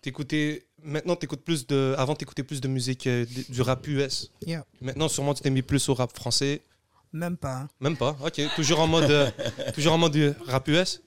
t'écoutais. 0.00 0.66
Maintenant, 0.84 1.16
t'écoutes 1.16 1.42
plus 1.44 1.66
de. 1.66 1.94
Avant, 1.98 2.14
t'écoutais 2.14 2.42
plus 2.42 2.60
de 2.60 2.68
musique 2.68 3.06
euh, 3.06 3.24
du 3.48 3.62
rap 3.62 3.86
US. 3.86 4.30
Yeah. 4.46 4.64
Maintenant, 4.80 5.08
sûrement, 5.08 5.34
tu 5.34 5.42
t'es 5.42 5.50
mis 5.50 5.62
plus 5.62 5.88
au 5.88 5.94
rap 5.94 6.14
français. 6.14 6.62
Même 7.12 7.36
pas. 7.36 7.54
hein. 7.56 7.68
Même 7.80 7.96
pas? 7.96 8.16
Ok. 8.24 8.40
Toujours 8.56 8.80
en 8.80 8.86
mode. 8.86 9.10
euh, 9.10 9.30
toujours 9.74 9.92
en 9.94 9.98
mode 9.98 10.16
euh, 10.16 10.34
rap 10.46 10.66
US. 10.68 11.00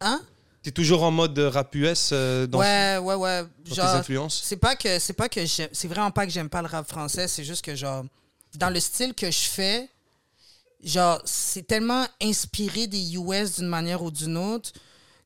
Hein? 0.00 0.20
T'es 0.62 0.70
toujours 0.72 1.02
en 1.04 1.10
mode 1.10 1.38
euh, 1.38 1.48
rap 1.50 1.74
US 1.74 2.10
euh, 2.12 2.46
dans, 2.46 2.58
ouais, 2.58 2.98
ouais, 2.98 3.14
ouais. 3.14 3.42
dans 3.42 3.48
tes 3.70 3.74
Genre, 3.74 3.86
influences? 3.94 4.40
c'est 4.44 4.56
pas 4.56 4.74
que 4.74 4.98
c'est 4.98 5.12
pas 5.12 5.28
que 5.28 5.44
j'aime- 5.46 5.68
c'est 5.72 5.86
vraiment 5.88 6.10
pas 6.10 6.26
que 6.26 6.32
j'aime 6.32 6.48
pas 6.48 6.60
le 6.62 6.66
rap 6.68 6.88
français, 6.88 7.28
c'est 7.28 7.44
juste 7.44 7.64
que 7.64 7.74
genre 7.76 8.04
dans 8.56 8.70
le 8.70 8.80
style 8.80 9.14
que 9.14 9.30
je 9.30 9.38
fais, 9.44 9.88
genre 10.82 11.20
c'est 11.24 11.66
tellement 11.66 12.04
inspiré 12.20 12.88
des 12.88 13.14
US 13.14 13.56
d'une 13.60 13.68
manière 13.68 14.02
ou 14.02 14.10
d'une 14.10 14.36
autre 14.36 14.72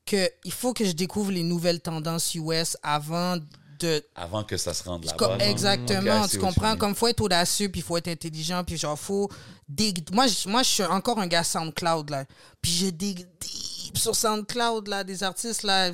que 0.05 0.29
il 0.45 0.53
faut 0.53 0.75
que 0.75 0.85
je 0.85 0.93
découvre 0.93 1.31
les 1.33 1.43
nouvelles 1.43 1.81
tendances 1.81 2.35
US 2.35 2.77
avant 2.83 3.39
de 3.81 4.05
Avant 4.14 4.45
que 4.45 4.57
ça 4.57 4.72
se 4.74 4.83
rende 4.85 5.05
là-bas. 5.05 5.39
Exactement, 5.45 6.26
tu 6.28 6.39
comprends? 6.39 6.76
Comme 6.76 6.95
faut 6.95 7.09
être 7.09 7.20
audacieux, 7.20 7.68
puis 7.68 7.81
il 7.81 7.85
faut 7.85 7.97
être 7.97 8.09
intelligent, 8.09 8.62
puis 8.64 8.76
genre 8.76 8.99
faut 8.99 9.28
dig. 9.68 10.07
Moi, 10.12 10.26
je- 10.26 10.49
moi, 10.49 10.62
je 10.62 10.68
suis 10.68 10.85
encore 10.85 11.18
un 11.18 11.26
gars 11.26 11.45
SoundCloud 11.45 12.11
là, 12.11 12.24
puis 12.62 12.70
je 12.72 12.87
dig 12.87 13.26
deep 13.41 13.99
sur 13.99 14.14
SoundCloud 14.14 14.89
là, 14.89 15.05
des 15.05 15.22
artistes 15.22 15.62
là, 15.62 15.91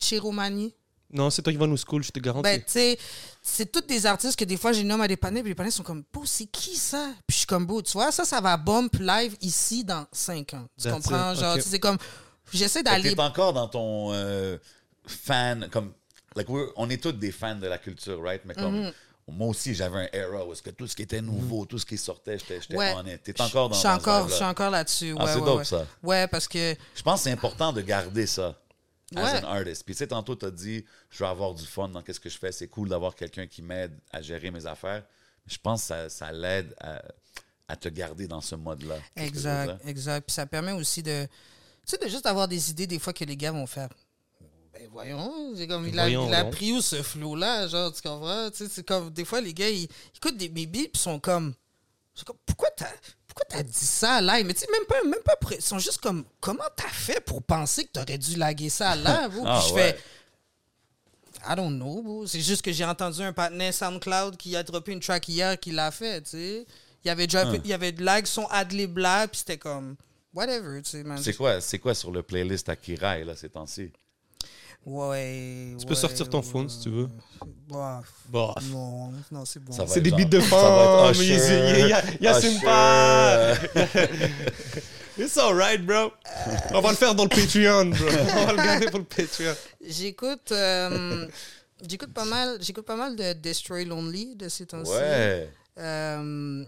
Chiromani. 0.00 0.74
Non, 1.12 1.28
c'est 1.28 1.42
toi 1.42 1.52
qui 1.52 1.58
vas 1.58 1.66
nous 1.66 1.76
school, 1.76 2.04
je 2.04 2.12
te 2.12 2.20
garantis. 2.20 2.44
Ben, 2.44 2.58
tu 2.60 2.70
sais, 2.70 2.96
c'est 3.42 3.72
tous 3.72 3.80
des 3.80 4.06
artistes 4.06 4.38
que 4.38 4.44
des 4.44 4.56
fois, 4.56 4.72
j'ai 4.72 4.84
nomme 4.84 5.00
à 5.00 5.08
des 5.08 5.16
panels, 5.16 5.42
puis 5.42 5.50
les 5.50 5.54
panels 5.56 5.72
sont 5.72 5.82
comme, 5.82 6.04
Bro, 6.12 6.24
c'est 6.24 6.46
qui 6.46 6.76
ça? 6.76 7.08
Puis 7.26 7.34
je 7.34 7.36
suis 7.38 7.46
comme, 7.46 7.66
Bro, 7.66 7.82
tu 7.82 7.92
vois, 7.92 8.12
ça, 8.12 8.24
ça 8.24 8.40
va 8.40 8.56
bump 8.56 8.94
live 9.00 9.36
ici 9.40 9.82
dans 9.82 10.06
5 10.12 10.54
ans. 10.54 10.66
Tu 10.78 10.84
That's 10.84 10.94
comprends? 10.94 11.32
it, 11.32 11.40
Genre, 11.40 11.50
ok. 11.54 11.56
tu 11.58 11.62
sais, 11.64 11.70
c'est 11.70 11.80
comme, 11.80 11.98
j'essaie 12.52 12.84
d'aller. 12.84 13.12
T'es 13.12 13.20
encore 13.20 13.52
dans 13.52 13.66
ton 13.66 14.12
euh, 14.12 14.56
fan, 15.04 15.68
comme, 15.72 15.92
like 16.36 16.48
we're- 16.48 16.72
on 16.76 16.88
est 16.90 17.02
tous 17.02 17.12
des 17.12 17.32
fans 17.32 17.56
de 17.56 17.66
la 17.66 17.78
culture, 17.78 18.20
right? 18.22 18.42
Mais 18.44 18.54
comme, 18.54 18.74
Mm-hmm. 18.86 18.92
moi 19.28 19.48
aussi, 19.48 19.74
j'avais 19.74 19.98
un 19.98 20.08
era 20.12 20.44
où 20.44 20.52
que 20.54 20.70
tout 20.70 20.86
ce 20.86 20.96
qui 20.96 21.02
était 21.02 21.22
nouveau, 21.22 21.64
tout 21.66 21.78
ce 21.78 21.86
qui 21.86 21.96
sortait, 21.98 22.38
j'étais 22.38 22.74
Ouais. 22.76 22.92
on 22.96 23.06
est. 23.06 23.18
T'es 23.18 23.40
encore 23.40 23.68
dans 23.68 23.74
Je 23.74 23.80
suis 23.80 23.88
dans 23.88 23.94
encore, 23.94 24.28
je 24.28 24.34
suis 24.34 24.44
encore 24.44 24.70
là-dessus. 24.70 25.14
Ah, 25.18 25.24
ouais, 25.24 25.32
c'est 25.32 25.40
ouais, 25.40 25.64
ça. 25.64 25.86
Ouais, 26.02 26.26
parce 26.28 26.48
que. 26.48 26.74
Je 26.94 27.02
pense 27.02 27.20
que 27.20 27.24
c'est 27.24 27.32
important 27.32 27.72
de 27.72 27.80
garder 27.80 28.26
ça 28.26 28.56
as 29.16 29.40
an 29.40 29.44
artist. 29.48 29.84
Puis 29.84 29.94
tu 29.94 29.98
sais, 29.98 30.06
tantôt, 30.06 30.36
tu 30.36 30.46
as 30.46 30.50
dit, 30.52 30.84
je 31.10 31.18
veux 31.24 31.28
avoir 31.28 31.52
du 31.54 31.66
fun 31.66 31.88
dans 31.88 32.00
qu'est-ce 32.02 32.20
que 32.20 32.28
je 32.30 32.38
fais. 32.38 32.52
C'est 32.52 32.68
cool 32.68 32.88
d'avoir 32.88 33.14
quelqu'un 33.16 33.46
qui 33.46 33.60
m'aide 33.62 33.98
à 34.12 34.22
gérer 34.22 34.50
mes 34.52 34.66
affaires. 34.66 35.02
Je 35.46 35.58
pense 35.58 35.80
que 35.82 35.86
ça, 35.88 36.08
ça 36.08 36.30
l'aide 36.32 36.74
à, 36.80 37.02
à 37.66 37.76
te 37.76 37.88
garder 37.88 38.28
dans 38.28 38.40
ce 38.40 38.54
mode-là. 38.54 38.96
Exact, 39.16 39.80
exact. 39.84 40.26
Puis 40.26 40.34
ça 40.34 40.46
permet 40.46 40.72
aussi 40.72 41.02
de, 41.02 41.24
tu 41.24 41.30
sais, 41.86 41.98
de 41.98 42.08
juste 42.08 42.26
avoir 42.26 42.46
des 42.46 42.70
idées 42.70 42.86
des 42.86 42.98
fois 43.00 43.12
que 43.12 43.24
les 43.24 43.36
gars 43.36 43.50
vont 43.52 43.66
faire. 43.66 43.88
Ben 44.80 44.88
voyons, 44.90 45.52
c'est 45.56 45.66
comme 45.66 45.86
il 45.86 45.98
a, 45.98 46.04
Voyons 46.04 46.26
il 46.28 46.34
a 46.34 46.44
pris 46.46 46.72
où 46.72 46.80
ce 46.80 47.02
flow-là, 47.02 47.68
genre, 47.68 47.92
tu 47.92 48.00
comprends? 48.00 48.50
Tu 48.50 48.58
sais, 48.64 48.68
c'est 48.70 48.82
comme, 48.86 49.10
des 49.10 49.26
fois, 49.26 49.40
les 49.42 49.52
gars, 49.52 49.68
ils, 49.68 49.82
ils 49.82 49.88
écoutent 50.16 50.38
des 50.38 50.48
bébés, 50.48 50.88
puis 50.90 51.00
sont 51.02 51.18
comme, 51.20 51.52
pourquoi 52.46 52.70
t'as, 52.70 52.90
pourquoi 53.26 53.44
t'as 53.48 53.62
dit 53.62 53.72
ça 53.74 54.22
là? 54.22 54.42
Mais 54.42 54.54
tu 54.54 54.60
sais, 54.60 54.66
même 54.72 54.86
pas, 54.86 55.02
même 55.04 55.22
pas, 55.22 55.34
ils 55.50 55.60
sont 55.60 55.78
juste 55.78 55.98
comme, 55.98 56.24
comment 56.40 56.64
t'as 56.76 56.88
fait 56.88 57.20
pour 57.20 57.42
penser 57.42 57.84
que 57.84 57.90
t'aurais 57.92 58.16
dû 58.16 58.36
laguer 58.36 58.70
ça 58.70 58.96
là? 58.96 59.28
vous? 59.32 59.42
Ah, 59.46 59.58
puis 59.60 59.68
je 59.68 59.74
ouais. 59.74 59.92
fais, 59.92 59.98
I 61.46 61.56
don't 61.56 61.74
know. 61.76 62.26
C'est 62.26 62.40
juste 62.40 62.62
que 62.62 62.72
j'ai 62.72 62.84
entendu 62.84 63.20
un 63.22 63.32
partenaire 63.34 63.72
SoundCloud 63.74 64.36
qui 64.38 64.56
a 64.56 64.62
droppé 64.62 64.92
une 64.92 65.00
track 65.00 65.28
hier 65.28 65.58
qui 65.60 65.72
l'a 65.72 65.90
fait, 65.90 66.22
tu 66.22 66.30
sais. 66.30 66.66
Il 67.04 67.08
y 67.08 67.10
avait 67.10 67.26
droppé, 67.26 67.56
Hein. 67.58 67.60
il 67.64 67.70
y 67.70 67.72
avait 67.74 67.92
de 67.92 68.02
lag 68.02 68.24
son 68.26 68.46
adlib 68.46 68.96
là, 68.98 69.26
puis 69.28 69.38
c'était 69.38 69.58
comme 69.58 69.96
whatever, 70.34 70.80
tu 70.82 70.90
sais, 70.90 71.02
man. 71.04 71.18
C'est 71.18 71.34
quoi, 71.34 71.60
c'est 71.60 71.78
quoi 71.78 71.94
sur 71.94 72.10
le 72.10 72.22
playlist 72.22 72.68
Akirai, 72.68 73.24
là, 73.24 73.34
ces 73.36 73.48
temps-ci? 73.50 73.90
Ouais. 74.86 75.76
Tu 75.78 75.86
peux 75.86 75.94
sortir 75.94 76.28
ton 76.28 76.42
phone 76.42 76.68
si 76.68 76.80
tu 76.80 76.90
veux. 76.90 77.08
Bah, 77.68 78.02
non, 78.70 79.12
non, 79.30 79.44
c'est 79.44 79.62
bon. 79.62 79.72
C'est 79.86 80.00
des 80.00 80.10
beats 80.10 80.24
de 80.24 80.40
ça 80.40 80.56
va 80.56 81.10
être 81.10 81.16
femme. 81.16 81.24
Usher, 81.24 82.16
Il 82.18 82.24
y 82.24 82.26
a-. 82.26 82.40
Simpa. 82.40 83.54
It's 85.18 85.36
alright, 85.36 85.84
bro. 85.84 86.12
On 86.72 86.80
va 86.80 86.90
le 86.90 86.96
faire 86.96 87.14
dans 87.14 87.24
le 87.24 87.28
Patreon, 87.28 87.86
bro. 87.90 88.06
On 88.38 88.46
va 88.46 88.52
le 88.52 88.56
garder 88.56 88.86
pour 88.86 89.00
le 89.00 89.04
Patreon. 89.04 89.54
J'écoute 89.86 90.50
euh, 90.52 91.26
j'écoute 91.86 92.14
pas 92.14 92.24
mal, 92.24 92.56
j'écoute 92.60 92.86
pas 92.86 92.96
mal 92.96 93.16
de 93.16 93.34
Destroy 93.34 93.84
Lonely 93.84 94.36
de 94.36 94.48
ces 94.48 94.66
temps-ci. 94.66 94.92
Ouais. 94.92 95.50
Euh, 95.78 96.64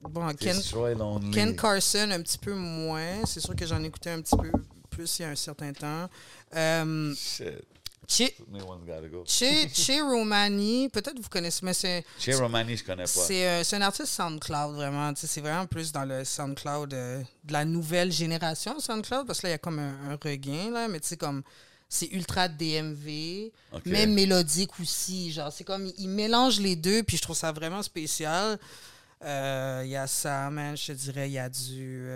bon, 0.00 0.26
Ken, 0.34 0.56
Destroy 0.56 0.94
Lonely. 0.94 1.30
Ken 1.30 1.54
Carson, 1.54 2.10
un 2.10 2.20
petit 2.22 2.38
peu 2.38 2.54
moins. 2.54 3.24
C'est 3.24 3.40
sûr 3.40 3.54
que 3.54 3.66
j'en 3.66 3.82
écoutais 3.84 4.10
un 4.10 4.20
petit 4.20 4.36
peu 4.36 4.50
plus 4.92 5.18
il 5.18 5.22
y 5.22 5.24
a 5.24 5.28
un 5.30 5.36
certain 5.36 5.72
temps. 5.72 6.08
Shit. 8.08 8.34
Che, 9.24 9.24
che, 9.24 9.70
che 9.72 10.00
Romani, 10.02 10.88
peut-être 10.88 11.18
vous 11.20 11.28
connaissez, 11.30 11.64
mais 11.64 11.72
c'est 11.72 12.04
Chez 12.18 12.34
Romani, 12.34 12.76
je 12.76 12.84
connais 12.84 13.04
pas. 13.04 13.08
c'est 13.08 13.46
euh, 13.48 13.62
un 13.72 13.80
artiste 13.80 14.08
SoundCloud, 14.12 14.74
vraiment. 14.74 15.14
Tu 15.14 15.20
sais, 15.20 15.26
C'est 15.28 15.40
vraiment 15.40 15.66
plus 15.66 15.92
dans 15.92 16.04
le 16.04 16.24
SoundCloud 16.24 16.92
euh, 16.92 17.22
de 17.44 17.52
la 17.52 17.64
nouvelle 17.64 18.10
génération 18.12 18.78
SoundCloud, 18.80 19.26
parce 19.26 19.40
que 19.40 19.46
là, 19.46 19.50
il 19.50 19.52
y 19.52 19.54
a 19.54 19.58
comme 19.58 19.78
un, 19.78 20.10
un 20.10 20.18
regain, 20.22 20.70
là, 20.72 20.88
mais 20.88 21.00
tu 21.00 21.08
sais, 21.08 21.16
comme 21.16 21.42
c'est 21.88 22.08
ultra 22.12 22.48
DMV, 22.48 23.50
Ok. 23.72 23.82
mais 23.86 24.06
mélodique 24.06 24.78
aussi. 24.80 25.30
Genre, 25.32 25.52
c'est 25.52 25.64
comme, 25.64 25.90
il, 25.96 26.08
mélange 26.08 26.58
les 26.58 26.74
deux, 26.76 27.02
puis 27.04 27.16
je 27.16 27.22
trouve 27.22 27.36
ça 27.36 27.52
vraiment 27.52 27.82
spécial. 27.82 28.58
Euh, 29.24 29.82
Il 29.84 29.90
y 29.90 29.96
a 29.96 30.06
ça, 30.08 30.50
man, 30.50 30.76
je 30.76 30.86
te 30.88 30.92
dirais, 30.92 31.28
il 31.30 31.34
y 31.34 31.38
a 31.38 31.48
du. 31.48 32.08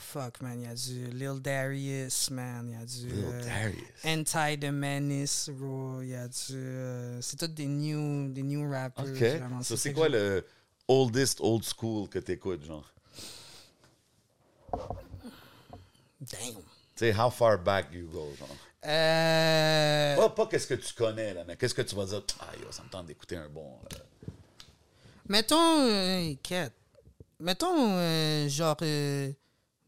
Fuck, 0.00 0.40
man, 0.40 0.60
il 0.60 0.64
y 0.64 0.70
a 0.70 0.74
du 0.74 1.06
Lil 1.16 1.40
Darius, 1.40 2.30
man, 2.30 2.66
il 2.68 2.78
y 2.78 2.82
a 2.82 2.84
du. 2.86 3.14
Lil 3.14 3.24
euh, 3.24 3.44
Darius. 3.44 4.04
Anti 4.04 4.58
the 4.58 4.70
Menace, 4.72 5.48
bro. 5.52 6.00
Il 6.02 6.08
y 6.08 6.14
a 6.14 6.26
du. 6.28 6.34
euh, 6.54 7.20
c'est 7.20 7.36
tous 7.38 7.46
des 7.48 7.66
new, 7.66 8.32
des 8.32 8.42
new 8.42 8.68
rappers. 8.70 9.04
OK. 9.04 9.16
vraiment. 9.18 9.62
So, 9.62 9.76
ça 9.76 9.82
c'est 9.82 9.92
quoi 9.92 10.08
le 10.08 10.44
oldest 10.88 11.40
old 11.40 11.64
school 11.64 12.08
que 12.08 12.18
t'écoutes, 12.18 12.64
genre? 12.64 12.92
Damn. 16.20 16.54
Tu 16.96 17.06
sais, 17.06 17.12
how 17.14 17.30
far 17.30 17.58
back 17.58 17.86
you 17.92 18.08
go, 18.12 18.28
genre? 18.38 18.48
Euh, 18.86 20.16
Pas, 20.16 20.30
pas 20.30 20.46
qu'est-ce 20.46 20.66
que 20.66 20.74
tu 20.74 20.94
connais, 20.94 21.34
là, 21.34 21.44
mais 21.46 21.56
qu'est-ce 21.56 21.74
que 21.74 21.82
tu 21.82 21.94
vas 21.94 22.06
dire? 22.06 22.22
Ah, 22.40 22.46
yo, 22.60 22.70
ça 22.70 22.82
me 22.82 22.88
tente 22.88 23.06
d'écouter 23.06 23.36
un 23.36 23.48
bon. 23.48 23.78
là. 23.90 23.98
Mettons. 25.28 25.80
Euh. 25.86 26.34
Mettons, 27.38 27.92
euh, 27.96 28.48
genre. 28.48 28.76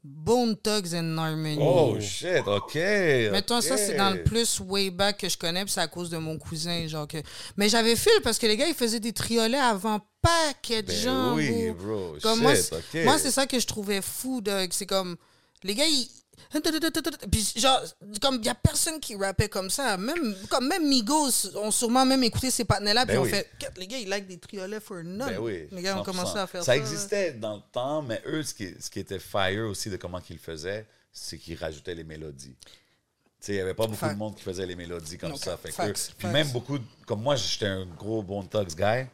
Bone 0.04 0.56
Thugs 0.56 0.94
and 0.94 1.16
Harmony. 1.16 1.58
Oh, 1.60 1.96
shit, 2.00 2.46
OK. 2.46 2.74
Mettons, 2.74 3.60
ça, 3.60 3.76
c'est 3.76 3.94
dans 3.94 4.10
le 4.10 4.24
plus 4.24 4.58
way 4.60 4.90
back 4.90 5.18
que 5.18 5.28
je 5.28 5.38
connais, 5.38 5.64
puis 5.64 5.72
c'est 5.72 5.80
à 5.80 5.86
cause 5.86 6.10
de 6.10 6.18
mon 6.18 6.38
cousin. 6.38 6.88
Genre 6.88 7.06
que... 7.06 7.18
Mais 7.56 7.68
j'avais 7.68 7.94
fil 7.94 8.12
parce 8.24 8.38
que 8.38 8.46
les 8.46 8.56
gars, 8.56 8.66
ils 8.66 8.74
faisaient 8.74 9.00
des 9.00 9.12
triolets 9.12 9.56
avant 9.56 10.00
paquet 10.20 10.82
de 10.82 10.88
Ben 10.88 10.96
gens. 10.96 11.34
oui, 11.36 11.70
bro. 11.70 12.16
Comme 12.22 12.40
shit, 12.54 12.72
moi, 12.72 13.04
moi, 13.04 13.18
c'est 13.18 13.30
ça 13.30 13.46
que 13.46 13.58
je 13.58 13.66
trouvais 13.66 14.00
fou. 14.02 14.42
C'est 14.70 14.86
comme. 14.86 15.16
Les 15.62 15.74
gars, 15.74 15.86
ils. 15.86 16.08
Puis 17.30 17.52
genre, 17.56 17.80
comme 18.20 18.36
il 18.36 18.44
y 18.44 18.48
a 18.48 18.54
personne 18.54 19.00
qui 19.00 19.14
rappait 19.16 19.48
comme 19.48 19.70
ça. 19.70 19.96
Même, 19.96 20.34
comme 20.48 20.68
même 20.68 20.86
Migos 20.88 21.56
ont 21.56 21.70
sûrement 21.70 22.04
même 22.04 22.22
écouté 22.22 22.50
ces 22.50 22.64
partenaires-là. 22.64 23.06
Puis 23.06 23.16
Ben 23.16 23.22
oui. 23.22 23.30
fait, 23.30 23.50
Kat, 23.58 23.70
les 23.76 23.86
gars, 23.86 23.98
ils 23.98 24.08
like 24.08 24.26
des 24.26 24.38
triolets 24.38 24.80
for 24.80 25.02
none. 25.02 25.28
Ben 25.28 25.38
oui. 25.38 25.66
les 25.70 25.82
gars 25.82 25.96
ont 25.98 26.02
100%. 26.02 26.04
commencé 26.04 26.38
à 26.38 26.46
faire 26.46 26.60
ça. 26.62 26.66
Ça 26.66 26.76
existait 26.76 27.32
dans 27.32 27.56
le 27.56 27.62
temps, 27.72 28.02
mais 28.02 28.20
eux, 28.26 28.42
ce 28.42 28.54
qui, 28.54 28.74
ce 28.80 28.90
qui 28.90 29.00
était 29.00 29.18
fire 29.18 29.66
aussi 29.68 29.90
de 29.90 29.96
comment 29.96 30.20
qu'ils 30.20 30.36
le 30.36 30.42
faisaient, 30.42 30.86
c'est 31.12 31.38
qu'ils 31.38 31.58
rajoutaient 31.58 31.94
les 31.94 32.04
mélodies. 32.04 32.56
Tu 32.60 33.46
sais, 33.46 33.52
il 33.52 33.56
n'y 33.56 33.60
avait 33.62 33.74
pas 33.74 33.86
beaucoup 33.86 33.98
Fact. 33.98 34.12
de 34.14 34.18
monde 34.18 34.36
qui 34.36 34.42
faisait 34.42 34.64
les 34.66 34.76
mélodies 34.76 35.18
comme 35.18 35.30
Non, 35.30 35.36
ça. 35.36 35.56
Fait 35.56 35.70
eux- 35.88 35.92
puis 36.16 36.28
même 36.28 36.48
beaucoup, 36.52 36.78
de- 36.78 36.84
comme 37.06 37.22
moi, 37.22 37.34
j'étais 37.36 37.66
un 37.66 37.86
gros 37.86 38.22
Bone 38.22 38.48
Thugs 38.48 38.74
guy. 38.76 39.06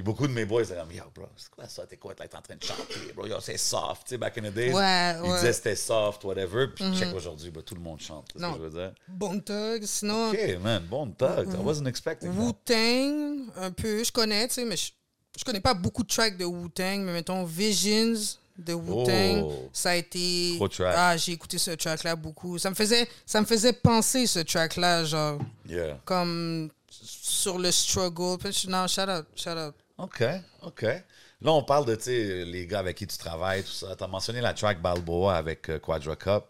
Puis 0.00 0.04
beaucoup 0.06 0.26
de 0.26 0.32
mes 0.32 0.46
boys 0.46 0.62
étaient 0.62 0.76
comme, 0.76 0.92
yo, 0.92 1.02
bro, 1.14 1.26
c'est 1.36 1.50
quoi 1.50 1.68
ça? 1.68 1.84
T'es 1.86 1.98
quoi? 1.98 2.14
T'es 2.14 2.24
en 2.34 2.40
train 2.40 2.56
de 2.56 2.64
chanter, 2.64 3.12
bro? 3.14 3.26
Yo, 3.26 3.36
c'est 3.40 3.58
soft. 3.58 4.04
Tu 4.06 4.10
sais, 4.14 4.16
back 4.16 4.38
in 4.38 4.48
the 4.48 4.54
days, 4.54 4.72
Ouais, 4.72 5.14
ils 5.22 5.28
ouais. 5.30 5.34
disaient 5.36 5.52
c'était 5.52 5.76
soft, 5.76 6.24
whatever. 6.24 6.68
Puis 6.74 6.86
check 6.98 7.12
aujourd'hui, 7.14 7.52
tout 7.66 7.74
le 7.74 7.82
monde 7.82 8.00
chante. 8.00 8.28
C'est 8.32 8.38
ce 8.38 8.42
Non. 8.42 8.54
que 8.54 8.60
je 8.60 8.64
veux 8.64 8.70
dire. 8.80 8.92
Bon 9.08 9.38
Thugs, 9.38 9.84
sinon. 9.84 10.30
OK, 10.30 10.38
man, 10.62 10.82
Bone 10.84 11.14
Thugs. 11.14 11.52
I 11.52 11.56
wasn't 11.62 11.86
expecting. 11.86 12.30
Wu-Tang, 12.34 13.50
un 13.58 13.70
peu, 13.72 14.02
je 14.02 14.10
connais, 14.10 14.48
tu 14.48 14.54
sais, 14.54 14.64
mais 14.64 14.78
je, 14.78 14.90
je 15.38 15.44
connais 15.44 15.60
pas 15.60 15.74
beaucoup 15.74 16.02
de 16.02 16.08
tracks 16.08 16.38
de 16.38 16.46
Wu-Tang, 16.46 17.00
mais 17.00 17.12
mettons 17.12 17.44
Visions 17.44 18.14
de 18.56 18.72
Wu-Tang, 18.72 19.42
Oh. 19.44 19.68
ça 19.74 19.90
a 19.90 19.94
été... 19.96 20.54
Gros 20.56 20.68
track. 20.68 20.94
Ah, 20.96 21.14
j'ai 21.18 21.32
écouté 21.32 21.58
ce 21.58 21.72
track-là 21.72 22.16
beaucoup. 22.16 22.56
Ça 22.56 22.70
me 22.70 22.74
faisait, 22.74 23.06
ça 23.26 23.40
me 23.42 23.46
faisait 23.46 23.74
penser, 23.74 24.26
ce 24.26 24.38
track-là, 24.38 25.04
genre, 25.04 25.38
Yeah. 25.68 25.98
comme 26.06 26.70
sur 26.90 27.58
le 27.58 27.70
struggle. 27.70 28.38
Non, 28.68 28.86
shout 28.86 29.02
out, 29.02 29.26
shout 29.36 29.50
out. 29.50 29.74
OK, 30.02 30.24
OK. 30.62 30.82
Là, 30.82 31.52
on 31.52 31.62
parle 31.62 31.86
de, 31.86 32.42
les 32.44 32.66
gars 32.66 32.80
avec 32.80 32.96
qui 32.96 33.06
tu 33.06 33.16
travailles, 33.16 33.62
tout 33.62 33.70
ça. 33.70 33.94
Tu 33.96 34.04
as 34.04 34.06
mentionné 34.06 34.40
la 34.40 34.52
track 34.54 34.80
Balboa 34.82 35.36
avec 35.36 35.68
euh, 35.70 35.78
Quadra 35.78 36.16
Cup. 36.16 36.44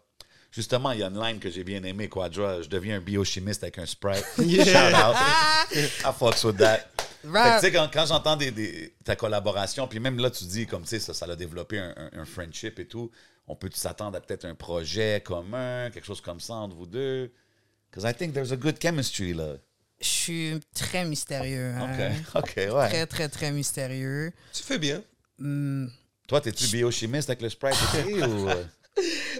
Justement, 0.50 0.90
il 0.90 0.98
y 0.98 1.02
a 1.04 1.06
une 1.06 1.20
line 1.22 1.38
que 1.38 1.48
j'ai 1.48 1.62
bien 1.62 1.82
aimée, 1.84 2.08
Quadra. 2.08 2.60
Je 2.60 2.68
deviens 2.68 2.96
un 2.96 3.00
biochimiste 3.00 3.62
avec 3.62 3.78
un 3.78 3.86
Sprite. 3.86 4.24
Yeah. 4.38 4.64
Shout 4.64 4.96
out. 4.96 5.16
I 6.04 6.12
fucks 6.12 6.42
with 6.44 6.56
that. 6.56 6.80
Fait 7.22 7.28
que, 7.28 7.60
sais, 7.60 7.72
quand, 7.72 7.88
quand 7.92 8.06
j'entends 8.06 8.34
des, 8.36 8.50
des- 8.50 8.94
ta 9.04 9.14
collaboration, 9.14 9.86
puis 9.86 10.00
même 10.00 10.18
là, 10.18 10.30
tu 10.30 10.44
dis, 10.44 10.66
comme, 10.66 10.82
tu 10.82 10.88
sais, 10.88 10.98
ça, 11.00 11.12
ça 11.14 11.26
a 11.26 11.36
développé 11.36 11.78
un, 11.78 11.94
un- 11.96 12.20
un 12.20 12.24
friendship 12.24 12.78
et 12.80 12.86
tout, 12.88 13.10
on 13.46 13.54
peut 13.54 13.70
s'attendre 13.74 14.16
à 14.16 14.20
peut-être 14.20 14.44
un 14.46 14.54
projet 14.54 15.22
commun, 15.24 15.90
quelque 15.90 16.06
chose 16.06 16.20
comme 16.22 16.40
ça 16.40 16.54
entre 16.54 16.74
vous 16.74 16.86
deux? 16.86 17.30
Because 17.90 18.10
I 18.10 18.14
think 18.14 18.32
there's 18.32 18.52
a 18.52 18.56
good 18.56 18.80
chemistry, 18.80 19.34
là. 19.34 19.56
Je 20.00 20.06
suis 20.08 20.60
très 20.74 21.04
mystérieux. 21.04 21.74
OK, 21.80 22.00
hein. 22.00 22.12
OK, 22.34 22.54
ouais. 22.56 22.88
Très, 22.88 23.06
très, 23.06 23.28
très 23.28 23.52
mystérieux. 23.52 24.32
Tu 24.52 24.62
fais 24.62 24.78
bien. 24.78 25.02
Hmm. 25.38 25.88
Toi, 26.26 26.40
t'es-tu 26.40 26.66
biochimiste 26.68 27.28
avec 27.30 27.42
le 27.42 27.48
Sprite 27.50 27.74
aussi, 27.74 28.14
ou... 28.22 28.48
euh, 28.48 28.64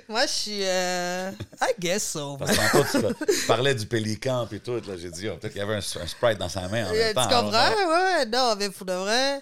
Moi, 0.08 0.26
je 0.26 0.32
suis. 0.32 0.60
euh, 0.64 1.30
I 1.62 1.72
guess 1.78 2.10
so. 2.10 2.36
Parce 2.36 2.56
que 2.56 2.72
tantôt, 2.92 3.14
tu, 3.24 3.32
tu 3.40 3.46
parlais 3.46 3.74
du 3.74 3.86
pélican 3.86 4.46
puis 4.46 4.60
tout. 4.60 4.74
là, 4.74 4.96
J'ai 4.98 5.10
dit, 5.10 5.28
oh, 5.28 5.36
peut-être 5.36 5.52
qu'il 5.52 5.60
y 5.60 5.64
avait 5.64 5.74
un, 5.74 5.78
un 5.78 6.06
Sprite 6.06 6.38
dans 6.38 6.48
sa 6.48 6.68
main 6.68 6.86
en 6.86 6.90
Euh, 6.90 6.92
même 6.94 7.08
tu 7.08 7.14
temps. 7.14 7.28
comprends? 7.28 7.52
hein. 7.54 7.74
Ouais, 7.76 8.18
ouais, 8.18 8.26
non, 8.26 8.54
mais 8.58 8.68
pour 8.70 8.86
de 8.86 8.92
vrai. 8.92 9.40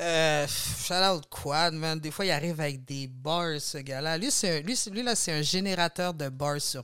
Euh, 0.00 0.46
shout 0.48 0.94
out 0.94 1.24
Quad, 1.30 1.72
man. 1.74 1.98
Des 2.00 2.10
fois, 2.10 2.24
il 2.26 2.30
arrive 2.32 2.60
avec 2.60 2.84
des 2.84 3.06
bars, 3.06 3.60
ce 3.60 3.78
gars-là. 3.78 4.18
Lui, 4.18 4.28
un- 4.42 4.60
lui, 4.60 4.78
lui, 4.90 5.02
là, 5.02 5.14
c'est 5.14 5.32
un 5.32 5.42
générateur 5.42 6.12
de 6.14 6.28
bars 6.28 6.60
sur 6.60 6.82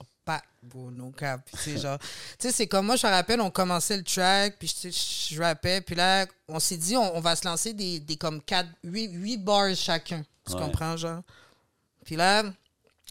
bro, 0.62 0.91
no 0.91 1.11
cap. 1.11 1.41
Tu 1.64 1.78
genre, 1.78 1.99
tu 1.99 2.07
sais, 2.39 2.53
c'est 2.53 2.66
comme 2.66 2.87
moi, 2.87 2.97
je 2.97 3.07
me 3.07 3.12
rappelle, 3.12 3.41
on 3.41 3.51
commençait 3.51 3.97
le 3.97 4.03
track, 4.05 4.57
puis 4.59 4.68
sais, 4.68 4.91
je 4.91 5.41
rappais, 5.41 5.81
puis 5.81 5.95
là, 5.95 6.26
on 6.49 6.61
s'est 6.61 6.76
dit, 6.76 6.97
on, 6.97 7.16
on 7.16 7.20
va 7.20 7.35
se 7.37 7.47
lancer 7.47 7.72
des, 7.72 7.99
des 8.01 8.16
comme 8.16 8.43
4, 8.43 8.68
8, 8.85 9.11
8 9.12 9.37
bars 9.39 9.74
chacun. 9.74 10.22
Tu 10.47 10.55
Ouais. 10.55 10.61
comprends, 10.61 10.97
genre? 10.97 11.22
Puis 12.05 12.16
là, 12.16 12.43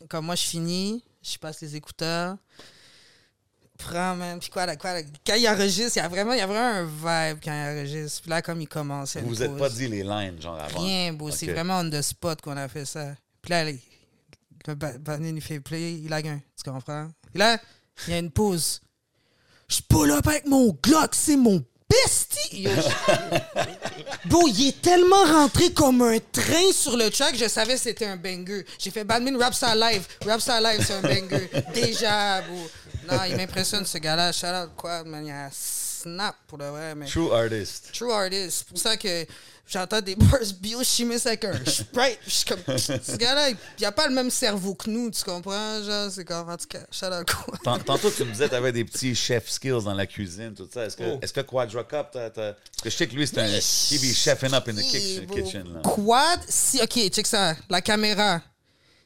comme 0.10 0.26
moi, 0.26 0.36
je 0.36 0.44
finis, 0.44 1.04
je 1.22 1.38
passe 1.38 1.62
les 1.62 1.76
écouteurs. 1.76 2.36
Prends, 3.78 4.14
man. 4.16 4.40
Puis 4.40 4.50
quoi, 4.50 4.66
là, 4.66 4.76
quoi, 4.76 4.94
là, 4.94 5.02
quand 5.26 5.36
il 5.36 5.48
enregistre, 5.48 5.96
il 5.98 6.00
y 6.02 6.04
a 6.04 6.10
vraiment, 6.10 6.34
il 6.34 6.40
y 6.40 6.42
a 6.42 6.48
vraiment 6.48 6.60
un 6.80 6.84
vibe 6.84 7.40
quand 7.42 7.52
il 7.54 7.78
enregistre. 7.78 8.22
Puis 8.24 8.30
là, 8.30 8.42
comme 8.42 8.60
il 8.60 8.68
commence. 8.68 9.16
Vous 9.16 9.30
vous 9.30 9.42
êtes 9.42 9.52
pause. 9.52 9.60
pas 9.60 9.70
dit 9.70 9.88
les 9.88 10.04
lines, 10.04 10.42
genre 10.42 10.60
avant. 10.60 10.82
Rien, 10.82 11.14
beau. 11.14 11.32
C'est 11.32 11.48
vraiment 11.48 11.80
on 11.80 11.90
the 11.90 12.02
spot 12.02 12.42
qu'on 12.42 12.58
a 12.58 12.68
fait 12.68 12.84
ça. 12.86 13.16
Puis 13.42 13.52
là, 13.52 13.64
le 14.68 14.76
ba- 14.76 14.98
Banane, 14.98 15.36
il 15.38 15.42
fait 15.42 15.60
play, 15.60 15.94
il 15.94 16.12
a 16.14 16.18
un. 16.18 16.40
Tu 16.64 16.70
comprends? 16.70 17.10
Puis 17.32 17.40
là, 17.40 17.58
il 18.08 18.12
y 18.14 18.16
a 18.16 18.20
une 18.20 18.32
pause. 18.32 18.82
Je 19.68 19.82
pull 19.88 20.12
up 20.12 20.28
avec 20.28 20.46
mon 20.48 20.78
Glock, 20.82 21.14
c'est 21.14 21.36
mon 21.38 21.64
bestie! 21.90 22.68
Bro, 24.26 24.48
il 24.48 24.68
est 24.70 24.82
tellement 24.82 25.24
rentré 25.26 25.72
comme 25.74 26.02
un 26.02 26.18
train 26.32 26.72
sur 26.74 26.98
le 26.98 27.10
track, 27.10 27.36
je 27.36 27.48
savais 27.48 27.74
que 27.76 27.80
c'était 27.80 28.06
un 28.06 28.18
banger. 28.18 28.66
J'ai 28.78 28.92
fait 28.92 29.04
Badmin, 29.04 29.38
rap 29.40 29.54
ça 29.54 29.76
live. 29.76 30.06
Rap 30.26 30.42
ça 30.42 30.60
live, 30.60 30.84
c'est 30.86 30.94
un 30.94 31.02
banger. 31.02 31.50
Déjà, 31.74 32.42
bro. 32.42 32.70
Non, 33.12 33.24
il 33.28 33.36
m'impressionne 33.36 33.86
ce 33.86 33.98
gars-là. 33.98 34.32
Shout 34.32 34.48
out 34.48 34.72
quoi, 34.76 35.04
man. 35.04 35.26
Il 35.26 35.30
y 35.30 35.32
a 35.32 35.46
un 35.46 35.50
snap 35.52 36.36
pour 36.48 36.58
de 36.58 36.66
vrai, 36.66 36.96
mais. 36.96 37.06
True 37.08 37.32
artist. 37.34 37.90
True 37.94 38.12
artist. 38.12 38.58
C'est 38.60 38.68
pour 38.68 38.78
ça 38.78 38.98
que 38.98 39.26
j'entends 39.70 40.02
des 40.02 40.16
bars 40.16 40.40
biochimistes 40.60 41.28
avec 41.28 41.46
un 41.46 41.54
sprite. 41.66 42.20
Je 42.26 42.30
suis 42.32 42.46
comme, 42.46 42.60
ce 42.78 43.16
gars-là, 43.16 43.50
il 43.50 43.58
n'y 43.80 43.86
a 43.86 43.92
pas 43.92 44.08
le 44.08 44.14
même 44.14 44.30
cerveau 44.30 44.74
que 44.76 44.90
nous, 44.90 45.10
tu 45.12 45.24
comprends? 45.24 45.84
Genre, 45.84 46.10
c'est 46.12 46.26
comme, 46.26 46.50
en 46.50 46.58
tout 46.58 46.68
cas, 46.68 46.80
out 47.20 47.28
quoi? 47.32 47.58
Tant- 47.64 47.80
Tantôt, 47.80 48.10
tu 48.12 48.24
me 48.26 48.32
disais 48.32 48.46
que 48.46 48.50
tu 48.52 48.56
avais 48.56 48.72
des 48.72 48.84
petits 48.86 49.16
chef 49.16 49.50
skills 49.50 49.84
dans 49.84 49.94
la 49.94 50.06
cuisine, 50.08 50.54
tout 50.56 50.68
ça. 50.74 50.86
Est-ce 50.86 50.98
que, 50.98 51.04
Oh. 51.04 51.20
est-ce 51.22 51.34
que 51.34 51.42
Quadra 51.42 51.84
Cup, 51.84 52.08
t'as- 52.12 52.30
t'as- 52.30 52.54
parce 52.54 52.82
que 52.84 52.90
je 52.90 52.96
sais 52.96 53.08
que 53.08 53.16
lui, 53.16 53.28
c'est 53.28 53.40
un. 53.40 53.48
He 53.48 53.98
be 54.00 54.14
chefing 54.14 54.54
up 54.54 54.68
in 54.68 54.74
the 54.76 54.82
kitchen. 54.82 55.28
kitchen 55.28 55.74
là. 55.74 55.82
Quad, 55.84 56.40
si, 56.48 56.82
ok, 56.82 57.10
check 57.12 57.28
ça, 57.28 57.56
la 57.70 57.82
caméra. 57.82 58.42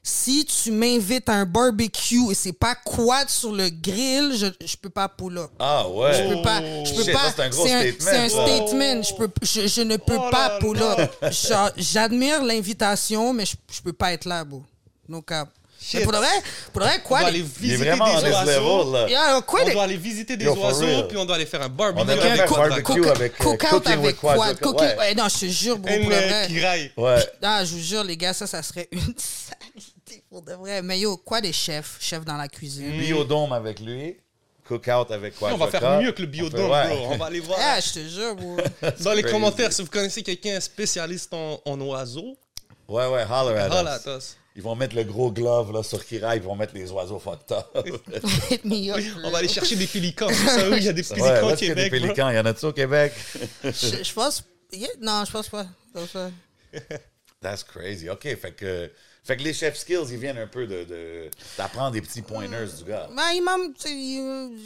Si 0.06 0.44
tu 0.46 0.70
m'invites 0.72 1.30
à 1.30 1.34
un 1.34 1.46
barbecue 1.46 2.30
et 2.30 2.34
c'est 2.36 2.52
pas 2.52 2.76
quad 2.76 3.30
sur 3.30 3.54
le 3.54 3.70
grill, 3.70 4.34
je, 4.36 4.48
je 4.68 4.76
peux 4.76 4.90
pas 4.90 5.08
pull 5.08 5.38
up. 5.38 5.50
Ah 5.60 5.88
ouais. 5.88 6.14
Je 6.14 6.36
peux 6.36 6.42
pas. 6.42 6.60
Je 6.60 6.94
peux 6.94 7.04
Shit, 7.06 7.14
pas. 7.14 7.20
ça, 7.20 7.34
c'est 7.38 7.42
un 7.44 7.50
gros 7.50 7.66
statement. 7.66 7.96
C'est 8.00 8.18
un 8.18 8.30
ça. 8.30 8.46
statement. 8.46 9.02
Je, 9.02 9.14
peux, 9.16 9.30
je, 9.42 9.68
je 9.68 9.82
ne 9.82 9.96
peux 9.96 10.18
Oh 10.20 10.30
pas 10.30 10.58
pull 10.60 10.82
up. 10.82 11.10
Genre, 11.32 11.70
J'admire 11.78 12.44
l'invitation, 12.44 13.32
mais 13.32 13.46
je, 13.46 13.56
je 13.72 13.82
peux 13.82 13.94
pas 13.94 14.12
être 14.12 14.26
là, 14.26 14.44
bro. 14.44 14.62
No 15.08 15.22
cap. 15.22 15.48
Shit. 15.86 15.96
Mais 16.00 16.04
pour 16.04 16.14
de 16.14 16.18
vrai, 16.18 16.28
pour 16.72 16.82
de 16.82 16.86
vrai, 16.86 17.02
On 17.04 17.08
quoi? 17.08 17.20
doit 17.20 17.28
aller 17.28 17.40
Il 17.40 17.44
est 17.44 17.60
visiter 17.76 17.90
vraiment 17.90 18.06
des 18.06 18.12
on 18.16 18.20
this 18.22 18.32
oiseaux. 18.34 18.84
level, 18.84 18.94
là. 18.94 19.10
Yeah, 19.10 19.42
quoi, 19.42 19.62
On 19.68 19.72
doit 19.74 19.84
aller 19.84 19.98
visiter 19.98 20.38
des 20.38 20.46
Yo, 20.46 20.56
for 20.56 20.64
oiseaux, 20.64 20.86
real. 20.86 21.08
puis 21.10 21.18
on 21.18 21.26
doit 21.26 21.36
aller 21.36 21.46
faire 21.46 21.62
un 21.62 21.66
On 21.66 21.70
barbecue. 21.70 22.06
devrait 22.08 22.26
avec 22.30 22.38
faire 22.38 22.48
Quadra. 22.48 22.70
barbecue 22.70 23.02
cook- 23.02 23.08
avec, 23.16 23.34
euh, 23.42 23.58
cooking 23.58 23.98
with 24.00 24.16
Quad. 24.18 24.38
quad. 24.38 24.60
Cooking- 24.62 24.80
Ouais. 24.82 24.98
ouais, 24.98 25.16
non, 25.16 25.28
je 25.28 25.40
te 25.42 25.46
jure, 25.52 25.78
bro, 25.78 25.92
Un 25.94 26.00
pour 26.00 26.10
de 26.10 26.16
vrai. 26.16 26.92
Ouais. 26.96 27.26
Ah, 27.42 27.66
je 27.66 27.74
vous 27.74 27.82
jure, 27.82 28.04
les 28.06 28.16
gars, 28.16 28.32
ça, 28.34 28.48
ça 28.48 28.64
serait 28.64 28.88
une 28.94 29.14
pour 30.34 30.42
de 30.42 30.54
vrai. 30.54 30.82
Mais 30.82 31.00
yo, 31.00 31.16
quoi 31.18 31.42
des 31.42 31.54
chefs? 31.54 31.98
Chefs 32.00 32.26
dans 32.26 32.38
la 32.38 32.48
cuisine. 32.48 32.90
Biodome 32.98 33.54
avec 33.54 33.80
lui. 33.80 34.18
Cookout 34.68 35.12
avec 35.12 35.38
Quadra 35.38 35.54
On 35.56 35.58
va 35.60 35.68
faire 35.68 36.02
mieux 36.02 36.12
que 36.12 36.22
le 36.22 36.28
biodome, 36.28 36.72
Ouais. 36.72 36.88
bro. 36.88 37.08
On 37.12 37.18
va 37.18 37.26
aller 37.28 37.40
voir. 37.40 37.60
Ah, 37.62 37.80
je 37.80 37.92
te 37.94 38.00
jure, 38.08 38.36
bro. 38.36 38.58
Dans 39.04 39.14
les 39.14 39.22
crazy. 39.22 39.34
commentaires, 39.34 39.72
si 39.72 39.84
vous 39.84 39.90
connaissez 39.90 40.24
quelqu'un 40.24 40.60
spécialiste 40.60 41.32
en, 41.36 41.62
en 41.66 41.80
oiseaux, 41.82 42.36
Ouais, 42.88 43.06
ouais, 43.08 43.24
holler 43.30 43.60
at 43.60 43.68
holla 43.70 43.98
us. 43.98 44.08
at 44.08 44.18
us. 44.18 44.38
Ils 44.56 44.62
vont 44.64 44.76
mettre 44.76 44.96
le 44.96 45.04
gros 45.04 45.32
glove 45.32 45.72
là, 45.72 45.84
sur 45.84 46.04
Kira, 46.06 46.36
ils 46.36 46.42
vont 46.42 46.56
mettre 46.56 46.74
les 46.74 46.90
oiseaux 46.92 47.20
fucked. 47.20 47.56
On 49.24 49.30
va 49.32 49.38
aller 49.38 49.48
chercher 49.48 49.76
des 49.76 49.88
pélicans. 49.88 50.28
Où 50.30 50.74
il 50.76 50.84
y 50.84 50.90
a 50.90 50.94
des 50.94 51.04
pélicans 51.04 51.48
au 51.48 51.50
est-ce 51.52 51.60
qu'il 51.60 51.68
y 51.68 51.72
a 51.72 51.76
des 51.76 51.84
Québec, 51.90 51.92
pélicans? 52.02 52.30
Il 52.30 52.36
y 52.36 52.40
en 52.40 52.46
a-tu 52.46 52.66
au 52.66 52.74
Québec? 52.74 53.14
Je, 53.64 53.70
je 54.04 54.14
pense. 54.14 54.44
yeah, 54.72 54.90
non, 55.00 55.24
je 55.26 55.32
pense 55.32 55.50
pas. 55.50 55.66
Je 55.94 56.00
pense 56.00 56.10
pas. 56.10 56.30
That's 57.42 57.64
crazy. 57.64 58.10
OK, 58.10 58.24
fait 58.24 58.52
que, 58.56 58.92
fait 59.24 59.38
que 59.38 59.44
les 59.44 59.54
chef 59.54 59.78
skills, 59.78 60.06
ils 60.12 60.18
viennent 60.18 60.38
un 60.38 60.48
peu 60.48 60.68
de, 60.68 60.84
de- 60.84 61.30
d'apprendre 61.58 61.92
des 61.92 62.02
petits 62.02 62.22
pointers 62.22 62.68
du 62.68 62.84
gars. 62.84 63.08
Ben, 63.16 63.32
il 63.34 63.42
m'a 63.42 63.56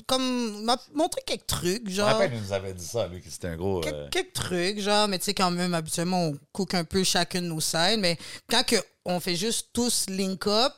comme, 0.07 0.63
m'a 0.63 0.77
montré 0.93 1.21
quelques 1.25 1.47
trucs, 1.47 1.89
Je 1.89 1.95
genre. 1.95 2.07
rappelle, 2.07 2.31
il 2.33 2.41
nous 2.41 2.53
avait 2.53 2.73
dit 2.73 2.85
ça, 2.85 3.07
lui, 3.07 3.21
que 3.21 3.29
c'était 3.29 3.47
un 3.49 3.55
gros... 3.55 3.81
Quelques, 3.81 3.95
euh, 3.95 4.09
quelques 4.09 4.33
trucs, 4.33 4.79
genre, 4.79 5.07
mais 5.07 5.19
tu 5.19 5.25
sais, 5.25 5.33
quand 5.33 5.51
même, 5.51 5.73
habituellement, 5.73 6.25
on 6.27 6.37
cook 6.51 6.73
un 6.73 6.83
peu 6.83 7.03
chacune 7.03 7.41
de 7.41 7.47
nos 7.49 7.61
sides, 7.61 7.99
mais 7.99 8.17
quand 8.49 8.63
que 8.65 8.77
on 9.05 9.19
fait 9.19 9.35
juste 9.35 9.69
tous 9.73 10.05
link 10.09 10.45
up, 10.47 10.73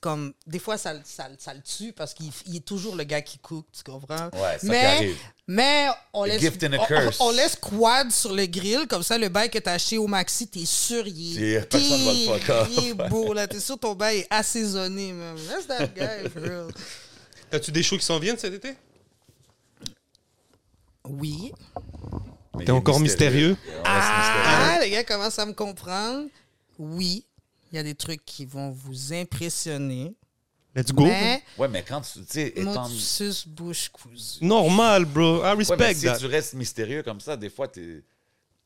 comme, 0.00 0.32
des 0.46 0.58
fois, 0.58 0.78
ça, 0.78 0.94
ça, 1.04 1.28
ça 1.38 1.54
le 1.54 1.60
tue 1.62 1.92
parce 1.92 2.14
qu'il 2.14 2.30
il 2.46 2.56
est 2.56 2.64
toujours 2.64 2.94
le 2.96 3.04
gars 3.04 3.20
qui 3.22 3.38
cook, 3.38 3.66
tu 3.72 3.82
comprends? 3.82 4.26
Ouais, 4.32 4.56
c'est 4.60 4.66
ça 4.66 4.72
mais, 4.72 5.14
mais 5.46 5.86
on 6.12 6.24
laisse, 6.24 6.40
gift 6.40 6.62
and 6.64 6.72
a 6.74 6.78
on- 6.78 6.86
curse. 6.86 7.16
On, 7.20 7.26
on 7.26 7.30
laisse 7.32 7.56
quad 7.56 8.10
sur 8.12 8.32
le 8.34 8.46
grill, 8.46 8.86
comme 8.88 9.02
ça, 9.02 9.18
le 9.18 9.28
bail 9.28 9.50
que 9.50 9.58
t'as 9.58 9.72
acheté 9.72 9.98
au 9.98 10.06
maxi, 10.06 10.46
t'es 10.48 10.64
sûr, 10.64 11.06
il 11.06 11.42
est, 11.42 11.50
Et 11.52 11.60
personne 11.62 12.04
va 12.04 12.12
le 12.12 12.18
fuck 12.38 12.50
up. 12.50 12.68
il 12.76 12.88
est 12.88 12.94
beau, 12.94 13.32
là, 13.34 13.46
t'es 13.48 13.60
sûr, 13.60 13.78
ton 13.78 13.94
bail 13.94 14.18
est 14.18 14.26
assaisonné, 14.30 15.12
même. 15.12 15.36
That's 15.48 15.66
that 15.66 15.86
guy, 15.88 16.28
for 16.30 16.42
real. 16.42 16.68
T'as-tu 17.50 17.70
des 17.72 17.82
shows 17.82 17.98
qui 17.98 18.04
s'en 18.04 18.18
viennent 18.18 18.38
cet 18.38 18.54
été? 18.54 18.74
Oui. 21.04 21.52
T'es 22.64 22.70
encore 22.70 23.00
mystérieux? 23.00 23.56
On 23.66 23.72
reste 23.72 23.84
mystérieux. 23.84 24.42
Ah, 24.46 24.78
les 24.80 24.90
gars 24.90 25.04
commencent 25.04 25.38
à 25.38 25.46
me 25.46 25.52
comprendre. 25.52 26.28
Oui, 26.78 27.24
il 27.72 27.76
y 27.76 27.78
a 27.78 27.82
des 27.82 27.94
trucs 27.94 28.24
qui 28.24 28.44
vont 28.44 28.70
vous 28.70 29.12
impressionner. 29.12 30.14
Let's 30.74 30.92
go. 30.92 31.04
Mais, 31.04 31.42
Ouais, 31.58 31.68
mais 31.68 31.82
quand 31.82 32.00
tu... 32.00 32.20
tu 32.20 32.24
sais, 32.28 32.48
étant... 32.56 32.88
motus 32.88 33.46
bouche 33.48 33.88
cousue. 33.90 34.42
Normal, 34.44 35.04
bro. 35.04 35.38
I 35.38 35.42
Ouais, 35.42 35.56
mais 35.56 35.64
respect 35.64 35.94
si 35.94 36.04
that. 36.06 36.16
tu 36.18 36.26
restes 36.26 36.54
mystérieux 36.54 37.02
comme 37.02 37.20
ça, 37.20 37.36
des 37.36 37.50
fois, 37.50 37.68
t'es... 37.68 38.02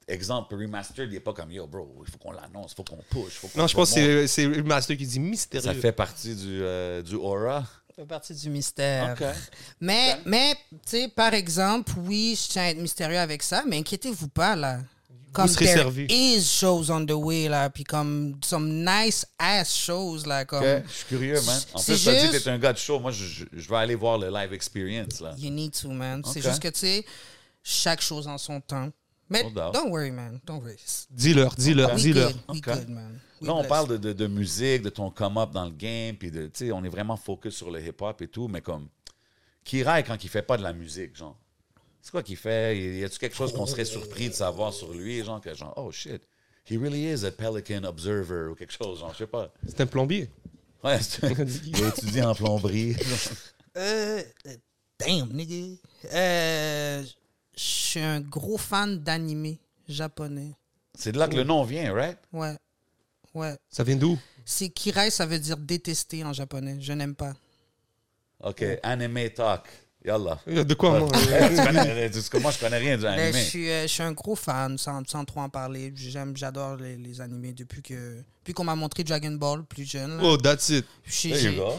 Exemple, 0.09 0.55
Remastered, 0.55 1.11
il 1.11 1.15
n'est 1.15 1.21
pas 1.21 1.33
comme 1.33 1.51
yo, 1.51 1.67
bro, 1.67 2.05
il 2.07 2.11
faut 2.13 2.19
qu'on 2.19 2.31
l'annonce, 2.31 2.71
il 2.73 2.75
faut 2.77 2.85
qu'on 2.85 3.03
push. 3.11 3.33
Faut 3.35 3.51
Non, 3.57 3.67
je 3.67 3.75
pense 3.75 3.93
que 3.93 4.27
c'est- 4.29 4.47
master 4.63 4.97
qui 4.97 5.05
dit 5.05 5.19
mystérieux. 5.19 5.65
Ça 5.67 5.75
fait 5.75 5.91
partie 5.91 6.37
du, 6.37 6.63
euh, 6.63 7.03
du 7.03 7.17
aura. 7.17 7.63
Ça 7.89 8.03
fait 8.03 8.07
partie 8.07 8.33
du 8.35 8.49
mystère. 8.49 9.17
OK. 9.21 9.27
Mais, 9.81 10.17
mais 10.25 10.55
tu 10.71 10.79
sais, 10.87 11.09
par 11.09 11.35
exemple, 11.35 11.93
oui, 12.07 12.39
je 12.41 12.53
tiens 12.53 12.63
à 12.63 12.67
être 12.69 12.79
mystérieux 12.81 13.19
avec 13.19 13.43
ça, 13.43 13.65
mais 13.67 13.79
inquiétez-vous 13.79 14.29
pas, 14.29 14.55
là. 14.55 14.79
Comme 15.37 15.49
serez 15.49 15.67
there 15.67 15.77
servis. 15.79 16.07
is 16.09 16.45
shows 16.45 16.91
on 16.91 17.05
the 17.07 17.13
way, 17.13 17.49
là, 17.49 17.71
puis 17.71 17.85
comme 17.85 18.35
some 18.45 18.69
nice 18.85 19.25
ass 19.39 19.75
shows, 19.75 20.25
là, 20.27 20.45
comme... 20.45 20.63
Je 20.65 20.93
suis 20.93 21.05
curieux, 21.07 21.41
man. 21.43 21.61
En 21.75 21.81
plus, 21.83 22.03
tu 22.03 22.09
as 22.09 22.15
dit 22.15 22.21
juste- 22.21 22.33
que 22.33 22.45
t'es 22.45 22.51
un 22.51 22.59
gars 22.59 22.73
de 22.73 22.79
show. 22.79 22.99
Moi, 22.99 23.11
je, 23.13 23.25
je- 23.25 23.45
je 23.53 23.69
vais 23.69 23.77
aller 23.77 23.95
voir 23.95 24.19
le 24.19 24.31
live 24.31 24.53
experience, 24.53 25.21
là. 25.21 25.35
You 25.39 25.51
need 25.51 25.73
to, 25.81 25.89
man. 25.91 26.23
C'est 26.25 26.43
juste 26.43 26.61
que, 26.61 26.69
tu 26.69 26.81
sais, 26.81 27.05
chaque 27.63 28.01
chose 28.01 28.27
en 28.27 28.39
son 28.39 28.61
temps. 28.61 28.91
Mais 29.29 29.43
No 29.43 29.51
don't 29.73 29.91
worry, 29.91 30.13
man. 30.13 30.41
Don't 30.47 30.61
worry. 30.63 30.77
Dis-leur, 31.11 31.53
dis-leur, 31.57 31.95
dis-leur. 31.97 32.31
man. 32.89 33.19
We 33.41 33.49
Là, 33.49 33.55
on 33.57 33.65
parle 33.65 33.89
de, 33.89 33.97
de, 33.97 34.13
de 34.13 34.27
musique, 34.29 34.83
de 34.83 34.89
ton 34.89 35.11
come-up 35.11 35.51
dans 35.51 35.65
le 35.65 35.73
game, 35.73 36.17
puis 36.17 36.31
de, 36.31 36.47
tu 36.47 36.67
sais, 36.67 36.73
on 36.73 36.83
est 36.85 36.89
vraiment 36.89 37.17
focus 37.17 37.55
sur 37.57 37.71
le 37.71 37.85
hip-hop 37.85 38.23
et 38.23 38.29
tout, 38.29 38.47
mais 38.49 38.61
comme, 38.63 38.89
Kira, 39.65 40.03
quand 40.03 40.23
il 40.23 40.31
fait 40.31 40.43
pas 40.43 40.57
de 40.57 40.63
la 40.63 40.73
musique, 40.73 41.17
genre, 41.17 41.37
c'est 42.07 42.13
quoi 42.13 42.23
qu'il 42.23 42.37
fait? 42.37 42.79
Y 42.79 43.03
a-tu 43.05 43.19
quelque 43.19 43.35
chose 43.35 43.53
qu'on 43.53 43.67
serait 43.67 43.85
surpris 43.85 44.29
de 44.29 44.33
savoir 44.35 44.73
sur 44.73 44.93
lui, 44.93 45.25
genre, 45.25 45.41
que 45.41 45.53
genre, 45.57 45.75
oh 45.77 45.91
shit, 45.91 46.23
he 46.71 46.79
really 46.79 47.03
is 47.13 47.25
a 47.25 47.33
Pelican 47.33 47.83
Observer 47.83 48.47
ou 48.49 48.55
quelque 48.55 48.73
chose, 48.73 49.01
genre, 49.01 49.13
je 49.13 49.19
sais 49.19 49.27
pas. 49.27 49.53
C'est 49.67 49.81
un 49.81 49.87
plombier. 49.87 50.31
Ouais, 50.85 51.03
c'est- 51.03 51.21
il 51.67 51.83
a 51.85 51.89
étudié 51.89 52.23
en 52.23 52.33
plomberie. 52.33 52.95
Euh, 53.77 54.23
euh, 54.47 54.57
damn, 55.01 55.33
nigga. 55.33 55.77
Euh, 56.13 57.03
je 57.57 57.61
suis 57.61 58.01
un 58.01 58.21
gros 58.21 58.57
fan 58.57 58.99
d'animé 59.03 59.59
japonais. 59.89 60.53
C'est 60.97 61.11
de 61.11 61.19
là 61.19 61.27
que 61.27 61.35
le 61.35 61.43
nom 61.43 61.65
vient, 61.65 61.93
right? 61.93 62.19
Ouais. 62.33 62.57
Ouais. 63.35 63.57
Ça 63.69 63.83
vient 63.83 63.97
d'où? 63.97 64.17
C'est 64.45 64.69
Kirai, 64.69 65.11
ça 65.11 65.27
veut 65.27 65.41
dire 65.41 65.57
détester 65.57 66.23
en 66.23 66.33
japonais. 66.33 66.77
Je 66.79 66.93
n'aime 66.93 67.17
pas. 67.17 67.35
OK, 68.45 68.65
anime 68.85 69.29
talk. 69.31 69.67
Yallah. 70.07 70.39
De 70.47 70.75
quoi, 70.75 71.01
moi? 71.01 71.09
Hey, 71.31 71.57
tu 71.57 71.63
connais- 71.65 72.11
tu- 72.11 72.39
moi, 72.41 72.53
je 72.53 72.59
connais 72.59 72.79
rien 72.79 72.97
du 72.97 73.03
Mais 73.03 73.09
anime. 73.09 73.33
je, 73.35 73.45
suis, 73.45 73.69
euh, 73.71 73.83
je 73.83 73.87
suis 73.89 74.03
un 74.05 74.13
gros 74.13 74.37
fan, 74.37 74.79
sans, 74.79 75.03
sans 75.09 75.25
trop 75.25 75.41
en 75.41 75.49
parler. 75.49 75.93
J'aime, 75.97 76.37
j'adore 76.37 76.77
les, 76.77 76.97
les 76.97 77.21
animés 77.21 77.53
depuis 77.53 77.83
que 77.83 78.23
depuis 78.39 78.53
qu'on 78.55 78.63
m'a 78.65 78.77
montré 78.77 79.03
Dragon 79.03 79.33
Ball 79.33 79.65
plus 79.65 79.85
jeune. 79.85 80.17
là. 80.19 80.23
Oh, 80.23 80.37
that's 80.37 80.69
it. 80.69 80.87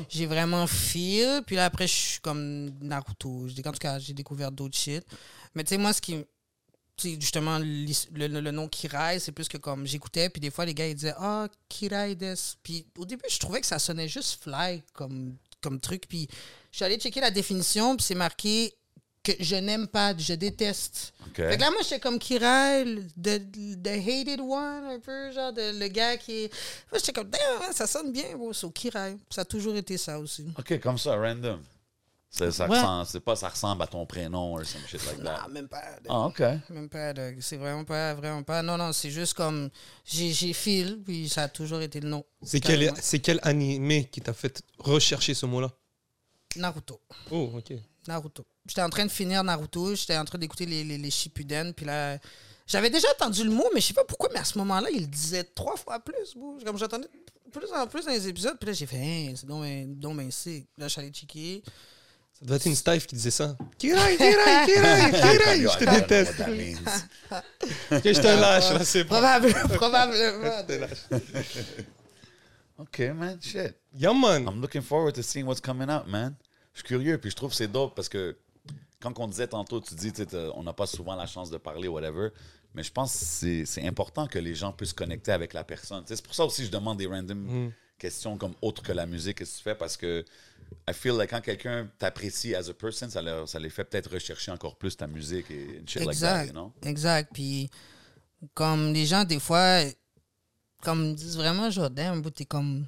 J'ai- 0.09 0.25
vraiment 0.25 0.67
feel. 0.67 1.41
Puis 1.45 1.55
là, 1.55 1.65
après, 1.65 1.87
je 1.87 1.93
suis 1.93 2.19
comme 2.19 2.71
Naruto. 2.81 3.47
J'ai- 3.47 3.65
En 3.65 3.71
tout 3.71 3.79
cas, 3.79 3.97
j'ai 3.99 4.13
découvert 4.13 4.51
d'autres 4.51 4.77
shit. 4.77 5.05
Mais 5.55 5.63
tu 5.63 5.69
sais, 5.69 5.77
moi, 5.77 5.93
ce 5.93 6.01
qui. 6.01 6.17
tu 6.97 7.11
sais, 7.13 7.17
justement, 7.21 7.59
le, 7.59 8.27
le- 8.27 8.41
le 8.41 8.51
nom 8.51 8.67
Kirai, 8.67 9.19
c'est 9.19 9.31
plus 9.31 9.47
que 9.47 9.57
comme 9.57 9.85
j'écoutais, 9.87 10.29
puis 10.29 10.41
des 10.41 10.51
fois, 10.51 10.65
les 10.65 10.73
gars, 10.73 10.87
ils 10.87 10.95
disaient 10.95 11.13
Ah, 11.17 11.47
Kirai 11.69 12.15
des. 12.15 12.33
Puis 12.61 12.85
au 12.97 13.05
début, 13.05 13.23
je 13.29 13.39
trouvais 13.39 13.61
que 13.61 13.67
ça 13.67 13.79
sonnait 13.79 14.09
juste 14.09 14.43
fly 14.43 14.83
comme, 14.93 15.35
comme 15.67 15.79
truc. 15.79 16.03
Puis 16.07 16.27
je 16.71 16.77
suis 16.77 16.85
allé 16.85 16.97
checker 16.97 17.19
la 17.21 17.31
définition, 17.31 17.95
puis 17.97 18.05
c'est 18.05 18.15
marqué 18.15 18.73
que 19.23 19.33
je 19.41 19.57
n'aime 19.57 19.87
pas, 19.87 20.15
je 20.17 20.33
déteste. 20.33 21.13
OK. 21.27 21.35
Fait 21.35 21.55
que 21.57 21.61
là, 21.61 21.69
moi, 21.71 21.81
j'étais 21.83 21.99
comme 21.99 22.17
Kirai, 22.17 22.85
le 22.85 23.01
the, 23.21 23.41
the 23.83 23.87
hated 23.87 24.39
one, 24.39 24.85
un 24.85 24.99
peu, 24.99 25.31
genre, 25.33 25.51
de- 25.51 25.77
le 25.77 25.87
gars 25.89 26.15
qui 26.15 26.43
est. 26.45 26.53
Moi, 26.91 26.99
j'étais 26.99 27.11
comme, 27.11 27.29
damn, 27.29 27.73
ça 27.73 27.87
sonne 27.87 28.13
bien, 28.13 28.37
bro. 28.37 28.53
So, 28.53 28.69
Kirai. 28.69 29.17
Ça 29.29 29.41
a 29.41 29.45
toujours 29.45 29.75
été 29.75 29.97
ça 29.97 30.17
aussi. 30.17 30.45
OK, 30.57 30.79
comme 30.79 30.97
ça, 30.97 31.15
random. 31.17 31.61
C'est 32.29 32.51
ça 32.51 32.67
Ouais. 32.67 32.77
ressemble- 32.77 33.05
c'est 33.07 33.19
pas 33.21 33.35
ça 33.35 33.47
ressemble 33.49 33.81
à 33.83 33.87
ton 33.87 34.05
prénom 34.05 34.53
ou 34.55 34.63
some 34.63 34.81
shit 34.87 35.03
like 35.05 35.23
that. 35.23 35.41
Ah, 35.45 35.47
même 35.47 35.67
pas. 35.67 35.81
de- 36.03 36.07
Ah, 36.09 36.25
OK. 36.27 36.39
Même 36.69 36.89
pas. 36.89 37.13
de- 37.13 37.35
C'est 37.39 37.55
vraiment 37.57 37.85
pas, 37.85 38.13
vraiment 38.15 38.43
pas. 38.43 38.61
Non, 38.61 38.77
non, 38.77 38.91
c'est 38.93 39.09
juste 39.11 39.33
comme. 39.33 39.69
J'ai 40.05 40.31
j'ai 40.33 40.53
fil, 40.53 41.01
puis 41.03 41.29
ça 41.29 41.43
a 41.43 41.47
toujours 41.47 41.81
été 41.81 41.99
le 42.01 42.09
nom. 42.09 42.23
C'est 42.43 42.59
quel, 42.59 42.93
c'est 43.01 43.19
quel 43.19 43.39
animé 43.43 44.05
qui 44.09 44.21
t'a 44.21 44.33
fait 44.33 44.61
rechercher 44.77 45.33
ce 45.33 45.45
mot-là? 45.45 45.71
Naruto. 46.55 46.99
Oh, 47.31 47.51
ok. 47.55 47.73
Naruto. 48.07 48.45
J'étais 48.67 48.81
en 48.81 48.89
train 48.89 49.05
de 49.05 49.11
finir 49.11 49.43
Naruto, 49.43 49.95
j'étais 49.95 50.17
en 50.17 50.25
train 50.25 50.37
d'écouter 50.37 50.65
les, 50.65 50.83
les, 50.83 50.97
les 50.97 51.11
Shippuden, 51.11 51.73
puis 51.73 51.85
là, 51.85 52.17
j'avais 52.65 52.89
déjà 52.89 53.07
entendu 53.11 53.43
le 53.43 53.51
mot, 53.51 53.67
mais 53.73 53.79
je 53.81 53.87
sais 53.87 53.93
pas 53.93 54.03
pourquoi, 54.05 54.29
mais 54.33 54.39
à 54.39 54.43
ce 54.43 54.57
moment-là, 54.57 54.89
il 54.91 55.01
le 55.01 55.07
disait 55.07 55.43
trois 55.43 55.77
fois 55.77 55.99
plus. 55.99 56.35
Comme 56.65 56.77
j'entendais 56.77 57.07
plus 57.51 57.71
en 57.73 57.87
plus 57.87 58.05
dans 58.05 58.11
les 58.11 58.27
épisodes, 58.27 58.57
puis 58.59 58.67
là, 58.67 58.73
j'ai 58.73 58.85
fait, 58.85 58.97
Hein, 58.97 59.33
c'est 59.35 59.45
donc 59.45 59.63
donc 59.99 60.17
ben 60.17 60.29
sick. 60.31 60.67
Là, 60.77 60.87
allé 60.97 61.09
checker. 61.11 61.63
Ça 62.39 62.45
devait 62.45 62.57
être 62.57 62.65
une 62.67 62.75
Steve 62.75 63.05
qui 63.07 63.15
disait 63.15 63.31
ça. 63.31 63.57
Kirai, 63.79 64.15
Kirai, 64.15 64.65
Kirai, 64.67 65.11
Kirai, 65.11 65.61
je 65.61 65.77
te 65.79 65.89
déteste. 65.89 66.39
Ok, 67.91 68.03
je 68.03 68.21
te 68.21 68.27
lâche, 68.27 68.69
là, 68.73 68.83
c'est 68.83 69.03
bon. 69.03 69.09
Probablement, 69.15 69.67
probablement. 69.69 70.51
Je 70.61 70.65
te 70.65 70.73
lâche. 70.73 71.55
OK, 72.77 72.99
man, 73.15 73.39
shit. 73.41 73.75
Yeah, 73.95 74.13
man. 74.13 74.47
I'm 74.47 74.61
looking 74.61 74.83
forward 74.83 75.15
to 75.15 75.23
seeing 75.23 75.45
what's 75.47 75.59
coming 75.61 75.89
out, 75.89 76.05
man. 76.07 76.35
Je 76.73 76.79
suis 76.81 76.87
curieux, 76.87 77.17
puis 77.17 77.31
je 77.31 77.35
trouve 77.35 77.49
que 77.49 77.55
c'est 77.55 77.67
dope 77.71 77.95
parce 77.95 78.07
que 78.07 78.37
quand 78.99 79.17
on 79.19 79.27
disait 79.27 79.47
tantôt, 79.47 79.81
tu 79.81 79.95
dis, 79.95 80.13
on 80.55 80.61
n'a 80.61 80.73
pas 80.73 80.85
souvent 80.85 81.15
la 81.15 81.25
chance 81.25 81.49
de 81.49 81.57
parler, 81.57 81.87
whatever, 81.87 82.29
mais 82.75 82.83
je 82.83 82.91
pense 82.91 83.13
que 83.41 83.65
c'est- 83.65 83.87
important 83.87 84.27
que 84.27 84.37
les 84.37 84.53
gens 84.53 84.71
puissent 84.71 84.93
connecter 84.93 85.31
avec 85.31 85.53
la 85.53 85.63
personne. 85.63 86.03
C'est 86.05 86.21
pour 86.21 86.35
ça 86.35 86.45
aussi 86.45 86.61
que 86.61 86.67
je 86.67 86.71
demande 86.71 86.99
des 86.99 87.07
random 87.07 87.71
questions 87.97 88.37
comme 88.37 88.53
autre 88.61 88.83
que 88.83 88.91
la 88.91 89.07
musique, 89.07 89.39
qu'est-ce 89.39 89.53
que 89.53 89.57
tu 89.57 89.63
fais, 89.63 89.75
parce 89.75 89.97
que 89.97 90.23
I 90.89 90.93
feel 90.93 91.13
like 91.17 91.29
quand 91.29 91.41
quelqu'un 91.41 91.89
t'apprécie 91.97 92.55
as 92.55 92.69
a 92.69 92.73
person, 92.73 93.09
ça, 93.09 93.21
leur- 93.21 93.47
ça 93.47 93.59
les 93.59 93.69
fait 93.69 93.83
peut-être 93.83 94.11
rechercher 94.11 94.51
encore 94.51 94.77
plus 94.77 94.95
ta 94.95 95.05
musique 95.07 95.49
et 95.51 95.81
shit 95.85 96.05
like 96.05 96.19
that, 96.19 96.43
Exact. 96.43 96.45
you 96.47 96.51
know? 96.53 96.73
Exact. 96.83 97.29
Puis, 97.33 97.69
comme 98.53 98.93
les 98.93 99.05
gens, 99.05 99.23
des 99.25 99.39
fois, 99.39 99.81
comme 100.81 101.13
disent 101.15 101.35
vraiment, 101.37 101.69
genre, 101.69 101.89
damn, 101.89 102.21
t'es 102.31 102.45
comme. 102.45 102.85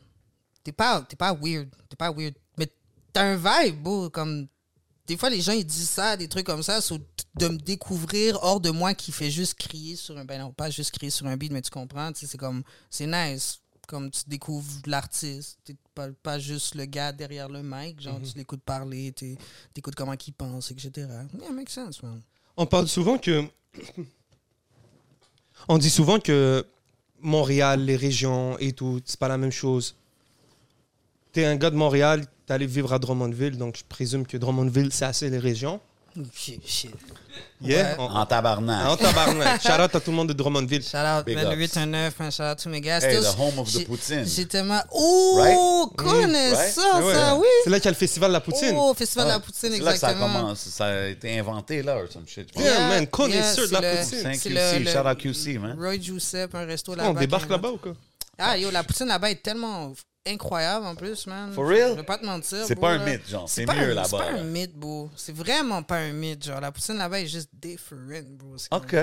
T'es 0.64 0.72
pas, 0.72 1.02
pas 1.18 1.34
weird. 1.34 1.70
T'es 1.90 1.96
pas 1.96 2.12
weird. 2.12 2.36
Mais 2.58 2.68
t'as 3.12 3.24
un 3.24 3.36
vibe, 3.36 3.82
bro. 3.82 4.10
Comme. 4.10 4.48
Des 5.08 5.18
fois, 5.18 5.30
les 5.32 5.42
gens, 5.42 5.54
ils 5.54 5.66
disent 5.66 5.90
ça, 5.90 6.16
des 6.16 6.28
trucs 6.28 6.46
comme 6.46 6.62
ça, 6.62 6.82
so, 6.82 7.00
de 7.36 7.48
me 7.48 7.58
découvrir 7.58 8.38
hors 8.44 8.60
de 8.62 8.70
moi 8.70 8.94
qui 8.94 9.12
fait 9.12 9.32
juste 9.32 9.56
crier 9.56 9.96
sur 9.96 10.16
un. 10.18 10.24
Ben 10.26 10.40
non, 10.40 10.52
pas 10.54 10.70
juste 10.70 10.92
crier 10.92 11.10
sur 11.10 11.26
un 11.26 11.36
beat, 11.36 11.52
mais 11.52 11.62
tu 11.62 11.72
comprends. 11.72 12.12
C'est 12.14 12.38
comme. 12.38 12.62
C'est 12.90 13.08
nice. 13.08 13.60
Comme 13.90 14.12
tu 14.12 14.22
découvres 14.28 14.72
l'artiste. 14.86 15.58
T'es 15.66 15.76
pas, 15.96 16.10
pas 16.22 16.38
juste 16.38 16.76
le 16.76 16.86
gars 16.86 17.12
derrière 17.12 17.50
le 17.50 17.64
mic. 17.64 18.00
Genre, 18.00 18.20
tu 18.22 18.38
l'écoutes 18.38 18.62
parler, 18.62 19.12
t'es- 19.14 19.36
t'écoutes 19.74 19.96
comment 19.96 20.14
il 20.14 20.32
pense, 20.34 20.70
etc. 20.70 21.08
Yeah, 21.42 21.50
makes 21.52 21.72
sense, 21.72 22.04
man. 22.04 22.22
On 22.56 22.68
parle 22.68 22.88
souvent 22.88 23.18
que. 23.18 23.46
On 25.68 25.80
dit 25.80 25.90
souvent 25.90 26.20
que 26.20 26.64
Montréal, 27.20 27.84
les 27.84 27.96
régions 27.96 28.60
et 28.60 28.74
tout, 28.74 29.02
c'est 29.06 29.20
pas 29.20 29.28
la 29.28 29.40
même 29.40 29.52
chose. 29.52 29.96
T'es 31.32 31.46
un 31.46 31.56
gars 31.56 31.72
de 31.72 31.76
Montréal, 31.76 32.26
t'es 32.46 32.54
allé 32.54 32.68
vivre 32.68 32.94
à 32.94 33.00
Drummondville, 33.00 33.58
donc 33.58 33.76
je 33.78 33.84
présume 33.90 34.26
que 34.28 34.38
Drummondville, 34.38 34.92
c'est 34.94 35.06
assez 35.06 35.30
les 35.32 35.40
régions. 35.40 35.82
Shit, 36.36 36.62
shit. 36.68 36.92
Yeah. 37.62 37.92
Ouais. 37.92 37.96
On- 38.00 38.10
En 38.16 38.26
tabarnak. 38.26 38.88
En 38.88 38.98
tabarnak. 38.98 39.62
Shout 39.64 39.82
out 39.82 39.96
à 39.96 40.00
tout 40.00 40.12
le 40.12 40.18
monde 40.18 40.28
de 40.30 40.34
Drummondville. 40.34 40.82
Shout 40.84 40.98
out, 40.98 41.26
Big 41.26 41.36
man, 41.36 41.48
ups. 41.48 41.56
819, 41.58 42.14
man, 42.20 42.32
shout 42.32 42.44
out 42.44 42.58
to 42.58 42.70
mes 42.70 42.82
gars. 42.82 43.00
Hey, 43.04 43.20
the 43.22 43.26
home 43.38 43.60
of 43.60 43.72
the 43.72 43.86
poutine. 43.86 44.26
J'ai 44.26 44.46
tellement. 44.48 44.82
Oh, 44.92 45.38
Right? 45.40 45.96
connais 45.96 46.52
Right? 46.54 46.74
ça, 46.74 47.02
Ouais. 47.02 47.14
ça, 47.14 47.36
oui. 47.36 47.48
C'est 47.64 47.70
là 47.70 47.78
qu'il 47.80 47.86
y 47.86 47.88
a 47.90 47.92
le 47.92 47.98
festival 47.98 48.30
de 48.30 48.34
la 48.34 48.42
poutine. 48.42 48.74
Oh, 48.76 48.94
Festival 48.94 49.28
de 49.28 49.32
la 49.32 49.40
poutine, 49.40 49.72
C'est 49.74 49.80
là 49.80 49.94
que 49.94 50.00
ça 50.00 50.08
a, 50.08 50.12
exactement. 50.12 50.40
commencé, 50.42 50.70
ça 50.70 50.86
a 50.86 51.06
été 51.08 51.40
inventé, 51.40 51.84
là, 51.84 51.96
or 51.98 52.04
some 52.12 52.28
shit. 52.28 52.52
pense. 52.52 52.64
Yeah, 52.64 52.88
man, 52.88 53.08
connaisseur 53.08 53.68
de 53.68 53.74
la 53.74 53.82
c'est 53.82 54.16
le- 54.18 54.22
poutine. 54.24 54.34
C'est 54.40 54.50
QC, 54.50 54.80
le- 54.80 54.92
shout 54.92 55.08
out 55.08 55.18
QC, 55.18 55.58
man. 55.60 55.78
Roy 55.80 55.98
Giuseppe, 56.02 56.56
un 56.56 56.66
resto 56.66 56.92
On 56.94 56.96
là-bas. 56.96 57.20
débarque 57.20 57.46
qui- 57.46 57.52
là-bas 57.52 57.70
ou 57.70 57.78
quoi? 57.78 57.94
Ah, 58.38 58.58
yo, 58.58 58.72
la 58.72 58.84
poutine 58.84 59.08
là-bas 59.08 59.30
est 59.32 59.44
tellement 59.44 59.94
incroyable 60.28 60.86
en 60.86 60.96
plus, 60.96 61.28
man. 61.28 61.52
For 61.54 61.68
real? 61.68 61.92
Je 61.92 61.96
vais 61.96 62.04
pas 62.04 62.18
te 62.18 62.26
mentir. 62.26 62.66
C'est 62.66 62.76
pas 62.76 62.92
un 62.92 63.06
mythe, 63.06 63.28
genre. 63.30 63.48
C'est 63.50 63.66
pas 63.66 63.76
mieux 63.76 63.94
là-bas, 63.94 64.08
C'est 64.10 64.18
pas 64.18 64.40
un 64.40 64.44
mythe, 64.44 64.76
bro. 64.76 65.10
C'est 65.16 65.36
vraiment 65.36 65.84
pas 65.84 65.98
un 65.98 66.12
mythe. 66.12 66.46
Genre, 66.46 66.62
la 66.62 66.72
poutine 66.72 66.98
là-bas 66.98 67.20
est 67.22 67.28
juste 67.28 67.50
different, 67.54 68.26
bro. 68.38 68.56
OK. 68.72 68.96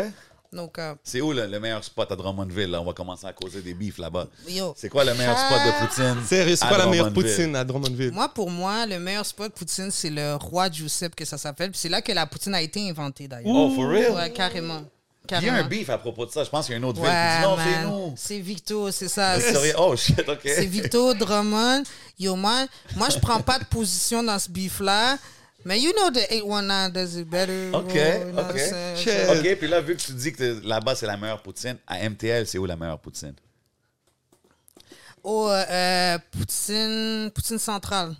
No 0.52 0.68
cap. 0.68 0.98
C'est 1.02 1.20
où 1.20 1.32
le, 1.32 1.44
le 1.44 1.58
meilleur 1.58 1.82
spot 1.82 2.10
à 2.10 2.14
Drummondville? 2.16 2.70
Là? 2.70 2.80
On 2.80 2.84
va 2.84 2.92
commencer 2.92 3.26
à 3.26 3.32
causer 3.32 3.60
des 3.62 3.74
beefs 3.74 3.98
là-bas. 3.98 4.28
Yo. 4.48 4.74
C'est 4.76 4.88
quoi 4.88 5.04
le 5.04 5.12
meilleur 5.14 5.36
spot 5.36 5.58
de 5.58 5.86
poutine? 5.86 6.24
Sérieux, 6.24 6.54
c'est 6.54 6.68
quoi 6.68 6.78
la 6.78 6.86
meilleure 6.86 7.12
poutine 7.12 7.56
à 7.56 7.64
Drummondville? 7.64 8.12
Moi, 8.12 8.28
pour 8.28 8.48
moi, 8.48 8.86
le 8.86 9.00
meilleur 9.00 9.26
spot 9.26 9.52
poutine, 9.52 9.90
c'est 9.90 10.08
le 10.08 10.36
Roi 10.36 10.70
Giuseppe 10.70 11.16
que 11.16 11.24
ça 11.24 11.36
s'appelle. 11.36 11.72
Puis 11.72 11.80
c'est 11.80 11.88
là 11.88 12.00
que 12.00 12.12
la 12.12 12.26
poutine 12.26 12.54
a 12.54 12.62
été 12.62 12.88
inventée, 12.88 13.26
d'ailleurs. 13.26 13.52
Oh, 13.52 13.72
for 13.74 13.88
real? 13.88 14.12
Ouais, 14.12 14.30
carrément. 14.30 14.82
Il 15.30 15.44
y 15.44 15.48
a 15.48 15.54
un 15.54 15.62
beef 15.64 15.90
à 15.90 15.98
propos 15.98 16.26
de 16.26 16.30
ça. 16.30 16.44
Je 16.44 16.50
pense 16.50 16.66
qu'il 16.66 16.72
y 16.72 16.74
a 16.74 16.78
une 16.78 16.84
autre 16.84 17.00
Ouais, 17.00 17.08
ville 17.08 17.18
qui 17.18 17.36
dit 17.36 17.42
non, 17.42 17.56
c'est 17.56 17.82
man. 17.82 17.90
nous. 17.90 18.14
C'est 18.16 18.38
Victo, 18.40 18.90
c'est 18.90 19.08
ça. 19.08 19.36
Oh 19.78 19.96
shit, 19.96 20.28
OK. 20.28 20.40
C'est 20.44 20.66
Victo 20.66 21.14
Drummond. 21.14 21.82
Yo, 22.18 22.36
moi, 22.36 22.66
moi, 22.96 23.08
je 23.10 23.18
prends 23.18 23.40
pas 23.40 23.58
de 23.58 23.64
position 23.64 24.22
dans 24.22 24.38
ce 24.38 24.48
beef-là. 24.50 25.18
Mais 25.64 25.80
you 25.80 25.90
know 25.94 26.10
the 26.12 26.24
819 26.30 26.92
does 26.92 27.16
it 27.18 27.28
better. 27.28 27.70
OK, 27.72 27.92
you 27.94 28.32
know 28.32 28.36
what 28.36 28.50
OK. 28.50 29.38
OK, 29.38 29.56
puis 29.58 29.66
là, 29.68 29.80
vu 29.80 29.96
que 29.96 30.00
tu 30.02 30.12
dis 30.12 30.32
que 30.32 30.60
là-bas, 30.64 30.94
c'est 30.94 31.06
la 31.06 31.16
meilleure 31.16 31.42
poutine, 31.42 31.76
à 31.88 32.08
MTL, 32.08 32.46
c'est 32.46 32.56
où 32.58 32.66
la 32.66 32.76
meilleure 32.76 33.00
poutine? 33.00 33.34
Oh, 35.24 35.48
euh, 35.50 36.18
poutine, 36.30 37.30
poutine 37.34 37.58
centrale. 37.58 38.14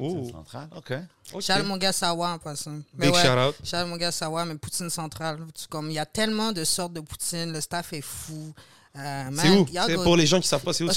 Oh, 0.00 0.28
Centrale? 0.30 0.68
OK. 0.76 0.92
Charles 1.40 1.66
Mongasawa 1.66 2.32
en 2.34 2.38
passant. 2.38 2.70
Mais 2.96 3.06
Big 3.06 3.14
ouais, 3.14 3.22
shout 3.22 3.38
out. 3.38 3.54
Charles 3.64 3.88
Mongasawa, 3.88 4.44
mais 4.44 4.54
poutine 4.56 4.90
centrale. 4.90 5.38
Comme 5.68 5.90
il 5.90 5.94
y 5.94 5.98
a 5.98 6.06
tellement 6.06 6.52
de 6.52 6.64
sortes 6.64 6.92
de 6.92 7.00
poutine, 7.00 7.52
le 7.52 7.60
staff 7.60 7.92
est 7.92 8.00
fou. 8.02 8.52
Euh, 8.96 9.30
C'est 9.36 9.50
où? 9.50 9.66
C'est 9.86 9.94
go- 9.94 10.02
pour 10.02 10.16
les 10.16 10.26
gens 10.26 10.40
qui 10.40 10.48
savent 10.48 10.62
pas, 10.62 10.72
c'est 10.72 10.84
où? 10.84 10.90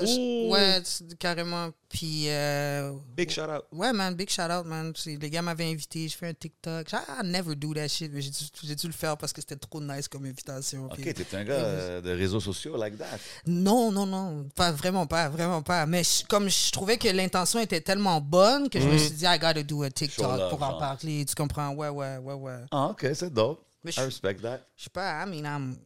Ouais, 0.00 0.82
carrément. 1.18 1.70
Puis, 1.88 2.24
euh, 2.28 2.92
Big 3.16 3.30
shout 3.30 3.42
out. 3.42 3.62
ouais, 3.70 3.92
man, 3.92 4.14
big 4.14 4.28
shout 4.28 4.50
out, 4.50 4.66
man. 4.66 4.92
Les 5.06 5.30
gars 5.30 5.42
m'avaient 5.42 5.70
invité, 5.70 6.08
je 6.08 6.16
fais 6.16 6.28
un 6.28 6.34
TikTok. 6.34 6.92
I 6.92 7.22
never 7.24 7.54
do 7.54 7.72
that 7.74 7.86
shit, 7.86 8.10
mais 8.12 8.20
j'ai 8.20 8.74
dû, 8.74 8.86
le 8.88 8.92
faire 8.92 9.16
parce 9.16 9.32
que 9.32 9.40
c'était 9.40 9.54
trop 9.56 9.80
nice 9.80 10.08
comme 10.08 10.24
invitation. 10.26 10.86
OK, 10.86 10.96
t'es 11.14 11.36
un 11.36 11.44
gars 11.44 11.52
euh, 11.54 12.00
de 12.00 12.10
réseaux 12.10 12.40
sociaux 12.40 12.76
like 12.76 12.98
that. 12.98 13.18
Non, 13.46 13.92
non, 13.92 14.06
non, 14.06 14.48
pas 14.56 14.72
vraiment 14.72 15.06
pas, 15.06 15.28
vraiment 15.28 15.62
pas. 15.62 15.86
Mais 15.86 16.02
je- 16.02 16.24
comme 16.26 16.48
je 16.48 16.72
trouvais 16.72 16.98
que 16.98 17.08
l'intention 17.08 17.60
était 17.60 17.80
tellement 17.80 18.20
bonne 18.20 18.68
que 18.68 18.80
je 18.80 18.88
me 18.88 18.98
suis 18.98 19.10
dit, 19.12 19.24
I 19.24 19.38
gotta 19.38 19.62
do 19.62 19.82
a 19.82 19.86
Show 19.86 19.92
TikTok 19.92 20.38
love, 20.38 20.50
pour 20.50 20.62
en 20.64 20.78
parler. 20.78 21.24
Tu 21.24 21.34
comprends? 21.36 21.70
Ouais, 21.70 21.88
ouais, 21.88 22.18
ouais, 22.18 22.34
ouais. 22.34 22.58
Ah, 22.72 22.88
OK, 22.88 23.06
c'est 23.14 23.32
dope. 23.32 23.64
Mais 23.84 23.92
I 23.92 23.94
je- 23.94 24.00
respect 24.00 24.34
that. 24.36 24.60
Je 24.76 24.84
sais 24.84 24.90
pas, 24.90 25.24
I 25.24 25.28
mean, 25.30 25.44
I'm- 25.44 25.76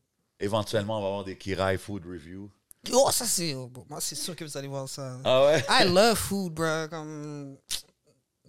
Éventuellement, 0.41 0.99
on 0.99 1.01
va 1.03 1.07
avoir 1.09 1.25
des 1.25 1.37
Kirai 1.37 1.77
Food 1.77 2.05
Review. 2.07 2.49
Oh, 2.93 3.11
ça 3.13 3.25
c'est. 3.25 3.55
oh, 3.55 3.69
bon, 3.69 3.85
moi, 3.89 4.01
c'est 4.01 4.15
sûr 4.15 4.35
que 4.37 4.45
vous 4.45 4.57
allez 4.57 4.69
voir 4.69 4.89
ça. 4.89 5.19
Ah 5.25 5.45
ouais? 5.47 5.65
I 5.69 5.85
love 5.89 6.17
food, 6.17 6.53
bro. 6.55 6.89
Comme. 6.89 7.57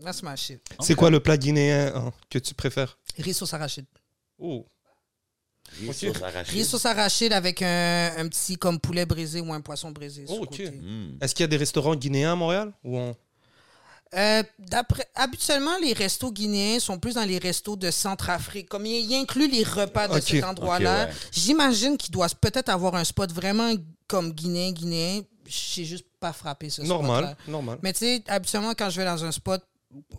That's 0.04 0.24
my 0.24 0.38
shit. 0.38 0.62
C'est 0.80 0.96
quoi 0.96 1.10
le 1.10 1.20
plat 1.20 1.38
guinéen 1.38 1.92
hein, 1.94 2.14
que 2.30 2.40
tu 2.40 2.54
préfères? 2.54 2.98
Riz 3.18 3.34
sauce 3.34 3.54
arachide. 3.54 3.86
Oh. 4.38 4.66
Riz 5.78 5.90
Ok. 5.90 5.96
sauce 5.96 6.24
arachide. 6.24 6.54
Riz 6.54 6.66
sauce 6.66 6.86
arachide 6.86 7.34
avec 7.34 7.62
un, 7.62 8.14
un 8.18 8.28
petit 8.30 8.56
comme 8.56 8.80
poulet 8.80 9.06
brisé 9.06 9.42
ou 9.42 9.52
un 9.52 9.62
poisson 9.62 9.92
brisé. 9.92 10.26
Oh, 10.30 10.40
ok. 10.42 10.50
côté. 10.50 10.72
Mm. 10.72 11.18
Est-ce 11.22 11.36
qu'il 11.36 11.44
y 11.44 11.46
a 11.46 11.48
des 11.48 11.58
restaurants 11.58 11.96
guinéens 11.96 12.32
à 12.32 12.36
Montréal? 12.36 12.72
Ou 12.84 12.98
on... 12.98 13.16
Euh, 14.16 14.42
d'après, 14.58 15.06
habituellement, 15.14 15.78
les 15.80 15.94
restos 15.94 16.32
guinéens 16.32 16.80
sont 16.80 16.98
plus 16.98 17.16
dans 17.16 17.26
les 17.26 17.38
restos 17.38 17.76
de 17.76 17.92
Centrafrique. 17.92 18.68
Comme 18.70 18.86
il, 18.86 19.06
il 19.06 19.16
inclut 19.16 19.48
les 19.48 19.64
repas 19.64 20.08
de 20.08 20.20
cet 20.20 20.44
endroit-là, 20.44 21.06
ouais. 21.06 21.14
j'imagine 21.32 21.98
qu'il 21.98 22.12
doit 22.12 22.28
peut-être 22.42 22.70
avoir 22.70 22.96
un 22.96 23.04
spot 23.04 23.32
vraiment 23.32 23.72
comme 24.10 24.34
guinéen, 24.34 24.72
guinéen. 24.72 25.22
J'ai 25.46 25.86
juste 25.86 26.06
pas 26.20 26.34
frappé 26.34 26.70
ce 26.70 26.82
Normal, 26.82 27.38
normal. 27.48 27.80
Mais 27.82 27.94
tu 27.94 28.00
sais, 28.00 28.24
habituellement, 28.28 28.74
quand 28.78 28.90
je 28.90 29.00
vais 29.00 29.06
dans 29.06 29.24
un 29.24 29.32
spot 29.32 29.64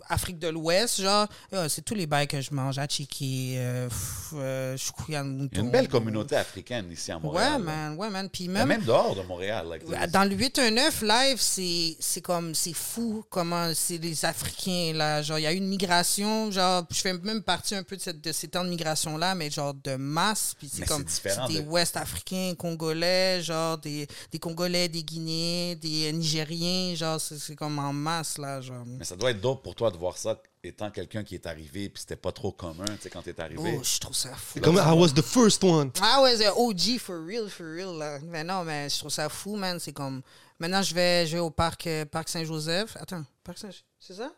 Afrique 0.09 0.39
de 0.41 0.49
l'Ouest, 0.49 1.01
genre, 1.01 1.29
euh, 1.53 1.69
c'est 1.69 1.83
tous 1.83 1.95
les 1.95 2.07
bails 2.07 2.27
que 2.27 2.41
je 2.41 2.53
mange. 2.53 2.77
Euh, 2.79 3.89
pff, 3.89 4.31
euh, 4.35 4.77
choukouyan 4.77 5.09
Il 5.09 5.13
y 5.15 5.17
a 5.17 5.23
mouton. 5.25 5.61
une 5.63 5.71
belle 5.71 5.89
communauté 5.89 6.35
africaine 6.35 6.91
ici 6.91 7.13
à 7.13 7.19
Montréal. 7.21 7.59
Ouais, 7.61 7.65
man, 7.67 7.97
ouais, 7.97 8.11
man. 8.11 8.29
Puis 8.29 8.49
même, 8.49 8.67
même 8.67 8.83
dehors 8.83 9.15
de 9.15 9.23
Montréal. 9.23 9.69
like, 9.69 10.11
dans 10.11 10.25
le 10.25 10.35
819 10.35 11.03
live, 11.03 11.37
c'est 11.41 11.97
c'est 12.01 12.21
comme 12.21 12.55
c'est 12.55 12.73
fou 12.73 13.25
comment 13.31 13.71
c'est 13.75 13.99
les 13.99 14.25
Africains 14.25 14.93
là, 14.95 15.23
genre 15.23 15.39
il 15.39 15.43
y 15.43 15.47
a 15.47 15.53
eu 15.53 15.57
une 15.57 15.69
migration, 15.69 16.51
genre 16.51 16.85
je 16.91 17.01
fais 17.01 17.13
même 17.13 17.43
partie 17.43 17.75
un 17.77 17.83
peu 17.85 17.97
de 17.97 18.01
cette 18.03 18.21
de 18.21 18.33
ces 18.33 18.49
temps 18.49 18.65
de 18.65 18.71
migration 18.71 19.17
là, 19.17 19.35
mais 19.37 19.51
genre 19.51 19.75
de 19.75 19.95
masse, 19.97 20.55
puis 20.59 20.69
c'est 20.73 20.87
comme 20.87 21.05
des 21.49 21.63
de- 21.63 21.69
Ouest 21.69 21.97
Africains, 21.97 22.55
Congolais, 22.59 23.41
genre 23.43 23.79
des, 23.79 24.09
des 24.33 24.39
Congolais, 24.41 24.89
des 24.89 25.05
Guinéens, 25.05 25.77
des 25.81 26.13
Nigériens, 26.13 26.95
genre 26.97 27.21
c'est 27.21 27.39
c'est 27.39 27.55
comme 27.55 27.79
en 27.79 27.93
masse 27.93 28.37
là, 28.39 28.61
genre. 28.61 28.85
Mais 28.87 29.05
ça 29.05 29.15
doit 29.15 29.31
être 29.31 29.41
dope 29.41 29.60
pour 29.63 29.75
toi 29.75 29.91
de 29.91 29.97
voir 29.97 30.17
ça 30.17 30.41
étant 30.63 30.91
quelqu'un 30.91 31.25
qui 31.25 31.35
est 31.35 31.47
arrivé 31.47 31.89
puis 31.89 32.01
c'était 32.01 32.17
pas 32.17 32.33
trop 32.33 32.53
commun, 32.53 32.85
tu 32.97 33.03
sais, 33.03 33.11
quand 33.11 33.23
t'es 33.23 33.39
arrivé. 33.41 33.77
Oh, 33.79 33.83
je 33.83 33.99
trouve 33.99 34.15
ça 34.15 34.35
fou. 34.35 34.55
C'est 34.55 34.61
comme 34.61 34.77
I 34.77 34.93
was 34.93 35.09
the 35.15 35.23
first 35.23 35.63
one. 35.65 35.91
Ah 36.03 36.23
ouais, 36.23 36.37
c'est 36.37 36.49
OG 36.49 36.99
for 36.99 37.17
real, 37.25 37.49
for 37.49 37.67
real. 37.67 37.97
Là. 37.99 38.19
Mais 38.25 38.45
non, 38.45 38.65
mais 38.65 38.89
je 38.89 38.99
trouve 38.99 39.11
ça 39.11 39.29
fou, 39.29 39.57
man. 39.57 39.79
C'est 39.79 39.93
comme. 39.93 40.23
Maintenant, 40.59 40.83
je 40.83 40.95
vais, 40.95 41.27
je 41.27 41.33
vais 41.35 41.41
au 41.41 41.51
parc, 41.51 41.87
euh, 41.87 42.05
parc 42.05 42.29
Saint-Joseph. 42.29 42.97
Attends, 43.01 43.25
parc 43.43 43.59
Saint 43.59 43.71
C'est 43.99 44.15
ça? 44.15 44.31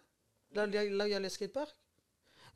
Là, 0.54 0.66
il 0.66 0.74
y 0.74 0.76
a- 0.76 0.84
là, 0.84 1.08
il 1.08 1.10
y 1.10 1.14
a 1.14 1.20
le 1.20 1.28
skatepark? 1.28 1.74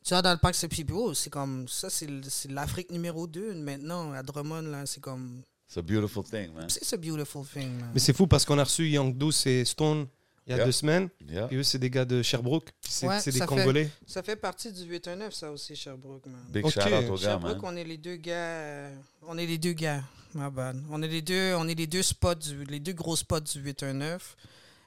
Tu 0.04 0.10
vois, 0.14 0.22
dans 0.22 0.30
le 0.32 0.38
parc, 0.38 0.54
c'est 0.54 0.68
plus 0.68 0.84
beau. 0.84 1.14
C'est 1.14 1.30
comme. 1.30 1.66
Ça, 1.66 1.90
c'est 1.90 2.08
c'est 2.28 2.50
l'Afrique 2.50 2.90
numéro 2.92 3.26
2 3.26 3.54
maintenant, 3.54 4.12
à 4.12 4.22
Drummond, 4.22 4.62
là. 4.62 4.86
C'est 4.86 5.00
comme. 5.00 5.42
It's 5.68 5.78
a 5.78 5.82
beautiful 5.82 6.22
thing, 6.22 6.52
man. 6.54 6.68
C'est 6.70 6.94
a 6.94 6.96
beautiful 6.96 7.44
thing, 7.44 7.80
man. 7.80 7.90
Mais 7.92 7.98
c'est 7.98 8.12
fou 8.12 8.28
parce 8.28 8.44
qu'on 8.44 8.58
a 8.58 8.62
reçu 8.62 8.88
Young 8.88 9.16
Douce 9.16 9.46
et 9.46 9.64
Stone 9.64 10.06
il 10.46 10.50
y 10.50 10.52
a 10.54 10.56
Yeah. 10.58 10.64
deux 10.66 10.72
semaines. 10.72 11.08
Yeah. 11.28 11.48
Et 11.50 11.56
eux, 11.56 11.62
c'est 11.62 11.78
des 11.78 11.90
gars 11.90 12.04
de 12.04 12.22
Sherbrooke. 12.22 12.70
Puis 12.80 12.92
C'est 12.92 13.06
Ouais, 13.08 13.16
des 13.16 13.32
ça 13.32 13.40
fait- 13.40 13.46
Congolais. 13.46 13.90
Ça 14.06 14.22
fait 14.22 14.36
partie 14.36 14.72
du 14.72 14.84
819, 14.84 15.34
ça 15.34 15.50
aussi, 15.50 15.74
Sherbrooke, 15.74 16.26
man. 16.26 16.36
Big 16.50 16.66
Sherbrooke, 16.68 17.22
man. 17.42 17.60
on 17.62 17.76
est 17.76 17.84
les 17.84 17.96
deux 17.98 18.16
gars. 18.16 18.32
euh, 18.34 18.94
on 19.26 19.36
est 19.38 19.46
les 19.46 19.58
deux 19.58 19.72
gars. 19.72 20.02
My 20.34 20.50
bad. 20.50 20.82
On 20.90 21.02
est 21.02 21.08
les 21.08 21.22
deux, 21.22 21.54
on 21.56 21.66
est 21.66 21.74
les 21.74 21.86
deux 21.86 22.02
spots, 22.02 22.34
du- 22.34 22.64
les 22.66 22.78
deux 22.80 22.92
gros 22.92 23.16
spots 23.16 23.40
du 23.40 23.58
819. 23.60 24.36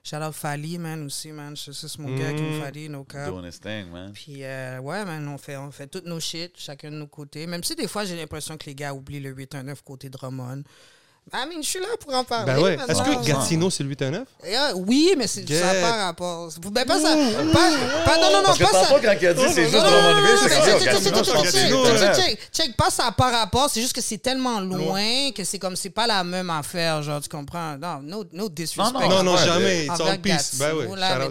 Shout 0.03 0.15
out 0.17 0.33
Fali, 0.33 0.77
man, 0.77 1.05
aussi, 1.05 1.31
man. 1.31 1.55
C'est 1.57 1.97
mon 1.99 2.15
gars 2.17 2.31
qui 2.33 2.41
me 2.41 2.57
Mm. 2.57 2.61
Fali, 2.61 2.87
no 2.89 3.03
cap. 3.03 3.29
Doing 3.29 3.45
his 3.49 3.59
thing, 3.59 3.89
man. 3.91 4.13
Puis, 4.13 4.43
euh, 4.43 4.79
ouais, 4.79 5.03
man, 5.03 5.27
on 5.27 5.37
fait, 5.37 5.57
on 5.57 5.71
fait 5.71 5.87
toutes 5.87 6.05
nos 6.05 6.19
shit, 6.21 6.53
chacun 6.57 6.89
de 6.91 6.95
nos 6.95 7.07
côtés. 7.07 7.45
Même 7.47 7.63
si 7.63 7.75
des 7.75 7.87
fois, 7.87 8.05
j'ai 8.05 8.15
l'impression 8.15 8.57
que 8.57 8.65
les 8.67 8.75
gars 8.75 8.93
oublient 8.93 9.19
le 9.19 9.31
819 9.31 9.83
côté 9.83 10.09
Drummond. 10.09 10.63
I 11.33 11.45
mean, 11.47 11.61
je 11.61 11.67
suis 11.69 11.79
là 11.79 11.87
pour 11.99 12.13
en 12.13 12.23
parler. 12.23 12.45
Ben 12.53 12.59
ouais. 12.61 12.77
Est-ce 12.87 13.01
que 13.01 13.25
Gatineau, 13.25 13.69
c'est 13.69 13.83
le 13.83 13.89
819? 13.89 14.27
euh, 14.45 14.73
oui, 14.75 15.13
mais 15.17 15.27
c'est, 15.27 15.47
ça 15.47 15.65
n'a 15.65 15.73
Get. 15.73 15.81
pas 15.81 16.05
rapport. 16.05 16.49
Ben, 16.71 16.85
pas 16.85 16.99
ça. 16.99 17.15
Pas, 17.15 17.69
pas- 18.05 18.17
non, 18.17 18.31
non, 18.31 18.37
non, 18.37 18.43
Parce 18.45 18.57
que 18.57 18.63
pas 18.63 18.71
ça. 18.71 18.85
tantôt, 18.87 19.01
quand 19.03 19.15
il 19.21 19.27
a 19.27 19.33
dit 19.33 19.41
c'est 19.53 19.69
juste 19.69 19.75
Drummondville, 19.75 20.37
c'est 20.41 20.49
check, 20.49 22.45
ça, 22.51 22.63
pas 22.77 22.89
ça 22.89 23.03
n'a 23.05 23.11
pas 23.11 23.31
rapport, 23.31 23.69
c'est 23.69 23.81
juste 23.81 23.93
que 23.93 24.01
c'est 24.01 24.17
tellement 24.17 24.59
loin 24.59 25.31
que 25.35 25.43
c'est 25.43 25.59
comme 25.59 25.75
c'est 25.75 25.89
pas 25.89 26.07
la 26.07 26.23
même 26.23 26.49
affaire, 26.49 27.01
genre 27.03 27.21
tu 27.21 27.29
comprends? 27.29 27.77
Non, 27.77 27.99
no, 28.01 28.23
no 28.33 28.49
disrespect. 28.49 29.07
Non, 29.07 29.23
Non, 29.23 29.37
jamais. 29.37 29.85
It's 29.85 29.99
all 29.99 30.19
peace. 30.19 30.55
Ben 30.59 31.29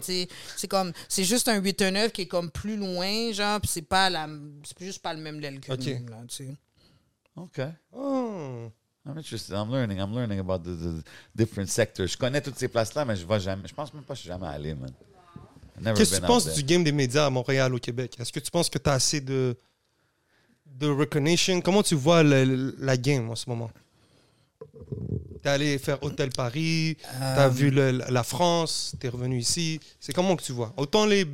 c'est 0.56 0.68
comme 0.68 0.92
c'est 1.08 1.24
juste 1.24 1.48
un 1.48 1.56
8 1.56 1.80
9 1.82 2.12
qui 2.12 2.22
est 2.22 2.26
comme 2.26 2.50
plus 2.50 2.76
loin, 2.76 3.32
genre 3.32 3.60
puis 3.60 3.70
c'est 3.72 3.82
pas 3.82 4.10
la 4.10 4.26
c'est 4.64 4.84
juste 4.84 5.00
pas 5.02 5.12
le 5.14 5.20
même 5.20 5.40
l'aile 5.40 5.60
que 5.60 5.72
Ok. 5.72 5.80
nous, 5.86 6.08
là, 6.08 6.16
tu 6.28 6.36
sais. 6.36 6.48
OK. 7.36 7.60
Oh. 7.96 8.70
I'm 9.18 9.24
interested. 9.24 9.54
I'm 9.56 9.70
learning. 9.70 9.98
I'm 9.98 10.14
learning 10.14 10.38
about 10.38 10.62
the, 10.62 10.70
the 10.76 11.04
different 11.34 11.68
sectors. 11.68 12.12
Je 12.12 12.16
connais 12.16 12.40
toutes 12.40 12.56
ces 12.58 12.68
places-là, 12.68 13.04
mais 13.04 13.16
je 13.16 13.26
vais 13.26 13.40
jamais. 13.40 13.66
Je 13.66 13.74
pense 13.74 13.92
même 13.92 14.04
pas 14.04 14.14
que 14.14 14.18
je 14.18 14.22
suis 14.22 14.28
jamais 14.28 14.46
allé, 14.46 14.74
man. 14.74 14.92
Qu'est-ce 15.96 16.10
que 16.16 16.20
tu 16.20 16.26
penses 16.26 16.44
there. 16.44 16.54
du 16.54 16.62
game 16.62 16.84
des 16.84 16.92
médias 16.92 17.26
à 17.26 17.30
Montréal, 17.30 17.74
au 17.74 17.78
Québec? 17.78 18.16
Est-ce 18.20 18.32
que 18.32 18.40
tu 18.40 18.50
penses 18.50 18.68
que 18.70 18.78
tu 18.78 18.88
as 18.88 18.92
assez 18.94 19.20
de, 19.20 19.56
de 20.66 20.88
recognition? 20.88 21.60
Comment 21.60 21.82
tu 21.82 21.94
vois 21.96 22.22
le- 22.22 22.74
la 22.78 22.96
game 22.96 23.28
en 23.30 23.34
ce 23.36 23.48
moment? 23.50 23.70
T'es 25.42 25.48
allé 25.50 25.78
faire 25.78 26.02
Hôtel 26.02 26.30
Paris, 26.30 26.96
t'as 27.02 27.46
Euh, 27.46 27.48
vu 27.48 27.70
le- 27.70 27.90
la 28.08 28.22
France, 28.24 28.94
t'es 29.00 29.08
revenu 29.08 29.38
ici. 29.38 29.80
C'est 30.00 30.12
comment 30.12 30.34
que 30.36 30.42
tu 30.42 30.52
vois? 30.52 30.72
Autant 30.76 31.06
les 31.06 31.26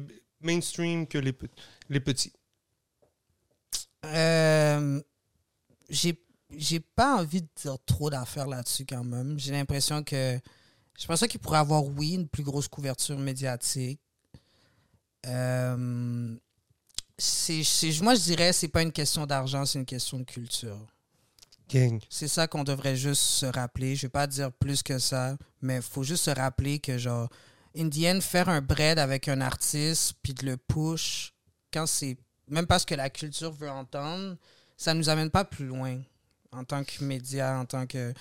mainstream 0.43 1.07
que 1.07 1.19
les, 1.19 1.35
les 1.91 2.01
petits. 2.01 2.33
Euh, 4.05 5.01
j'ai 5.89 6.19
j'ai 6.59 6.81
pas 6.81 7.17
envie 7.17 7.43
de 7.43 7.49
dire 7.61 7.77
trop 7.87 8.11
d'affaires 8.11 8.47
là-dessus 8.47 8.85
quand 8.87 9.05
même. 9.05 9.39
J'ai 9.39 9.53
l'impression 9.53 10.03
que 10.03 10.39
je 10.99 11.07
pensais 11.07 11.29
qu'il 11.29 11.41
pourrait 11.41 11.59
avoir 11.59 11.85
oui 11.85 12.15
une 12.15 12.29
plus 12.29 12.43
grosse 12.43 12.69
couverture 12.69 13.19
médiatique. 13.19 14.01
Euh, 15.27 16.37
moi 18.03 18.15
je 18.15 18.23
dirais 18.23 18.53
c'est 18.53 18.69
pas 18.69 18.83
une 18.83 18.93
question 18.93 19.27
d'argent, 19.27 19.65
c'est 19.65 19.79
une 19.79 19.87
question 19.87 20.19
de 20.19 20.25
culture. 20.25 20.87
Gang. 21.71 22.01
C'est 22.11 22.29
ça 22.29 22.47
qu'on 22.47 22.65
devrait 22.65 22.97
juste 22.97 23.23
se 23.23 23.47
rappeler. 23.47 23.97
Je 23.97 24.03
vais 24.03 24.11
pas 24.11 24.27
dire 24.27 24.53
plus 24.53 24.83
que 24.83 24.99
ça, 24.99 25.37
mais 25.63 25.77
il 25.77 25.83
faut 25.83 26.03
juste 26.03 26.25
se 26.25 26.31
rappeler 26.31 26.79
que, 26.79 26.99
genre, 26.99 27.31
Indienne, 27.75 28.21
faire 28.21 28.51
un 28.51 28.61
bread 28.61 28.99
avec 28.99 29.29
un 29.29 29.41
artiste, 29.41 30.13
puis 30.23 30.35
de 30.35 30.45
le 30.45 30.57
push, 30.59 31.33
quand 31.73 31.87
c'est. 31.87 32.19
Même 32.49 32.67
parce 32.67 32.85
que 32.85 32.95
la 32.95 33.09
culture 33.09 33.51
veut 33.51 33.71
entendre, 33.71 34.37
ça 34.77 34.93
nous 34.93 35.09
amène 35.09 35.31
pas 35.31 35.47
plus 35.47 35.67
loin 35.67 36.03
en 36.57 36.65
tant 36.65 36.85
que 36.85 37.03
média, 37.05 37.59
en 37.59 37.65
tant 37.65 37.87
que. 37.87 38.13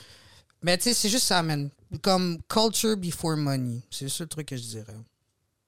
Mais 0.61 0.77
tu 0.77 0.83
sais, 0.85 0.93
c'est 0.93 1.09
juste 1.09 1.25
ça, 1.25 1.43
man. 1.43 1.69
Comme 2.01 2.39
culture 2.47 2.95
before 2.97 3.35
money. 3.37 3.81
C'est 3.91 4.05
le 4.05 4.09
seul 4.09 4.27
truc 4.27 4.47
que 4.47 4.55
je 4.57 4.63
dirais. 4.63 4.95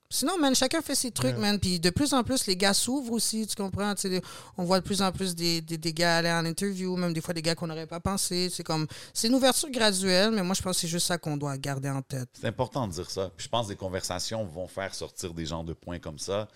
Sinon, 0.10 0.38
man, 0.38 0.56
chacun 0.56 0.82
fait 0.82 0.96
ses 0.96 1.12
trucs, 1.12 1.34
Ouais. 1.36 1.42
man. 1.42 1.60
Puis 1.60 1.80
de 1.80 1.90
plus 1.90 2.14
en 2.14 2.24
plus, 2.24 2.46
les 2.48 2.56
gars 2.56 2.74
s'ouvrent 2.74 3.12
aussi, 3.12 3.46
tu 3.48 3.56
comprends? 3.56 3.94
Tu 3.96 4.02
sais, 4.08 4.22
on 4.56 4.64
voit 4.64 4.80
de 4.80 4.86
plus 4.86 5.02
en 5.02 5.12
plus 5.12 5.36
des, 5.36 5.62
des, 5.62 5.78
des 5.78 5.94
gars 5.94 6.18
aller 6.20 6.32
en 6.32 6.46
interview, 6.46 6.96
même 6.96 7.12
des 7.12 7.22
fois 7.22 7.34
des 7.34 7.42
gars 7.42 7.56
qu'on 7.56 7.68
n'aurait 7.68 7.88
pas 7.88 8.00
pensé. 8.00 8.50
C'est 8.50 8.64
comme, 8.64 8.88
c'est 9.14 9.28
une 9.28 9.34
ouverture 9.36 9.70
graduelle, 9.72 10.32
mais 10.32 10.44
moi, 10.44 10.54
je 10.56 10.62
pense 10.62 10.78
que 10.78 10.82
c'est 10.82 10.88
juste 10.88 11.08
ça 11.08 11.18
qu'on 11.18 11.36
doit 11.36 11.58
garder 11.58 11.90
en 11.90 12.02
tête. 12.02 12.30
C'est 12.40 12.48
important 12.48 12.88
de 12.88 12.94
dire 12.94 13.10
ça. 13.10 13.30
Puis 13.36 13.46
je 13.46 13.50
pense 13.50 13.66
que 13.66 13.72
des 13.74 13.78
conversations 13.78 14.46
vont 14.46 14.68
faire 14.68 14.94
sortir 14.96 15.34
des 15.34 15.46
genres 15.48 15.64
de 15.66 15.74
points 15.74 16.00
comme 16.00 16.20
ça, 16.20 16.48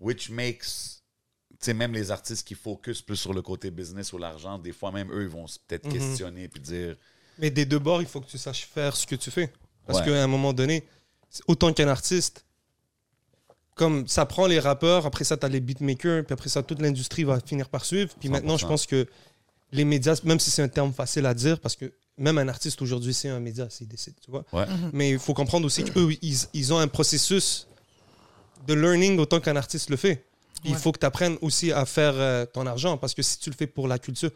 which 0.00 0.30
makes, 0.30 0.95
sais, 1.60 1.74
même 1.74 1.92
les 1.94 2.10
artistes 2.10 2.46
qui 2.46 2.54
focus 2.54 3.02
plus 3.02 3.16
sur 3.16 3.32
le 3.32 3.42
côté 3.42 3.70
business 3.70 4.12
ou 4.12 4.18
l'argent, 4.18 4.58
des 4.58 4.72
fois 4.72 4.92
même 4.92 5.10
eux, 5.12 5.22
ils 5.22 5.28
vont 5.28 5.46
peut-être 5.66 5.86
Mhm. 5.86 5.92
questionner 5.92 6.48
puis 6.48 6.60
dire, 6.60 6.96
Mais 7.38 7.50
des 7.50 7.64
deux 7.66 7.78
bords, 7.78 8.00
il 8.02 8.08
faut 8.08 8.20
que 8.20 8.26
tu 8.30 8.38
saches 8.38 8.64
faire 8.66 8.96
ce 8.96 9.06
que 9.06 9.14
tu 9.14 9.30
fais. 9.30 9.52
Parce 9.86 9.98
Ouais. 10.00 10.06
qu'à 10.06 10.22
un 10.24 10.26
moment 10.26 10.52
donné, 10.52 10.86
c'est 11.30 11.42
autant 11.48 11.72
qu'un 11.72 11.88
artiste, 11.88 12.44
comme 13.74 14.08
ça 14.08 14.24
prend 14.24 14.46
les 14.46 14.58
rappeurs, 14.58 15.04
après 15.06 15.24
ça, 15.24 15.36
tu 15.36 15.44
as 15.44 15.48
les 15.48 15.60
beatmakers, 15.60 16.24
puis 16.24 16.32
après 16.32 16.48
ça, 16.48 16.62
toute 16.62 16.80
l'industrie 16.80 17.24
va 17.24 17.38
finir 17.40 17.68
par 17.68 17.84
suivre. 17.84 18.14
Puis 18.18 18.28
maintenant, 18.30 18.56
je 18.56 18.64
100%. 18.64 18.68
pense 18.68 18.86
que 18.86 19.06
les 19.72 19.84
médias, 19.84 20.18
même 20.24 20.40
si 20.40 20.50
c'est 20.50 20.62
un 20.62 20.68
terme 20.68 20.92
facile 20.94 21.26
à 21.26 21.34
dire, 21.34 21.60
parce 21.60 21.76
que 21.76 21.92
même 22.16 22.38
un 22.38 22.48
artiste 22.48 22.80
aujourd'hui, 22.80 23.12
c'est 23.12 23.28
un 23.28 23.40
média, 23.40 23.68
s'il 23.68 23.86
décide, 23.88 24.14
tu 24.24 24.30
vois. 24.30 24.44
ouais, 24.54 24.64
Mais 24.94 25.10
il 25.10 25.18
faut 25.18 25.34
comprendre 25.34 25.66
aussi 25.66 25.84
qu'eux, 25.84 26.16
ils, 26.22 26.38
ils 26.54 26.72
ont 26.72 26.78
un 26.78 26.88
processus 26.88 27.66
de 28.66 28.72
learning 28.72 29.18
autant 29.18 29.40
qu'un 29.40 29.56
artiste 29.56 29.90
le 29.90 29.96
fait. 29.96 30.24
Puis 30.66 30.72
Il 30.72 30.74
Ouais. 30.76 30.82
faut 30.82 30.90
que 30.92 30.98
tu 30.98 31.06
apprennes 31.06 31.38
aussi 31.42 31.70
à 31.70 31.86
faire 31.86 32.14
euh, 32.16 32.44
ton 32.44 32.66
argent, 32.66 32.96
parce 32.98 33.14
que 33.14 33.22
si 33.22 33.38
tu 33.38 33.50
le 33.50 33.54
fais 33.56 33.68
pour 33.68 33.86
la 33.86 33.98
culture, 34.00 34.30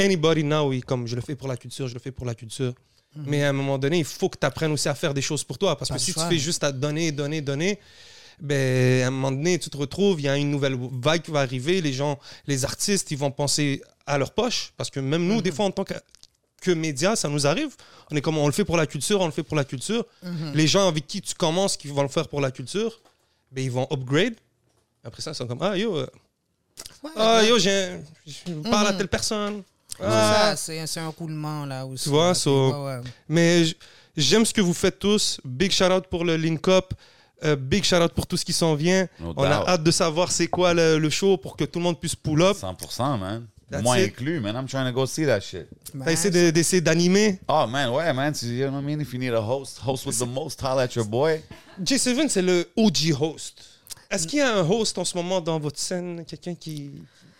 anybody 0.00 0.42
now, 0.42 0.72
il- 0.72 0.84
comme 0.84 1.06
je 1.06 1.14
le 1.14 1.22
fais 1.22 1.36
pour 1.36 1.46
la 1.46 1.56
culture, 1.56 1.86
je 1.86 1.94
le 1.94 2.00
fais 2.00 2.10
pour 2.10 2.26
la 2.26 2.34
culture. 2.34 2.74
Mais 3.14 3.42
à 3.44 3.50
un 3.50 3.52
moment 3.52 3.78
donné, 3.78 3.98
il 3.98 4.04
faut 4.04 4.28
que 4.28 4.38
tu 4.38 4.46
apprennes 4.46 4.72
aussi 4.72 4.88
à 4.88 4.94
faire 4.94 5.14
des 5.14 5.22
choses 5.22 5.44
pour 5.44 5.58
toi. 5.58 5.76
Parce 5.76 5.88
Pas 5.88 5.94
que 5.96 6.00
si 6.00 6.12
choix. 6.12 6.24
tu 6.24 6.30
fais 6.34 6.38
juste 6.38 6.62
à 6.64 6.70
donner, 6.72 7.10
donner, 7.12 7.40
donner, 7.40 7.78
ben, 8.40 9.02
à 9.04 9.06
un 9.08 9.10
moment 9.10 9.30
donné, 9.32 9.58
tu 9.58 9.68
te 9.70 9.76
retrouves, 9.76 10.20
il 10.20 10.24
y 10.24 10.28
a 10.28 10.36
une 10.36 10.50
nouvelle 10.50 10.76
vague 11.06 11.22
qui 11.22 11.30
va 11.30 11.40
arriver, 11.40 11.80
les 11.80 11.92
gens, 11.92 12.18
les 12.46 12.64
artistes, 12.64 13.10
ils 13.12 13.18
vont 13.18 13.30
penser 13.30 13.82
à 14.06 14.16
leur 14.18 14.32
poche. 14.32 14.72
Parce 14.76 14.90
que 14.90 14.98
même 15.00 15.24
nous, 15.26 15.40
des 15.42 15.52
fois, 15.52 15.66
en 15.66 15.70
tant 15.72 15.84
que, 15.84 15.94
que 16.62 16.70
médias, 16.72 17.16
ça 17.16 17.28
nous 17.28 17.46
arrive. 17.46 17.74
On 18.10 18.16
est 18.16 18.20
comme, 18.20 18.38
on 18.38 18.46
le 18.46 18.52
fait 18.52 18.64
pour 18.64 18.76
la 18.76 18.86
culture, 18.86 19.20
on 19.20 19.26
le 19.26 19.32
fait 19.32 19.42
pour 19.44 19.56
la 19.56 19.64
culture. 19.64 20.04
Mhm. 20.22 20.52
Les 20.54 20.66
gens 20.66 20.86
avec 20.88 21.06
qui 21.06 21.20
tu 21.22 21.34
commences, 21.34 21.76
qui 21.76 21.88
vont 21.88 22.02
le 22.02 22.08
faire 22.08 22.28
pour 22.28 22.40
la 22.40 22.50
culture, 22.50 23.00
ben, 23.52 23.64
ils 23.64 23.70
vont 23.70 23.86
upgrade. 23.90 24.34
Après 25.04 25.22
ça, 25.22 25.30
ils 25.30 25.34
sont 25.34 25.46
comme, 25.46 25.62
ah 25.62 25.76
yo, 25.76 25.96
euh, 25.96 26.06
Ouais, 27.02 27.10
ah 27.16 27.42
yo, 27.42 27.58
je 27.58 27.96
parle 28.70 28.88
à 28.88 28.92
Mhm. 28.92 28.98
telle 28.98 29.08
personne. 29.08 29.62
C'est 29.96 30.04
Ah. 30.06 30.54
ça, 30.56 30.86
c'est 30.86 31.00
un 31.00 31.08
roulement 31.08 31.66
là 31.66 31.84
aussi. 31.86 32.04
Tu 32.04 32.10
vois, 32.10 32.28
là, 32.28 32.34
so- 32.34 32.70
puis 32.70 32.80
ouais, 32.80 32.86
ouais. 32.96 33.00
Mais 33.28 33.64
j'aime 34.16 34.44
ce 34.46 34.52
que 34.54 34.60
vous 34.60 34.72
faites 34.74 34.98
tous. 34.98 35.40
Big 35.44 35.70
shout 35.72 35.84
out 35.92 36.06
pour 36.08 36.24
le 36.24 36.36
Link 36.36 36.66
Up. 36.68 36.92
Euh, 37.42 37.56
big 37.56 37.84
shout 37.84 37.96
out 37.96 38.12
pour 38.12 38.26
tout 38.26 38.36
ce 38.36 38.44
qui 38.44 38.52
s'en 38.52 38.74
vient. 38.74 39.06
no 39.18 39.32
On 39.36 39.44
a 39.44 39.66
hâte 39.68 39.82
de 39.82 39.90
savoir 39.90 40.30
c'est 40.30 40.46
quoi 40.48 40.74
le, 40.74 40.98
le 40.98 41.10
show 41.10 41.36
pour 41.38 41.56
que 41.56 41.64
tout 41.64 41.78
le 41.78 41.84
monde 41.84 41.98
puisse 42.00 42.14
pull 42.16 42.42
up. 42.42 42.56
100%, 42.56 43.18
man. 43.18 43.46
That's 43.70 43.82
Moi 43.82 44.00
it. 44.00 44.08
inclus, 44.12 44.40
man. 44.40 44.56
I'm 44.56 44.66
trying 44.66 44.86
to 44.86 44.92
go 44.92 45.06
see 45.06 45.24
that 45.26 45.40
shit. 45.40 45.68
T'as 46.04 46.10
essayé 46.12 46.30
de- 46.30 46.50
d'essayer 46.50 46.80
d'animer? 46.82 47.38
Oh 47.48 47.66
man, 47.68 47.90
ouais, 47.90 48.12
man. 48.12 48.32
You 48.42 48.66
know 48.66 48.72
what 48.72 48.80
I 48.80 48.84
mean? 48.84 49.00
If 49.00 49.12
you 49.12 49.18
need 49.18 49.32
a 49.32 49.40
host, 49.40 49.78
host 49.78 50.06
with 50.06 50.18
the 50.18 50.26
most, 50.26 50.60
holla 50.60 50.82
at 50.82 50.94
your 50.96 51.04
boy. 51.06 51.40
J7, 51.82 52.28
c'est 52.28 52.42
le 52.42 52.68
OG 52.76 53.12
host. 53.18 53.69
Est-ce 54.10 54.26
qu'il 54.26 54.38
y 54.40 54.42
a 54.42 54.56
un 54.58 54.68
host 54.68 54.98
en 54.98 55.04
ce 55.04 55.16
moment 55.16 55.40
dans 55.40 55.58
votre 55.60 55.78
scène? 55.78 56.24
Quelqu'un 56.24 56.54
qui 56.54 56.90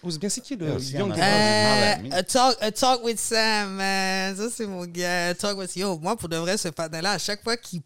ose 0.03 0.19
bien 0.19 0.29
C'est 0.29 0.41
qui 0.41 0.57
le 0.57 0.79
young. 0.81 1.13
Euh, 1.19 1.95
a, 2.13 2.23
talk, 2.23 2.57
a 2.61 2.71
Talk 2.71 3.05
with 3.05 3.19
Sam, 3.19 3.75
man. 3.75 4.37
Ça, 4.37 4.49
c'est 4.55 4.67
mon 4.67 4.85
gars. 4.87 5.29
A 5.29 5.35
Talk 5.35 5.59
with... 5.59 5.75
Yo, 5.77 5.99
moi, 5.99 6.17
pour 6.17 6.29
de 6.29 6.37
vrai, 6.37 6.57
ce 6.57 6.69
patin-là, 6.69 7.13
à 7.13 7.19
chaque 7.19 7.43
fois 7.43 7.57
qu'il 7.57 7.81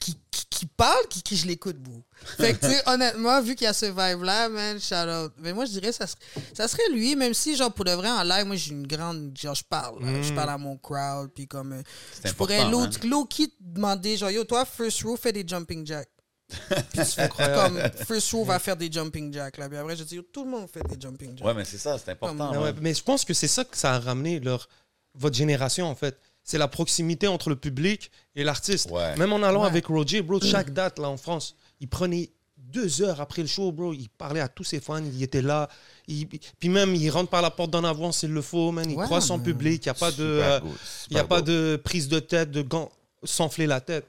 qu'il 0.00 0.14
qu'il- 0.30 0.48
qu'il 0.50 0.68
parle, 0.68 1.06
qu'il- 1.08 1.22
qu'il- 1.22 1.36
je 1.38 1.46
l'écoute, 1.46 1.76
bro. 1.76 2.02
Fait 2.38 2.54
que, 2.54 2.66
tu 2.66 2.72
sais, 2.72 2.82
honnêtement, 2.88 3.40
vu 3.42 3.54
qu'il 3.54 3.64
y 3.66 3.68
a 3.68 3.72
ce 3.72 3.86
vibe-là, 3.86 4.48
man, 4.48 4.80
shout 4.80 4.94
out. 4.94 5.32
Mais 5.38 5.52
moi, 5.52 5.64
je 5.64 5.72
dirais, 5.72 5.92
ça 5.92 6.06
serait, 6.06 6.20
ça 6.54 6.66
serait 6.68 6.88
lui, 6.92 7.14
même 7.14 7.34
si, 7.34 7.54
genre, 7.54 7.72
pour 7.72 7.84
de 7.84 7.92
vrai, 7.92 8.10
en 8.10 8.22
live, 8.24 8.46
moi, 8.46 8.56
j'ai 8.56 8.72
une 8.72 8.86
grande. 8.86 9.30
Genre, 9.40 9.54
je 9.54 9.62
parle. 9.62 10.02
là. 10.02 10.22
Je 10.22 10.32
parle 10.32 10.50
à 10.50 10.58
mon 10.58 10.76
crowd, 10.78 11.30
puis 11.34 11.46
comme. 11.46 11.72
euh, 11.74 11.82
je 12.24 12.32
pourrais 12.32 12.68
low, 12.70 12.86
low-key 13.04 13.46
te 13.48 13.52
demander, 13.60 14.16
genre, 14.16 14.30
yo, 14.30 14.42
toi, 14.44 14.64
First 14.64 15.02
Row, 15.02 15.16
fais 15.16 15.32
des 15.32 15.44
jumping 15.46 15.86
jacks. 15.86 16.08
Puis 16.68 17.00
tu 17.00 17.04
fais 17.04 17.28
comme 17.54 17.80
First 18.06 18.32
Row 18.32 18.44
va 18.44 18.58
faire 18.58 18.76
des 18.76 18.90
jumping 18.90 19.32
jacks, 19.32 19.56
là. 19.58 19.68
Puis 19.68 19.78
après, 19.78 19.96
je 19.96 20.04
dis, 20.04 20.20
tout 20.32 20.44
le 20.44 20.50
monde 20.50 20.68
fait 20.72 20.82
des 20.88 21.00
jumping 21.00 21.36
jacks. 21.36 21.46
Ouais, 21.46 21.54
mais 21.54 21.64
c'est 21.64 21.78
ça, 21.78 21.98
c'est 21.98 22.10
important. 22.12 22.50
Mais, 22.50 22.56
man. 22.58 22.62
ouais, 22.64 22.74
mais 22.80 22.94
je 22.94 23.02
pense 23.02 23.24
que 23.24 23.34
c'est 23.34 23.48
ça 23.48 23.64
que 23.64 23.76
ça 23.76 23.94
a 23.94 23.98
ramené 23.98 24.40
leur, 24.40 24.68
votre 25.14 25.36
génération, 25.36 25.86
en 25.86 25.94
fait. 25.94 26.18
C'est 26.44 26.58
la 26.58 26.68
proximité 26.68 27.28
entre 27.28 27.50
le 27.50 27.56
public 27.56 28.10
et 28.34 28.42
l'artiste. 28.44 28.90
Ouais. 28.90 29.16
Même 29.16 29.32
en 29.32 29.42
allant 29.42 29.62
Ouais. 29.62 29.68
avec 29.68 29.86
Roger, 29.86 30.22
bro, 30.22 30.40
chaque 30.42 30.70
date, 30.72 30.98
là, 30.98 31.08
en 31.08 31.16
France, 31.16 31.54
il 31.80 31.88
prenait 31.88 32.30
deux 32.56 33.02
heures 33.02 33.20
après 33.20 33.42
le 33.42 33.48
show, 33.48 33.70
bro. 33.70 33.92
Il 33.92 34.08
parlait 34.08 34.40
à 34.40 34.48
tous 34.48 34.64
ses 34.64 34.80
fans, 34.80 35.02
il 35.04 35.22
était 35.22 35.42
là. 35.42 35.68
Il- 36.08 36.26
puis 36.58 36.68
même, 36.68 36.94
il 36.94 37.10
rentre 37.10 37.28
par 37.30 37.42
la 37.42 37.50
porte 37.50 37.70
d'en 37.70 37.84
avant 37.84 38.12
s'il 38.12 38.30
le 38.32 38.40
faut, 38.42 38.72
man. 38.72 38.88
Il 38.90 38.96
Ouais, 38.96 39.04
croit 39.04 39.20
son 39.20 39.38
public. 39.38 39.84
Il 39.84 39.88
n'y 39.88 39.90
a 39.90 39.94
pas 39.94 40.10
de... 40.10 40.22
Euh, 40.24 40.60
y 41.10 41.18
a 41.18 41.24
pas 41.24 41.42
de 41.42 41.80
prise 41.82 42.08
de 42.08 42.18
tête, 42.18 42.50
de 42.50 42.62
gants, 42.62 42.90
s'enfler 43.24 43.66
la 43.66 43.80
tête. 43.80 44.06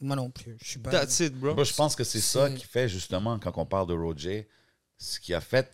Moi 0.00 0.16
non 0.16 0.30
plus. 0.30 0.56
Je 0.60 0.68
suis 0.68 0.78
pas. 0.78 0.90
That's 0.90 1.20
it, 1.20 1.34
bro. 1.34 1.54
Moi, 1.54 1.64
je 1.64 1.74
pense 1.74 1.96
que 1.96 2.04
c'est 2.04 2.20
ça 2.20 2.50
qui 2.50 2.64
fait 2.64 2.88
justement, 2.88 3.38
quand 3.38 3.52
on 3.56 3.66
parle 3.66 3.88
de 3.88 3.94
Roger, 3.94 4.48
ce 4.98 5.18
qui 5.20 5.32
a 5.32 5.40
fait, 5.40 5.70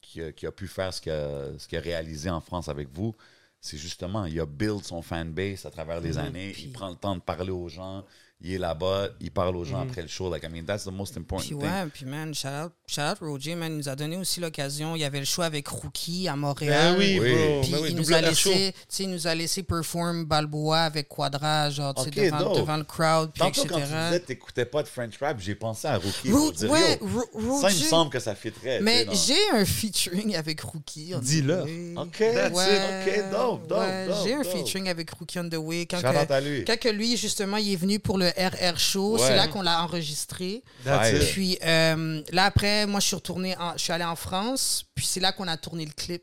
qui 0.00 0.22
a, 0.22 0.32
qui 0.32 0.46
a 0.46 0.52
pu 0.52 0.66
faire 0.66 0.92
ce 0.92 1.00
qu'il 1.00 1.12
a, 1.12 1.58
ce 1.58 1.68
qu'il 1.68 1.78
a 1.78 1.80
réalisé 1.80 2.30
en 2.30 2.40
France 2.40 2.68
avec 2.68 2.88
vous, 2.92 3.14
c'est 3.60 3.78
justement, 3.78 4.24
il 4.24 4.40
a 4.40 4.46
build 4.46 4.84
son 4.84 5.02
fanbase 5.02 5.66
à 5.66 5.70
travers 5.70 6.00
les 6.00 6.18
années, 6.18 6.54
il 6.58 6.72
prend 6.72 6.88
le 6.88 6.96
temps 6.96 7.14
de 7.14 7.20
parler 7.20 7.50
aux 7.50 7.68
gens, 7.68 8.04
il 8.42 8.54
est 8.54 8.58
là-bas, 8.58 9.08
il 9.20 9.30
parle 9.30 9.54
aux 9.56 9.64
gens 9.64 9.82
après 9.82 10.02
le 10.02 10.08
show. 10.08 10.30
Like, 10.30 10.42
I 10.44 10.48
mean, 10.48 10.64
that's 10.64 10.84
the 10.84 10.92
most 10.92 11.16
important 11.16 11.46
Puis 11.46 11.56
thing. 11.56 11.58
ouais, 11.66 11.86
puis 11.92 12.06
man, 12.06 12.34
shout 12.34 12.48
out, 12.48 12.72
shout 12.86 13.02
out 13.02 13.18
Roger, 13.20 13.54
man, 13.54 13.72
il 13.72 13.78
nous 13.78 13.88
a 13.88 13.94
donné 13.96 14.16
aussi 14.16 14.40
l'occasion. 14.40 14.96
Il 14.96 15.00
y 15.00 15.04
avait 15.04 15.18
le 15.18 15.24
show 15.26 15.42
avec 15.42 15.68
Rookie 15.68 16.26
à 16.28 16.36
Montréal. 16.36 16.94
Ben 16.94 16.98
oui, 16.98 17.18
Oui. 17.20 17.34
bro. 17.34 17.60
Puis 17.62 17.70
Ben 17.72 17.78
oui, 17.82 17.88
il, 17.90 17.96
nous 17.96 18.02
double 18.02 18.14
a 18.14 18.20
laissé, 18.22 18.72
tu 18.72 18.84
sais, 18.88 19.02
il 19.04 19.10
nous 19.10 19.26
a 19.26 19.34
laissé 19.34 19.62
perform 19.62 20.24
Balboa 20.24 20.80
avec 20.84 21.08
Quadra, 21.08 21.68
genre, 21.70 21.94
tu 21.94 22.02
sais, 22.04 22.08
Ok, 22.08 22.14
devant, 22.40 22.54
devant 22.54 22.76
le 22.78 22.84
crowd, 22.84 23.30
puis 23.32 23.40
Tantôt, 23.40 23.62
etc. 23.62 23.68
quand 23.68 23.80
tu 23.80 23.86
disais 24.06 24.20
que 24.20 24.26
t'écoutais 24.26 24.64
pas 24.64 24.82
de 24.82 24.88
French 24.88 25.18
rap, 25.20 25.38
j'ai 25.40 25.54
pensé 25.54 25.88
à 25.88 25.96
Rookie. 25.98 26.32
Ro- 26.32 26.52
dire, 26.52 26.70
ouais, 26.70 26.98
Ro- 27.02 27.60
ça, 27.60 27.70
il 27.70 27.78
me 27.82 27.88
semble 27.88 28.10
que 28.10 28.18
ça 28.20 28.34
fitterait. 28.34 28.80
Mais 28.80 29.06
j'ai 29.12 29.50
un 29.52 29.64
featuring 29.66 30.34
avec 30.34 30.60
Rookie. 30.62 31.12
Dis-le. 31.20 31.94
OK, 31.98 32.16
that's 32.18 32.54
Ouais, 32.56 32.76
it. 32.76 33.24
OK, 33.24 33.30
dope, 33.30 33.66
dope, 33.68 33.78
ouais, 33.78 34.06
dope, 34.06 34.16
J'ai 34.24 34.34
un 34.34 34.44
featuring 34.44 34.88
avec 34.88 35.10
Rookie 35.10 35.38
on 35.38 35.48
the 35.48 35.56
Way. 35.56 35.86
Quand, 35.86 36.00
Shout 36.00 36.06
out 36.06 36.26
que, 36.28 36.32
à 36.32 36.40
lui. 36.40 36.64
quand 36.64 36.78
que 36.78 36.88
lui, 36.88 37.16
justement, 37.16 37.56
il 37.58 37.72
est 37.72 37.76
venu 37.76 37.98
pour 37.98 38.16
le 38.18 38.29
RR 38.36 38.78
Show, 38.78 39.14
Ouais. 39.18 39.20
c'est 39.26 39.36
là 39.36 39.48
qu'on 39.48 39.62
l'a 39.62 39.82
enregistré. 39.82 40.62
Puis 41.32 41.58
euh, 41.64 42.22
là, 42.32 42.44
après, 42.44 42.86
moi, 42.86 43.00
je 43.00 43.06
suis 43.06 43.16
retourné, 43.16 43.56
en- 43.58 43.72
je 43.76 43.82
suis 43.82 43.92
allé 43.92 44.04
en 44.04 44.16
France, 44.16 44.84
puis 44.94 45.06
c'est 45.06 45.20
là 45.20 45.32
qu'on 45.32 45.48
a 45.48 45.56
tourné 45.56 45.84
le 45.84 45.92
clip. 45.92 46.22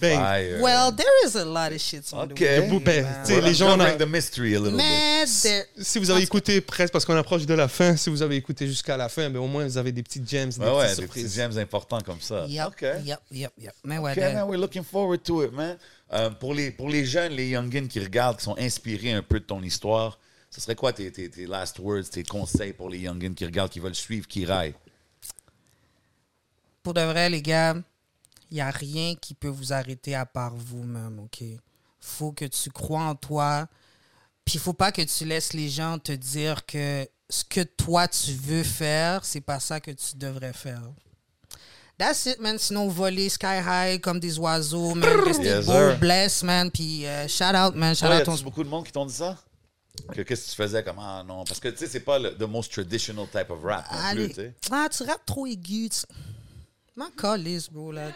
Bang. 0.00 0.12
Fire. 0.18 0.62
Well, 0.62 0.96
there 0.96 1.06
is 1.26 1.36
a 1.36 1.44
lot 1.44 1.70
of 1.70 1.78
shit 1.78 2.04
on 2.14 2.22
OK. 2.22 2.34
the 2.36 2.40
way. 2.40 2.80
Ben, 2.80 3.06
Well, 3.28 3.44
les 3.44 3.52
gens... 3.54 3.76
on 3.76 3.80
a- 3.80 3.92
the 3.96 4.06
mystery 4.08 4.56
a 4.56 4.58
little 4.58 4.78
bit. 4.78 4.82
Mais 4.82 5.26
Si 5.26 5.98
vous 5.98 6.10
avez 6.10 6.22
écouté 6.22 6.62
presque, 6.62 6.90
parce 6.90 7.04
qu'on 7.04 7.14
approche 7.16 7.44
de 7.44 7.52
la 7.52 7.68
fin, 7.68 7.94
si 7.94 8.08
vous 8.08 8.22
avez 8.22 8.36
écouté 8.36 8.66
jusqu'à 8.66 8.96
la 8.96 9.10
fin, 9.10 9.28
ben 9.28 9.40
au 9.40 9.46
moins 9.46 9.64
vous 9.66 9.76
avez 9.76 9.92
des 9.92 10.02
petites 10.02 10.26
gems, 10.28 10.48
des 10.48 10.58
Ouais, 10.58 10.86
des 10.88 10.88
petits 10.88 11.02
surprises. 11.02 11.34
gems 11.36 11.58
importants 11.58 12.00
comme 12.00 12.20
ça. 12.20 12.46
Yep, 12.48 12.66
OK. 12.68 12.82
yep, 13.04 13.18
yep, 13.30 13.52
yep. 13.58 13.74
Mais 13.84 13.98
ouais, 13.98 14.12
OK, 14.12 14.16
there- 14.18 14.32
man, 14.34 14.44
we're 14.48 14.58
looking 14.58 14.84
forward 14.84 15.22
to 15.22 15.44
it, 15.44 15.52
man. 15.52 15.76
Euh, 16.14 16.30
pour, 16.30 16.54
les, 16.54 16.70
pour 16.70 16.88
les 16.88 17.04
jeunes, 17.04 17.32
les 17.32 17.48
youngins 17.50 17.86
qui 17.86 18.00
regardent, 18.00 18.38
qui 18.38 18.44
sont 18.44 18.56
inspirés 18.58 19.12
un 19.12 19.22
peu 19.22 19.38
de 19.38 19.44
ton 19.44 19.62
histoire, 19.62 20.18
ce 20.54 20.60
serait 20.60 20.76
quoi 20.76 20.92
tes, 20.92 21.10
tes, 21.10 21.28
tes 21.28 21.46
last 21.46 21.80
words, 21.80 22.10
tes 22.10 22.22
conseils 22.22 22.72
pour 22.72 22.88
les 22.88 22.98
youngins 23.00 23.34
qui 23.34 23.44
regardent, 23.44 23.72
qui 23.72 23.80
veulent 23.80 23.94
suivre, 23.94 24.28
qui 24.28 24.46
raillent? 24.46 24.74
pour 26.82 26.94
de 26.94 27.00
vrai, 27.00 27.30
les 27.30 27.40
gars, 27.42 27.74
il 28.50 28.54
n'y 28.56 28.60
a 28.60 28.70
rien 28.70 29.14
qui 29.16 29.32
peut 29.34 29.48
vous 29.48 29.72
arrêter 29.72 30.14
à 30.14 30.26
part 30.26 30.54
vous-même, 30.54 31.18
OK? 31.18 31.42
faut 31.98 32.32
que 32.32 32.44
tu 32.44 32.70
crois 32.70 33.02
en 33.04 33.14
toi. 33.14 33.66
Puis 34.44 34.56
il 34.56 34.60
faut 34.60 34.74
pas 34.74 34.92
que 34.92 35.00
tu 35.00 35.24
laisses 35.24 35.54
les 35.54 35.70
gens 35.70 35.98
te 35.98 36.12
dire 36.12 36.66
que 36.66 37.08
ce 37.30 37.42
que 37.42 37.62
toi 37.62 38.06
tu 38.06 38.32
veux 38.32 38.62
faire, 38.62 39.24
c'est 39.24 39.40
pas 39.40 39.58
ça 39.58 39.80
que 39.80 39.90
tu 39.90 40.16
devrais 40.16 40.52
faire. 40.52 40.82
That's 41.96 42.26
it, 42.26 42.38
man. 42.40 42.58
Sinon, 42.58 42.88
voler 42.88 43.30
sky 43.30 43.60
high 43.66 44.00
comme 44.00 44.20
des 44.20 44.38
oiseaux, 44.38 44.94
man. 44.94 45.20
Rester 45.20 45.44
Yes, 45.44 45.64
beau, 45.66 45.96
bless, 45.98 46.42
man. 46.42 46.70
Puis 46.70 47.06
euh, 47.06 47.26
shout 47.26 47.56
out, 47.56 47.74
man. 47.74 47.94
Shout 47.94 48.04
Ouais, 48.06 48.16
out 48.16 48.28
a 48.28 48.36
ton... 48.36 48.36
beaucoup 48.42 48.62
de 48.64 48.68
monde 48.68 48.84
qui 48.84 48.92
t'ont 48.92 49.06
dit 49.06 49.14
ça? 49.14 49.38
Que 50.12 50.22
qu'est-ce 50.22 50.46
que 50.46 50.50
tu 50.50 50.56
faisais 50.56 50.82
comme 50.82 50.98
ah 50.98 51.22
non? 51.26 51.44
Parce 51.44 51.60
que 51.60 51.68
tu 51.68 51.78
sais, 51.78 51.86
c'est 51.86 52.00
pas 52.00 52.18
le 52.18 52.36
the 52.36 52.42
most 52.42 52.72
traditional 52.72 53.26
type 53.26 53.50
of 53.50 53.62
rap 53.62 53.84
non 53.90 53.98
plus, 54.12 54.24
Allez. 54.24 54.52
Ah, 54.70 54.88
tu 54.90 55.02
rappes 55.04 55.24
trop 55.24 55.46
aigu. 55.46 55.88
Tu... 55.88 56.00
M'en 56.96 57.10
calisse, 57.10 57.68
bro, 57.70 57.90
là. 57.90 58.10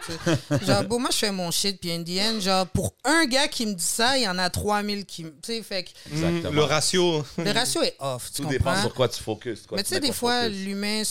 genre, 0.65 0.83
bon, 0.85 0.99
moi, 0.99 1.09
je 1.11 1.17
fais 1.17 1.31
mon 1.33 1.51
shit, 1.51 1.81
puis 1.81 1.91
in 1.91 2.01
the 2.01 2.17
end, 2.17 2.39
genre, 2.39 2.65
pour 2.67 2.93
un 3.03 3.25
gars 3.25 3.49
qui 3.49 3.65
me 3.65 3.73
dit 3.73 3.83
ça, 3.83 4.17
il 4.17 4.23
y 4.23 4.27
en 4.27 4.37
a 4.37 4.49
3000 4.49 5.05
qui 5.05 5.25
me. 5.25 5.31
Tu 5.31 5.37
sais, 5.43 5.63
fait 5.63 5.83
que 5.83 5.89
Exactement. 6.11 6.53
Le 6.53 6.63
ratio. 6.63 7.25
le 7.37 7.51
ratio 7.51 7.81
est 7.81 7.97
off, 7.99 8.31
tu 8.31 8.41
Tout 8.41 8.47
dépend 8.47 8.79
sur 8.79 8.93
quoi 8.93 9.09
tu 9.09 9.21
focuses. 9.21 9.65
quoi 9.65 9.75
Mais 9.75 9.83
tu 9.83 9.89
sais, 9.89 9.99
des 9.99 10.13
fois, 10.13 10.43
focus. 10.43 10.57
l'humain, 10.59 11.03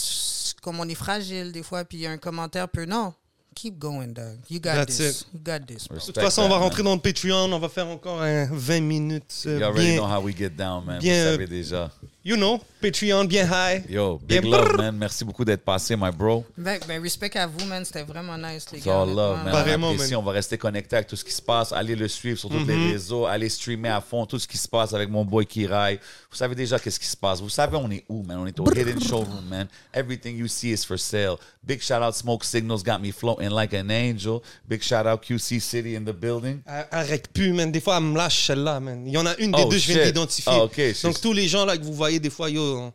comme 0.63 0.79
on 0.79 0.89
est 0.89 0.95
fragile, 0.95 1.51
des 1.51 1.61
fois, 1.61 1.85
puis 1.85 2.07
un 2.07 2.17
commentaire 2.17 2.67
peut. 2.69 2.85
Non, 2.85 3.13
keep 3.55 3.77
going, 3.79 4.13
dog. 4.13 4.37
You 4.49 4.59
got 4.59 4.75
That's 4.75 4.97
this. 4.97 5.21
it. 5.21 5.27
You 5.33 5.39
got 5.43 5.65
this, 5.67 5.87
bro. 5.87 5.97
De 5.97 6.03
toute 6.05 6.15
façon, 6.19 6.43
on 6.43 6.49
va 6.49 6.57
rentrer 6.57 6.83
dans 6.83 6.95
le 6.95 7.01
Patreon, 7.01 7.51
on 7.51 7.59
va 7.59 7.69
faire 7.69 7.87
encore 7.87 8.21
un 8.21 8.45
20 8.51 8.81
minutes. 8.81 9.43
euh, 9.47 9.59
You 9.59 9.65
already 9.65 9.95
know 9.97 10.05
bien, 10.07 10.17
how 10.17 10.21
we 10.23 10.35
get 10.35 10.49
down, 10.51 10.85
man. 10.85 10.99
bien, 10.99 11.25
Vous 11.25 11.31
savez 11.31 11.47
déjà. 11.47 11.91
You 12.29 12.35
know, 12.37 12.61
Patreon 12.81 13.25
bien 13.27 13.45
high. 13.45 13.83
Yo, 13.89 14.19
big 14.19 14.41
bien 14.41 14.51
love, 14.51 14.67
brrr. 14.69 14.77
man. 14.77 14.95
Merci 14.97 15.25
beaucoup 15.25 15.43
d'être 15.43 15.65
passé, 15.65 15.95
my 15.97 16.11
bro. 16.11 16.45
Ben, 16.57 16.79
ben, 16.87 17.01
respect 17.01 17.35
à 17.37 17.47
vous, 17.47 17.65
man. 17.65 17.83
C'était 17.83 18.03
vraiment 18.03 18.37
nice, 18.37 18.67
les 18.71 18.77
It's 18.77 18.85
gars. 18.87 19.01
all 19.01 19.09
love, 19.09 19.43
man. 19.43 19.55
Apprécie. 19.55 20.11
man. 20.11 20.15
On 20.19 20.23
va 20.23 20.31
rester 20.33 20.57
connecté 20.57 20.95
avec 20.95 21.07
tout 21.09 21.15
ce 21.15 21.25
qui 21.25 21.33
se 21.33 21.41
passe. 21.41 21.73
Allez 21.73 21.95
le 21.95 22.07
suivre 22.07 22.37
sur 22.39 22.47
tous 22.49 22.63
les 22.65 22.91
réseaux. 22.91 23.25
Allez 23.25 23.49
streamer 23.49 23.89
à 23.89 23.99
fond 24.01 24.25
tout 24.25 24.39
ce 24.39 24.47
qui 24.47 24.57
se 24.57 24.67
passe 24.67 24.93
avec 24.93 25.09
mon 25.09 25.25
boy 25.25 25.45
Kirai. 25.45 25.99
Vous 26.31 26.37
savez 26.37 26.55
déjà 26.55 26.77
qu'est-ce 26.79 26.99
qui 26.99 27.07
se 27.07 27.17
passe. 27.17 27.41
Vous 27.41 27.49
savez, 27.49 27.75
on 27.75 27.89
est 27.91 28.05
où, 28.07 28.23
man? 28.23 28.37
On 28.37 28.45
est 28.47 28.57
au 28.59 28.71
Hidden 28.71 29.01
Showroom, 29.01 29.45
man. 29.49 29.67
Everything 29.93 30.37
you 30.37 30.47
see 30.47 30.71
is 30.71 30.85
for 30.85 30.97
sale. 30.99 31.35
Big 31.63 31.81
shout 31.81 32.01
out 32.01 32.13
Smoke 32.15 32.45
Signals 32.45 32.83
got 32.83 32.99
me 32.99 33.11
floating 33.11 33.49
like 33.49 33.73
an 33.73 33.89
angel. 33.89 34.41
Big 34.67 34.81
shout 34.81 35.05
out 35.05 35.21
QC 35.21 35.59
City 35.59 35.95
in 35.97 36.05
the 36.05 36.13
building. 36.13 36.61
Arrête 36.91 37.27
plus, 37.33 37.51
man. 37.51 37.71
Des 37.71 37.81
fois, 37.81 37.97
elle 37.97 38.03
me 38.03 38.15
lâche 38.17 38.45
celle-là, 38.47 38.79
man. 38.79 39.03
Il 39.05 39.11
y 39.13 39.17
en 39.17 39.25
a 39.25 39.35
une 39.37 39.51
des 39.51 39.63
Oh, 39.65 39.69
deux, 39.69 39.77
je 39.77 39.91
viens 39.91 40.05
d'identifier. 40.05 40.51
Ah, 40.55 40.63
ok, 40.63 40.75
je- 40.77 41.03
Donc, 41.03 41.19
tous 41.19 41.33
les 41.33 41.47
gens 41.49 41.65
là 41.65 41.75
que 41.77 41.83
vous 41.83 41.93
voyez, 41.93 42.18
des 42.19 42.29
fois, 42.29 42.49
yo, 42.49 42.91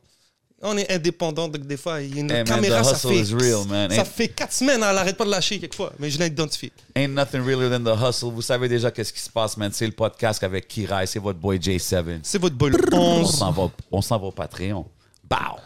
on 0.63 0.77
est 0.79 0.91
indépendant. 0.91 1.49
Donc, 1.49 1.67
des 1.67 1.77
fois, 1.77 2.01
il 2.01 2.15
y 2.15 2.19
a 2.19 2.21
une 2.23 2.31
Hey, 2.31 2.45
caméra, 2.45 2.83
ça 2.85 2.95
fait, 2.97 3.23
real, 3.35 3.67
man. 3.69 3.91
ça 3.91 3.97
Ain't- 4.03 4.05
fait 4.07 4.29
quatre 4.29 4.53
semaines, 4.53 4.83
elle 4.89 4.97
arrête 4.99 5.17
pas 5.17 5.25
de 5.25 5.31
lâcher 5.31 5.59
quelquefois. 5.59 5.93
Mais 5.99 6.09
je 6.11 6.19
l'ai 6.19 6.27
identifié. 6.29 6.73
Ain't 6.95 7.09
nothing 7.09 7.41
realer 7.43 7.69
than 7.69 7.81
the 7.85 7.97
hustle. 8.01 8.31
Vous 8.33 8.41
savez 8.43 8.69
déjà 8.69 8.91
qu'est-ce 8.91 9.13
qui 9.13 9.21
se 9.21 9.31
passe, 9.31 9.57
man. 9.57 9.71
C'est 9.73 9.87
le 9.87 9.93
podcast 9.93 10.43
avec 10.43 10.69
Kirai. 10.69 11.07
C'est 11.07 11.19
votre 11.19 11.39
boy 11.39 11.59
J7. 11.59 12.21
C'est 12.23 12.39
votre 12.41 12.57
On 12.93 13.21
11. 13.21 13.35
s'en 13.37 13.51
va, 13.53 13.71
on 13.91 14.01
s'en 14.01 14.19
va 14.19 14.27
au 14.27 14.33
Patreon. 14.33 14.87
Bow. 15.29 15.59